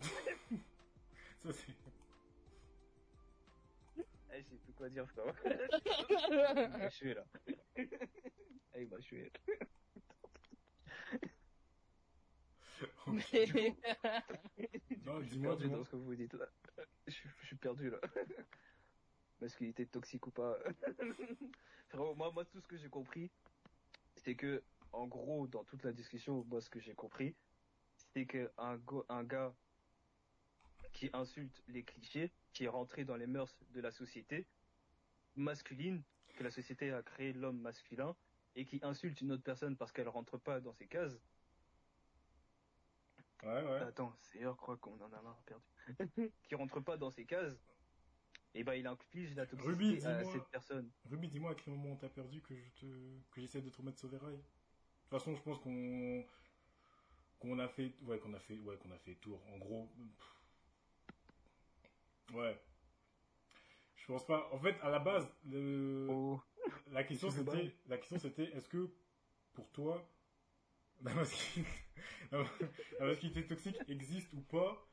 Ça, 1.42 1.52
c'est. 1.52 1.72
Eh, 4.32 4.42
je 4.42 4.48
sais 4.48 4.56
plus 4.64 4.72
quoi 4.74 4.88
dire, 4.90 5.06
frère. 5.08 5.34
il 6.74 6.78
m'a 6.78 6.88
tué, 6.90 7.14
là. 7.14 7.24
Eh, 7.76 7.88
il 8.82 8.88
m'a 8.88 8.98
tué. 8.98 9.30
Mais... 13.06 13.46
Non, 15.04 15.20
Je 15.20 15.26
suis 15.26 15.36
dis-moi, 15.36 15.50
perdu 15.52 15.64
dis-moi. 15.64 15.78
dans 15.78 15.84
ce 15.84 15.90
que 15.90 15.96
vous 15.96 16.14
dites 16.14 16.34
là. 16.34 16.46
Je, 17.06 17.12
suis- 17.12 17.28
je 17.40 17.46
suis 17.46 17.56
perdu 17.56 17.90
là. 17.90 17.98
Masculinité 19.40 19.86
toxique 19.86 20.26
ou 20.26 20.30
pas. 20.30 20.56
Frérot, 21.88 22.14
moi, 22.14 22.30
moi, 22.32 22.44
tout 22.44 22.60
ce 22.60 22.66
que 22.66 22.76
j'ai 22.76 22.88
compris, 22.88 23.30
c'est 24.16 24.34
que, 24.34 24.62
en 24.92 25.06
gros, 25.06 25.46
dans 25.46 25.62
toute 25.64 25.82
la 25.84 25.92
discussion, 25.92 26.44
moi, 26.48 26.60
ce 26.60 26.70
que 26.70 26.80
j'ai 26.80 26.94
compris, 26.94 27.34
c'est 27.96 28.26
que 28.26 28.50
un, 28.58 29.24
gars 29.24 29.54
qui 30.92 31.10
insulte 31.12 31.62
les 31.68 31.82
clichés, 31.84 32.32
qui 32.52 32.64
est 32.64 32.68
rentré 32.68 33.04
dans 33.04 33.16
les 33.16 33.26
mœurs 33.26 33.54
de 33.70 33.80
la 33.80 33.90
société 33.92 34.46
masculine, 35.36 36.02
que 36.36 36.42
la 36.42 36.50
société 36.50 36.90
a 36.92 37.02
créé 37.02 37.32
l'homme 37.34 37.60
masculin, 37.60 38.16
et 38.54 38.64
qui 38.64 38.80
insulte 38.82 39.20
une 39.20 39.32
autre 39.32 39.42
personne 39.42 39.76
parce 39.76 39.92
qu'elle 39.92 40.08
rentre 40.08 40.38
pas 40.38 40.60
dans 40.60 40.72
ses 40.72 40.86
cases. 40.86 41.20
Ouais, 43.46 43.62
ouais. 43.62 43.80
Attends, 43.82 44.16
c'est 44.22 44.42
heure, 44.44 44.56
crois 44.56 44.76
qu'on 44.76 45.00
en 45.00 45.12
a 45.12 45.22
marre 45.22 45.40
perdu. 45.44 45.64
qui 46.42 46.54
rentre 46.54 46.80
pas 46.80 46.96
dans 46.96 47.10
ces 47.10 47.24
cases, 47.24 47.64
et 48.54 48.64
ben 48.64 48.74
il 48.74 48.86
inflige 48.86 49.34
la 49.36 49.46
toxicité 49.46 49.84
Ruby, 49.84 50.06
à 50.06 50.18
dis-moi. 50.18 50.32
cette 50.32 50.48
personne. 50.50 50.90
Ruby, 51.04 51.28
dis-moi 51.28 51.52
à 51.52 51.54
quel 51.54 51.74
moment 51.74 51.90
on 51.92 51.96
t'a 51.96 52.08
perdu 52.08 52.40
que 52.42 52.56
je 52.56 52.70
te, 52.72 52.86
que 53.30 53.40
j'essaie 53.40 53.62
de 53.62 53.70
te 53.70 53.76
remettre 53.78 53.98
sur 53.98 54.08
les 54.08 54.16
rails. 54.18 54.36
De 54.36 55.10
toute 55.10 55.10
façon, 55.10 55.34
je 55.36 55.42
pense 55.42 55.58
qu'on, 55.60 56.24
qu'on 57.38 57.58
a 57.60 57.68
fait, 57.68 57.94
ouais, 58.02 58.18
qu'on 58.18 58.34
a 58.34 58.40
fait, 58.40 58.58
ouais, 58.58 58.76
qu'on 58.78 58.90
a 58.90 58.98
fait 58.98 59.14
tour. 59.16 59.40
En 59.54 59.58
gros, 59.58 59.88
pff. 60.18 61.14
ouais. 62.36 62.60
Je 63.96 64.06
pense 64.06 64.26
pas. 64.26 64.48
En 64.52 64.58
fait, 64.58 64.76
à 64.82 64.90
la 64.90 64.98
base, 64.98 65.28
le, 65.44 66.08
Oh. 66.10 66.40
la 66.88 67.04
question 67.04 67.30
c'était, 67.30 67.76
la 67.86 67.98
question 67.98 68.18
c'était, 68.18 68.50
est-ce 68.56 68.68
que, 68.68 68.90
pour 69.52 69.70
toi, 69.70 70.04
la 71.02 71.14
masculinité, 71.14 71.70
la 72.98 73.06
masculinité 73.06 73.46
toxique 73.46 73.82
existe 73.88 74.32
ou 74.34 74.40
pas? 74.42 74.86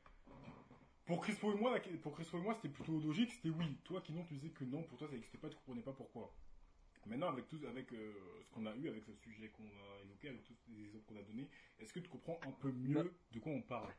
Pour 1.06 1.20
Crispo 1.20 1.52
et 1.52 1.56
moi, 1.56 1.78
pour 2.02 2.14
Crispo 2.14 2.38
et 2.38 2.40
moi, 2.40 2.54
c'était 2.54 2.68
plutôt 2.70 2.98
logique, 2.98 3.30
c'était 3.32 3.50
oui. 3.50 3.76
Toi 3.84 4.00
qui 4.00 4.12
non, 4.12 4.24
tu 4.24 4.34
disais 4.34 4.50
que 4.50 4.64
non, 4.64 4.82
pour 4.82 4.98
toi 4.98 5.06
ça 5.08 5.14
n'existait 5.14 5.38
pas, 5.38 5.48
tu 5.50 5.56
comprenais 5.56 5.82
pas 5.82 5.92
pourquoi. 5.92 6.34
Maintenant, 7.06 7.28
avec 7.28 7.48
tout, 7.48 7.60
avec 7.68 7.92
euh, 7.92 8.14
ce 8.42 8.50
qu'on 8.50 8.66
a 8.66 8.74
eu, 8.76 8.88
avec 8.88 9.04
ce 9.04 9.14
sujet 9.14 9.50
qu'on 9.50 9.64
a 9.64 10.02
évoqué, 10.04 10.28
avec 10.30 10.44
tous 10.44 10.56
les 10.68 10.86
exemples 10.86 11.04
qu'on 11.06 11.18
a 11.18 11.22
donnés, 11.22 11.48
est-ce 11.78 11.92
que 11.92 12.00
tu 12.00 12.08
comprends 12.08 12.38
un 12.46 12.52
peu 12.52 12.72
mieux 12.72 13.14
de 13.32 13.38
quoi 13.40 13.52
on 13.52 13.62
parle? 13.62 13.92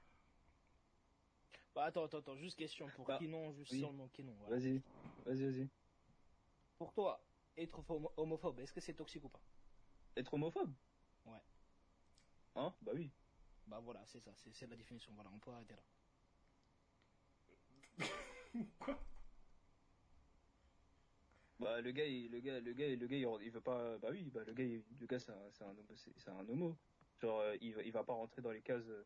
Bah, 1.76 1.84
attends, 1.86 2.06
attends, 2.06 2.20
attends, 2.20 2.36
juste 2.38 2.58
question 2.58 2.90
pour 2.90 3.06
Bah, 3.08 3.18
Kinon, 3.20 3.52
juste 3.54 3.74
oui. 3.74 3.80
seulement 3.82 4.08
Kinon. 4.08 4.34
voilà. 4.40 4.58
Vas-y, 4.58 4.82
vas-y, 5.26 5.44
vas-y. 5.46 5.70
Pour 6.78 6.94
toi, 6.94 7.22
être 7.58 7.84
homo- 7.90 8.14
homophobe, 8.16 8.60
est-ce 8.62 8.72
que 8.72 8.80
c'est 8.80 8.94
toxique 8.94 9.26
ou 9.26 9.30
pas? 9.30 9.42
Être 10.18 10.34
homophobe? 10.34 10.74
Hein 12.56 12.74
Bah 12.82 12.92
oui. 12.96 13.12
Bah 13.68 13.80
voilà, 13.84 14.06
c'est 14.06 14.20
ça, 14.20 14.32
c'est 14.36 14.54
c'est 14.54 14.68
la 14.68 14.76
définition. 14.76 15.12
Voilà, 15.16 15.30
on 15.34 15.40
peut 15.40 15.52
arrêter 15.52 15.76
là. 15.76 15.82
Quoi? 18.80 18.98
Bah 21.60 21.82
le 21.82 21.92
gars, 21.92 22.06
il, 22.06 22.30
le 22.32 22.40
gars, 22.40 22.60
le 22.60 22.74
gars, 22.74 22.88
le 22.96 23.08
gars, 23.08 23.18
il, 23.18 23.28
il 23.44 23.52
veut 23.52 23.62
pas. 23.62 23.98
Bah 23.98 24.10
oui, 24.12 24.30
bah 24.34 24.42
le 24.46 24.54
gars, 24.54 24.64
il- 24.64 24.84
le 25.00 25.08
gars, 25.08 25.20
c'est 25.20 25.32
un, 25.32 25.52
c'est 25.52 25.64
un, 25.64 25.72
homo- 25.72 25.96
c'est 25.96 26.12
c'est 26.20 26.30
un 26.30 26.48
homo. 26.48 26.76
Genre, 27.22 27.40
euh, 27.40 27.56
il, 27.62 27.74
va- 27.74 27.84
il 27.84 27.92
va 27.92 28.04
pas 28.04 28.14
rentrer 28.14 28.42
dans 28.42 28.52
les 28.52 28.62
cases. 28.62 28.84
euh, 28.88 29.04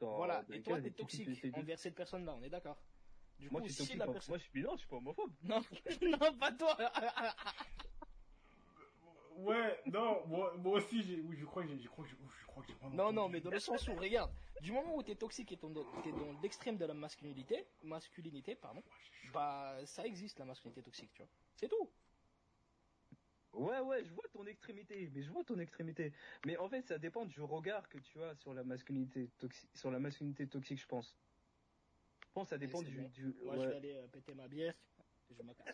Dans, 0.00 0.16
voilà, 0.16 0.42
dans 0.42 0.54
et 0.54 0.58
les 0.58 0.62
toi, 0.62 0.74
cases 0.76 0.84
t'es 0.84 0.90
toxique 0.90 1.44
envers 1.54 1.78
cette 1.78 1.94
personne-là, 1.94 2.34
on 2.34 2.42
est 2.42 2.50
d'accord? 2.50 2.76
Du 3.38 3.48
Moi, 3.50 3.62
coup, 3.62 3.68
je 3.68 3.72
suis 3.72 3.84
si 3.86 3.96
la 3.96 4.06
personne. 4.06 4.32
Moi, 4.32 4.38
je 4.38 4.44
suis 4.44 4.62
non, 4.62 4.72
je 4.72 4.78
suis 4.80 4.88
pas 4.88 4.96
homophobe. 4.96 5.32
Non, 5.42 5.60
non, 6.02 6.38
pas 6.38 6.52
toi 6.52 6.76
Ouais, 9.40 9.80
non, 9.86 10.26
moi, 10.26 10.54
moi 10.58 10.76
aussi, 10.78 11.02
j'ai, 11.02 11.20
oui, 11.20 11.36
je 11.36 11.44
crois 11.46 11.62
que 11.62 11.68
j'ai, 11.68 11.78
je 11.78 11.88
crois 11.88 12.04
que 12.04 12.10
j'ai, 12.10 12.16
je 12.40 12.46
crois 12.46 12.62
que 12.62 12.68
j'ai 12.68 12.74
pas 12.74 12.88
Non, 12.90 13.10
non, 13.12 13.28
mais 13.28 13.40
dans 13.40 13.50
le 13.50 13.58
sens 13.58 13.88
où, 13.88 13.94
regarde, 13.94 14.30
du 14.60 14.70
moment 14.70 14.96
où 14.96 15.02
t'es 15.02 15.14
toxique 15.14 15.50
et 15.52 15.56
t'es 15.56 15.68
dans 15.68 15.84
t'es 16.02 16.12
dans 16.12 16.32
l'extrême 16.42 16.76
de 16.76 16.84
la 16.84 16.94
masculinité, 16.94 17.66
masculinité, 17.82 18.54
pardon, 18.54 18.82
bah, 19.32 19.78
ça 19.86 20.04
existe 20.04 20.38
la 20.38 20.44
masculinité 20.44 20.82
toxique, 20.82 21.10
tu 21.14 21.22
vois. 21.22 21.30
C'est 21.56 21.68
tout. 21.68 21.90
Ouais, 23.52 23.80
ouais, 23.80 24.04
je 24.04 24.12
vois 24.12 24.28
ton 24.32 24.46
extrémité, 24.46 25.10
mais 25.12 25.22
je 25.22 25.30
vois 25.30 25.42
ton 25.42 25.58
extrémité. 25.58 26.12
Mais 26.44 26.56
en 26.58 26.68
fait, 26.68 26.86
ça 26.86 26.98
dépend 26.98 27.24
du 27.24 27.40
regard 27.40 27.88
que 27.88 27.98
tu 27.98 28.22
as 28.22 28.34
sur 28.36 28.54
la 28.54 28.62
masculinité 28.62 29.28
toxique, 29.38 29.70
sur 29.74 29.90
la 29.90 29.98
masculinité 29.98 30.46
toxique, 30.46 30.80
je 30.80 30.86
pense. 30.86 31.16
Je 32.26 32.32
pense 32.32 32.46
que 32.46 32.50
ça 32.50 32.58
dépend 32.58 32.82
du, 32.82 32.96
bon. 32.96 33.08
du- 33.08 33.34
Moi, 33.42 33.56
ouais. 33.56 33.64
je 33.64 33.68
vais 33.70 33.76
aller 33.76 33.94
euh, 33.94 34.06
péter 34.06 34.34
ma 34.34 34.46
bière 34.46 34.74
et 35.30 35.34
je 35.34 35.42
me 35.42 35.52
casse. 35.54 35.66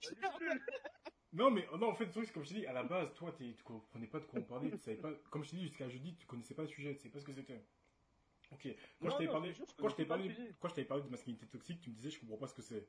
Non, 1.32 1.50
mais, 1.50 1.66
non, 1.78 1.88
en 1.90 1.94
fait, 1.94 2.06
le 2.06 2.10
truc, 2.10 2.26
c'est 2.26 2.32
comme 2.32 2.44
je 2.44 2.48
t'ai 2.48 2.54
dit, 2.60 2.66
à 2.66 2.72
la 2.72 2.82
base, 2.82 3.12
toi, 3.14 3.32
tu 3.32 3.54
comprenais 3.62 4.06
pas 4.08 4.18
de 4.18 4.24
quoi 4.24 4.40
on 4.40 4.42
parlait, 4.42 4.70
tu 4.70 4.78
savais 4.78 4.96
pas, 4.96 5.12
comme 5.30 5.44
je 5.44 5.50
t'ai 5.50 5.56
dit, 5.58 5.62
jusqu'à 5.68 5.88
jeudi, 5.88 6.16
tu 6.16 6.26
connaissais 6.26 6.54
pas 6.54 6.62
le 6.62 6.68
sujet, 6.68 6.94
tu 6.94 7.00
savais 7.02 7.10
pas 7.12 7.20
ce 7.20 7.24
que 7.24 7.32
c'était. 7.32 7.62
Ok. 8.52 8.66
Quand 9.00 9.04
Non, 9.04 9.10
je 9.10 9.16
t'avais 9.16 9.26
parlé, 9.28 9.52
je 9.52 9.52
te 9.52 9.58
jure, 9.58 9.66
je 9.68 9.74
quand 9.82 9.88
je 9.88 9.94
t'avais 9.94 9.94
connaissais 9.94 10.04
pas 10.08 10.08
parlé, 10.08 10.28
le 10.28 10.34
sujet. 10.34 10.54
quand 10.58 10.68
je 10.68 10.74
t'avais 10.74 10.86
parlé 10.88 11.02
de 11.04 11.08
masculinité 11.08 11.46
toxique, 11.46 11.80
tu 11.80 11.90
me 11.90 11.94
disais 11.94 12.10
je 12.10 12.18
comprends 12.20 12.36
pas 12.36 12.48
ce 12.48 12.54
que 12.54 12.62
c'est. 12.62 12.88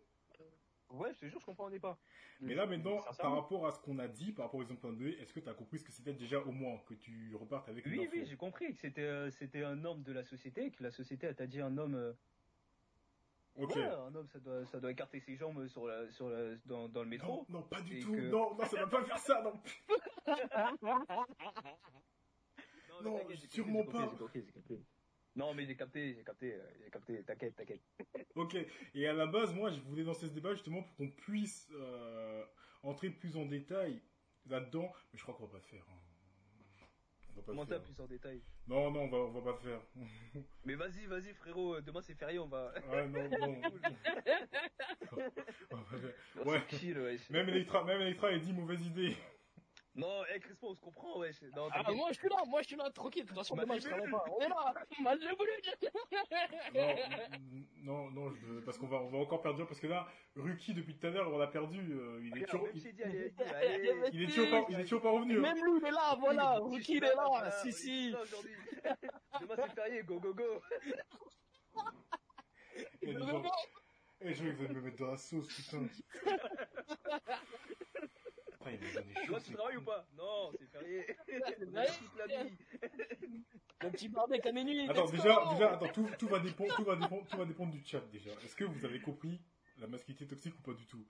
Ouais, 0.89 1.13
je 1.13 1.19
te 1.19 1.25
jure, 1.27 1.39
je 1.39 1.45
comprenais 1.45 1.79
pas. 1.79 1.97
Mais 2.41 2.55
là 2.55 2.65
maintenant, 2.65 2.97
par 3.19 3.33
rapport 3.35 3.65
à 3.67 3.71
ce 3.71 3.79
qu'on 3.79 3.99
a 3.99 4.07
dit, 4.07 4.31
par 4.33 4.45
rapport 4.45 4.59
aux 4.59 4.63
exemples 4.63 4.95
2, 4.97 5.07
est-ce 5.19 5.33
que 5.33 5.39
tu 5.39 5.47
as 5.47 5.53
compris 5.53 5.79
ce 5.79 5.85
que 5.85 5.91
c'était 5.91 6.13
déjà 6.13 6.39
au 6.41 6.51
moins 6.51 6.79
que 6.87 6.95
tu 6.95 7.33
repartes 7.35 7.69
avec 7.69 7.85
Oui, 7.85 8.09
oui, 8.11 8.25
j'ai 8.25 8.35
compris 8.35 8.73
que 8.73 8.79
c'était 8.79 9.01
euh, 9.01 9.29
c'était 9.29 9.63
un 9.63 9.85
homme 9.85 10.01
de 10.03 10.11
la 10.11 10.23
société, 10.23 10.71
que 10.71 10.83
la 10.83 10.91
société 10.91 11.33
t'a 11.35 11.45
dit 11.47 11.61
un 11.61 11.77
homme. 11.77 12.15
Ouais, 13.57 13.83
un 13.83 14.15
homme 14.15 14.27
ça 14.29 14.39
doit 14.39 14.65
ça 14.65 14.79
doit 14.79 14.91
écarter 14.91 15.19
ses 15.19 15.35
jambes 15.35 15.67
sur 15.67 15.85
la 15.85 16.09
sur 16.11 16.29
la 16.29 16.55
dans, 16.65 16.87
dans 16.89 17.03
le 17.03 17.09
métro. 17.09 17.45
non, 17.49 17.61
pas 17.63 17.81
du 17.81 17.99
tout. 17.99 18.13
que- 18.13 18.29
Non, 18.29 18.55
non, 18.55 18.65
ça 18.65 18.77
va 18.77 18.87
pas 18.87 19.03
faire 19.03 19.17
ça. 19.19 19.41
Non. 19.43 19.61
Non, 23.03 23.11
Non, 23.11 23.27
sûrement 23.49 23.83
j'ai 23.83 23.91
pas. 23.91 24.15
j'ai. 24.69 24.79
Non, 25.35 25.53
mais 25.53 25.65
j'ai 25.65 25.75
capté, 25.77 26.13
j'ai 26.13 26.23
capté, 26.23 26.59
j'ai 26.83 26.89
capté. 26.89 27.23
T'inquiète, 27.23 27.55
t'inquiète. 27.55 27.81
Ok. 28.35 28.57
Et 28.93 29.07
à 29.07 29.13
la 29.13 29.25
base, 29.27 29.53
moi, 29.53 29.69
je 29.71 29.79
voulais 29.81 30.03
lancer 30.03 30.27
ce 30.27 30.33
débat 30.33 30.53
justement 30.53 30.83
pour 30.83 30.95
qu'on 30.97 31.09
puisse 31.09 31.69
euh, 31.73 32.45
entrer 32.83 33.09
plus 33.09 33.37
en 33.37 33.45
détail 33.45 34.01
là-dedans, 34.47 34.91
mais 35.11 35.17
je 35.17 35.23
crois 35.23 35.33
qu'on 35.35 35.45
va 35.45 35.51
pas 35.53 35.57
le 35.57 35.63
faire. 35.63 35.85
hein. 35.89 35.99
On 37.37 37.41
va 37.53 37.65
pas 37.65 37.65
faire. 37.65 37.81
plus 37.83 37.99
en 38.01 38.05
détail 38.07 38.41
Non, 38.67 38.91
non, 38.91 39.01
on 39.03 39.07
va, 39.07 39.17
on 39.17 39.31
va 39.31 39.41
pas 39.41 39.59
le 39.63 39.69
faire. 39.69 39.81
Mais 40.65 40.75
vas-y, 40.75 41.05
vas-y, 41.05 41.33
frérot. 41.33 41.75
euh, 41.75 41.81
Demain 41.81 42.01
c'est 42.01 42.13
férié, 42.15 42.39
on 42.39 42.47
va. 42.47 42.73
Ah 42.91 43.05
non, 43.07 43.29
non. 43.29 43.61
On 45.71 45.75
va 45.77 45.83
pas 45.83 45.95
le 45.95 45.99
faire. 46.01 46.13
on 46.45 46.49
Ouais. 46.49 46.61
chill, 46.69 46.97
wesh. 46.99 47.29
Même 47.29 47.49
Electra, 47.49 47.83
même 47.83 48.01
Electra, 48.01 48.31
elle 48.31 48.41
dit 48.41 48.53
mauvaise 48.53 48.85
idée. 48.85 49.15
Non, 49.93 50.23
eh, 50.33 50.39
Crispin, 50.39 50.67
on 50.67 50.73
se 50.73 50.79
comprend, 50.79 51.19
wesh. 51.19 51.41
Non, 51.55 51.67
Ah, 51.73 51.91
moi 51.91 52.07
je 52.11 52.19
suis 52.19 52.29
là, 52.29 52.37
moi 52.47 52.61
je 52.61 52.67
suis 52.67 52.77
là, 52.77 52.89
tranquille. 52.91 53.23
De 53.23 53.27
toute 53.27 53.37
façon, 53.37 53.55
Bah, 53.57 53.63
demain 53.63 53.75
je 53.75 53.81
tu 53.81 53.89
travaille 53.89 54.09
pas. 54.09 54.23
On 54.29 54.39
est 54.39 54.47
là. 54.47 54.73
Moi 54.99 55.15
je 55.17 55.35
voulu. 55.35 55.51
Non, 57.83 58.09
non, 58.09 58.11
non, 58.11 58.31
je, 58.31 58.59
parce 58.61 58.77
qu'on 58.77 58.87
va, 58.87 58.97
on 58.97 59.09
va 59.09 59.17
encore 59.17 59.41
perdre 59.41 59.65
parce 59.65 59.81
que 59.81 59.87
là, 59.87 60.07
Ruki 60.37 60.73
depuis 60.73 60.95
tout 60.95 61.07
à 61.07 61.09
l'heure, 61.09 61.29
on 61.33 61.37
l'a 61.37 61.47
perdu. 61.47 61.79
euh, 61.91 62.21
il 62.23 62.37
est 62.41 62.45
toujours, 62.45 62.67
il, 62.73 62.87
est 64.23 64.27
toujours 64.27 64.49
pas, 64.49 64.65
il 64.69 64.79
est 64.79 64.83
toujours 64.83 65.01
pas 65.01 65.11
revenu. 65.11 65.37
hein. 65.39 65.41
Même 65.41 65.57
lui 65.65 65.79
il 65.81 65.85
est 65.87 65.91
là, 65.91 66.15
voilà. 66.17 66.59
Ruki 66.59 66.93
il 66.97 67.03
est 67.03 67.13
là. 67.15 67.51
Si, 67.61 67.73
si. 67.73 68.11
Demain 69.41 69.55
c'est 69.57 69.73
férié, 69.75 70.03
go, 70.03 70.19
go, 70.21 70.33
go. 70.33 70.61
Gens- 73.03 73.43
Eh, 74.23 74.33
je 74.35 74.43
vais 74.43 74.51
que 74.51 74.55
vous 74.57 74.65
allez 74.65 74.73
me 74.75 74.81
mettre 74.81 74.97
dans 75.03 75.09
la 75.11 75.17
sauce, 75.17 75.47
putain. 75.53 75.87
Putain, 78.63 78.71
il 78.71 78.79
des 78.79 79.13
Toi, 79.13 79.25
choses. 79.25 79.43
tu 79.45 79.53
travailles 79.53 79.77
ou 79.77 79.81
pas? 79.83 80.07
Non, 80.17 80.51
c'est 80.59 80.67
férié. 80.67 81.05
vrai 81.67 81.87
Toute 81.87 82.17
la 82.17 82.43
vie. 82.43 82.57
Le 83.81 83.89
petit 83.89 84.09
barbecue 84.09 84.47
à 84.47 84.51
minuit. 84.51 84.87
Attends, 84.89 85.09
déjà, 85.09 85.43
déjà, 85.51 85.73
attends, 85.73 85.87
tout, 85.91 86.07
tout 86.19 86.27
va 86.27 86.39
dépendre, 86.39 86.75
tout 86.75 86.83
va 86.83 86.95
dépendre, 86.95 87.25
tout 87.27 87.37
va 87.37 87.45
dépendre 87.45 87.71
du 87.71 87.83
chat 87.85 88.01
déjà. 88.11 88.31
Est-ce 88.43 88.55
que 88.55 88.63
vous 88.65 88.85
avez 88.85 89.01
compris 89.01 89.41
la 89.79 89.87
masculinité 89.87 90.27
toxique 90.27 90.53
ou 90.59 90.61
pas 90.61 90.73
du 90.73 90.85
tout? 90.85 91.03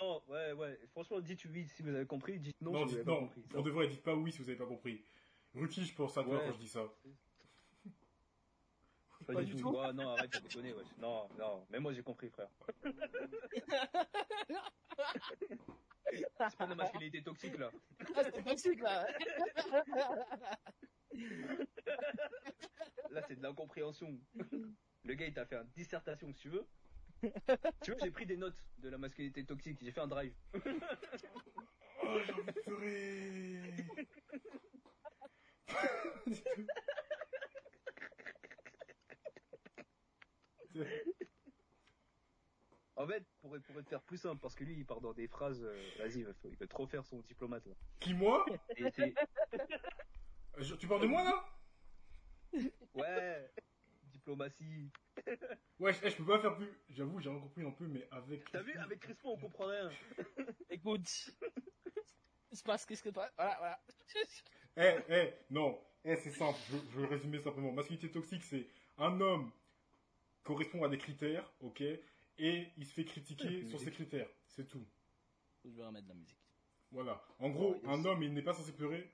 Non, 0.00 0.22
ouais, 0.28 0.52
ouais. 0.52 0.78
Franchement, 0.92 1.20
dites 1.20 1.44
oui 1.46 1.66
si 1.68 1.82
vous 1.82 1.94
avez 1.94 2.06
compris, 2.06 2.38
dites 2.38 2.60
non, 2.60 2.72
Non, 2.72 2.86
si 2.86 2.92
vous 2.92 2.94
avez 3.00 3.04
pas 3.04 3.10
non. 3.12 3.20
compris. 3.26 3.40
Pour 3.42 3.62
de 3.64 3.70
vrai, 3.70 3.88
dites 3.88 4.02
pas 4.02 4.14
oui 4.14 4.30
si 4.32 4.38
vous 4.38 4.48
avez 4.48 4.58
pas 4.58 4.66
compris. 4.66 5.04
Ruki, 5.54 5.84
je 5.84 5.94
pense 5.94 6.16
à 6.16 6.22
toi 6.22 6.34
Ouais. 6.38 6.46
quand 6.46 6.52
je 6.52 6.58
dis 6.58 6.68
ça. 6.68 6.84
Pas, 9.26 9.32
Pas 9.34 9.42
du 9.42 9.54
du 9.54 9.62
tout. 9.62 9.70
tout. 9.70 9.76
Ouais, 9.78 9.92
non, 9.92 10.10
arrête 10.10 10.32
de 10.32 10.38
déconner, 10.40 10.72
wesh. 10.72 10.86
Non, 10.98 11.28
non. 11.38 11.66
Même 11.70 11.82
moi, 11.82 11.92
j'ai 11.92 12.02
compris, 12.02 12.28
frère. 12.30 12.48
c'est 16.12 16.56
pas 16.56 16.64
de 16.64 16.70
la 16.70 16.74
masculinité 16.74 17.22
toxique, 17.22 17.56
là. 17.58 17.70
Ah, 18.16 18.22
c'est 18.24 18.44
toxique 18.44 18.80
là. 18.80 19.06
Là, 23.10 23.22
c'est 23.26 23.36
de 23.36 23.42
l'incompréhension. 23.42 24.18
Le 25.04 25.14
gars, 25.14 25.26
il 25.26 25.34
t'a 25.34 25.46
fait 25.46 25.56
une 25.56 25.68
dissertation, 25.76 26.32
si 26.32 26.40
tu 26.40 26.48
veux. 26.50 26.66
Tu 27.82 27.92
vois, 27.92 28.00
j'ai 28.02 28.10
pris 28.10 28.26
des 28.26 28.36
notes 28.36 28.62
de 28.78 28.88
la 28.88 28.98
masculinité 28.98 29.44
toxique. 29.44 29.78
J'ai 29.80 29.92
fait 29.92 30.00
un 30.00 30.08
drive. 30.08 30.34
Oh, 32.02 32.18
j'ai 32.26 32.32
envie 32.32 32.44
de 32.44 32.52
pleurer. 32.52 33.60
En 42.96 43.08
fait, 43.08 43.24
pour, 43.40 43.50
pour 43.50 43.82
te 43.82 43.88
faire 43.88 44.02
plus 44.02 44.18
simple, 44.18 44.40
parce 44.40 44.54
que 44.54 44.62
lui, 44.62 44.74
il 44.74 44.86
part 44.86 45.00
dans 45.00 45.12
des 45.12 45.26
phrases. 45.26 45.60
euh, 45.64 45.74
Vas-y, 45.98 46.18
il 46.20 46.24
veut, 46.26 46.34
il 46.44 46.56
veut 46.56 46.68
trop 46.68 46.86
faire 46.86 47.04
son 47.04 47.18
diplomate, 47.20 47.66
là. 47.66 47.74
Qui 47.98 48.14
moi 48.14 48.44
Et 48.76 48.84
Je- 50.58 50.74
Tu 50.76 50.86
parles 50.86 51.02
de 51.02 51.06
moi 51.08 51.24
là? 51.24 51.44
Ouais, 52.94 53.50
diplomatie. 54.12 54.90
Ouais, 55.80 55.92
je, 55.92 55.98
eh, 56.04 56.10
je 56.10 56.16
peux 56.18 56.24
pas 56.24 56.38
faire 56.38 56.54
plus. 56.54 56.70
J'avoue, 56.88 57.18
j'ai 57.18 57.28
rien 57.30 57.40
compris 57.40 57.66
un 57.66 57.72
peu, 57.72 57.88
mais 57.88 58.06
avec. 58.12 58.48
T'as 58.52 58.62
vu, 58.62 58.72
avec 58.78 59.00
Crispin, 59.00 59.30
on 59.30 59.36
comprend 59.36 59.66
rien. 59.66 59.90
Écoute. 60.70 61.30
Il 62.52 62.56
se 62.56 62.62
passe 62.62 62.86
qu'est-ce 62.86 63.02
que 63.02 63.08
toi 63.08 63.28
Voilà, 63.36 63.56
voilà. 63.58 63.80
Eh, 64.76 64.98
eh, 65.08 65.34
non. 65.50 65.80
Eh, 66.04 66.14
c'est 66.14 66.30
simple. 66.30 66.56
Je, 66.70 66.76
je 66.76 66.96
vais 67.00 67.02
le 67.02 67.08
résumer 67.08 67.40
simplement. 67.40 67.72
Masculinité 67.72 68.08
toxique, 68.12 68.44
c'est 68.44 68.68
un 68.98 69.20
homme 69.20 69.50
correspond 70.44 70.84
à 70.84 70.88
des 70.88 70.98
critères, 70.98 71.50
ok, 71.60 71.80
et 71.80 72.68
il 72.76 72.86
se 72.86 72.92
fait 72.92 73.04
critiquer 73.04 73.62
Ouais, 73.62 73.68
sur 73.68 73.80
ces 73.80 73.90
critères. 73.90 74.28
C'est 74.46 74.68
tout. 74.68 74.86
Je 75.64 75.70
vais 75.70 75.84
remettre 75.84 76.04
de 76.04 76.10
la 76.10 76.14
musique. 76.14 76.38
Voilà. 76.92 77.24
En 77.40 77.48
gros, 77.50 77.74
Oh, 77.76 77.80
yes. 77.88 77.90
un 77.98 78.04
homme, 78.04 78.22
il 78.22 78.32
n'est 78.34 78.42
pas 78.42 78.52
censé 78.54 78.72
pleurer 78.72 79.10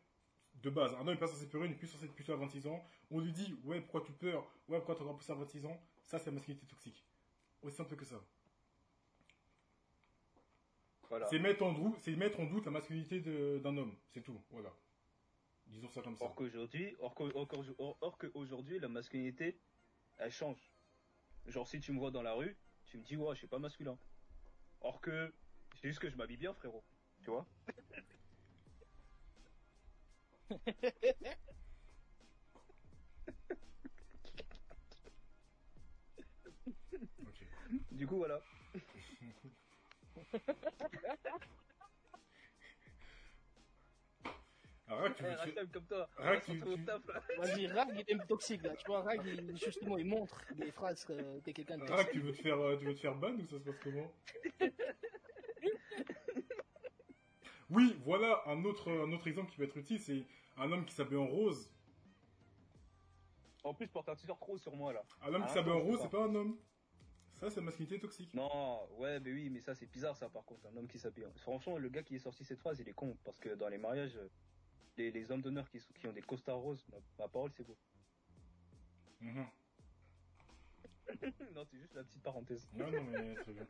de 0.62 0.68
base. 0.70 0.92
Un 0.94 1.00
homme 1.00 1.10
n'est 1.14 1.16
pas 1.16 1.28
censé 1.28 1.48
pleurer, 1.48 1.66
il 1.66 1.70
n'est 1.70 1.76
plus 1.78 1.86
censé 1.86 2.04
être 2.04 2.14
plutôt 2.14 2.32
à 2.32 2.36
26 2.36 2.66
ans. 2.66 2.84
On 3.10 3.20
lui 3.20 3.32
dit, 3.32 3.54
ouais, 3.64 3.80
pourquoi 3.80 4.02
tu 4.02 4.12
pleures? 4.12 4.42
Ouais, 4.68 4.78
pourquoi 4.78 4.96
t'es 4.96 5.02
encore 5.02 5.16
plus 5.16 5.30
à 5.30 5.34
26 5.34 5.64
ans? 5.66 5.80
Ça, 6.04 6.18
c'est 6.18 6.26
la 6.26 6.32
masculinité 6.32 6.66
toxique. 6.66 7.04
Aussi 7.62 7.76
simple 7.76 7.96
que 7.96 8.04
ça. 8.04 8.20
Voilà. 11.08 11.26
C'est 11.28 11.38
mettre, 11.38 11.62
en 11.62 11.72
doute- 11.72 11.96
c'est 12.02 12.14
mettre 12.16 12.38
en 12.40 12.44
doute 12.46 12.64
la 12.66 12.70
masculinité 12.70 13.20
d'un 13.60 13.76
homme. 13.76 13.96
C'est 14.10 14.22
tout. 14.22 14.40
Voilà. 14.50 14.72
Disons 15.66 15.88
ça 15.88 16.02
comme 16.02 16.16
ça. 16.16 16.24
Or 16.24 16.34
qu'aujourd'hui, 16.34 16.94
or 16.98 17.14
qu'au- 17.14 17.30
or 17.34 18.18
la 18.80 18.88
masculinité, 18.88 19.58
elle 20.18 20.30
change. 20.32 20.58
Genre, 21.46 21.66
si 21.66 21.80
tu 21.80 21.92
me 21.92 21.98
vois 21.98 22.10
dans 22.10 22.22
la 22.22 22.32
rue, 22.34 22.56
tu 22.86 22.98
me 22.98 23.02
dis, 23.02 23.16
ouais, 23.16 23.34
je 23.34 23.38
suis 23.38 23.46
pas 23.46 23.58
masculin. 23.58 23.96
Or 24.80 25.00
que, 25.00 25.32
c'est 25.80 25.88
juste 25.88 26.00
que 26.00 26.10
je 26.10 26.16
m'habille 26.16 26.36
bien, 26.36 26.54
frérot. 26.54 26.84
Tu 27.22 27.30
vois? 27.30 27.46
Du 37.92 38.06
coup, 38.06 38.16
voilà. 38.16 38.40
Là, 44.90 45.10
tu 45.16 45.22
veux 45.52 45.66
comme 45.72 45.86
toi. 45.86 46.08
Tu- 46.44 46.60
tu-. 46.60 46.84
Vas-y, 47.38 47.66
Rag, 47.68 47.88
il 48.08 48.14
est 48.14 48.26
toxique 48.26 48.62
là. 48.64 48.74
Tu 48.76 48.84
vois, 48.86 49.02
Rag, 49.02 49.20
il, 49.24 49.56
justement, 49.56 49.96
il 49.98 50.06
montre 50.06 50.40
des 50.54 50.70
phrases 50.72 51.04
que 51.04 51.38
t'es 51.40 51.52
quelqu'un 51.52 51.78
de 51.78 51.86
toxique. 51.86 52.10
tu 52.10 52.20
veux 52.20 52.32
te 52.32 52.42
faire, 52.42 52.58
euh, 52.58 52.76
tu 52.76 52.84
veux 52.86 52.94
te 52.94 53.00
faire 53.00 53.14
ban 53.14 53.34
ou 53.34 53.46
ça 53.46 53.58
se 53.58 53.64
passe 53.64 53.78
comment? 53.82 54.12
Oui, 57.72 57.96
voilà 58.04 58.42
un 58.46 58.64
autre, 58.64 58.90
un 58.90 59.12
autre 59.12 59.28
exemple 59.28 59.52
qui 59.52 59.58
peut 59.58 59.62
être 59.62 59.76
utile, 59.76 60.00
c'est 60.00 60.24
un 60.56 60.72
homme 60.72 60.84
qui 60.84 60.92
s'habille 60.92 61.18
en 61.18 61.28
rose. 61.28 61.70
En 63.62 63.74
plus, 63.74 63.86
porte 63.86 64.08
un 64.08 64.16
t-shirt 64.16 64.42
rose 64.42 64.60
sur 64.60 64.74
moi, 64.74 64.92
là. 64.92 65.04
Un 65.22 65.34
homme 65.34 65.42
qui 65.42 65.50
Ah, 65.50 65.54
s'habille 65.54 65.72
en 65.72 65.78
rose, 65.78 66.00
c'est 66.02 66.10
pas 66.10 66.24
un 66.24 66.34
homme. 66.34 66.58
Ça, 67.38 67.48
c'est 67.48 67.60
la 67.60 67.66
masculinité 67.66 68.00
toxique. 68.00 68.34
Non, 68.34 68.88
ouais, 68.98 69.20
mais 69.20 69.32
oui, 69.32 69.50
mais 69.50 69.60
ça, 69.60 69.76
c'est 69.76 69.86
bizarre, 69.86 70.16
ça, 70.16 70.28
par 70.28 70.44
contre, 70.44 70.66
un 70.66 70.76
homme 70.76 70.88
qui 70.88 70.98
s'habille. 70.98 71.26
Franchement, 71.36 71.78
le 71.78 71.88
gars 71.88 72.02
qui 72.02 72.16
est 72.16 72.18
sorti 72.18 72.44
cette 72.44 72.58
phrase, 72.58 72.80
il 72.80 72.88
est 72.88 72.92
con, 72.92 73.16
parce 73.24 73.38
que 73.38 73.50
dans 73.54 73.68
les 73.68 73.78
mariages, 73.78 74.18
les, 75.00 75.10
les 75.10 75.30
hommes 75.30 75.40
d'honneur 75.40 75.68
qui, 75.70 75.80
sont- 75.80 75.92
qui 75.94 76.06
ont 76.06 76.12
des 76.12 76.20
costards 76.22 76.58
roses, 76.58 76.84
ma, 76.92 76.98
ma 77.18 77.28
parole, 77.28 77.50
c'est 77.56 77.66
beau. 77.66 77.76
Mhm. 79.20 79.46
non, 81.54 81.64
c'est 81.64 81.78
juste 81.78 81.94
la 81.94 82.04
petite 82.04 82.22
parenthèse. 82.22 82.68
Non, 82.74 82.90
non, 82.90 83.02
mais 83.04 83.34
très 83.36 83.52
bien. 83.52 83.66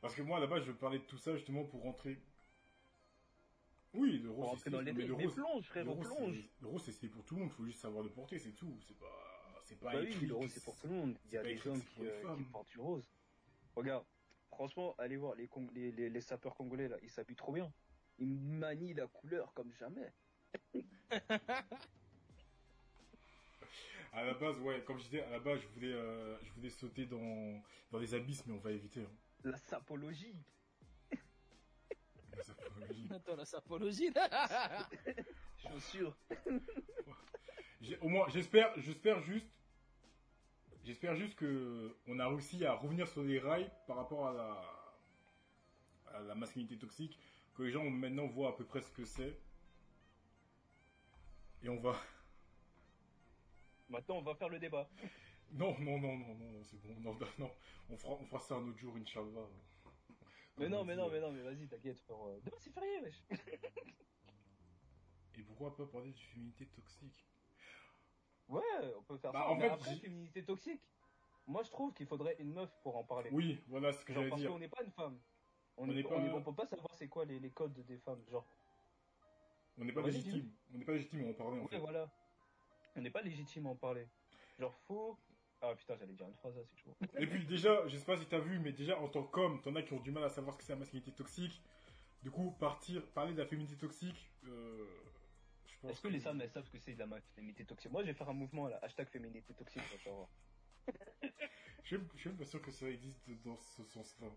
Parce 0.00 0.14
que 0.14 0.22
moi, 0.22 0.38
là-bas, 0.38 0.60
je 0.60 0.70
veux 0.70 0.76
parler 0.76 0.98
de 1.00 1.04
tout 1.04 1.18
ça 1.18 1.34
justement 1.36 1.64
pour 1.64 1.82
rentrer. 1.82 2.20
Oui, 3.94 4.18
le 4.18 4.30
rose, 4.30 4.60
c'est 4.62 4.70
le 4.70 4.76
rose, 5.14 5.34
plonge, 5.34 5.70
le 5.74 5.90
rose, 5.90 6.06
le 6.60 6.68
rose, 6.68 6.84
pour 7.10 7.24
tout 7.24 7.34
le 7.34 7.40
monde. 7.40 7.50
Faut 7.52 7.64
juste 7.64 7.80
savoir 7.80 8.04
le 8.04 8.10
porter, 8.10 8.38
c'est 8.38 8.52
tout. 8.52 8.78
C'est 8.86 8.96
pas, 8.98 9.60
c'est 9.64 9.76
pas 9.80 9.92
Bah 9.94 9.98
oui, 10.02 10.08
écrit 10.10 10.26
le 10.26 10.34
rose, 10.34 10.50
c'est 10.52 10.62
pour 10.62 10.76
tout 10.76 10.86
le 10.86 10.92
monde. 10.94 11.18
Il 11.24 11.32
y 11.32 11.38
a 11.38 11.42
des 11.42 11.54
écrit 11.54 11.70
hommes 11.70 11.82
qui, 11.82 12.06
euh, 12.06 12.36
qui 12.36 12.44
portent 12.44 12.68
du 12.68 12.78
rose. 12.78 13.10
Regarde, 13.74 14.04
franchement, 14.50 14.94
allez 14.98 15.16
voir, 15.16 15.34
les, 15.34 15.48
Cong- 15.48 15.70
les, 15.72 15.90
les, 15.90 16.10
les 16.10 16.20
sapeurs 16.20 16.54
congolais, 16.54 16.88
là, 16.88 16.96
ils 17.02 17.10
s'habillent 17.10 17.34
trop 17.36 17.52
bien. 17.52 17.72
Ils 18.18 18.38
manient 18.40 18.94
la 18.94 19.06
couleur 19.06 19.52
comme 19.54 19.72
jamais. 19.74 20.12
À 24.12 24.24
la 24.24 24.34
base, 24.34 24.58
ouais, 24.60 24.82
comme 24.84 24.98
je 24.98 25.04
disais, 25.04 25.22
à 25.22 25.30
la 25.30 25.38
base, 25.38 25.60
je 25.60 25.66
voulais, 25.68 25.92
euh, 25.92 26.36
je 26.42 26.50
voulais 26.52 26.70
sauter 26.70 27.06
dans, 27.06 27.62
dans 27.92 27.98
les 27.98 28.14
abysses, 28.14 28.44
mais 28.46 28.54
on 28.54 28.58
va 28.58 28.72
éviter. 28.72 29.00
hein. 29.02 29.10
La 29.44 29.56
sapologie. 29.58 30.34
La 32.36 32.42
sapologie. 32.42 33.08
Attends, 33.14 33.36
la 33.36 33.44
sapologie. 33.44 34.10
Chaussures. 35.58 36.16
Au 38.00 38.08
moins, 38.08 38.26
j'espère, 38.30 38.72
j'espère 38.80 39.20
juste, 39.20 39.46
j'espère 40.84 41.14
juste 41.14 41.36
que 41.36 41.94
on 42.08 42.18
a 42.18 42.26
réussi 42.28 42.64
à 42.64 42.72
revenir 42.74 43.06
sur 43.08 43.22
les 43.22 43.38
rails 43.38 43.70
par 43.86 43.96
rapport 43.96 44.26
à 44.28 44.32
la, 44.32 46.18
à 46.18 46.20
la 46.22 46.34
masculinité 46.34 46.76
toxique, 46.78 47.18
que 47.58 47.64
les 47.64 47.72
gens 47.72 47.82
maintenant 47.90 48.28
voient 48.28 48.50
à 48.50 48.52
peu 48.52 48.64
près 48.64 48.80
ce 48.80 48.90
que 48.92 49.04
c'est. 49.04 49.36
Et 51.64 51.68
on 51.68 51.80
va, 51.80 52.00
Maintenant, 53.88 54.18
on 54.18 54.22
va 54.22 54.36
faire 54.36 54.48
le 54.48 54.60
débat. 54.60 54.88
non, 55.50 55.76
non, 55.80 55.98
non, 55.98 56.16
non, 56.18 56.34
non, 56.36 56.62
c'est 56.62 56.80
bon, 56.80 56.94
non, 57.00 57.18
non, 57.38 57.50
on 57.90 57.96
fera, 57.96 58.12
on 58.14 58.24
fera 58.26 58.38
ça 58.38 58.54
un 58.54 58.68
autre 58.68 58.78
jour, 58.78 58.94
Inch'Allah. 58.96 59.48
Mais 60.58 60.68
non, 60.68 60.80
on 60.80 60.84
mais 60.84 60.94
non, 60.94 61.08
euh. 61.08 61.10
mais 61.12 61.20
non, 61.20 61.32
mais 61.32 61.42
vas-y, 61.42 61.66
t'inquiète, 61.66 61.98
frère. 61.98 62.16
Demain, 62.44 62.56
c'est 62.60 62.70
férié, 62.72 63.00
wesh. 63.00 63.22
Et 65.36 65.42
pourquoi 65.42 65.74
pas 65.76 65.86
parler 65.86 66.12
de 66.12 66.18
féminité 66.18 66.66
toxique? 66.66 67.26
Ouais, 68.48 68.62
on 68.96 69.02
peut 69.02 69.18
faire 69.18 69.32
Bah, 69.32 69.40
ça. 69.40 69.48
en 69.48 69.54
mais 69.56 69.62
fait, 69.62 69.70
après, 69.70 69.96
féminité 69.96 70.44
toxique. 70.44 70.82
Moi, 71.46 71.62
je 71.64 71.70
trouve 71.70 71.92
qu'il 71.92 72.06
faudrait 72.06 72.36
une 72.38 72.52
meuf 72.52 72.70
pour 72.82 72.96
en 72.96 73.04
parler. 73.04 73.30
Oui, 73.32 73.60
voilà 73.66 73.92
ce 73.92 74.04
que 74.04 74.12
j'allais 74.12 74.28
parce 74.28 74.40
dire. 74.42 74.50
qu'on 74.50 74.58
n'est 74.58 74.68
pas 74.68 74.82
une 74.84 74.92
femme. 74.92 75.18
On 75.78 75.86
n'est 75.86 76.02
pas, 76.02 76.16
on 76.16 76.42
peut 76.42 76.54
pas 76.54 76.66
savoir 76.66 76.92
c'est 76.94 77.08
quoi 77.08 77.24
les, 77.24 77.38
les 77.38 77.50
codes 77.50 77.72
des 77.86 77.98
femmes. 77.98 78.22
Genre, 78.30 78.44
On 79.78 79.84
n'est 79.84 79.92
pas 79.92 80.02
légitime. 80.02 80.50
On 80.74 80.78
n'est 80.78 80.84
pas 80.84 80.92
légitime 80.92 81.24
à 81.24 81.28
en 81.30 81.32
parler 81.34 81.58
en 81.58 81.62
ouais, 81.62 81.68
fait. 81.68 81.78
voilà. 81.78 82.10
On 82.96 83.00
n'est 83.00 83.10
pas 83.10 83.22
légitime 83.22 83.66
à 83.66 83.70
en 83.70 83.76
parler. 83.76 84.06
Genre, 84.58 84.74
faut. 84.86 85.16
Ah 85.60 85.74
putain, 85.74 85.96
j'allais 85.96 86.12
dire 86.12 86.26
une 86.26 86.34
phrase 86.34 86.56
là, 86.56 86.62
c'est 86.64 86.78
chaud. 86.78 86.94
Et 87.18 87.26
puis 87.26 87.44
déjà, 87.44 87.86
je 87.88 87.96
sais 87.96 88.04
pas 88.04 88.16
si 88.16 88.26
t'as 88.26 88.38
vu, 88.38 88.58
mais 88.60 88.72
déjà 88.72 88.98
en 88.98 89.08
tant 89.08 89.24
qu'homme, 89.24 89.60
t'en 89.60 89.74
as 89.74 89.82
qui 89.82 89.92
ont 89.92 90.00
du 90.00 90.12
mal 90.12 90.22
à 90.22 90.28
savoir 90.30 90.54
ce 90.54 90.58
que 90.58 90.64
c'est 90.64 90.72
la 90.72 90.78
masculinité 90.78 91.12
toxique. 91.12 91.60
Du 92.22 92.30
coup, 92.30 92.52
partir, 92.58 93.04
parler 93.08 93.32
de 93.32 93.38
la 93.38 93.46
féminité 93.46 93.76
toxique, 93.76 94.30
euh, 94.44 94.86
je 95.66 95.78
pense 95.80 95.90
Est-ce 95.92 96.00
que 96.00 96.08
les 96.08 96.20
femmes 96.20 96.40
elles 96.40 96.50
savent 96.50 96.64
ce 96.64 96.70
que 96.70 96.78
c'est 96.78 96.94
de 96.94 96.98
la 96.98 97.06
féminité 97.34 97.64
toxique? 97.64 97.90
Moi, 97.92 98.02
je 98.02 98.08
vais 98.08 98.14
faire 98.14 98.28
un 98.28 98.34
mouvement 98.34 98.66
là, 98.68 98.78
hashtag 98.82 99.08
féminité 99.08 99.54
toxique. 99.54 99.82
Je 101.84 101.96
suis 101.96 101.98
je 102.14 102.20
suis 102.20 102.28
même 102.28 102.38
pas 102.38 102.44
sûr 102.44 102.60
que 102.60 102.70
ça 102.70 102.88
existe 102.88 103.30
dans 103.44 103.56
ce 103.56 103.84
sens-là. 103.84 104.28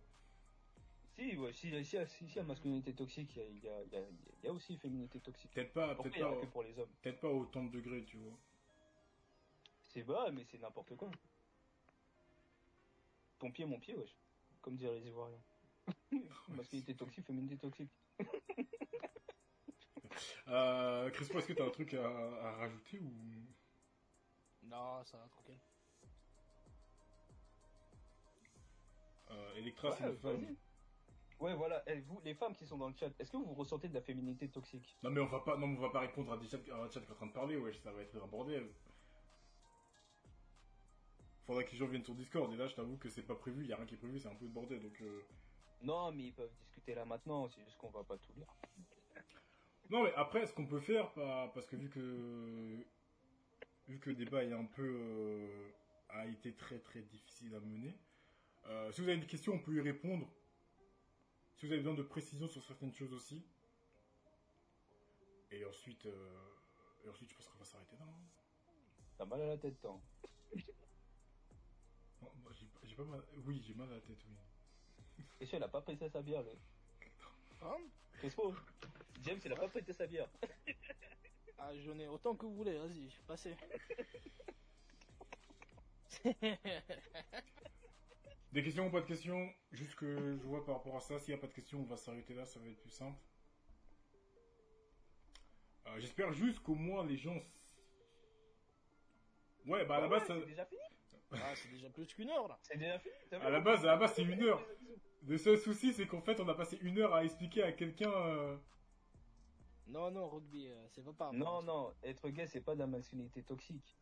Si, 1.17 1.37
ouais, 1.37 1.53
si, 1.53 1.69
si, 1.83 1.85
si, 1.85 2.07
si, 2.07 2.25
il 2.25 2.35
y 2.35 2.39
a 2.39 2.43
masculinité 2.43 2.93
toxique, 2.93 3.35
il 3.35 3.39
y 3.39 3.41
a, 3.41 3.47
il 3.49 3.63
y, 3.63 3.67
a, 3.67 3.81
il 3.83 3.93
y, 3.93 3.95
a, 3.97 4.01
il 4.01 4.45
y 4.45 4.47
a 4.47 4.53
aussi 4.53 4.77
féminité 4.77 5.19
toxique. 5.19 5.51
Peut-être 5.51 5.73
pas, 5.73 5.93
peut-être 5.95 6.19
pas, 6.19 6.41
que 6.41 6.45
pour 6.47 6.63
les 6.63 6.77
hommes 6.79 6.89
peut-être 7.01 7.19
pas 7.19 7.29
autant 7.29 7.63
de 7.65 7.69
degrés, 7.71 8.03
tu 8.05 8.17
vois. 8.17 8.37
C'est 9.89 10.03
bas, 10.03 10.31
mais 10.31 10.45
c'est 10.45 10.57
n'importe 10.59 10.95
quoi. 10.95 11.11
Ton 13.39 13.51
pied, 13.51 13.65
mon 13.65 13.79
pied, 13.79 13.95
wesh. 13.95 14.15
Comme 14.61 14.77
diraient 14.77 14.99
les 14.99 15.07
Ivoiriens. 15.07 15.41
masculinité 16.49 16.95
toxique, 16.95 17.25
féminité 17.25 17.57
toxique. 17.57 17.91
Euh, 20.47 21.09
Crispo, 21.11 21.39
est-ce 21.39 21.47
que 21.47 21.53
t'as 21.53 21.65
un 21.65 21.69
truc 21.71 21.93
à, 21.93 22.05
à 22.05 22.51
rajouter 22.57 22.99
ou? 22.99 23.11
Non, 24.63 25.03
ça 25.03 25.17
va, 25.17 25.27
tranquille. 25.29 25.57
euh, 29.31 29.55
Electra, 29.55 29.91
c'est 29.95 30.03
Ouais, 30.03 30.09
une 30.11 30.17
femme 30.17 30.41
vas-y. 30.41 30.55
Ouais, 31.41 31.55
voilà. 31.55 31.81
Et 31.89 31.99
vous, 32.01 32.21
les 32.23 32.35
femmes 32.35 32.55
qui 32.55 32.67
sont 32.67 32.77
dans 32.77 32.87
le 32.87 32.95
chat, 32.95 33.09
est-ce 33.19 33.31
que 33.31 33.37
vous 33.37 33.55
ressentez 33.55 33.89
de 33.89 33.95
la 33.95 34.01
féminité 34.01 34.47
toxique? 34.47 34.95
Non 35.01 35.09
mais 35.09 35.19
on 35.21 35.25
va 35.25 35.39
pas, 35.39 35.57
non, 35.57 35.65
mais 35.65 35.77
on 35.79 35.81
va 35.81 35.89
pas 35.89 36.01
répondre 36.01 36.31
à 36.31 36.37
des 36.37 36.47
chats, 36.47 36.59
à 36.71 36.75
un 36.75 36.89
chat 36.89 37.01
qui 37.01 37.07
est 37.07 37.11
en 37.11 37.15
train 37.15 37.25
de 37.25 37.33
parler, 37.33 37.57
ouais, 37.57 37.73
ça 37.73 37.91
va 37.91 38.03
être 38.03 38.15
un 38.21 38.27
bordel. 38.27 38.69
Faudrait 41.47 41.65
que 41.65 41.71
les 41.71 41.77
gens 41.77 41.87
viennent 41.87 42.05
sur 42.05 42.13
Discord, 42.13 42.53
et 42.53 42.57
là 42.57 42.67
je 42.67 42.75
t'avoue 42.75 42.95
que 42.97 43.09
c'est 43.09 43.23
pas 43.23 43.33
prévu, 43.33 43.65
y 43.65 43.73
a 43.73 43.75
rien 43.75 43.87
qui 43.87 43.95
est 43.95 43.97
prévu, 43.97 44.19
c'est 44.19 44.27
un 44.27 44.35
peu 44.35 44.45
le 44.45 44.51
bordel, 44.51 44.83
donc 44.83 45.01
euh... 45.01 45.25
Non, 45.81 46.11
mais 46.11 46.25
ils 46.25 46.33
peuvent 46.33 46.53
discuter 46.53 46.93
là 46.93 47.05
maintenant, 47.05 47.49
c'est 47.49 47.63
juste 47.63 47.77
qu'on 47.77 47.89
va 47.89 48.03
pas 48.03 48.17
tout 48.19 48.33
lire. 48.33 48.55
Non 49.89 50.03
mais 50.03 50.13
après, 50.13 50.45
ce 50.45 50.53
qu'on 50.53 50.67
peut 50.67 50.79
faire, 50.79 51.11
parce 51.55 51.65
que 51.65 51.75
vu 51.75 51.89
que 51.89 52.85
vu 53.87 53.99
que 53.99 54.11
le 54.11 54.15
débat 54.15 54.43
est 54.43 54.53
un 54.53 54.65
peu 54.65 54.83
euh, 54.83 55.71
a 56.09 56.27
été 56.27 56.53
très 56.53 56.77
très 56.77 57.01
difficile 57.01 57.55
à 57.55 57.59
mener, 57.59 57.97
euh, 58.67 58.91
si 58.91 59.01
vous 59.01 59.09
avez 59.09 59.17
des 59.17 59.25
questions, 59.25 59.53
on 59.53 59.59
peut 59.59 59.73
y 59.73 59.81
répondre. 59.81 60.31
Si 61.61 61.67
vous 61.67 61.73
avez 61.73 61.83
besoin 61.83 61.93
de 61.95 62.01
précisions 62.01 62.47
sur 62.47 62.63
certaines 62.63 62.91
choses 62.91 63.13
aussi. 63.13 63.45
Et 65.51 65.63
ensuite, 65.63 66.07
euh, 66.07 66.39
et 67.05 67.07
ensuite, 67.09 67.29
je 67.29 67.35
pense 67.35 67.47
qu'on 67.49 67.59
va 67.59 67.65
s'arrêter 67.65 67.95
là. 67.97 68.05
hein. 68.07 68.73
T'as 69.15 69.25
mal 69.25 69.41
à 69.41 69.45
la 69.45 69.57
tête, 69.59 69.79
toi. 69.79 70.01
Non, 72.19 72.31
moi, 72.41 72.51
j'ai 72.59 72.65
pas- 72.65 72.79
j'ai 72.81 72.95
pas 72.95 73.03
mal. 73.03 73.21
Oui, 73.45 73.61
j'ai 73.63 73.75
mal 73.75 73.91
à 73.91 73.93
la 73.93 74.01
tête, 74.01 74.17
oui. 74.27 75.23
Et 75.39 75.45
si 75.45 75.55
elle 75.55 75.61
a 75.61 75.67
pas 75.67 75.81
prêté 75.83 76.09
sa 76.09 76.23
bière, 76.23 76.41
le. 76.41 76.49
Hein 77.61 77.77
Crespo 78.13 78.55
James, 79.21 79.39
il 79.45 79.53
a 79.53 79.55
pas 79.55 79.67
prêté 79.67 79.93
sa 79.93 80.07
bière. 80.07 80.29
Ah, 81.59 81.77
j'en 81.77 81.99
ai 81.99 82.07
autant 82.07 82.35
que 82.35 82.47
vous 82.47 82.55
voulez, 82.55 82.75
vas-y, 82.79 83.07
passez. 83.27 83.55
Des 88.51 88.63
questions 88.63 88.87
ou 88.87 88.89
pas 88.91 89.01
de 89.01 89.05
questions? 89.05 89.49
Juste 89.71 89.95
que 89.95 90.35
je 90.37 90.43
vois 90.45 90.65
par 90.65 90.75
rapport 90.75 90.95
à 90.95 90.99
ça. 90.99 91.17
S'il 91.19 91.33
n'y 91.33 91.39
a 91.39 91.41
pas 91.41 91.47
de 91.47 91.53
questions, 91.53 91.79
on 91.79 91.83
va 91.85 91.95
s'arrêter 91.97 92.33
là, 92.33 92.45
ça 92.45 92.59
va 92.59 92.67
être 92.67 92.81
plus 92.81 92.89
simple. 92.91 93.17
Euh, 95.87 95.99
J'espère 95.99 96.31
juste 96.33 96.59
qu'au 96.61 96.75
moins 96.75 97.05
les 97.05 97.17
gens. 97.17 97.41
Ouais, 99.65 99.85
bah 99.85 99.95
à 99.97 99.99
la 100.01 100.05
Ah 100.05 100.09
ouais, 100.09 100.19
base, 100.19 100.27
ça- 100.27 100.39
C'est 100.39 100.45
déjà 100.47 100.65
fini 100.65 100.81
Ah, 101.33 101.53
c'est 101.55 101.69
déjà 101.71 101.89
plus 101.89 102.13
qu'une 102.13 102.29
heure 102.29 102.47
là. 102.47 102.59
C'est 102.61 102.77
déjà 102.77 102.99
fini 102.99 103.13
t'as 103.29 103.39
vu? 103.39 103.45
À 103.45 103.49
la 103.49 103.59
base, 103.61 103.83
à 103.83 103.87
la 103.87 103.97
base, 103.97 104.13
c'est 104.15 104.23
une 104.23 104.41
heure. 104.43 104.61
Le 105.23 105.37
seul 105.37 105.57
souci, 105.57 105.93
c'est 105.93 106.07
qu'en 106.07 106.21
fait, 106.21 106.39
on 106.41 106.47
a 106.49 106.55
passé 106.55 106.77
une 106.81 106.97
heure 106.99 107.13
à 107.13 107.23
expliquer 107.23 107.63
à 107.63 107.71
quelqu'un. 107.71 108.11
euh, 108.11 108.57
Non, 109.87 110.11
non, 110.11 110.27
rugby, 110.27 110.67
euh, 110.67 110.87
c'est 110.89 111.03
pas 111.05 111.13
par 111.13 111.33
Non, 111.33 111.61
non, 111.61 111.93
être 112.03 112.27
gay, 112.29 112.47
c'est 112.47 112.61
pas 112.61 112.73
de 112.73 112.79
la 112.79 112.87
masculinité 112.87 113.43
toxique. 113.43 113.95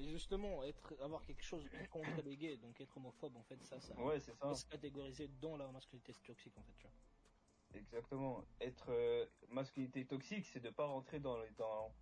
C'est 0.00 0.08
justement 0.08 0.64
être, 0.64 0.94
avoir 1.02 1.22
quelque 1.26 1.42
chose 1.42 1.68
contre 1.90 2.22
les 2.22 2.34
gays, 2.36 2.56
donc 2.56 2.80
être 2.80 2.96
homophobe, 2.96 3.36
en 3.36 3.42
fait, 3.42 3.62
ça, 3.64 3.78
ça 3.80 3.94
Ouais, 4.00 4.18
c'est 4.18 4.34
ça. 4.34 4.54
se 4.54 4.64
catégoriser 4.64 5.28
dans 5.42 5.58
la 5.58 5.70
masculinité 5.70 6.14
toxique, 6.14 6.56
en 6.56 6.62
fait, 6.62 6.72
tu 6.78 6.86
vois. 6.86 7.78
Exactement. 7.78 8.42
Être 8.62 8.86
euh, 8.90 9.26
masculinité 9.50 10.06
toxique, 10.06 10.46
c'est 10.46 10.60
de 10.60 10.70
pas 10.70 10.86
rentrer 10.86 11.20
dans 11.20 11.38
les, 11.42 11.50
dans, 11.50 11.92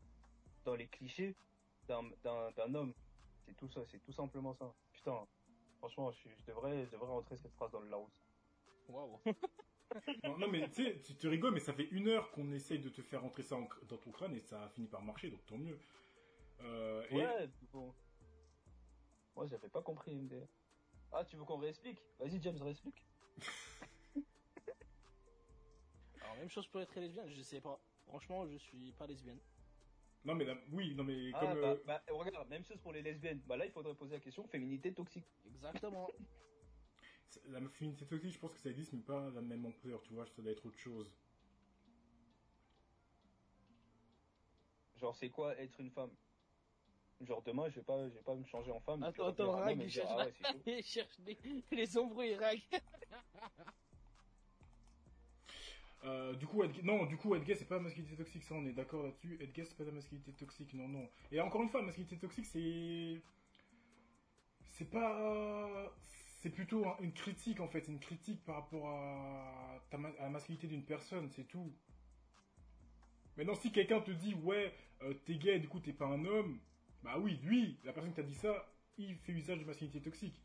dans 0.65 0.77
les 0.77 0.87
clichés 0.87 1.35
d'un, 1.89 2.05
homme. 2.75 2.95
C'est 3.47 3.57
tout 3.57 3.69
ça, 3.69 3.81
c'est 3.87 3.99
tout 3.99 4.13
simplement 4.13 4.55
ça. 4.55 4.73
Putain, 4.93 5.27
franchement, 5.79 6.13
je, 6.13 6.29
je 6.29 6.47
devrais, 6.47 6.87
je 6.87 6.93
devrais 6.93 7.09
rentrer 7.09 7.37
cette 7.37 7.55
phrase 7.55 7.73
dans 7.73 7.81
le 7.81 7.89
Larousse. 7.89 8.23
Waouh. 8.89 9.19
Non, 10.23 10.37
non, 10.37 10.49
mais 10.49 10.69
tu 10.69 10.85
sais, 10.85 11.01
tu 11.01 11.15
te 11.15 11.27
rigoles, 11.27 11.55
mais 11.55 11.61
ça 11.61 11.73
fait 11.73 11.89
une 11.91 12.09
heure 12.09 12.31
qu'on 12.33 12.53
essaye 12.53 12.79
de 12.79 12.91
te 12.91 13.01
faire 13.01 13.23
rentrer 13.23 13.43
ça 13.43 13.57
en- 13.57 13.69
dans 13.89 13.97
ton 13.97 14.11
crâne 14.11 14.35
et 14.37 14.41
ça 14.41 14.63
a 14.65 14.69
fini 14.69 14.87
par 14.87 15.01
marcher, 15.03 15.31
donc 15.31 15.45
tant 15.47 15.57
mieux. 15.57 15.79
Euh, 16.61 17.05
et- 17.11 17.15
Ouais, 17.17 17.49
bon. 17.73 17.95
Moi, 19.37 19.47
j'avais 19.47 19.69
pas 19.69 19.83
compris, 19.83 20.15
MDR. 20.15 20.47
Ah, 21.13 21.25
tu 21.25 21.37
veux 21.37 21.45
qu'on 21.45 21.59
réexplique? 21.59 22.03
Vas-y, 22.19 22.41
James, 22.43 22.61
réexplique. 22.61 23.05
Alors, 26.21 26.37
même 26.37 26.51
chose 26.51 26.67
pour 26.67 26.81
être 26.81 26.99
lesbienne, 27.01 27.31
je 27.31 27.43
sais 27.43 27.61
pas. 27.61 27.81
Franchement, 28.07 28.47
je 28.47 28.57
suis 28.57 28.93
pas 28.93 29.07
lesbienne. 29.07 29.39
Non, 30.25 30.35
mais 30.35 30.45
là, 30.45 30.57
oui, 30.73 30.95
non, 30.95 31.05
mais 31.05 31.31
Ah, 31.35 31.41
comme. 31.41 31.61
bah, 31.61 31.69
euh, 31.69 31.79
bah, 31.87 32.03
regarde, 32.09 32.49
même 32.49 32.65
chose 32.65 32.81
pour 32.81 32.93
les 32.93 33.03
lesbiennes. 33.03 33.41
Bah 33.47 33.57
là, 33.57 33.65
il 33.65 33.71
faudrait 33.71 33.95
poser 33.95 34.15
la 34.17 34.21
question 34.21 34.47
féminité 34.49 34.93
toxique. 34.93 35.27
Exactement. 35.47 36.09
La 37.45 37.61
féminité 37.69 38.07
toxique, 38.07 38.33
je 38.33 38.39
pense 38.39 38.53
que 38.55 38.59
ça 38.59 38.71
existe, 38.71 38.95
mais 38.95 39.03
pas 39.03 39.29
la 39.31 39.43
même 39.43 39.65
ampleur, 39.67 40.01
tu 40.03 40.15
vois, 40.15 40.27
ça 40.27 40.41
doit 40.41 40.51
être 40.51 40.65
autre 40.65 40.79
chose. 40.79 41.13
Genre, 44.97 45.15
c'est 45.15 45.29
quoi 45.29 45.55
être 45.59 45.79
une 45.79 45.91
femme? 45.91 46.11
Genre, 47.21 47.43
demain, 47.43 47.69
je 47.69 47.77
vais 47.77 47.83
pas, 47.83 48.09
je 48.09 48.15
vais 48.15 48.23
pas 48.23 48.35
me 48.35 48.45
changer 48.45 48.71
en 48.71 48.81
femme. 48.81 49.03
Attends, 49.03 49.27
attends, 49.27 49.53
Rag, 49.53 49.79
il 49.83 49.91
cherche, 49.91 50.09
ah 50.11 50.25
ouais, 50.27 50.35
il 50.67 50.83
cherche 50.85 51.21
des- 51.21 51.39
les 51.73 51.99
embrouilles, 51.99 52.37
Rag. 52.37 52.61
Euh, 56.05 56.33
du 56.35 56.47
coup, 56.47 56.63
être 56.63 56.71
gay- 56.73 56.83
non, 56.85 57.07
du 57.07 57.17
coup, 57.17 57.35
être 57.35 57.43
gay, 57.45 57.57
c'est 57.57 57.65
pas 57.65 57.75
la 57.75 57.83
masculinité 57.83 58.17
toxique, 58.17 58.45
ça, 58.45 58.55
on 58.55 58.65
est 58.67 58.73
d'accord 58.73 59.03
là-dessus. 59.03 59.37
Être 59.43 59.53
gay, 59.53 59.65
c'est 59.65 59.77
pas 59.77 59.83
la 59.85 59.91
masculinité 59.91 60.33
toxique, 60.33 60.73
non, 60.75 60.87
non. 60.89 61.09
Et 61.33 61.41
encore 61.41 61.61
une 61.61 61.69
fois, 61.69 61.81
la 61.81 61.87
masculinité 61.87 62.17
toxique, 62.19 62.47
c'est. 62.47 63.21
C'est 64.75 64.89
pas. 64.89 65.93
C'est 66.41 66.51
plutôt 66.51 66.87
un- 66.87 66.97
une 67.01 67.13
critique, 67.13 67.59
en 67.59 67.67
fait. 67.67 67.81
C'est 67.85 67.91
une 67.91 67.99
critique 67.99 68.45
par 68.45 68.55
rapport 68.55 68.87
à, 68.89 69.81
ta 69.91 69.99
ma- 69.99 70.11
à 70.21 70.23
la 70.23 70.29
masculinité 70.31 70.69
d'une 70.69 70.85
personne, 70.85 71.29
c'est 71.31 71.49
tout. 71.49 71.73
Maintenant, 73.37 73.57
si 73.57 73.73
quelqu'un 73.73 74.01
te 74.01 74.13
dit, 74.13 74.35
ouais, 74.35 74.73
euh, 75.03 75.15
t'es 75.27 75.35
gay, 75.35 75.59
du 75.59 75.67
coup, 75.69 75.81
t'es 75.81 75.93
pas 75.93 76.07
un 76.07 76.25
homme, 76.25 76.61
bah 77.03 77.19
oui, 77.19 77.39
lui, 77.43 77.79
la 77.85 77.93
personne 77.93 78.11
qui 78.11 78.17
t'a 78.17 78.23
dit 78.23 78.35
ça, 78.35 78.73
il 78.97 79.17
fait 79.17 79.33
usage 79.33 79.59
de 79.59 79.65
masculinité 79.65 80.01
toxique. 80.01 80.41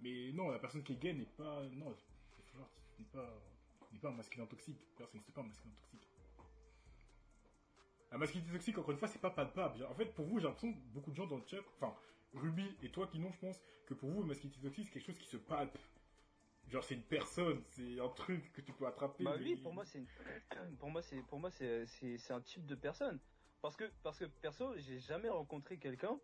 Mais 0.00 0.32
non, 0.32 0.50
la 0.50 0.58
personne 0.58 0.82
qui 0.82 0.92
est 0.92 0.96
gay 0.96 1.12
n'est 1.14 1.24
pas. 1.24 1.62
Non, 1.72 1.94
n'est 2.98 3.04
pas 3.06 3.42
n'est 3.94 4.00
pas 4.00 4.08
un 4.08 4.12
masculin 4.12 4.46
toxique. 4.46 4.78
D'ailleurs, 4.96 5.08
ça 5.08 5.14
n'existe 5.14 5.34
pas 5.34 5.40
un 5.40 5.46
masculin 5.46 5.74
toxique. 5.74 6.08
La 8.10 8.18
masculinité 8.18 8.52
toxique, 8.52 8.78
encore 8.78 8.92
une 8.92 8.98
fois, 8.98 9.08
c'est 9.08 9.20
pas 9.20 9.30
palpable. 9.30 9.84
En 9.84 9.94
fait, 9.94 10.06
pour 10.14 10.26
vous, 10.26 10.38
j'ai 10.38 10.44
l'impression 10.44 10.72
que 10.72 10.78
beaucoup 10.92 11.10
de 11.10 11.16
gens 11.16 11.26
dans 11.26 11.36
le 11.36 11.46
chat, 11.46 11.58
enfin, 11.80 11.94
Ruby 12.34 12.76
et 12.82 12.90
toi 12.90 13.06
qui 13.06 13.18
non, 13.18 13.32
je 13.32 13.38
pense, 13.38 13.60
que 13.86 13.94
pour 13.94 14.10
vous, 14.10 14.20
la 14.22 14.28
masculinité 14.28 14.60
toxique, 14.62 14.86
c'est 14.88 15.00
quelque 15.00 15.06
chose 15.06 15.18
qui 15.18 15.26
se 15.26 15.36
palpe. 15.36 15.78
Genre, 16.68 16.82
c'est 16.82 16.94
une 16.94 17.02
personne, 17.02 17.62
c'est 17.70 18.00
un 18.00 18.08
truc 18.08 18.52
que 18.52 18.60
tu 18.60 18.72
peux 18.72 18.86
attraper. 18.86 19.24
Bah 19.24 19.36
oui, 19.38 19.56
pour 19.56 19.74
moi, 19.74 19.84
c'est 19.84 19.98
une... 19.98 20.76
pour 20.78 20.90
moi, 20.90 21.02
c'est, 21.02 21.22
pour 21.22 21.38
moi, 21.38 21.50
c'est, 21.50 21.86
c'est, 21.86 22.16
c'est 22.18 22.32
un 22.32 22.40
type 22.40 22.66
de 22.66 22.74
personne. 22.74 23.20
Parce 23.64 23.76
que, 23.76 23.90
parce 24.02 24.18
que 24.18 24.26
perso, 24.26 24.76
j'ai 24.76 24.98
jamais 25.00 25.30
rencontré 25.30 25.78
quelqu'un 25.78 26.20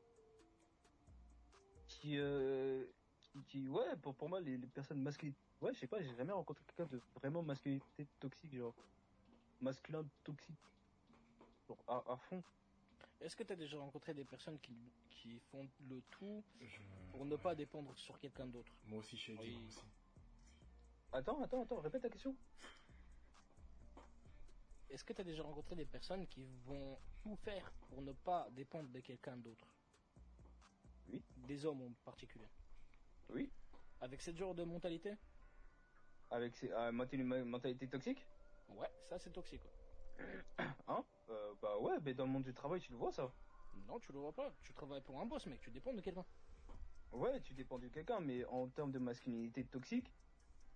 qui, 1.86 2.18
euh, 2.18 2.84
qui, 3.22 3.43
qui- 3.45 3.66
ouais, 3.66 3.97
pour, 4.03 4.14
pour 4.14 4.28
moi, 4.28 4.43
les, 4.43 4.59
les 4.59 4.66
personnes 4.66 5.01
masculines, 5.01 5.32
ouais, 5.62 5.72
je 5.72 5.78
sais 5.78 5.86
pas, 5.86 6.03
j'ai 6.03 6.14
jamais 6.16 6.34
rencontré 6.34 6.62
quelqu'un 6.66 6.84
de 6.95 7.01
vraiment 7.14 7.43
masculinité 7.43 8.07
toxique, 8.18 8.55
genre, 8.55 8.74
masculin 9.59 10.05
toxique, 10.22 10.61
genre, 11.66 11.82
à, 11.88 12.12
à 12.12 12.16
fond. 12.18 12.43
Est-ce 13.22 13.34
que 13.34 13.43
tu 13.43 13.55
as 13.55 13.57
déjà 13.57 13.78
rencontré 13.78 14.12
des 14.12 14.26
personnes 14.26 14.59
qui, 14.59 14.76
qui 15.09 15.38
font 15.51 15.66
le 15.88 16.03
tout 16.11 16.45
Je- 16.61 16.80
pour 17.11 17.24
ne 17.24 17.36
pas 17.36 17.55
dépendre 17.55 17.97
sur 17.97 18.18
quelqu'un 18.18 18.49
d'autre? 18.49 18.70
Moi 18.84 18.99
aussi, 18.99 19.16
Shady, 19.16 19.38
Oui. 19.41 19.64
aussi. 19.66 19.86
Attends, 21.11 21.43
attends, 21.43 21.62
attends, 21.62 21.80
répète 21.80 22.03
ta 22.03 22.11
question. 22.11 22.36
Est-ce 24.91 25.05
que 25.05 25.12
tu 25.12 25.20
as 25.20 25.24
déjà 25.24 25.45
rencontré 25.45 25.76
des 25.76 25.86
personnes 25.86 26.26
qui 26.26 26.45
vont 26.66 26.99
tout 27.22 27.36
faire 27.36 27.72
pour 27.88 28.03
ne 28.03 28.12
pas 28.12 28.49
dépendre 28.51 28.91
de 28.91 28.99
quelqu'un 28.99 29.36
d'autre? 29.36 29.66
Oui. 31.09 31.22
Des 31.36 31.64
hommes 31.64 31.82
en 31.82 31.93
particulier? 32.05 32.49
Oui. 33.28 33.53
Avec 34.01 34.20
cette 34.20 34.36
genre 34.36 34.53
de 34.55 34.64
mentalité? 34.64 35.16
Avec 36.30 36.57
ces, 36.57 36.72
euh, 36.72 36.91
mentalité 36.91 37.86
toxique? 37.86 38.26
Ouais, 38.68 38.91
ça 39.03 39.16
c'est 39.18 39.30
toxique. 39.30 39.62
ouais. 39.64 40.64
Hein? 40.88 41.05
Euh, 41.28 41.55
bah 41.62 41.78
ouais, 41.78 41.97
mais 42.03 42.12
dans 42.12 42.24
le 42.26 42.32
monde 42.32 42.43
du 42.43 42.53
travail, 42.53 42.80
tu 42.80 42.91
le 42.91 42.99
vois, 42.99 43.12
ça. 43.12 43.32
Non, 43.86 44.01
tu 44.01 44.12
le 44.12 44.18
vois 44.18 44.32
pas. 44.32 44.53
Tu 44.62 44.72
travailles 44.72 45.03
pour 45.03 45.20
un 45.20 45.26
boss, 45.26 45.47
mec. 45.47 45.61
Tu 45.61 45.70
dépends 45.70 45.93
de 45.93 46.01
quelqu'un. 46.01 46.24
Ouais, 47.12 47.41
tu 47.43 47.55
dépends 47.55 47.78
de 47.78 47.86
quelqu'un, 47.86 48.18
mais 48.18 48.45
en 48.47 48.68
termes 48.68 48.91
de 48.91 48.99
masculinité 48.99 49.64
toxique, 49.64 50.12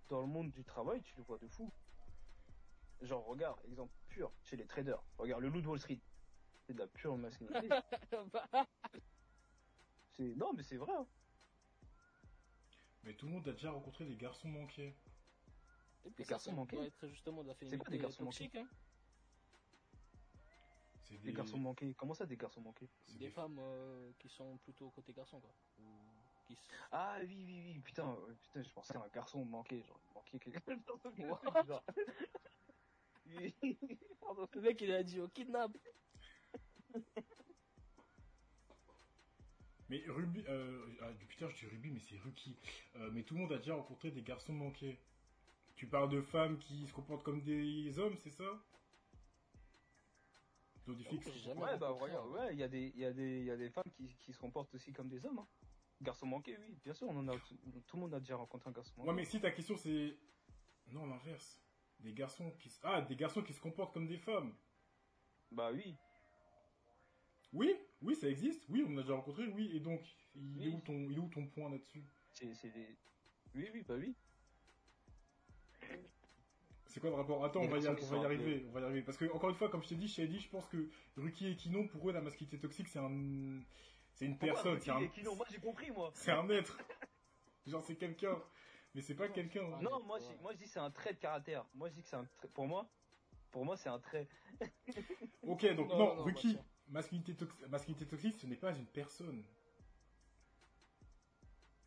dans 0.08 0.20
le 0.20 0.28
monde 0.28 0.52
du 0.52 0.62
travail, 0.64 1.02
tu 1.02 1.16
le 1.16 1.24
vois 1.24 1.38
de 1.38 1.48
fou. 1.48 1.72
Genre, 3.02 3.24
regarde, 3.26 3.60
exemple 3.66 3.92
pur, 4.08 4.32
chez 4.42 4.56
les 4.56 4.66
traders. 4.66 5.02
Regarde, 5.18 5.42
le 5.42 5.48
loup 5.48 5.60
de 5.60 5.66
Wall 5.68 5.78
Street. 5.78 6.00
C'est 6.66 6.72
de 6.72 6.78
la 6.78 6.86
pure 6.86 7.16
masculinité. 7.16 7.68
c'est... 10.16 10.34
Non, 10.36 10.52
mais 10.54 10.62
c'est 10.62 10.76
vrai. 10.76 10.92
hein. 10.92 11.06
Mais 13.02 13.12
tout 13.14 13.26
le 13.26 13.32
monde 13.32 13.46
a 13.48 13.52
déjà 13.52 13.70
rencontré 13.70 14.06
des 14.06 14.16
garçons 14.16 14.48
manqués. 14.48 14.96
Et 16.06 16.10
puis 16.10 16.24
Des 16.24 16.28
garçons 16.30 16.52
manqués 16.52 16.76
doit 16.76 16.86
être 16.86 17.08
justement 17.08 17.42
de 17.42 17.48
la 17.48 17.54
C'est 17.54 17.76
quoi 17.76 17.90
des 17.90 17.98
garçons 17.98 18.24
toxique. 18.24 18.54
Hein. 18.54 18.66
C'est 21.02 21.18
Des 21.22 21.32
garçons 21.32 21.58
manqués. 21.58 21.92
Comment 21.94 22.14
ça, 22.14 22.24
des 22.24 22.36
garçons 22.36 22.62
manqués? 22.62 22.88
C'est 23.04 23.18
Des 23.18 23.28
femmes 23.30 23.58
euh, 23.58 24.10
qui 24.18 24.28
sont 24.30 24.56
plutôt 24.58 24.88
côté 24.90 25.12
garçon, 25.12 25.38
quoi. 25.40 25.50
Ou 25.80 25.84
qui 26.46 26.54
s- 26.54 26.68
Ah 26.90 27.18
oui, 27.20 27.44
oui, 27.46 27.62
oui, 27.74 27.80
putain, 27.80 28.16
putain, 28.42 28.62
je 28.62 28.70
pensais 28.70 28.96
à 28.96 29.02
un 29.02 29.08
garçon 29.08 29.44
manqué, 29.44 29.82
genre, 29.82 30.00
manqué 30.14 30.38
Genre- 31.66 31.84
Oui, 31.88 32.53
Pardon. 34.20 34.48
Le 34.54 34.60
mec, 34.60 34.80
il 34.80 34.92
a 34.92 35.02
dit 35.02 35.20
au 35.20 35.28
kidnap. 35.28 35.76
Mais 39.90 40.02
Ruby, 40.06 40.44
euh, 40.48 40.86
ah, 41.02 41.10
putain, 41.28 41.48
je 41.50 41.56
dis 41.56 41.66
Ruby, 41.66 41.90
mais 41.90 42.00
c'est 42.00 42.18
Ruki. 42.18 42.56
Euh, 42.96 43.10
mais 43.12 43.22
tout 43.22 43.34
le 43.34 43.40
monde 43.40 43.52
a 43.52 43.58
déjà 43.58 43.74
rencontré 43.74 44.10
des 44.10 44.22
garçons 44.22 44.52
manqués. 44.52 44.98
Tu 45.76 45.86
parles 45.86 46.08
de 46.08 46.22
femmes 46.22 46.58
qui 46.58 46.86
se 46.86 46.92
comportent 46.92 47.22
comme 47.22 47.42
des 47.42 47.98
hommes, 47.98 48.16
c'est 48.16 48.30
ça? 48.30 48.44
Donc 50.86 50.98
des 50.98 51.04
filles 51.04 51.20
se 51.20 51.30
jamais 51.38 51.62
Ouais, 51.62 51.78
bah 51.78 51.88
regarde, 51.90 52.30
ouais, 52.30 52.52
il 52.52 52.58
y 52.58 52.62
a 52.62 52.68
des, 52.68 52.92
il 52.94 53.00
y 53.00 53.04
a 53.04 53.12
des, 53.12 53.40
il 53.40 53.46
y 53.46 53.50
a 53.50 53.56
des 53.56 53.70
femmes 53.70 53.90
qui, 53.96 54.06
qui 54.20 54.32
se 54.32 54.38
comportent 54.38 54.74
aussi 54.74 54.92
comme 54.92 55.08
des 55.08 55.24
hommes. 55.24 55.38
Hein. 55.38 55.48
Garçon 56.02 56.26
manqué, 56.26 56.56
oui, 56.58 56.76
bien 56.84 56.92
sûr, 56.92 57.08
on 57.08 57.16
en 57.16 57.28
a, 57.28 57.38
tout, 57.38 57.56
tout 57.86 57.96
le 57.96 58.02
monde 58.02 58.14
a 58.14 58.20
déjà 58.20 58.36
rencontré 58.36 58.68
un 58.68 58.72
garçon 58.72 58.92
manqué. 58.98 59.08
Ouais, 59.08 59.16
mais 59.16 59.24
si 59.24 59.40
ta 59.40 59.50
question 59.50 59.76
c'est. 59.76 60.16
Non, 60.92 61.06
l'inverse. 61.06 61.63
Des 62.04 62.12
garçons 62.12 62.50
qui 62.60 62.68
se... 62.68 62.78
Ah, 62.82 63.00
des 63.00 63.16
garçons 63.16 63.42
qui 63.42 63.54
se 63.54 63.60
comportent 63.60 63.94
comme 63.94 64.06
des 64.06 64.18
femmes. 64.18 64.54
Bah 65.50 65.70
oui, 65.72 65.96
Oui, 67.52 67.74
oui, 68.02 68.14
ça 68.14 68.28
existe. 68.28 68.62
Oui, 68.68 68.84
on 68.86 68.96
a 68.98 69.02
déjà 69.02 69.14
rencontré, 69.14 69.46
oui. 69.46 69.70
Et 69.74 69.80
donc, 69.80 70.02
il, 70.34 70.66
est, 70.66 70.70
où 70.70 70.80
ton, 70.80 71.08
il 71.08 71.16
est 71.16 71.20
où 71.20 71.28
ton 71.28 71.46
point 71.46 71.70
là-dessus? 71.70 72.04
C'est, 72.34 72.46
des... 72.46 72.98
Oui, 73.54 73.70
oui, 73.72 73.84
bah 73.88 73.94
oui. 73.96 74.14
C'est 76.86 77.00
quoi 77.00 77.08
le 77.10 77.16
rapport? 77.16 77.42
Attends, 77.42 77.62
on 77.62 77.68
va 77.68 77.78
y, 77.78 77.88
on 77.88 77.94
va 77.94 78.16
y 78.18 78.24
arriver. 78.24 78.66
On 78.68 78.72
va 78.72 78.80
y 78.80 78.84
arriver. 78.84 79.02
Parce 79.02 79.16
que, 79.16 79.24
encore 79.32 79.48
une 79.48 79.56
fois, 79.56 79.70
comme 79.70 79.82
je 79.82 79.88
t'ai 79.88 79.94
dit, 79.94 80.06
je 80.06 80.16
t'ai 80.16 80.26
dit, 80.26 80.40
je 80.40 80.48
pense 80.48 80.66
que 80.66 80.90
Ruki 81.16 81.48
et 81.48 81.56
Kinon, 81.56 81.88
pour 81.88 82.08
eux, 82.08 82.12
la 82.12 82.20
masculinité 82.20 82.58
toxique, 82.58 82.88
c'est 82.88 82.98
un. 82.98 83.60
C'est 84.12 84.26
une 84.26 84.38
personne. 84.38 84.78
C'est 84.80 84.90
un... 84.90 85.00
Et 85.00 85.08
qui 85.08 85.22
non, 85.22 85.34
moi 85.34 85.46
j'ai 85.50 85.58
compris, 85.58 85.90
moi. 85.90 86.12
c'est 86.14 86.30
un 86.32 86.48
être. 86.50 86.78
Genre, 87.66 87.82
c'est 87.82 87.96
quelqu'un. 87.96 88.38
Mais 88.94 89.02
c'est 89.02 89.14
pas 89.14 89.28
quelqu'un. 89.28 89.64
hein. 89.72 89.80
Non, 89.82 90.02
moi, 90.04 90.18
je, 90.20 90.42
moi 90.42 90.52
je 90.52 90.58
dis 90.58 90.68
c'est 90.68 90.78
un 90.78 90.90
trait 90.90 91.14
de 91.14 91.18
caractère. 91.18 91.66
Moi 91.74 91.88
je 91.88 91.94
dis 91.94 92.02
que 92.02 92.08
c'est 92.08 92.16
un 92.16 92.24
trait, 92.24 92.48
pour 92.48 92.66
moi, 92.66 92.88
pour 93.50 93.64
moi 93.64 93.76
c'est 93.76 93.88
un 93.88 93.98
trait. 93.98 94.28
Ok, 95.42 95.66
donc, 95.74 95.88
Non, 95.90 95.98
non, 95.98 96.16
non, 96.16 96.24
Ruki, 96.24 96.54
bah, 96.54 96.64
masculinité, 96.88 97.34
tox- 97.34 97.68
masculinité 97.68 98.06
toxique, 98.06 98.38
ce 98.40 98.46
n'est 98.46 98.56
pas 98.56 98.72
une 98.72 98.86
personne. 98.86 99.44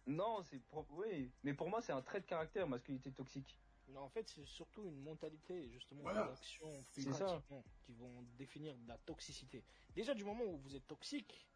Non, 0.05 0.41
c'est 0.43 0.61
oui, 0.91 1.31
mais 1.43 1.53
pour 1.53 1.69
moi 1.69 1.81
c'est 1.81 1.91
un 1.91 2.01
trait 2.01 2.21
de 2.21 2.25
caractère, 2.25 2.67
masculinité 2.67 3.11
toxique. 3.11 3.59
Non, 3.89 4.01
en 4.01 4.09
fait, 4.09 4.27
c'est 4.27 4.45
surtout 4.45 4.85
une 4.85 5.01
mentalité, 5.01 5.69
justement, 5.71 6.01
Voilà, 6.01 6.25
des 6.25 6.31
actions 6.33 6.83
c'est 6.91 7.01
ça. 7.13 7.25
pratiquement, 7.25 7.63
qui 7.85 7.93
vont 7.93 8.21
définir 8.37 8.75
la 8.85 8.97
toxicité. 8.97 9.63
Déjà, 9.95 10.13
du 10.13 10.25
moment 10.25 10.43
où 10.43 10.57
vous 10.57 10.75
êtes 10.75 10.85
toxique, 10.87 11.47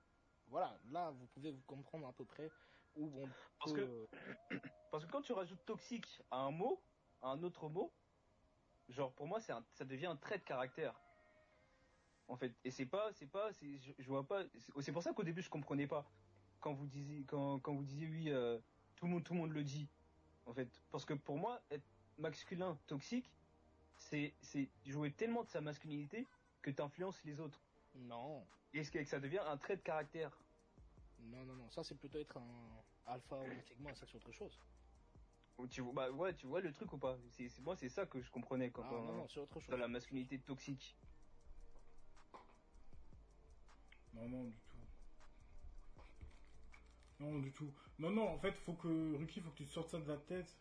voilà, 0.47 0.79
là, 0.91 1.11
vous 1.11 1.25
pouvez 1.27 1.51
vous 1.51 1.61
comprendre 1.67 2.07
à 2.07 2.13
peu 2.13 2.23
près 2.23 2.49
où 2.95 3.23
on 3.23 3.27
Parce 3.59 3.73
peut... 3.73 4.07
Parce 4.91 5.05
que 5.05 5.11
quand 5.11 5.21
tu 5.21 5.31
rajoutes 5.33 5.65
toxique 5.65 6.21
à 6.31 6.37
un 6.37 6.51
mot, 6.51 6.81
à 7.21 7.29
un 7.29 7.43
autre 7.43 7.69
mot, 7.69 7.91
genre 8.89 9.13
pour 9.13 9.27
moi 9.27 9.39
c'est 9.39 9.53
un- 9.53 9.63
ça 9.71 9.85
devient 9.85 10.07
un 10.07 10.17
trait 10.17 10.37
de 10.37 10.43
caractère. 10.43 10.99
En 12.27 12.35
fait, 12.35 12.53
et 12.63 12.71
c'est 12.71 12.85
pas, 12.85 13.11
c'est 13.13 13.27
pas, 13.27 13.51
c'est, 13.53 13.77
je, 13.77 13.91
je 13.97 14.07
vois 14.07 14.25
pas. 14.27 14.43
C'est 14.79 14.91
pour 14.91 15.03
ça 15.03 15.13
qu'au 15.13 15.23
début 15.23 15.41
je 15.41 15.49
comprenais 15.49 15.87
pas 15.87 16.05
quand 16.61 16.73
vous 16.73 16.85
disiez, 16.85 17.25
quand, 17.25 17.59
quand 17.59 17.73
vous 17.73 17.83
disiez 17.83 18.07
oui, 18.07 18.29
euh, 18.29 18.59
tout 18.95 19.05
le 19.05 19.11
monde, 19.11 19.23
tout 19.23 19.33
le 19.33 19.39
monde 19.39 19.51
le 19.51 19.63
dit. 19.63 19.87
En 20.45 20.53
fait, 20.53 20.69
parce 20.91 21.05
que 21.05 21.13
pour 21.13 21.37
moi, 21.37 21.61
être 21.71 21.83
masculin 22.17 22.77
toxique, 22.87 23.29
c'est, 23.97 24.33
c'est 24.41 24.69
jouer 24.85 25.11
tellement 25.11 25.43
de 25.43 25.49
sa 25.49 25.61
masculinité 25.61 26.27
que 26.61 26.71
t'influences 26.71 27.23
les 27.23 27.39
autres. 27.39 27.59
Non, 27.95 28.45
Et 28.73 28.83
ce 28.83 28.91
que 28.91 29.03
ça 29.03 29.19
devient 29.19 29.39
un 29.39 29.57
trait 29.57 29.75
de 29.75 29.81
caractère. 29.81 30.37
Non, 31.23 31.45
non, 31.45 31.55
non, 31.55 31.69
ça 31.69 31.83
c'est 31.83 31.95
plutôt 31.95 32.19
être 32.19 32.37
un 32.37 32.83
alpha 33.05 33.35
ou 33.37 33.43
un 33.45 33.61
sigma, 33.61 33.93
ça 33.95 34.05
c'est 34.05 34.15
autre 34.17 34.31
chose. 34.31 34.57
Tu 35.69 35.81
vois, 35.81 35.93
bah 35.93 36.11
ouais, 36.11 36.33
tu 36.33 36.47
vois 36.47 36.59
le 36.61 36.73
truc 36.73 36.91
ou 36.93 36.97
pas? 36.97 37.17
C'est, 37.29 37.47
c'est- 37.47 37.61
moi 37.61 37.75
c'est 37.75 37.89
ça 37.89 38.05
que 38.07 38.19
je 38.19 38.31
comprenais 38.31 38.71
quand 38.71 38.83
Ah, 38.83 38.93
on- 38.93 39.03
non, 39.05 39.13
non, 39.17 39.27
c'est 39.27 39.39
autre 39.39 39.53
dans 39.59 39.61
chose. 39.61 39.79
la 39.79 39.87
masculinité 39.87 40.39
toxique. 40.39 40.97
Non, 44.13 44.27
non, 44.27 44.43
du 44.45 44.57
tout. 44.57 44.77
Non, 47.19 47.39
du 47.39 47.51
tout. 47.51 47.71
Non, 47.99 48.09
non, 48.09 48.27
en 48.29 48.39
fait, 48.39 48.53
faut 48.57 48.73
que, 48.73 49.15
Ruki, 49.15 49.39
faut 49.41 49.51
que 49.51 49.57
tu 49.57 49.65
te 49.65 49.71
sortes 49.71 49.89
ça 49.89 49.99
de 49.99 50.07
la 50.07 50.17
tête. 50.17 50.57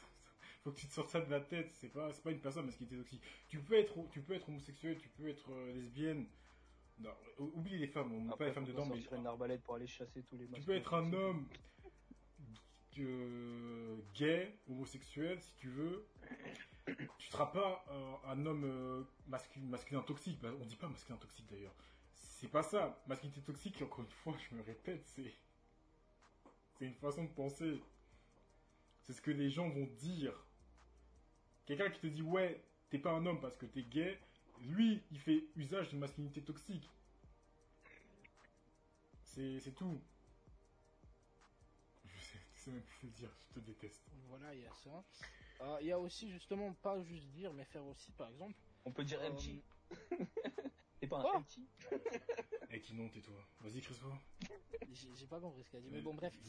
faut 0.64 0.72
que 0.72 0.78
tu 0.80 0.86
te 0.86 0.92
sortes 0.92 1.10
ça 1.10 1.20
de 1.20 1.30
la 1.30 1.40
tête. 1.40 1.70
C'est 1.74 1.90
pas, 1.90 2.10
c'est 2.14 2.22
pas 2.22 2.30
une 2.30 2.40
personne 2.40 2.64
masculinité 2.66 2.96
toxique. 2.96 3.22
Tu 3.48 3.60
peux 3.60 3.74
être, 3.74 3.94
tu 4.10 4.22
peux 4.22 4.32
être 4.34 4.48
homosexuel, 4.48 4.98
tu 4.98 5.08
peux 5.10 5.28
être 5.28 5.52
euh, 5.52 5.74
lesbienne. 5.74 6.26
Non, 7.00 7.10
ou- 7.38 7.52
oublie 7.54 7.78
les 7.78 7.86
femmes, 7.88 8.12
on 8.12 8.20
met 8.20 8.36
pas 8.36 8.46
les 8.46 8.52
femmes 8.52 8.64
dedans, 8.66 8.86
mais 8.86 9.00
une 9.16 9.26
arbalète 9.26 9.62
pour 9.62 9.74
aller 9.74 9.86
chasser 9.86 10.22
tous 10.22 10.36
les 10.36 10.46
tu 10.48 10.62
peux 10.62 10.74
être 10.74 10.94
un 10.94 11.12
homme 11.12 11.48
euh, 12.98 13.96
gay, 14.14 14.58
homosexuel, 14.68 15.40
si 15.40 15.54
tu 15.54 15.68
veux. 15.68 16.06
Tu 17.18 17.30
seras 17.30 17.46
pas 17.46 17.84
euh, 17.90 18.14
un 18.24 18.44
homme 18.46 18.64
euh, 18.64 19.04
masculin, 19.26 19.66
masculin 19.66 20.02
toxique. 20.02 20.40
Bah, 20.40 20.50
on 20.60 20.64
dit 20.66 20.76
pas 20.76 20.88
masculin 20.88 21.16
toxique 21.18 21.46
d'ailleurs. 21.48 21.74
C'est 22.14 22.48
pas 22.48 22.62
ça. 22.62 23.02
Masculinité 23.06 23.42
toxique, 23.42 23.80
encore 23.82 24.04
une 24.04 24.10
fois, 24.10 24.34
je 24.50 24.54
me 24.56 24.62
répète, 24.62 25.06
c'est 25.06 25.32
c'est 26.78 26.86
une 26.86 26.94
façon 26.94 27.24
de 27.24 27.30
penser. 27.30 27.80
C'est 29.02 29.12
ce 29.12 29.20
que 29.22 29.30
les 29.30 29.50
gens 29.50 29.68
vont 29.68 29.86
dire. 29.98 30.34
Quelqu'un 31.66 31.90
qui 31.90 32.00
te 32.00 32.06
dit 32.06 32.22
ouais, 32.22 32.62
t'es 32.90 32.98
pas 32.98 33.12
un 33.12 33.24
homme 33.26 33.40
parce 33.40 33.56
que 33.56 33.66
t'es 33.66 33.82
gay, 33.82 34.18
lui, 34.60 35.02
il 35.10 35.18
fait 35.18 35.44
usage 35.56 35.88
d'une 35.90 35.98
masculinité 36.00 36.42
toxique. 36.42 36.88
C'est 39.22 39.60
c'est 39.60 39.72
tout. 39.72 40.00
Je 42.04 42.64
sais, 42.64 42.70
même 42.70 42.82
plus 42.82 43.06
le 43.08 43.12
dire, 43.14 43.30
je 43.48 43.54
te 43.54 43.60
déteste. 43.60 44.02
Voilà, 44.28 44.54
il 44.54 44.60
y 44.62 44.66
a 44.66 44.74
ça. 44.74 45.04
Euh, 45.62 45.78
Il 45.80 45.86
y 45.86 45.92
a 45.92 45.98
aussi, 45.98 46.30
justement, 46.30 46.72
pas 46.74 47.02
juste 47.02 47.26
dire, 47.28 47.52
mais 47.52 47.64
faire 47.64 47.84
aussi, 47.86 48.12
par 48.12 48.28
exemple... 48.28 48.54
On 48.84 48.92
peut 48.92 49.04
dire 49.04 49.20
euh, 49.22 49.30
MT. 49.30 49.62
T'es 51.00 51.06
pas 51.06 51.20
un 51.34 51.40
MT 51.40 51.60
Eh, 52.70 52.80
qui 52.80 52.94
non, 52.94 53.08
tais-toi. 53.08 53.34
Vas-y, 53.60 53.80
Christophe. 53.80 54.18
J'ai 54.92 55.08
j'ai 55.14 55.26
pas 55.26 55.40
compris 55.40 55.62
ce 55.64 55.70
qu'elle 55.70 55.80
a 55.80 55.82
dit, 55.84 55.90
mais 55.90 56.02
bon, 56.02 56.14
bref. 56.14 56.34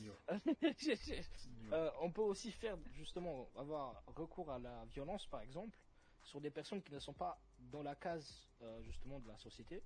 Euh, 1.73 1.89
on 2.01 2.11
peut 2.11 2.21
aussi 2.21 2.51
faire 2.51 2.77
justement 2.91 3.49
avoir 3.55 4.03
recours 4.07 4.51
à 4.51 4.59
la 4.59 4.83
violence 4.88 5.25
par 5.27 5.39
exemple 5.41 5.79
sur 6.23 6.41
des 6.41 6.49
personnes 6.49 6.81
qui 6.81 6.91
ne 6.91 6.99
sont 6.99 7.13
pas 7.13 7.39
dans 7.71 7.83
la 7.83 7.95
case 7.95 8.49
euh, 8.61 8.81
justement 8.83 9.19
de 9.19 9.27
la 9.27 9.38
société 9.38 9.83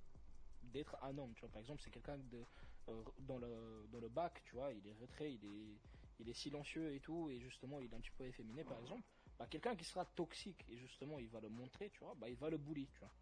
d'être 0.62 0.96
un 1.02 1.16
homme 1.18 1.32
tu 1.34 1.40
vois 1.40 1.50
par 1.50 1.60
exemple 1.60 1.80
c'est 1.82 1.90
quelqu'un 1.90 2.18
de 2.18 2.44
euh, 2.88 3.02
dans 3.20 3.38
le 3.38 3.86
dans 3.92 4.00
le 4.00 4.08
bac 4.08 4.42
tu 4.44 4.54
vois 4.54 4.72
il 4.72 4.86
est 4.86 4.94
retrait 4.94 5.32
il 5.32 5.44
est 5.44 5.78
il 6.18 6.28
est 6.28 6.34
silencieux 6.34 6.94
et 6.94 7.00
tout 7.00 7.30
et 7.30 7.38
justement 7.38 7.80
il 7.80 7.92
est 7.92 7.94
un 7.94 8.00
petit 8.00 8.10
peu 8.16 8.24
efféminé 8.24 8.64
par 8.64 8.78
exemple 8.80 9.02
bah 9.38 9.46
quelqu'un 9.46 9.76
qui 9.76 9.84
sera 9.84 10.04
toxique 10.04 10.64
et 10.68 10.76
justement 10.78 11.18
il 11.18 11.28
va 11.28 11.40
le 11.40 11.48
montrer 11.48 11.90
tu 11.90 12.00
vois 12.00 12.14
bah 12.14 12.28
il 12.28 12.36
va 12.36 12.48
le 12.50 12.56
bully 12.56 12.88
tu 12.88 12.98
vois 13.00 13.12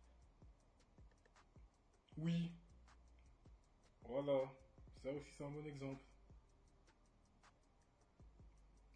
Oui. 2.19 2.53
Voilà. 4.05 4.41
Ça 5.03 5.11
aussi, 5.13 5.27
c'est 5.37 5.45
un 5.45 5.51
bon 5.51 5.67
exemple. 5.67 6.03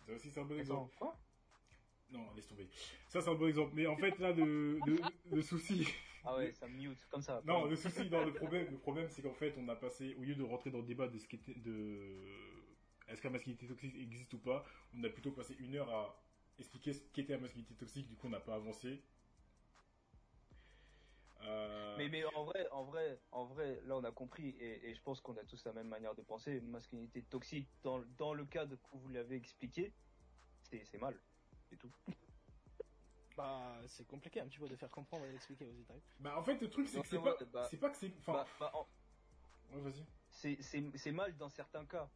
Ça 0.07 0.13
aussi, 0.13 0.31
c'est 0.31 0.41
un 0.41 0.45
bon 0.45 0.59
exemple. 0.59 0.95
quoi? 0.97 1.17
Non, 2.11 2.33
laisse 2.35 2.47
tomber. 2.49 2.69
Ça, 3.09 3.21
c'est 3.21 3.29
un 3.29 3.35
bon 3.35 3.49
exemple. 3.49 3.73
Mais 3.75 3.87
en 3.87 3.97
fait, 3.97 4.19
là, 4.19 4.33
le, 4.33 4.79
le, 4.87 4.97
le 5.31 5.43
souci. 5.43 5.87
Ah 6.25 6.37
ouais, 6.37 6.53
ça 6.53 6.67
mute, 6.69 7.07
comme 7.11 7.23
ça. 7.23 7.43
Non, 7.45 7.67
le 7.67 7.77
souci, 7.77 8.09
non, 8.11 8.25
le 8.25 8.33
problème, 8.33 8.71
le 8.71 8.79
problème, 8.79 9.09
c'est 9.09 9.23
qu'en 9.23 9.35
fait, 9.35 9.55
on 9.59 9.69
a 9.69 9.77
passé, 9.77 10.15
au 10.15 10.23
lieu 10.23 10.35
de 10.35 10.43
rentrer 10.43 10.71
dans 10.71 10.79
le 10.79 10.85
débat 10.85 11.09
de 11.09 11.19
ce 11.19 11.27
qui 11.29 11.37
était, 11.37 11.55
de, 11.55 12.25
est-ce 13.09 13.21
que 13.21 13.29
la 13.29 13.33
masculinité 13.33 13.67
toxique 13.67 13.95
existe 13.95 14.33
ou 14.35 14.39
pas, 14.39 14.65
on 14.95 15.05
a 15.05 15.09
plutôt 15.11 15.33
passé 15.33 15.55
une 15.59 15.77
heure 15.77 15.91
à 15.91 16.23
expliquer 16.59 16.93
ce 16.93 17.01
qu'était 17.13 17.35
la 17.35 17.39
masculinité 17.41 17.75
toxique, 17.75 18.09
du 18.09 18.17
coup, 18.17 18.27
on 18.27 18.31
n'a 18.31 18.41
pas 18.41 18.57
avancé. 18.57 19.05
Euh, 21.43 21.97
Mais, 21.97 22.09
mais 22.09 22.25
en 22.25 22.45
vrai, 22.45 22.69
en 22.71 22.85
vrai, 22.85 23.23
en 23.31 23.47
vrai, 23.47 23.81
là 23.85 23.97
on 23.97 24.03
a 24.05 24.11
compris 24.11 24.49
et, 24.59 24.91
et 24.91 24.95
je 24.95 25.01
pense 25.03 25.21
qu'on 25.21 25.37
a 25.37 25.45
tous 25.45 25.65
la 25.65 25.73
même 25.73 25.87
manière 25.87 26.15
de 26.17 26.23
penser. 26.23 26.61
Masculinité 26.61 27.23
toxique 27.23 27.69
dans, 27.83 28.01
dans 28.17 28.35
le 28.35 28.45
cadre 28.45 28.75
que 28.77 28.97
vous 28.97 29.09
l'avez 29.09 29.37
expliqué, 29.37 29.95
c'est 30.63 30.85
c'est 30.85 30.99
mal, 30.99 31.23
c'est 31.71 31.77
tout. 31.77 31.91
Bah, 33.37 33.81
c'est 33.87 34.07
compliqué 34.07 34.41
un 34.41 34.49
petit 34.49 34.59
peu 34.59 34.69
de 34.69 34.75
faire 34.77 34.91
comprendre 34.91 35.25
et 35.27 35.31
d'expliquer 35.33 35.65
aux 35.67 35.73
Italiens. 35.73 36.03
Bah, 36.21 36.37
en 36.39 36.43
fait, 36.43 36.61
le 36.61 36.69
truc, 36.69 36.89
c'est 36.89 37.01
que 37.03 37.09
c'est 37.09 37.23
pas, 37.23 37.37
bah- 37.53 37.69
c'est 37.71 37.77
pas 37.77 37.91
que 37.91 37.97
c'est, 37.97 38.13
enfin, 38.19 38.33
Bah, 38.33 38.47
bah, 38.59 38.71
en- 38.75 38.89
ouais, 39.77 39.81
vas-y. 39.83 40.05
c'est 40.31 40.59
c'est 40.61 40.83
c'est 40.97 41.13
mal 41.13 41.37
dans 41.37 41.49
certains 41.49 41.85
cas. 41.87 42.09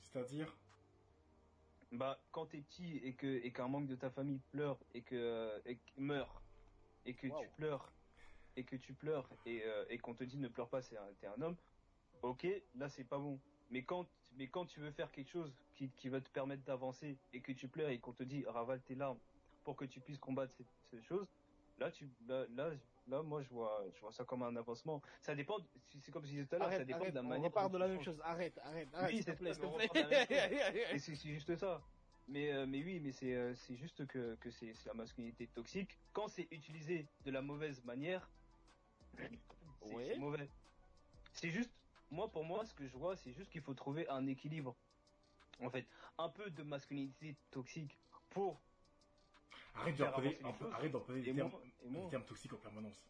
C'est-à-dire, 0.00 0.56
Bah, 1.92 2.20
quand 2.30 2.46
t'es 2.46 2.60
petit 2.60 2.98
et 2.98 3.14
que 3.14 3.26
et 3.26 3.52
qu'un 3.52 3.66
membre 3.66 3.88
de 3.88 3.96
ta 3.96 4.10
famille 4.10 4.38
pleure 4.52 4.78
et 4.94 5.02
que 5.02 5.60
et 5.64 5.76
que- 5.76 6.00
meurt 6.00 6.40
et 7.04 7.14
que 7.14 7.26
Wow. 7.26 7.40
tu 7.42 7.48
pleures 7.56 7.92
et 8.56 8.64
que 8.64 8.76
tu 8.76 8.94
pleures 8.94 9.28
et 9.44 9.64
euh, 9.64 9.84
et 9.88 9.98
qu'on 9.98 10.14
te 10.14 10.22
dit 10.22 10.38
ne 10.38 10.46
pleure 10.48 10.68
pas, 10.68 10.82
c'est 10.82 10.96
un, 10.96 11.12
t'es 11.20 11.26
un 11.26 11.40
homme. 11.42 11.56
Ok, 12.22 12.46
là 12.76 12.88
c'est 12.88 13.02
pas 13.04 13.18
bon. 13.18 13.40
Mais 13.70 13.82
quand 13.84 14.08
mais 14.36 14.48
quand 14.48 14.66
tu 14.66 14.78
veux 14.78 14.92
faire 14.92 15.10
quelque 15.10 15.30
chose 15.30 15.52
qui 15.80 15.88
qui 15.96 16.08
va 16.10 16.20
te 16.20 16.28
permettre 16.28 16.62
d'avancer 16.64 17.16
et 17.32 17.40
que 17.40 17.52
tu 17.52 17.66
pleures 17.68 17.88
et 17.88 17.98
qu'on 17.98 18.12
te 18.12 18.22
dit 18.22 18.44
ravale 18.46 18.82
tes 18.82 18.94
larmes 18.94 19.18
pour 19.64 19.76
que 19.76 19.86
tu 19.86 20.00
puisses 20.00 20.18
combattre 20.18 20.52
ces, 20.54 20.64
ces 20.90 21.02
choses, 21.02 21.26
là 21.78 21.90
tu 21.90 22.06
là, 22.28 22.44
là 22.54 22.70
là 23.08 23.22
moi 23.22 23.42
je 23.42 23.48
vois 23.48 23.82
je 23.94 24.00
vois 24.00 24.12
ça 24.12 24.24
comme 24.24 24.42
un 24.42 24.54
avancement. 24.56 25.00
Ça 25.22 25.34
dépend. 25.34 25.56
C'est 26.02 26.10
comme 26.12 26.24
je 26.24 26.30
disais 26.30 26.44
tout 26.44 26.56
à 26.56 26.58
l'heure, 26.58 26.72
ça 26.72 26.84
dépend 26.84 27.00
arrête, 27.00 27.10
de 27.14 27.14
la 27.16 27.22
on 27.22 27.28
manière. 27.28 27.44
repart 27.44 27.70
dont 27.72 27.78
de 27.78 27.82
la 27.84 27.88
même 27.88 28.02
chose. 28.02 28.20
Arrête, 28.24 28.58
arrête, 28.58 28.88
arrête, 28.92 29.10
Oui, 29.10 29.16
s'il 29.16 29.24
te 29.24 29.30
c'est 29.30 29.36
plaît, 29.38 29.52
s'il 29.54 29.62
te 29.62 29.66
on 29.66 29.70
repart 29.70 29.92
plaît. 29.92 30.90
Et 30.94 30.98
c'est 30.98 31.14
juste 31.14 31.56
ça. 31.56 31.80
Mais, 32.28 32.52
euh, 32.52 32.66
mais 32.66 32.84
oui, 32.84 33.00
mais 33.00 33.10
c'est 33.10 33.34
euh, 33.34 33.54
c'est 33.54 33.76
juste 33.76 34.06
que, 34.06 34.36
que 34.36 34.50
c'est 34.50 34.72
la 34.86 34.94
masculinité 34.94 35.48
toxique. 35.48 35.98
Quand 36.12 36.28
c'est 36.28 36.46
utilisé 36.52 37.08
de 37.24 37.30
la 37.30 37.40
mauvaise 37.42 37.82
manière, 37.84 38.30
c'est 39.16 39.30
c'est 39.82 40.18
mauvais. 40.18 40.48
C'est 41.32 41.50
juste, 41.50 41.72
moi 42.10 42.30
pour 42.30 42.44
moi, 42.44 42.64
ce 42.66 42.74
que 42.74 42.86
je 42.86 42.96
vois, 42.96 43.16
c'est 43.16 43.32
juste 43.32 43.50
qu'il 43.50 43.62
faut 43.62 43.74
trouver 43.74 44.08
un 44.08 44.26
équilibre. 44.26 44.76
En 45.62 45.70
fait, 45.70 45.86
un 46.18 46.28
peu 46.28 46.50
de 46.50 46.62
masculinité 46.62 47.36
toxique 47.50 47.98
pour. 48.30 48.60
arrête 49.74 49.96
d'employer, 49.96 50.38
les 50.38 50.44
arrête 50.44 50.92
des 51.22 51.34
termes, 51.34 51.52
moi- 51.84 52.10
toxiques 52.26 52.52
en 52.52 52.56
permanence. 52.58 53.06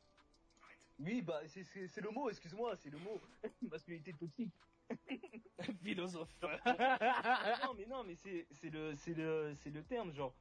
Arrête. 0.62 0.78
Oui, 0.98 1.22
bah 1.22 1.40
c'est 1.46 1.64
c'est 1.64 1.86
c'est 1.88 2.00
le 2.00 2.10
mot. 2.10 2.28
Excuse-moi, 2.28 2.76
c'est 2.76 2.90
le 2.90 2.98
mot. 2.98 3.20
masculinité 3.62 4.12
toxique. 4.14 4.52
Philosophe. 5.82 6.34
non 6.42 7.74
mais 7.76 7.86
non 7.86 8.02
mais 8.02 8.16
c'est 8.16 8.46
c'est 8.50 8.70
le 8.70 8.94
c'est 8.96 9.14
le 9.14 9.54
c'est 9.54 9.70
le 9.70 9.84
terme 9.84 10.12
genre 10.12 10.34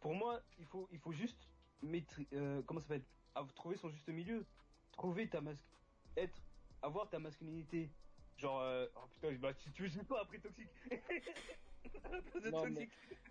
pour 0.00 0.14
moi 0.14 0.42
il 0.58 0.66
faut 0.66 0.88
il 0.90 0.98
faut 0.98 1.12
juste 1.12 1.48
mettre 1.80 2.20
euh, 2.32 2.62
comment 2.62 2.80
ça 2.80 2.88
s'appelle? 2.88 3.06
Trouver 3.54 3.76
son 3.76 3.88
juste 3.90 4.08
milieu 4.08 4.44
trouver 4.92 5.28
ta 5.28 5.40
masque 5.40 5.64
être 6.16 6.42
avoir 6.82 7.08
ta 7.08 7.18
masculinité 7.18 7.90
genre 8.38 8.60
euh, 8.60 8.86
oh 8.96 9.06
putain 9.12 9.32
bah 9.34 9.54
tu 9.54 9.70
tu 9.72 9.86
veux 9.86 10.04
pas 10.04 10.20
après 10.22 10.38
toxique? 10.38 10.68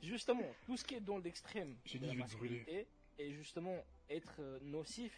Justement, 0.01 0.43
tout 0.65 0.77
ce 0.77 0.83
qui 0.85 0.95
est 0.95 0.99
dans 1.01 1.17
l'extrême 1.17 1.75
J'ai 1.85 1.99
de 1.99 2.05
dit, 2.05 2.09
la 2.09 2.13
je 2.13 2.17
vais 2.19 2.25
te 2.27 2.37
brûler. 2.37 2.57
masculinité 2.59 2.87
et 3.17 3.31
justement 3.33 3.83
être 4.09 4.35
euh, 4.39 4.59
nocif 4.61 5.13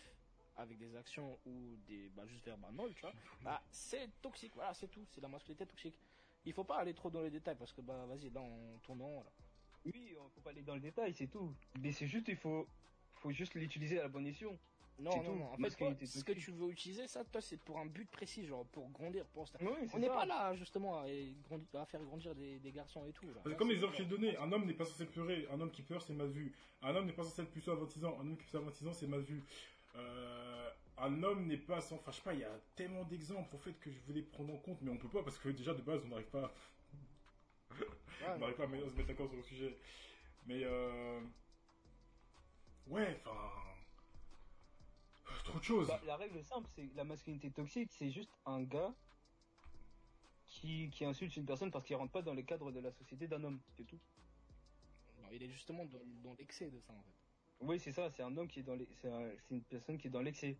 avec 0.55 0.77
des 0.77 0.95
actions 0.95 1.37
ou 1.45 1.75
des 1.87 2.09
bah, 2.15 2.25
juste 2.27 2.45
verbalement, 2.45 2.87
tu 2.89 3.01
vois, 3.01 3.13
bah, 3.41 3.61
c'est 3.69 4.09
toxique. 4.21 4.53
Voilà, 4.55 4.73
c'est 4.73 4.87
tout. 4.87 5.05
C'est 5.11 5.21
la 5.21 5.27
masculinité 5.27 5.65
toxique. 5.65 5.99
Il 6.45 6.53
faut 6.53 6.63
pas 6.63 6.77
aller 6.77 6.93
trop 6.93 7.09
dans 7.09 7.21
les 7.21 7.29
détails 7.29 7.57
parce 7.57 7.73
que 7.73 7.81
bah 7.81 8.05
vas-y, 8.07 8.29
là 8.29 8.41
on 8.41 8.79
tourne 8.79 9.01
en 9.01 9.23
là. 9.23 9.31
oui 9.85 10.15
on 10.19 10.29
faut 10.29 10.41
pas 10.41 10.51
aller 10.51 10.61
dans 10.61 10.75
le 10.75 10.79
détail 10.81 11.13
c'est 11.13 11.27
tout 11.27 11.53
mais 11.81 11.91
c'est 11.91 12.07
juste 12.07 12.29
il 12.29 12.37
faut 12.37 12.65
faut 13.15 13.31
juste 13.31 13.53
l'utiliser 13.55 13.99
à 13.99 14.03
la 14.03 14.07
bonne 14.07 14.25
escient 14.27 14.57
Non, 14.99 15.11
non, 15.23 15.35
non. 15.35 15.51
En 15.53 15.57
fait, 15.57 15.69
toi, 15.75 15.93
ce 16.05 16.23
que 16.23 16.31
tu 16.31 16.51
veux 16.51 16.69
utiliser, 16.71 17.07
ça, 17.07 17.23
toi, 17.23 17.39
c'est 17.39 17.57
pour 17.57 17.77
un 17.77 17.85
but 17.85 18.09
précis, 18.09 18.45
genre 18.45 18.65
pour 18.67 18.89
grandir, 18.89 19.25
pour 19.27 19.47
ça. 19.47 19.59
oui, 19.61 19.87
On 19.93 19.99
n'est 19.99 20.07
pas 20.07 20.25
là 20.25 20.55
justement 20.55 20.99
à, 21.01 21.05
grandir- 21.43 21.79
à 21.79 21.85
faire 21.85 22.01
grandir 22.03 22.33
des, 22.33 22.57
des 22.59 22.71
garçons 22.71 23.05
et 23.05 23.13
tout. 23.13 23.27
là. 23.27 23.35
Parce 23.43 23.53
que 23.53 23.59
comme 23.59 23.69
les 23.69 23.75
exemples 23.75 23.93
que 23.93 23.99
j'ai 24.03 24.09
donnés, 24.09 24.35
un 24.37 24.51
homme 24.51 24.65
n'est 24.65 24.73
pas 24.73 24.85
censé 24.85 25.05
pleurer, 25.05 25.47
un 25.51 25.61
homme 25.61 25.71
qui 25.71 25.83
pleure 25.83 26.01
c'est 26.01 26.13
mal 26.13 26.29
vu. 26.29 26.51
Un 26.81 26.95
homme 26.95 27.05
n'est 27.05 27.13
pas 27.13 27.23
censé 27.23 27.43
être 27.43 27.51
puceau 27.51 27.71
à 27.71 27.75
26 27.75 28.05
ans, 28.05 28.17
un 28.19 28.21
homme 28.21 28.37
qui 28.37 28.41
est 28.41 28.45
puceau 28.45 28.57
à 28.57 28.61
26 28.61 28.87
ans 28.87 28.93
c'est 28.93 29.07
mal 29.07 29.21
vu. 29.21 29.43
Euh, 29.95 30.69
un 30.97 31.21
homme 31.23 31.45
n'est 31.45 31.57
pas 31.57 31.79
sans... 31.79 31.95
Enfin 31.97 32.11
je 32.11 32.17
sais 32.17 32.23
pas, 32.23 32.33
il 32.33 32.39
y 32.39 32.43
a 32.43 32.59
tellement 32.75 33.03
d'exemples 33.03 33.55
en 33.55 33.59
fait 33.59 33.73
que 33.79 33.91
je 33.91 33.99
voulais 34.07 34.23
prendre 34.23 34.51
en 34.53 34.57
compte, 34.57 34.81
mais 34.81 34.89
on 34.89 34.97
peut 34.97 35.09
pas 35.09 35.21
parce 35.21 35.37
que 35.37 35.49
déjà 35.49 35.73
de 35.75 35.81
base 35.81 36.01
on 36.05 36.07
n'arrive 36.09 36.25
pas, 36.29 36.51
Ouais, 37.71 38.27
on 38.35 38.39
n'arrive 38.39 38.55
pas 38.55 38.63
à 38.63 38.67
se 38.67 38.95
mettre 38.95 39.05
d'accord 39.07 39.27
sur 39.27 39.37
le 39.37 39.43
sujet. 39.43 39.77
Mais 40.47 40.61
euh... 40.63 41.19
Ouais, 42.87 43.21
enfin... 43.25 43.51
Trop 45.43 45.59
de 45.59 45.63
choses. 45.63 45.87
Bah, 45.87 46.01
la 46.05 46.17
règle 46.17 46.43
simple, 46.43 46.67
c'est 46.75 46.89
la 46.95 47.03
masculinité 47.03 47.51
toxique, 47.51 47.91
c'est 47.93 48.09
juste 48.11 48.31
un 48.45 48.63
gars 48.63 48.93
qui, 50.45 50.89
qui 50.89 51.05
insulte 51.05 51.35
une 51.35 51.45
personne 51.45 51.71
parce 51.71 51.85
qu'il 51.85 51.95
rentre 51.95 52.11
pas 52.11 52.21
dans 52.21 52.33
les 52.33 52.43
cadres 52.43 52.71
de 52.71 52.79
la 52.79 52.91
société 52.91 53.27
d'un 53.27 53.43
homme, 53.43 53.59
c'est 53.75 53.83
tout. 53.85 53.99
Non, 55.21 55.27
il 55.31 55.43
est 55.43 55.49
justement 55.49 55.85
dans, 55.85 55.99
dans 56.23 56.33
l'excès 56.35 56.69
de 56.69 56.79
ça 56.79 56.93
en 56.93 57.01
fait. 57.01 57.13
Oui, 57.59 57.79
c'est 57.79 57.91
ça, 57.91 58.09
c'est 58.11 58.23
un 58.23 58.35
homme 58.37 58.47
qui 58.47 58.59
est 58.59 58.63
dans 58.63 58.75
les, 58.75 58.87
c'est 59.01 59.09
un- 59.09 59.31
c'est 59.47 59.55
une 59.55 59.63
personne 59.63 59.97
qui 59.97 60.07
est 60.07 60.11
dans 60.11 60.21
l'excès. 60.21 60.57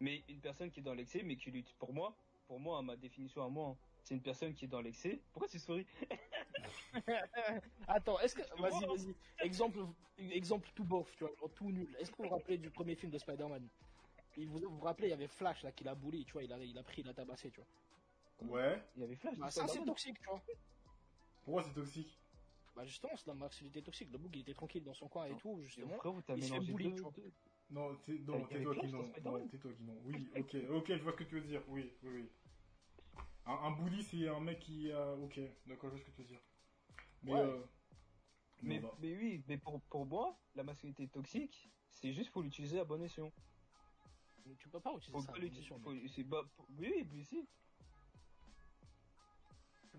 Mais 0.00 0.22
une 0.28 0.40
personne 0.40 0.70
qui 0.70 0.80
est 0.80 0.82
dans 0.82 0.94
l'excès, 0.94 1.22
mais 1.22 1.36
qui 1.36 1.50
lutte. 1.50 1.72
Pour 1.78 1.92
moi, 1.94 2.14
pour 2.46 2.58
moi, 2.60 2.78
à 2.78 2.82
ma 2.82 2.96
définition 2.96 3.44
à 3.44 3.48
moi, 3.48 3.68
hein, 3.70 3.76
c'est 4.02 4.14
une 4.14 4.22
personne 4.22 4.54
qui 4.54 4.64
est 4.64 4.68
dans 4.68 4.80
l'excès. 4.80 5.20
Pourquoi 5.32 5.48
tu 5.48 5.58
souris 5.58 5.86
Attends, 7.88 8.18
est-ce 8.20 8.34
que. 8.34 8.42
Vas-y, 8.60 8.84
vas-y. 8.84 9.14
Exemple, 9.40 9.78
exemple 10.18 10.68
tout 10.74 10.84
bof, 10.84 11.10
tu 11.16 11.24
vois, 11.24 11.34
genre 11.34 11.52
tout 11.54 11.70
nul. 11.70 11.94
Est-ce 11.98 12.10
que 12.10 12.16
vous 12.18 12.24
vous 12.24 12.30
rappelez 12.30 12.58
du 12.58 12.70
premier 12.70 12.94
film 12.94 13.10
de 13.10 13.18
Spider-Man? 13.18 13.68
Il 14.36 14.48
vous, 14.48 14.58
vous 14.60 14.76
vous 14.76 14.80
rappelez, 14.80 15.08
il 15.08 15.10
y 15.10 15.14
avait 15.14 15.28
Flash 15.28 15.62
là 15.62 15.72
qui 15.72 15.84
l'a 15.84 15.94
boulé, 15.94 16.24
tu 16.24 16.32
vois, 16.32 16.42
il 16.42 16.52
a, 16.52 16.58
il 16.58 16.76
a 16.78 16.82
pris, 16.82 17.02
il 17.02 17.08
a 17.08 17.14
tabassé, 17.14 17.50
tu 17.50 17.60
vois. 17.60 18.48
Ouais. 18.48 18.82
Il 18.96 19.02
y 19.02 19.04
avait 19.04 19.16
Flash. 19.16 19.36
Bah, 19.38 19.50
ça, 19.50 19.68
c'est 19.68 19.84
toxique, 19.84 20.18
tu 20.20 20.28
vois. 20.28 20.42
Pourquoi 21.44 21.62
c'est 21.62 21.74
toxique? 21.74 22.18
Bah, 22.74 22.84
justement, 22.86 23.12
c'est 23.16 23.26
la 23.26 23.34
masculinité 23.34 23.82
toxique. 23.82 24.08
Le 24.10 24.18
bouc, 24.18 24.30
il 24.34 24.40
était 24.40 24.54
tranquille 24.54 24.82
dans 24.84 24.94
son 24.94 25.08
coin 25.08 25.26
et 25.26 25.36
tout, 25.36 25.60
justement. 25.62 25.88
frère, 25.98 26.12
il 26.36 26.42
se 26.42 26.52
fait 26.54 26.60
bully, 26.60 26.94
tu 26.94 27.00
vois. 27.02 27.10
deux- 27.12 27.32
Non, 27.70 28.46
tais-toi 28.46 28.72
avec 28.72 28.80
qui 28.80 28.92
non. 28.92 29.12
Non, 29.22 29.48
tais-toi 29.48 29.72
qui 29.74 29.82
non. 29.82 29.96
Oui, 30.04 30.30
ok, 30.36 30.56
ok, 30.70 30.86
je 30.96 31.02
vois 31.02 31.12
ce 31.12 31.16
que 31.16 31.24
tu 31.24 31.34
veux 31.34 31.40
dire. 31.42 31.62
Oui, 31.68 31.90
oui, 32.02 32.10
oui. 32.22 32.28
Un, 33.46 33.52
un 33.52 33.70
bully, 33.72 34.04
c'est 34.04 34.28
un 34.28 34.40
mec 34.40 34.60
qui 34.60 34.90
a... 34.92 35.12
Ok, 35.14 35.40
d'accord, 35.66 35.90
je 35.90 35.96
vois 35.96 35.98
ce 35.98 36.04
que 36.04 36.10
tu 36.12 36.22
veux 36.22 36.28
dire. 36.28 36.40
Mais, 37.22 37.32
Ouais. 37.32 37.40
euh... 37.40 37.62
Mais, 38.62 38.78
bah, 38.78 38.94
mais 39.00 39.16
oui, 39.16 39.42
mais 39.48 39.58
pour, 39.58 39.80
pour 39.82 40.06
moi, 40.06 40.38
la 40.54 40.62
masculinité 40.62 41.08
toxique, 41.08 41.68
c'est 41.90 42.12
juste 42.12 42.30
faut 42.30 42.42
l'utiliser 42.42 42.78
à 42.78 42.84
bon 42.84 43.02
escient. 43.02 43.32
Tu 44.58 44.68
peux 44.68 44.78
pas 44.80 44.92
utiliser 44.92 45.12
Faut 45.12 45.20
ça. 45.20 45.32
pas 45.32 45.38
à 45.38 45.40
l'utiliser. 45.40 45.68
bon 45.70 45.76
escient, 45.76 45.80
faut- 45.80 45.92
mec. 45.92 46.10
c'est 46.14 46.24
pas- 46.24 46.44
faut- 46.56 46.66
Oui, 46.78 47.08
mais 47.12 47.24
si. 47.24 47.48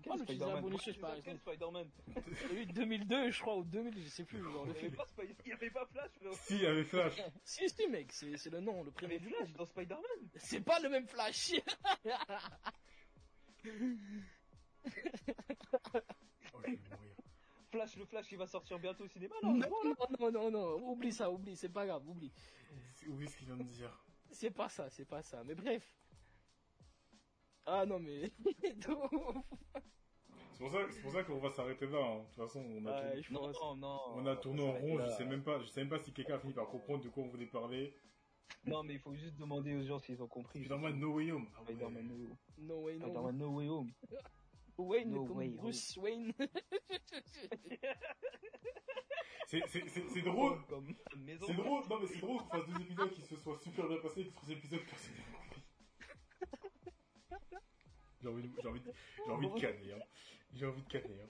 Pas 0.06 0.16
l'utiliser 0.16 0.44
à 0.44 0.60
bon 0.60 0.72
escient, 0.72 0.92
Spider-Man. 0.92 1.00
par 1.00 1.14
Pourquoi 1.14 1.52
exemple. 1.52 1.90
Spider-Man 1.90 1.90
Oui, 2.52 2.66
2002, 2.66 3.30
je 3.30 3.40
crois, 3.40 3.56
ou 3.58 3.64
2000, 3.64 4.02
je 4.02 4.08
sais 4.08 4.24
plus, 4.24 4.42
genre 4.42 4.66
Il 4.66 4.72
y 4.74 4.78
avait 4.78 4.90
pas 4.96 5.06
Spider- 5.06 5.36
il 5.44 5.48
y 5.48 5.52
avait 5.52 5.70
pas 5.70 5.86
Flash, 5.86 6.10
frérot. 6.12 6.34
Si, 6.40 6.54
il 6.54 6.62
y 6.62 6.66
avait 6.66 6.84
Flash. 6.84 7.16
Si, 7.44 7.68
si, 7.68 7.86
mec, 7.88 8.12
c'est 8.12 8.36
c'est 8.38 8.50
le 8.50 8.60
nom, 8.60 8.82
le 8.82 8.88
Il 8.90 8.92
y 8.92 8.94
premier 8.94 9.14
avait 9.16 9.28
Flash 9.30 9.52
dans 9.52 9.66
Spider-Man. 9.66 10.30
C'est 10.36 10.60
pas 10.64 10.80
le 10.80 10.88
même 10.88 11.06
Flash 11.06 11.52
Oh, 16.52 16.60
je 16.64 16.70
vais 16.70 16.76
mourir. 16.76 17.16
Flash, 17.70 17.96
le 17.96 18.04
Flash, 18.04 18.30
il 18.32 18.38
va 18.38 18.46
sortir 18.46 18.78
bientôt 18.78 19.04
au 19.04 19.08
cinéma. 19.08 19.34
Non, 19.42 19.54
non, 19.54 19.68
non, 20.20 20.30
non, 20.30 20.50
non, 20.50 20.90
oublie 20.90 21.12
ça, 21.12 21.30
oublie, 21.30 21.56
c'est 21.56 21.68
pas 21.70 21.86
grave, 21.86 22.08
oublie. 22.08 22.32
Oublie 23.08 23.28
ce 23.28 23.36
qu'il 23.36 23.46
vient 23.46 23.56
de 23.56 23.64
dire. 23.64 24.04
C'est 24.30 24.50
pas 24.50 24.68
ça, 24.68 24.88
c'est 24.90 25.04
pas 25.04 25.22
ça, 25.22 25.42
mais 25.44 25.54
bref. 25.54 25.96
Ah 27.66 27.84
non, 27.86 27.98
mais. 27.98 28.30
C'est 30.56 30.60
pour 30.60 30.70
ça, 30.70 30.78
c'est 30.88 31.00
pour 31.02 31.10
ça 31.12 31.24
qu'on 31.24 31.38
va 31.40 31.50
s'arrêter 31.50 31.84
là. 31.88 31.98
hein. 31.98 32.18
De 32.20 32.24
toute 32.26 32.36
façon, 32.46 32.60
on 32.60 32.86
a, 32.86 33.02
Ouais, 33.12 33.22
tourné, 33.22 33.48
Non, 33.58 33.74
non, 33.76 34.00
on 34.14 34.24
a 34.26 34.36
tourné 34.36 34.62
en 34.62 34.72
rond. 34.72 35.00
Je 35.04 35.10
sais 35.10 35.24
même 35.24 35.42
pas, 35.42 35.58
je 35.58 35.66
sais 35.66 35.80
même 35.80 35.88
pas 35.90 35.98
si 35.98 36.12
quelqu'un 36.12 36.36
a 36.36 36.38
fini 36.38 36.52
par 36.52 36.68
comprendre 36.68 37.02
de 37.02 37.08
quoi 37.08 37.24
on 37.24 37.28
voulait 37.28 37.46
parler. 37.46 37.92
Non, 38.66 38.82
mais 38.82 38.94
il 38.94 39.00
faut 39.00 39.14
juste 39.14 39.36
demander 39.36 39.74
aux 39.74 39.84
gens 39.84 39.98
s'ils 40.00 40.22
ont 40.22 40.28
compris. 40.28 40.60
Spider-Man 40.60 40.98
No 40.98 41.12
Way 41.14 41.32
Home. 41.32 41.46
Ah 41.54 41.60
ouais. 41.60 41.66
Spider-Man 41.74 42.08
No, 42.08 42.16
No 42.58 42.80
way. 42.82 42.96
Spider-Man 42.98 43.36
no 43.38 43.48
Way 43.50 43.68
Home. 43.68 43.92
Wayne 44.78 45.10
No 45.10 45.24
comme 45.24 45.36
way, 45.36 45.48
Bruce 45.48 45.96
Wayne. 45.98 46.32
C'est, 49.46 49.62
c'est, 49.68 49.86
c'est, 49.88 50.08
c'est 50.08 50.22
drôle. 50.22 50.64
Comme 50.66 50.94
maison. 51.18 51.46
C'est 51.46 51.54
drôle, 51.54 51.82
non 51.88 52.00
mais 52.00 52.06
c'est 52.06 52.18
drôle 52.18 52.38
qu'on 52.38 52.48
fasse 52.48 52.66
deux 52.66 52.80
épisodes 52.80 53.12
qui 53.12 53.20
se 53.20 53.36
soient 53.36 53.58
super 53.62 53.86
bien 53.86 53.98
passés 53.98 54.20
et 54.20 54.24
que 54.24 54.28
le 54.28 54.32
troisième 54.32 54.58
épisode 54.58 54.80
personne 54.80 55.14
n'a 55.14 55.22
compris. 55.38 55.62
J'ai 58.22 58.28
envie, 58.28 58.42
de, 58.48 58.50
j'ai 58.60 58.68
envie, 58.68 58.80
de, 58.80 58.92
j'ai 59.26 59.32
envie 59.32 59.48
de 59.50 59.60
canner, 59.60 59.92
hein. 59.92 59.98
J'ai 60.54 60.66
envie 60.66 60.82
de 60.82 60.88
canner, 60.88 61.20
hein. 61.20 61.28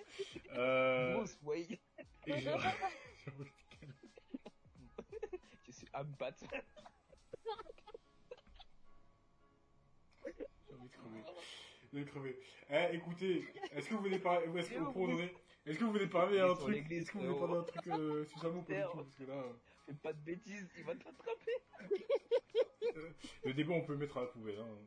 Euh, 0.52 1.16
Bruce 1.16 1.38
Wayne. 1.42 1.72
et 1.72 1.78
j'ai, 2.26 2.40
j'ai 2.40 2.50
envie 2.50 2.62
de 3.44 3.50
canner. 3.80 3.92
Je 5.66 5.72
suis 5.72 5.88
un 5.92 6.04
Crever. 12.02 12.38
Eh, 12.70 12.96
écoutez, 12.96 13.44
est-ce 13.72 13.88
que 13.88 13.94
vous 13.94 14.00
voulez 14.00 14.18
parler, 14.18 14.46
est-ce 14.58 14.70
que, 14.70 14.74
est-ce 15.66 15.78
que 15.78 15.84
vous 15.84 15.92
voulez 15.92 16.06
parler 16.08 16.40
à 16.40 16.50
un 16.50 16.54
truc, 16.54 16.90
est-ce 16.90 17.10
que 17.10 17.18
vous 17.18 17.26
voulez 17.26 17.38
parler 17.38 17.54
à 17.54 17.60
un 17.60 17.64
truc, 17.64 17.86
euh, 17.88 18.24
pas 18.42 18.50
du 18.50 18.64
Terre. 18.64 18.90
tout, 18.90 18.96
parce 18.98 19.14
que 19.14 19.24
là, 19.24 19.34
euh, 19.34 19.52
Fais 19.86 19.94
pas 19.94 20.12
de 20.12 20.20
bêtises, 20.20 20.68
il 20.78 20.84
va 20.84 20.94
te 20.94 21.04
l'attraper. 21.04 21.52
le 23.44 23.52
débat 23.52 23.74
on 23.74 23.82
peut 23.82 23.92
le 23.92 23.98
mettre 23.98 24.16
à 24.16 24.22
la 24.22 24.26
poubelle, 24.28 24.58
hein. 24.58 24.78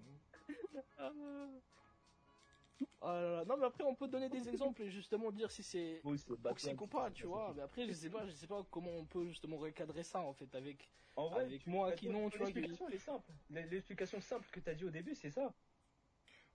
Ah 3.01 3.21
là 3.21 3.31
là. 3.31 3.45
Non 3.45 3.57
mais 3.57 3.65
après 3.65 3.83
on 3.83 3.95
peut 3.95 4.07
donner 4.07 4.29
des 4.29 4.49
exemples 4.49 4.81
et 4.83 4.89
justement 4.89 5.31
dire 5.31 5.51
si 5.51 5.63
c'est 5.63 6.01
Oui, 6.03 6.17
c'est 6.17 6.31
ou 6.31 6.87
pas, 6.87 7.09
tu 7.11 7.25
vois. 7.25 7.53
Mais 7.55 7.61
après 7.61 7.87
je 7.87 7.93
sais 7.93 8.09
pas, 8.09 8.25
je 8.25 8.31
sais 8.31 8.47
pas 8.47 8.65
comment 8.69 8.91
on 8.91 9.05
peut 9.05 9.27
justement 9.27 9.57
recadrer 9.57 10.03
ça 10.03 10.19
en 10.19 10.33
fait 10.33 10.53
avec. 10.55 10.89
En 11.15 11.29
vrai, 11.29 11.45
Avec 11.45 11.65
moi 11.65 11.91
qui 11.93 12.09
non, 12.09 12.29
tu 12.29 12.37
vois, 12.37 12.47
L'explication, 12.47 12.87
simple. 12.99 13.31
L'explication 13.49 14.21
simple 14.21 14.47
que 14.51 14.59
t'as 14.59 14.75
dit 14.75 14.85
au 14.85 14.91
début, 14.91 15.15
c'est 15.15 15.31
ça. 15.31 15.51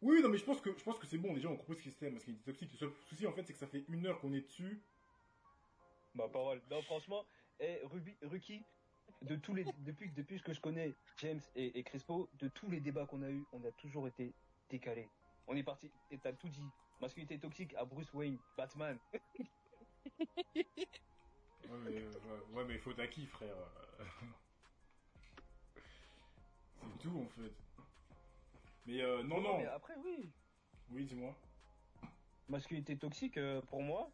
Oui, 0.03 0.21
non, 0.21 0.29
mais 0.29 0.37
je 0.37 0.45
pense 0.45 0.61
que, 0.61 0.77
je 0.77 0.83
pense 0.83 0.99
que 0.99 1.07
c'est 1.07 1.19
bon, 1.19 1.33
les 1.33 1.41
gens 1.41 1.53
ont 1.53 1.57
compris 1.57 1.77
ce 1.77 1.85
que 1.85 1.91
c'était 1.91 2.07
la 2.07 2.13
masculinité 2.13 2.45
toxique. 2.51 2.73
Le 2.73 2.79
seul 2.79 2.93
souci, 3.09 3.27
en 3.27 3.33
fait, 3.33 3.45
c'est 3.45 3.53
que 3.53 3.59
ça 3.59 3.69
fait 3.69 3.85
une 3.89 4.05
heure 4.07 4.21
qu'on 4.21 4.33
est 4.33 4.41
dessus. 4.41 4.83
Ma 6.15 6.29
parole. 6.29 6.61
Non, 6.71 6.83
franchement, 6.83 7.25
et 7.61 7.79
Ruby, 7.85 8.17
Ruki, 8.23 8.61
de 9.23 9.37
tous 9.37 9.55
les, 9.55 9.65
depuis, 9.79 10.11
depuis 10.11 10.43
que 10.43 10.53
je 10.53 10.61
connais 10.61 10.93
James 11.19 11.41
et, 11.55 11.79
et 11.79 11.83
Crispo, 11.85 12.29
de 12.35 12.49
tous 12.49 12.69
les 12.69 12.81
débats 12.81 13.07
qu'on 13.07 13.23
a 13.23 13.31
eu, 13.31 13.45
on 13.53 13.65
a 13.65 13.71
toujours 13.73 14.09
été 14.09 14.35
décalés. 14.69 15.09
On 15.47 15.55
est 15.55 15.63
parti, 15.63 15.89
et 16.11 16.19
t'as 16.19 16.33
tout 16.33 16.49
dit. 16.49 16.69
Masculinité 17.01 17.39
toxique 17.39 17.75
à 17.75 17.85
Bruce 17.85 18.13
Wayne, 18.13 18.39
Batman. 18.57 18.99
Ouais, 21.71 21.79
mais, 21.85 22.03
euh, 22.03 22.11
ouais, 22.11 22.41
ouais, 22.55 22.65
mais 22.67 22.77
faute 22.77 22.99
à 22.99 23.07
qui, 23.07 23.25
frère 23.25 23.55
C'est 26.83 26.99
tout, 26.99 27.17
en 27.19 27.29
fait. 27.29 27.53
Mais 28.87 29.01
euh, 29.03 29.23
non, 29.23 29.41
non. 29.41 29.59
Mais 29.59 29.67
après, 29.67 29.95
oui. 30.05 30.31
Oui, 30.91 31.05
dis-moi. 31.05 31.35
Masculinité 32.49 32.97
toxique, 32.99 33.37
euh, 33.39 33.61
pour 33.63 33.83
moi, 33.83 34.11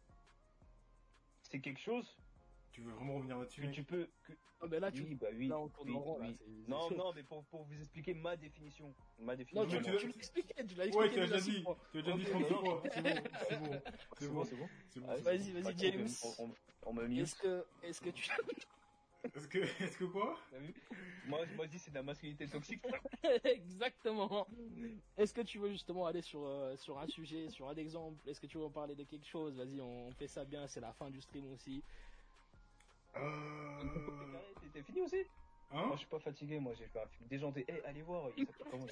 c'est 1.43 1.59
quelque 1.59 1.79
chose 1.79 2.15
Tu 2.71 2.81
veux 2.81 2.91
vraiment 2.93 3.15
revenir 3.15 3.37
là-dessus 3.39 3.61
que 3.61 3.67
tu 3.67 3.83
peux. 3.83 4.07
que- 4.23 4.33
Ah 4.61 4.67
ben 4.67 4.79
là 4.81 4.91
tu. 4.91 5.03
Oui, 5.03 5.15
bah 5.15 5.27
oui. 5.33 5.47
Là 5.47 5.57
on 5.59 5.69
tourne 5.69 5.89
oui, 5.89 5.95
en 5.95 5.99
rond 5.99 6.17
là. 6.19 6.25
oui. 6.27 6.35
c'est- 6.37 6.43
c'est 6.45 6.69
Non, 6.69 6.91
non, 6.91 7.13
mais 7.13 7.23
pour, 7.23 7.43
pour 7.45 7.63
vous 7.63 7.79
expliquer 7.79 8.13
ma 8.13 8.35
définition. 8.35 8.93
Ma 9.17 9.31
Non, 9.33 9.37
définition. 9.37 9.67
tu, 9.69 9.75
mais 9.85 9.91
moi. 9.91 9.99
tu- 9.99 10.07
tu 10.07 10.13
l'expliquais, 10.13 10.65
tu 10.65 10.75
l'as 10.75 10.83
Ouais, 10.83 10.87
expliqué 10.89 11.13
tu 11.13 11.19
l'as 11.19 11.27
déjà 11.27 11.39
dit. 11.39 11.63
Tu 11.91 11.97
l'as 11.97 12.01
déjà 12.03 12.17
dit 12.17 12.23
Ok, 12.25 12.29
36 12.29 12.51
non, 12.53 12.59
fois. 12.59 12.83
C'est 12.91 13.01
bon, 13.01 13.21
c'est 13.49 13.59
bon. 13.59 13.81
C'est 14.19 14.27
bon, 14.29 14.43
c'est 14.45 14.55
bon. 14.57 14.69
c'est 14.89 14.99
bon. 14.99 15.07
Ah, 15.09 15.15
Vas-y, 15.17 15.51
vas-y, 15.53 15.77
James. 15.77 16.07
On. 16.85 16.97
Est-ce 17.09 17.35
que, 17.35 17.65
est-ce 17.83 18.01
que 18.01 18.09
tu, 18.09 18.29
Est-ce 19.23 19.47
que, 19.47 19.59
est-ce 19.83 19.97
que 19.97 20.05
quoi? 20.05 20.37
Moi, 21.27 21.45
moi, 21.55 21.65
je 21.65 21.71
dis 21.71 21.79
c'est 21.79 21.91
de 21.91 21.95
la 21.95 22.03
masculinité 22.03 22.47
toxique. 22.47 22.83
exactement. 23.43 24.47
Est-ce 25.17 25.33
que 25.33 25.41
tu 25.41 25.59
veux 25.59 25.69
justement 25.69 26.05
aller 26.05 26.21
sur 26.21 26.45
euh, 26.45 26.75
sur 26.77 26.97
un 26.97 27.07
sujet, 27.07 27.49
sur 27.49 27.67
un 27.67 27.75
exemple? 27.75 28.17
Est-ce 28.27 28.39
que 28.39 28.47
tu 28.47 28.57
veux 28.57 28.65
en 28.65 28.69
parler 28.69 28.95
de 28.95 29.03
quelque 29.03 29.25
chose? 29.27 29.57
Vas-y, 29.57 29.81
on 29.81 30.11
fait 30.13 30.27
ça 30.27 30.45
bien. 30.45 30.67
C'est 30.67 30.79
la 30.79 30.93
fin 30.93 31.09
du 31.09 31.21
stream 31.21 31.51
aussi. 31.51 31.83
Euh... 33.17 33.83
T'es- 34.73 34.83
fini 34.83 35.01
aussi? 35.01 35.23
Hein? 35.71 35.85
Moi, 35.87 35.91
je 35.93 35.99
suis 35.99 36.07
pas 36.07 36.19
fatigué. 36.19 36.59
Moi, 36.59 36.73
j'ai 36.77 36.87
fait 36.87 36.99
un 36.99 37.07
film 37.07 37.27
déjanté. 37.29 37.65
Eh, 37.67 37.81
allez 37.85 38.01
voir. 38.01 38.29
Il 38.37 38.45
s'appelle 38.45 38.67
comment 38.71 38.85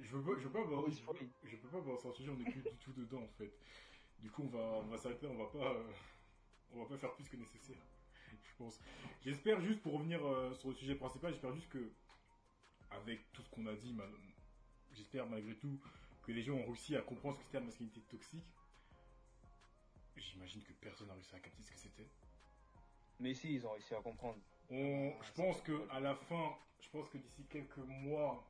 Je 0.00 0.16
peux 0.16 0.22
pas, 0.22 0.40
je 0.40 0.48
peux 0.48 0.52
pas 0.52 0.60
aborder, 0.60 0.90
Oui, 0.90 0.96
je 0.96 1.18
peux, 1.18 1.48
je 1.48 1.56
peux 1.56 1.68
pas 1.68 1.78
aborder 1.78 2.02
ce 2.02 2.12
sujet, 2.12 2.30
on 2.30 2.40
est 2.40 2.50
plus 2.50 2.62
du 2.62 2.76
tout 2.78 2.92
dedans 2.92 3.22
en 3.22 3.28
fait. 3.38 3.52
Du 4.20 4.30
coup, 4.30 4.42
on 4.44 4.56
va, 4.56 4.58
on 4.58 4.86
va 4.86 4.98
s'arrêter, 4.98 5.26
on 5.26 5.36
va 5.36 5.46
pas, 5.46 5.72
euh, 5.72 5.92
on 6.74 6.82
va 6.82 6.88
pas 6.88 6.98
faire 6.98 7.14
plus 7.14 7.28
que 7.28 7.36
nécessaire. 7.36 7.76
Je 8.30 8.56
pense. 8.58 8.80
J'espère 9.24 9.60
juste 9.60 9.80
pour 9.82 9.94
revenir 9.94 10.24
euh, 10.26 10.54
sur 10.54 10.68
le 10.70 10.74
sujet 10.74 10.94
principal, 10.94 11.32
j'espère 11.32 11.54
juste 11.54 11.68
que, 11.68 11.92
avec 12.90 13.32
tout 13.32 13.42
ce 13.42 13.50
qu'on 13.50 13.66
a 13.66 13.74
dit, 13.74 13.92
mal- 13.92 14.10
j'espère 14.92 15.26
malgré 15.26 15.56
tout 15.56 15.80
que 16.22 16.32
les 16.32 16.42
gens 16.42 16.54
ont 16.54 16.64
réussi 16.66 16.96
à 16.96 17.02
comprendre 17.02 17.34
ce 17.36 17.40
que 17.40 17.46
c'était 17.46 17.58
la 17.60 17.64
masculinité 17.66 18.00
toxique. 18.02 18.44
J'imagine 20.16 20.62
que 20.62 20.72
personne 20.74 21.08
n'a 21.08 21.14
réussi 21.14 21.34
à 21.34 21.40
capter 21.40 21.62
ce 21.62 21.70
que 21.72 21.78
c'était. 21.78 22.06
Mais 23.20 23.34
si, 23.34 23.54
ils 23.54 23.66
ont 23.66 23.72
réussi 23.72 23.94
à 23.94 24.00
comprendre. 24.00 24.38
On, 24.70 25.12
je 25.22 25.32
pense 25.32 25.60
que 25.62 25.88
à 25.90 26.00
la 26.00 26.14
fin, 26.14 26.56
je 26.80 26.88
pense 26.88 27.08
que 27.10 27.18
d'ici 27.18 27.44
quelques 27.50 27.76
mois, 27.78 28.48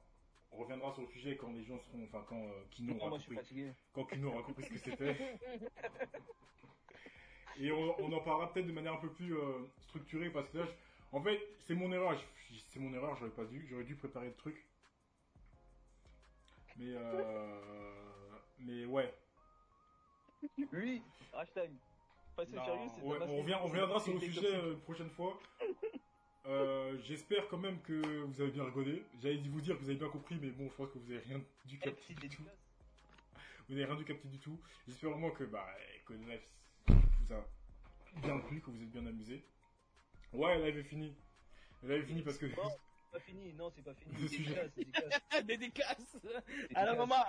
on 0.53 0.59
reviendra 0.59 0.93
sur 0.93 1.03
le 1.03 1.09
sujet 1.09 1.37
quand 1.37 1.51
les 1.53 1.65
gens 1.65 1.79
seront, 1.81 2.05
enfin 2.05 2.25
quand 2.29 2.41
euh, 2.43 2.65
Kino 2.71 2.93
Non, 2.93 2.99
aura 3.01 3.09
moi, 3.11 3.19
je 3.19 3.23
suis 3.25 3.35
compris, 3.35 3.45
fatigué? 3.47 3.73
quand 3.93 4.05
Kino 4.07 4.29
aura 4.31 4.43
compris 4.43 4.65
ce 4.65 4.71
que 4.71 4.79
c'était. 4.79 5.39
Et 7.61 7.71
on, 7.73 8.01
on 8.01 8.13
en 8.13 8.21
parlera 8.21 8.53
peut-être 8.53 8.67
de 8.67 8.73
manière 8.73 8.95
un 8.95 8.99
peu 9.01 9.11
plus 9.11 9.37
euh, 9.37 9.59
structurée 9.81 10.31
parce 10.31 10.49
que 10.49 10.59
là, 10.59 10.67
je- 10.67 11.17
en 11.17 11.23
fait, 11.23 11.41
c'est 11.67 11.75
mon 11.75 11.93
erreur. 11.93 12.19
C'est 12.71 12.81
mon 12.81 12.93
erreur. 12.93 13.17
J'aurais 13.17 13.31
pas 13.31 13.45
dû, 13.45 13.67
j'aurais 13.71 13.85
dû 13.85 13.95
préparer 13.97 14.27
le 14.27 14.35
truc. 14.35 14.65
Mais 16.77 16.93
euh, 16.95 17.61
mais 18.59 18.85
ouais. 18.85 19.15
Oui, 20.73 21.03
hashtag. 21.33 21.71
Non, 22.49 22.63
c'est 22.95 23.01
ouais, 23.03 23.17
on, 23.17 23.19
masculinité- 23.21 23.41
revient, 23.43 23.57
on 23.63 23.67
reviendra 23.69 24.01
sur 24.01 24.13
le 24.15 24.21
sujet 24.21 24.55
euh, 24.57 24.73
une 24.73 24.81
prochaine 24.81 25.11
fois. 25.11 25.39
Euh, 26.47 26.99
J'espère 27.03 27.47
quand 27.49 27.59
même 27.59 27.81
que 27.83 28.23
vous 28.25 28.41
avez 28.41 28.51
bien 28.51 28.65
rigolé. 28.65 29.05
J'allais 29.23 29.37
vous 29.49 29.61
dire 29.61 29.77
que 29.77 29.83
vous 29.83 29.89
avez 29.91 29.99
bien 29.99 30.09
compris, 30.09 30.37
mais 30.43 30.51
bon, 30.51 30.69
je 30.69 30.75
pense 30.75 30.91
que 30.91 30.99
vous 30.99 31.11
avez 31.13 31.21
rien 31.21 31.41
capter 31.81 31.93
petite 31.93 32.21
du 32.21 32.29
tout. 32.29 32.43
Vous 33.69 33.75
n'avez 33.75 33.85
rien 33.87 33.95
dû 33.95 34.05
capter 34.05 34.29
du 34.29 34.39
tout. 34.41 34.61
J'espère 34.89 35.11
vraiment 35.11 35.31
que 35.31 35.45
bah 35.45 35.67
que 36.07 36.13
vous 37.25 37.35
a 37.35 37.47
bien 38.21 38.39
plu, 38.41 38.61
que 38.61 38.71
vous 38.71 38.83
êtes 38.83 38.91
bien 38.91 39.07
amusé. 39.07 39.45
Ouais, 40.33 40.59
le 40.59 40.65
live 40.67 40.79
est 40.79 40.85
fini. 40.85 41.17
Le 41.83 41.95
live 41.95 42.05
est 42.05 42.07
fini 42.07 42.23
parce 42.23 42.39
que 42.39 42.47
Non, 42.47 42.71
c'est 43.13 43.13
pas 43.13 43.21
fini, 43.21 43.53
non, 43.55 43.71
c'est 43.71 43.83
pas 43.83 43.95
fini. 43.95 44.17
Le 44.21 44.29
sujet. 44.29 44.73
Dédicace, 44.77 45.45
dédicace, 45.45 45.45
Dédicace 45.47 46.17
à 46.75 46.85
la 46.85 46.95
maman. 46.95 47.25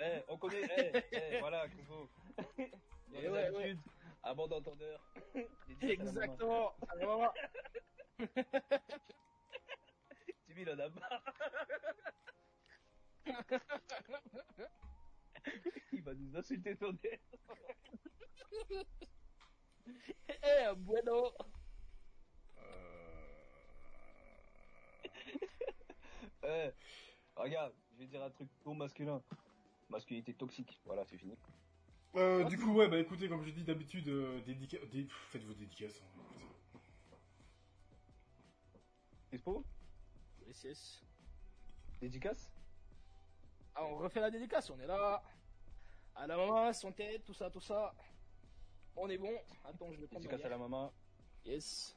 Eh, 0.00 0.20
on 0.28 0.36
connaît, 0.38 0.68
eh, 0.76 1.02
eh, 1.12 1.38
voilà, 1.40 1.68
Kubo. 1.68 2.10
Dans 2.36 2.44
Eh 2.58 3.22
les 3.22 3.28
ouais, 3.28 3.44
habitudes, 3.44 3.78
à 4.22 4.34
maman. 4.34 4.62
Exactement. 5.80 6.74
À 6.88 6.94
la 6.96 7.06
maman. 7.06 7.32
Jimmy, 10.48 10.62
il 10.62 10.70
en 10.70 10.78
a 10.78 10.88
marre. 10.88 11.34
Il 15.92 16.02
va 16.02 16.14
nous 16.14 16.36
insulter 16.36 16.74
sur 16.76 16.92
des... 16.94 17.20
Eh, 20.28 20.74
bueno. 20.76 21.32
euh, 22.58 23.28
Eh, 26.42 26.72
regarde, 27.36 27.72
je 27.92 27.98
vais 27.98 28.06
dire 28.06 28.22
un 28.22 28.30
truc 28.30 28.48
trop 28.60 28.74
masculin. 28.74 29.22
Masculinité 29.88 30.34
toxique, 30.34 30.80
voilà, 30.84 31.04
c'est 31.04 31.18
fini. 31.18 31.36
euh, 32.16 32.44
du 32.44 32.58
coup, 32.58 32.72
ouais, 32.74 32.88
bah 32.88 32.98
écoutez, 32.98 33.28
comme 33.28 33.44
je 33.44 33.50
dis 33.50 33.64
d'habitude, 33.64 34.08
euh, 34.08 34.40
dédica- 34.42 34.84
dé- 34.88 35.04
pff, 35.04 35.28
faites 35.30 35.44
vos 35.44 35.52
dédicaces. 35.54 36.02
hein. 36.02 36.78
Expo? 39.32 39.64
Yes, 40.46 40.64
yes. 40.64 41.02
Dédicace? 42.00 42.50
Ah, 43.74 43.84
on 43.84 43.96
refait 43.96 44.20
la 44.20 44.30
dédicace, 44.30 44.70
on 44.70 44.78
est 44.80 44.86
là. 44.86 45.22
À 46.14 46.26
la 46.26 46.36
maman, 46.36 46.72
son 46.72 46.92
tête, 46.92 47.24
tout 47.24 47.34
ça, 47.34 47.50
tout 47.50 47.60
ça. 47.60 47.92
On 48.96 49.08
est 49.08 49.18
bon. 49.18 49.32
Attends, 49.64 49.92
je 49.92 50.00
vais 50.00 50.06
prendre 50.06 50.22
Dédicace 50.22 50.44
à 50.44 50.48
la 50.48 50.58
maman. 50.58 50.92
Yes. 51.44 51.96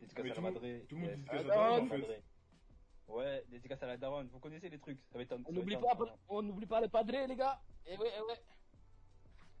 Dédicace 0.00 0.24
à 0.30 0.34
la 0.34 0.40
madré. 0.40 0.86
tout 0.88 0.94
le 0.96 1.00
monde 1.02 1.10
Yes. 1.10 1.18
dédicace 1.18 1.40
à 1.40 1.42
la 1.48 1.54
Ah, 1.54 1.56
daronne, 1.56 1.84
en 1.84 1.88
fait. 1.88 1.98
madré. 1.98 2.22
Ouais, 3.08 3.44
dédicace 3.48 3.82
à 3.82 3.86
la 3.86 3.96
daronne. 3.96 4.28
Vous 4.28 4.38
connaissez 4.38 4.68
les 4.68 4.78
trucs. 4.78 4.98
Ça 5.10 5.18
va 5.18 5.22
être 5.22 5.32
un- 5.32 5.42
On 5.46 5.52
n'oublie 5.52 5.76
pas, 5.76 5.96
on 6.28 6.42
n'oublie 6.42 6.66
pas 6.66 6.80
le 6.80 6.88
padré, 6.88 7.26
les 7.26 7.36
gars. 7.36 7.60
Eh 7.86 7.96
ouais, 7.96 8.10
eh 8.16 8.20
ouais. 8.22 8.40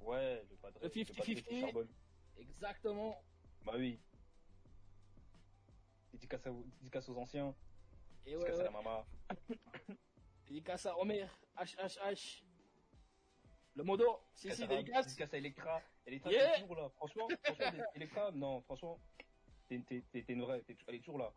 Ouais, 0.00 0.44
le 0.50 0.56
padré. 0.56 0.80
Le 0.84 0.88
50-50. 0.90 1.16
padré 1.16 1.34
qui 1.42 1.60
charbonne. 1.60 1.88
Exactement. 2.36 3.22
Bah 3.64 3.72
oui. 3.76 3.98
Dédicace, 6.12 6.46
à- 6.46 6.50
dédicace 6.80 7.08
aux 7.08 7.16
anciens. 7.16 7.54
Et 8.26 8.36
ouais, 8.36 8.44
Dédicace 8.44 8.54
à 8.54 8.58
ouais. 8.58 8.64
la 8.64 8.70
maman. 8.70 9.04
Dédicace 10.46 10.86
à 10.86 10.98
Homer. 10.98 11.26
HHH. 11.56 12.44
Le 13.74 13.82
modo. 13.84 14.20
Si, 14.34 14.50
si, 14.54 14.62
à- 14.62 14.66
dédicace. 14.66 15.06
dédicace 15.06 15.34
à 15.34 15.38
Electra. 15.38 15.80
Yeah. 16.10 16.52
t'es 16.54 16.60
toujours 16.62 16.76
là. 16.76 16.88
Franchement, 16.96 17.28
franchement 17.44 17.84
Electra, 17.94 18.30
non, 18.32 18.60
franchement, 18.62 18.98
t'es 19.68 19.78
t'es- 19.80 20.02
t'es- 20.12 20.22
t'es 20.22 20.32
une 20.32 20.42
vraie. 20.42 20.60
t'es- 20.62 20.76
Elle 20.86 20.94
est 20.96 20.98
toujours 21.00 21.18
là. 21.18 21.32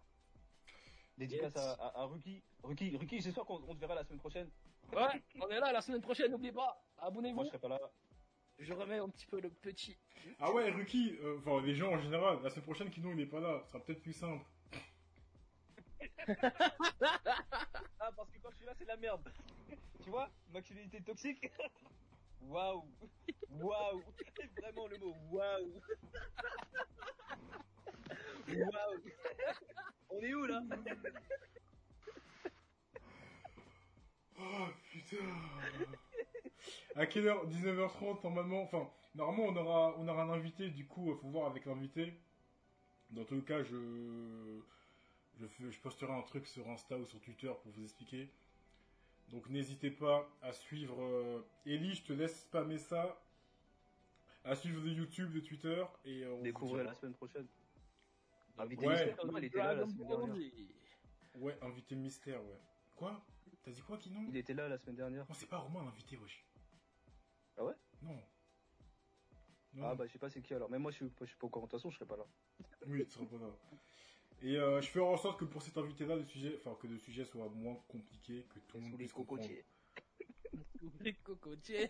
Dédicace 1.17 1.53
Yes. 1.53 1.57
à, 1.57 1.73
à, 1.73 2.01
à 2.01 2.05
Ruki. 2.05 2.41
Ruki, 2.63 2.95
Ruki 2.97 3.21
j'espère 3.21 3.43
qu'on 3.45 3.61
on 3.67 3.75
te 3.75 3.79
verra 3.79 3.95
la 3.95 4.03
semaine 4.03 4.19
prochaine. 4.19 4.49
Ouais, 4.93 5.21
on 5.39 5.47
est 5.49 5.59
là 5.59 5.71
la 5.71 5.81
semaine 5.81 6.01
prochaine, 6.01 6.31
n'oubliez 6.31 6.51
pas. 6.53 6.83
Moi, 6.97 7.07
Abonnez-vous. 7.07 7.43
je 7.43 7.47
serai 7.49 7.59
pas 7.59 7.67
là. 7.69 7.79
Je 8.59 8.73
remets 8.73 8.97
un 8.99 9.09
petit 9.09 9.25
peu 9.25 9.39
le 9.41 9.49
petit. 9.49 9.97
Ah 10.39 10.51
ouais, 10.51 10.69
Ruki, 10.69 11.17
euh, 11.21 11.37
enfin 11.39 11.61
les 11.65 11.73
gens 11.75 11.91
en 11.93 11.99
général, 11.99 12.41
la 12.43 12.49
semaine 12.49 12.63
prochaine, 12.65 12.89
Kino 12.89 13.09
il 13.11 13.17
n'est 13.17 13.25
pas 13.25 13.39
là, 13.39 13.61
ce 13.65 13.71
sera 13.71 13.83
peut-être 13.83 14.01
plus 14.01 14.13
simple. 14.13 14.45
Ah, 17.99 18.11
parce 18.15 18.29
que 18.31 18.39
quand 18.41 18.49
je 18.51 18.55
suis 18.57 18.65
là, 18.65 18.73
c'est 18.77 18.85
la 18.85 18.97
merde. 18.97 19.21
tu 20.03 20.09
vois 20.09 20.29
Masculinité 20.51 21.01
toxique 21.01 21.51
Waouh. 22.49 22.83
Waouh. 23.49 24.01
Vraiment 24.61 24.87
le 24.87 24.97
mot 24.99 25.15
waouh. 25.31 25.81
Waouh. 28.47 29.01
On 30.09 30.19
est 30.21 30.33
où 30.33 30.45
là? 30.45 30.61
Oh 34.39 34.67
putain. 34.91 35.17
À 36.95 37.05
quelle 37.05 37.27
heure? 37.27 37.45
19h30 37.47 38.23
normalement, 38.23 38.63
enfin, 38.63 38.89
normalement 39.15 39.45
on 39.45 39.55
aura, 39.55 39.95
on 39.97 40.07
aura 40.07 40.23
un 40.23 40.29
invité, 40.29 40.69
du 40.69 40.85
coup, 40.85 41.13
faut 41.21 41.29
voir 41.29 41.49
avec 41.49 41.65
l'invité. 41.65 42.13
Dans 43.11 43.25
tous 43.25 43.35
les 43.35 43.43
cas, 43.43 43.63
je, 43.63 44.59
je, 45.39 45.47
fais- 45.47 45.71
je 45.71 45.79
posterai 45.81 46.13
un 46.13 46.21
truc 46.21 46.47
sur 46.47 46.67
Insta 46.69 46.97
ou 46.97 47.05
sur 47.05 47.19
Twitter 47.21 47.51
pour 47.63 47.71
vous 47.73 47.83
expliquer. 47.83 48.29
Donc 49.31 49.47
n'hésitez 49.49 49.91
pas 49.91 50.29
à 50.41 50.51
suivre 50.51 51.01
euh, 51.01 51.45
Ellie, 51.65 51.95
je 51.95 52.03
te 52.03 52.13
laisse 52.13 52.41
spammer 52.41 52.77
ça. 52.77 53.21
À 54.43 54.55
suivre 54.55 54.81
de 54.81 54.89
YouTube, 54.89 55.31
de 55.33 55.39
Twitter 55.39 55.85
et 56.03 56.23
euh, 56.23 56.33
on 56.33 56.41
Découvrez 56.41 56.83
la 56.83 56.95
semaine 56.95 57.13
prochaine. 57.13 57.47
Ouais. 58.57 58.63
Invité 58.63 58.87
mystère. 58.87 59.25
Non, 59.25 59.37
il 59.37 59.43
était 59.45 59.57
là 59.59 59.73
la 59.73 59.87
semaine 59.87 60.07
dernière. 60.07 60.35
Ouais, 61.35 61.57
invité 61.61 61.95
mystère, 61.95 62.43
ouais. 62.43 62.59
Quoi? 62.95 63.23
T'as 63.63 63.71
dit 63.71 63.81
quoi, 63.81 63.97
Kinon? 63.97 64.25
Il 64.27 64.35
était 64.37 64.53
là 64.53 64.67
la 64.67 64.77
semaine 64.77 64.95
dernière. 64.95 65.25
C'est 65.33 65.47
pas 65.47 65.59
Romain 65.59 65.83
l'invité, 65.85 66.17
wesh. 66.17 66.43
Ah 67.57 67.63
ouais? 67.65 67.73
Non. 68.01 68.19
Non. 69.73 69.85
Ah 69.87 69.95
bah 69.95 70.05
je 70.05 70.11
sais 70.11 70.19
pas 70.19 70.29
c'est 70.29 70.41
qui 70.41 70.53
alors. 70.53 70.69
Mais 70.69 70.79
moi 70.79 70.91
je 70.91 70.97
suis, 70.97 71.09
pas- 71.09 71.23
je 71.23 71.29
suis 71.29 71.37
pas 71.37 71.47
au 71.47 71.49
courant. 71.49 71.65
De 71.65 71.71
toute 71.71 71.79
façon 71.79 71.89
je 71.89 71.95
serai 71.95 72.05
pas 72.05 72.17
là. 72.17 72.25
Oui, 72.87 73.05
tu 73.05 73.11
seras 73.11 73.25
pas 73.25 73.37
là. 73.37 73.49
Et 74.43 74.57
euh, 74.57 74.81
je 74.81 74.87
ferai 74.89 75.05
en 75.05 75.17
sorte 75.17 75.39
que 75.39 75.45
pour 75.45 75.61
cet 75.61 75.77
invité-là, 75.77 76.15
le 76.15 76.25
sujet, 76.25 76.55
enfin 76.57 76.75
que 76.81 76.87
le 76.87 76.97
sujet 76.97 77.25
soit 77.25 77.47
moins 77.49 77.75
compliqué, 77.87 78.45
que 78.49 78.59
tout 78.59 78.77
le 78.77 78.83
monde 78.83 78.91
Sous 78.93 78.97
les 78.97 79.05
puisse 79.05 79.13
comprendre. 79.13 79.41
cocotiers. 79.41 79.65
Les 81.01 81.13
cocotiers. 81.13 81.87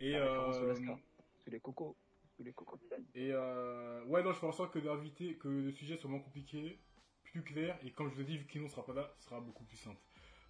Et 0.00 0.16
Ah, 0.16 0.48
au 0.48 0.52
euh. 0.54 0.96
Sous 1.38 1.50
les 1.50 1.60
cocos. 1.60 1.96
Sous 2.36 2.42
les 2.44 2.52
cocos. 2.52 2.78
et 3.14 3.30
euh, 3.32 4.04
ouais, 4.04 4.22
non, 4.22 4.30
je 4.32 4.36
ferai 4.36 4.46
en 4.48 4.52
sorte 4.52 4.72
que 4.72 4.78
l'invité, 4.78 5.36
que 5.36 5.48
le 5.48 5.72
sujet 5.72 5.96
soit 5.96 6.08
moins 6.10 6.20
compliqué, 6.20 6.78
plus 7.24 7.42
clair, 7.42 7.78
et 7.84 7.90
comme 7.90 8.08
je 8.10 8.14
vous 8.14 8.20
l'ai 8.20 8.26
dit, 8.26 8.38
vu 8.38 8.46
qu'il 8.46 8.62
ne 8.62 8.68
sera 8.68 8.84
pas 8.84 8.94
là, 8.94 9.12
ce 9.18 9.24
sera 9.26 9.40
beaucoup 9.40 9.64
plus 9.64 9.76
simple. 9.76 10.00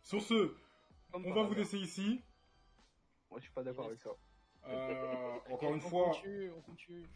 Sur 0.03 0.21
ce, 0.23 0.55
Comme 1.11 1.27
on 1.27 1.33
va 1.35 1.43
vous 1.43 1.55
laisser 1.55 1.79
ici. 1.79 2.21
Moi 3.31 3.41
je 3.41 3.45
suis 3.45 3.53
pas 3.55 3.63
d'accord 3.63 3.87
avec 3.87 4.01
ça. 4.01 4.11
Euh, 4.67 5.39
encore 5.51 5.71
une 5.75 5.83
on 5.83 5.89
fois, 5.89 6.05
Continue, 6.11 6.51
on 6.51 6.61
continue. 6.61 7.07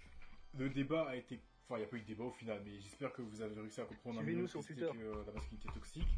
le 0.55 0.71
débat 0.71 1.09
a 1.09 1.17
été, 1.17 1.41
enfin, 1.69 1.77
il 1.77 1.79
n'y 1.79 1.85
a 1.85 1.89
pas 1.89 1.97
eu 1.97 2.01
de 2.01 2.07
débat 2.07 2.25
au 2.25 2.31
final, 2.31 2.63
mais 2.65 2.79
j'espère 2.81 3.13
que 3.13 3.23
vous 3.23 3.43
avez 3.43 3.59
réussi 3.61 3.81
à 3.81 3.85
comprendre 3.85 4.21
un 4.21 4.25
peu 4.25 4.47
sur 4.47 4.63
ce 4.63 4.69
que 4.69 4.73
Twitter. 4.75 4.89
c'était 4.93 4.99
que, 5.05 5.09
euh, 5.19 5.25
la 5.27 5.33
masculinité 5.33 5.69
toxique. 5.75 6.09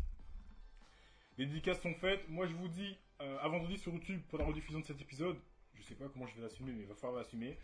Les 1.39 1.47
dédicaces 1.47 1.81
sont 1.81 1.95
faites. 1.95 2.29
Moi, 2.29 2.47
je 2.47 2.55
vous 2.55 2.69
dis 2.69 2.99
euh, 3.20 3.39
à 3.41 3.49
vendredi 3.49 3.79
sur 3.79 3.93
YouTube 3.93 4.20
pour 4.29 4.39
la 4.39 4.45
rediffusion 4.45 4.81
de 4.81 4.85
cet 4.85 5.01
épisode. 5.01 5.39
Je 5.75 5.83
sais 5.83 5.95
pas 5.95 6.09
comment 6.09 6.27
je 6.27 6.35
vais 6.37 6.43
l'assumer, 6.43 6.73
mais 6.73 6.83
il 6.83 6.89
va 6.89 6.95
falloir 6.95 7.19
l'assumer. 7.20 7.57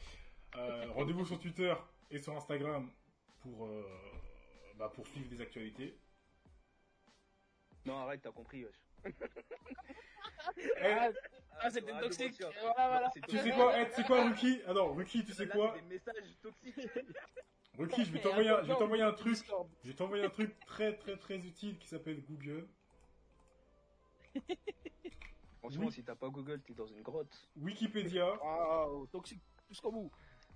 Euh, 0.56 0.86
Rendez-vous 0.94 1.26
sur 1.26 1.38
Twitter 1.38 1.74
et 2.10 2.18
sur 2.18 2.36
Instagram 2.36 2.90
pour 3.40 3.66
euh, 3.66 3.82
bah, 4.76 4.90
pour 4.94 5.06
suivre 5.08 5.28
des 5.28 5.40
actualités. 5.40 5.98
Non 7.84 7.98
arrête 7.98 8.22
t'as 8.22 8.30
compris 8.32 8.64
wesh. 8.64 8.80
Eh, 10.56 10.72
Ah, 10.82 11.10
ah, 11.60 11.70
de 11.70 11.80
toxique. 12.00 12.40
mentir. 12.40 12.50
Voilà, 12.60 12.88
voilà. 12.88 13.10
C'est 13.12 13.20
tu 13.22 13.30
sais 13.30 13.36
toxique. 13.36 13.54
quoi, 13.54 13.80
eh, 13.80 13.88
tu 13.88 13.94
sais 13.94 14.02
quoi, 14.04 14.24
Ruki? 14.24 14.62
Alors, 14.66 14.94
Ruki, 14.96 15.24
tu 15.24 15.32
sais 15.32 15.46
Là, 15.46 15.54
quoi? 15.54 15.72
c'est 15.74 15.82
Des 15.82 15.94
messages 15.94 16.36
toxiques. 16.42 16.88
Ruki, 17.78 18.04
je 18.04 18.12
vais 18.12 18.20
t'envoyer, 18.20 18.48
un- 18.50 18.54
attends, 18.54 18.64
je 18.64 18.68
vais 18.72 18.78
t'envoyer 18.78 19.02
un 19.02 19.12
truc. 19.12 19.36
Je 19.82 19.88
vais 19.88 19.94
t'envoyer 19.94 20.24
un 20.24 20.30
truc 20.30 20.58
très 20.66 20.96
très 20.96 21.16
très 21.16 21.38
utile 21.46 21.78
qui 21.78 21.88
s'appelle 21.88 22.22
Google. 22.24 22.68
Franchement 25.60 25.86
Oui. 25.86 25.92
si 25.92 26.04
t'as 26.04 26.14
pas 26.14 26.28
Google 26.28 26.60
t'es 26.62 26.74
dans 26.74 26.86
une 26.86 27.02
grotte. 27.02 27.48
Wikipédia. 27.56 28.34
Waouh, 28.42 29.06
toxique 29.06 29.42
jusqu'au 29.68 29.90
bout. 29.90 30.10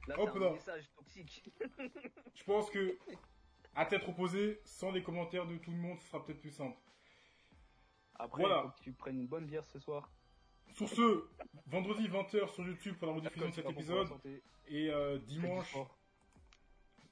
Là 0.06 0.18
Hop 0.20 0.34
là. 0.36 0.48
un 0.48 0.52
message 0.52 0.88
toxique. 0.96 1.50
Je 2.34 2.44
pense 2.44 2.70
que, 2.70 2.96
à 3.74 3.86
tête 3.86 4.06
opposée, 4.08 4.60
sans 4.64 4.90
les 4.90 5.02
commentaires 5.02 5.46
de 5.46 5.56
tout 5.56 5.70
le 5.70 5.76
monde, 5.78 5.98
ce 6.00 6.08
sera 6.08 6.24
peut-être 6.24 6.40
plus 6.40 6.50
simple. 6.50 6.76
Après 8.16 8.42
Voilà. 8.42 8.62
faut 8.62 8.68
que 8.70 8.82
tu 8.82 8.92
prennes 8.92 9.18
une 9.20 9.26
bonne 9.26 9.46
bière 9.46 9.66
ce 9.66 9.78
soir. 9.78 10.10
Sur 10.74 10.88
ce, 10.88 11.26
vendredi 11.66 12.06
20h 12.08 12.48
sur 12.52 12.64
YouTube 12.66 12.96
pour 12.98 13.08
la 13.08 13.14
rediffusion 13.14 13.48
de 13.48 13.54
cet 13.54 13.70
épisode. 13.70 14.08
Et 14.68 14.90
euh, 14.90 15.18
dimanche. 15.18 15.74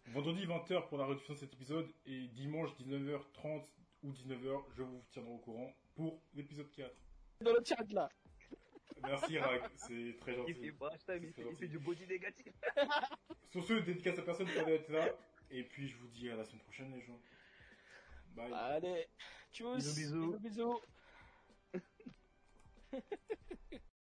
Vendredi 0.08 0.46
20h 0.46 0.88
pour 0.88 0.98
la 0.98 1.04
rediffusion 1.04 1.34
de 1.34 1.38
cet 1.38 1.52
épisode. 1.54 1.88
Et 2.06 2.28
dimanche 2.28 2.70
19h30 2.80 3.64
ou 4.02 4.12
19h, 4.12 4.64
je 4.76 4.82
vous 4.82 5.04
tiendrai 5.10 5.32
au 5.32 5.38
courant 5.38 5.72
pour 5.94 6.22
l'épisode 6.34 6.70
4. 6.72 6.90
Dans 7.40 7.52
le 7.52 7.64
chat 7.64 7.92
là. 7.92 8.08
Merci 9.02 9.38
Rag, 9.38 9.60
c'est 9.76 10.16
très 10.20 10.32
Il 10.32 10.36
gentil. 10.38 10.54
fait, 10.54 10.72
putain, 10.72 11.18
mais 11.20 11.28
il 11.28 11.32
fait, 11.32 11.42
gentil. 11.42 11.54
il 11.54 11.58
fait 11.58 11.68
du 11.68 11.78
body 11.78 12.06
négatif. 12.06 12.52
Sur 13.50 13.64
ce, 13.64 13.74
dédicace 13.74 14.18
à 14.18 14.22
personne 14.22 14.48
pour 14.48 14.68
être 14.68 14.88
là. 14.90 15.08
Et 15.50 15.62
puis 15.64 15.88
je 15.88 15.96
vous 15.96 16.08
dis 16.08 16.30
à 16.30 16.36
la 16.36 16.44
semaine 16.44 16.62
prochaine 16.62 16.92
les 16.92 17.02
gens. 17.02 17.20
Bye. 18.34 18.52
Allez, 18.52 19.06
tchuss. 19.52 19.94
Bisous, 19.94 20.38
bisous. 20.38 20.38
bisous. 20.38 20.80
bisous. 21.72 21.82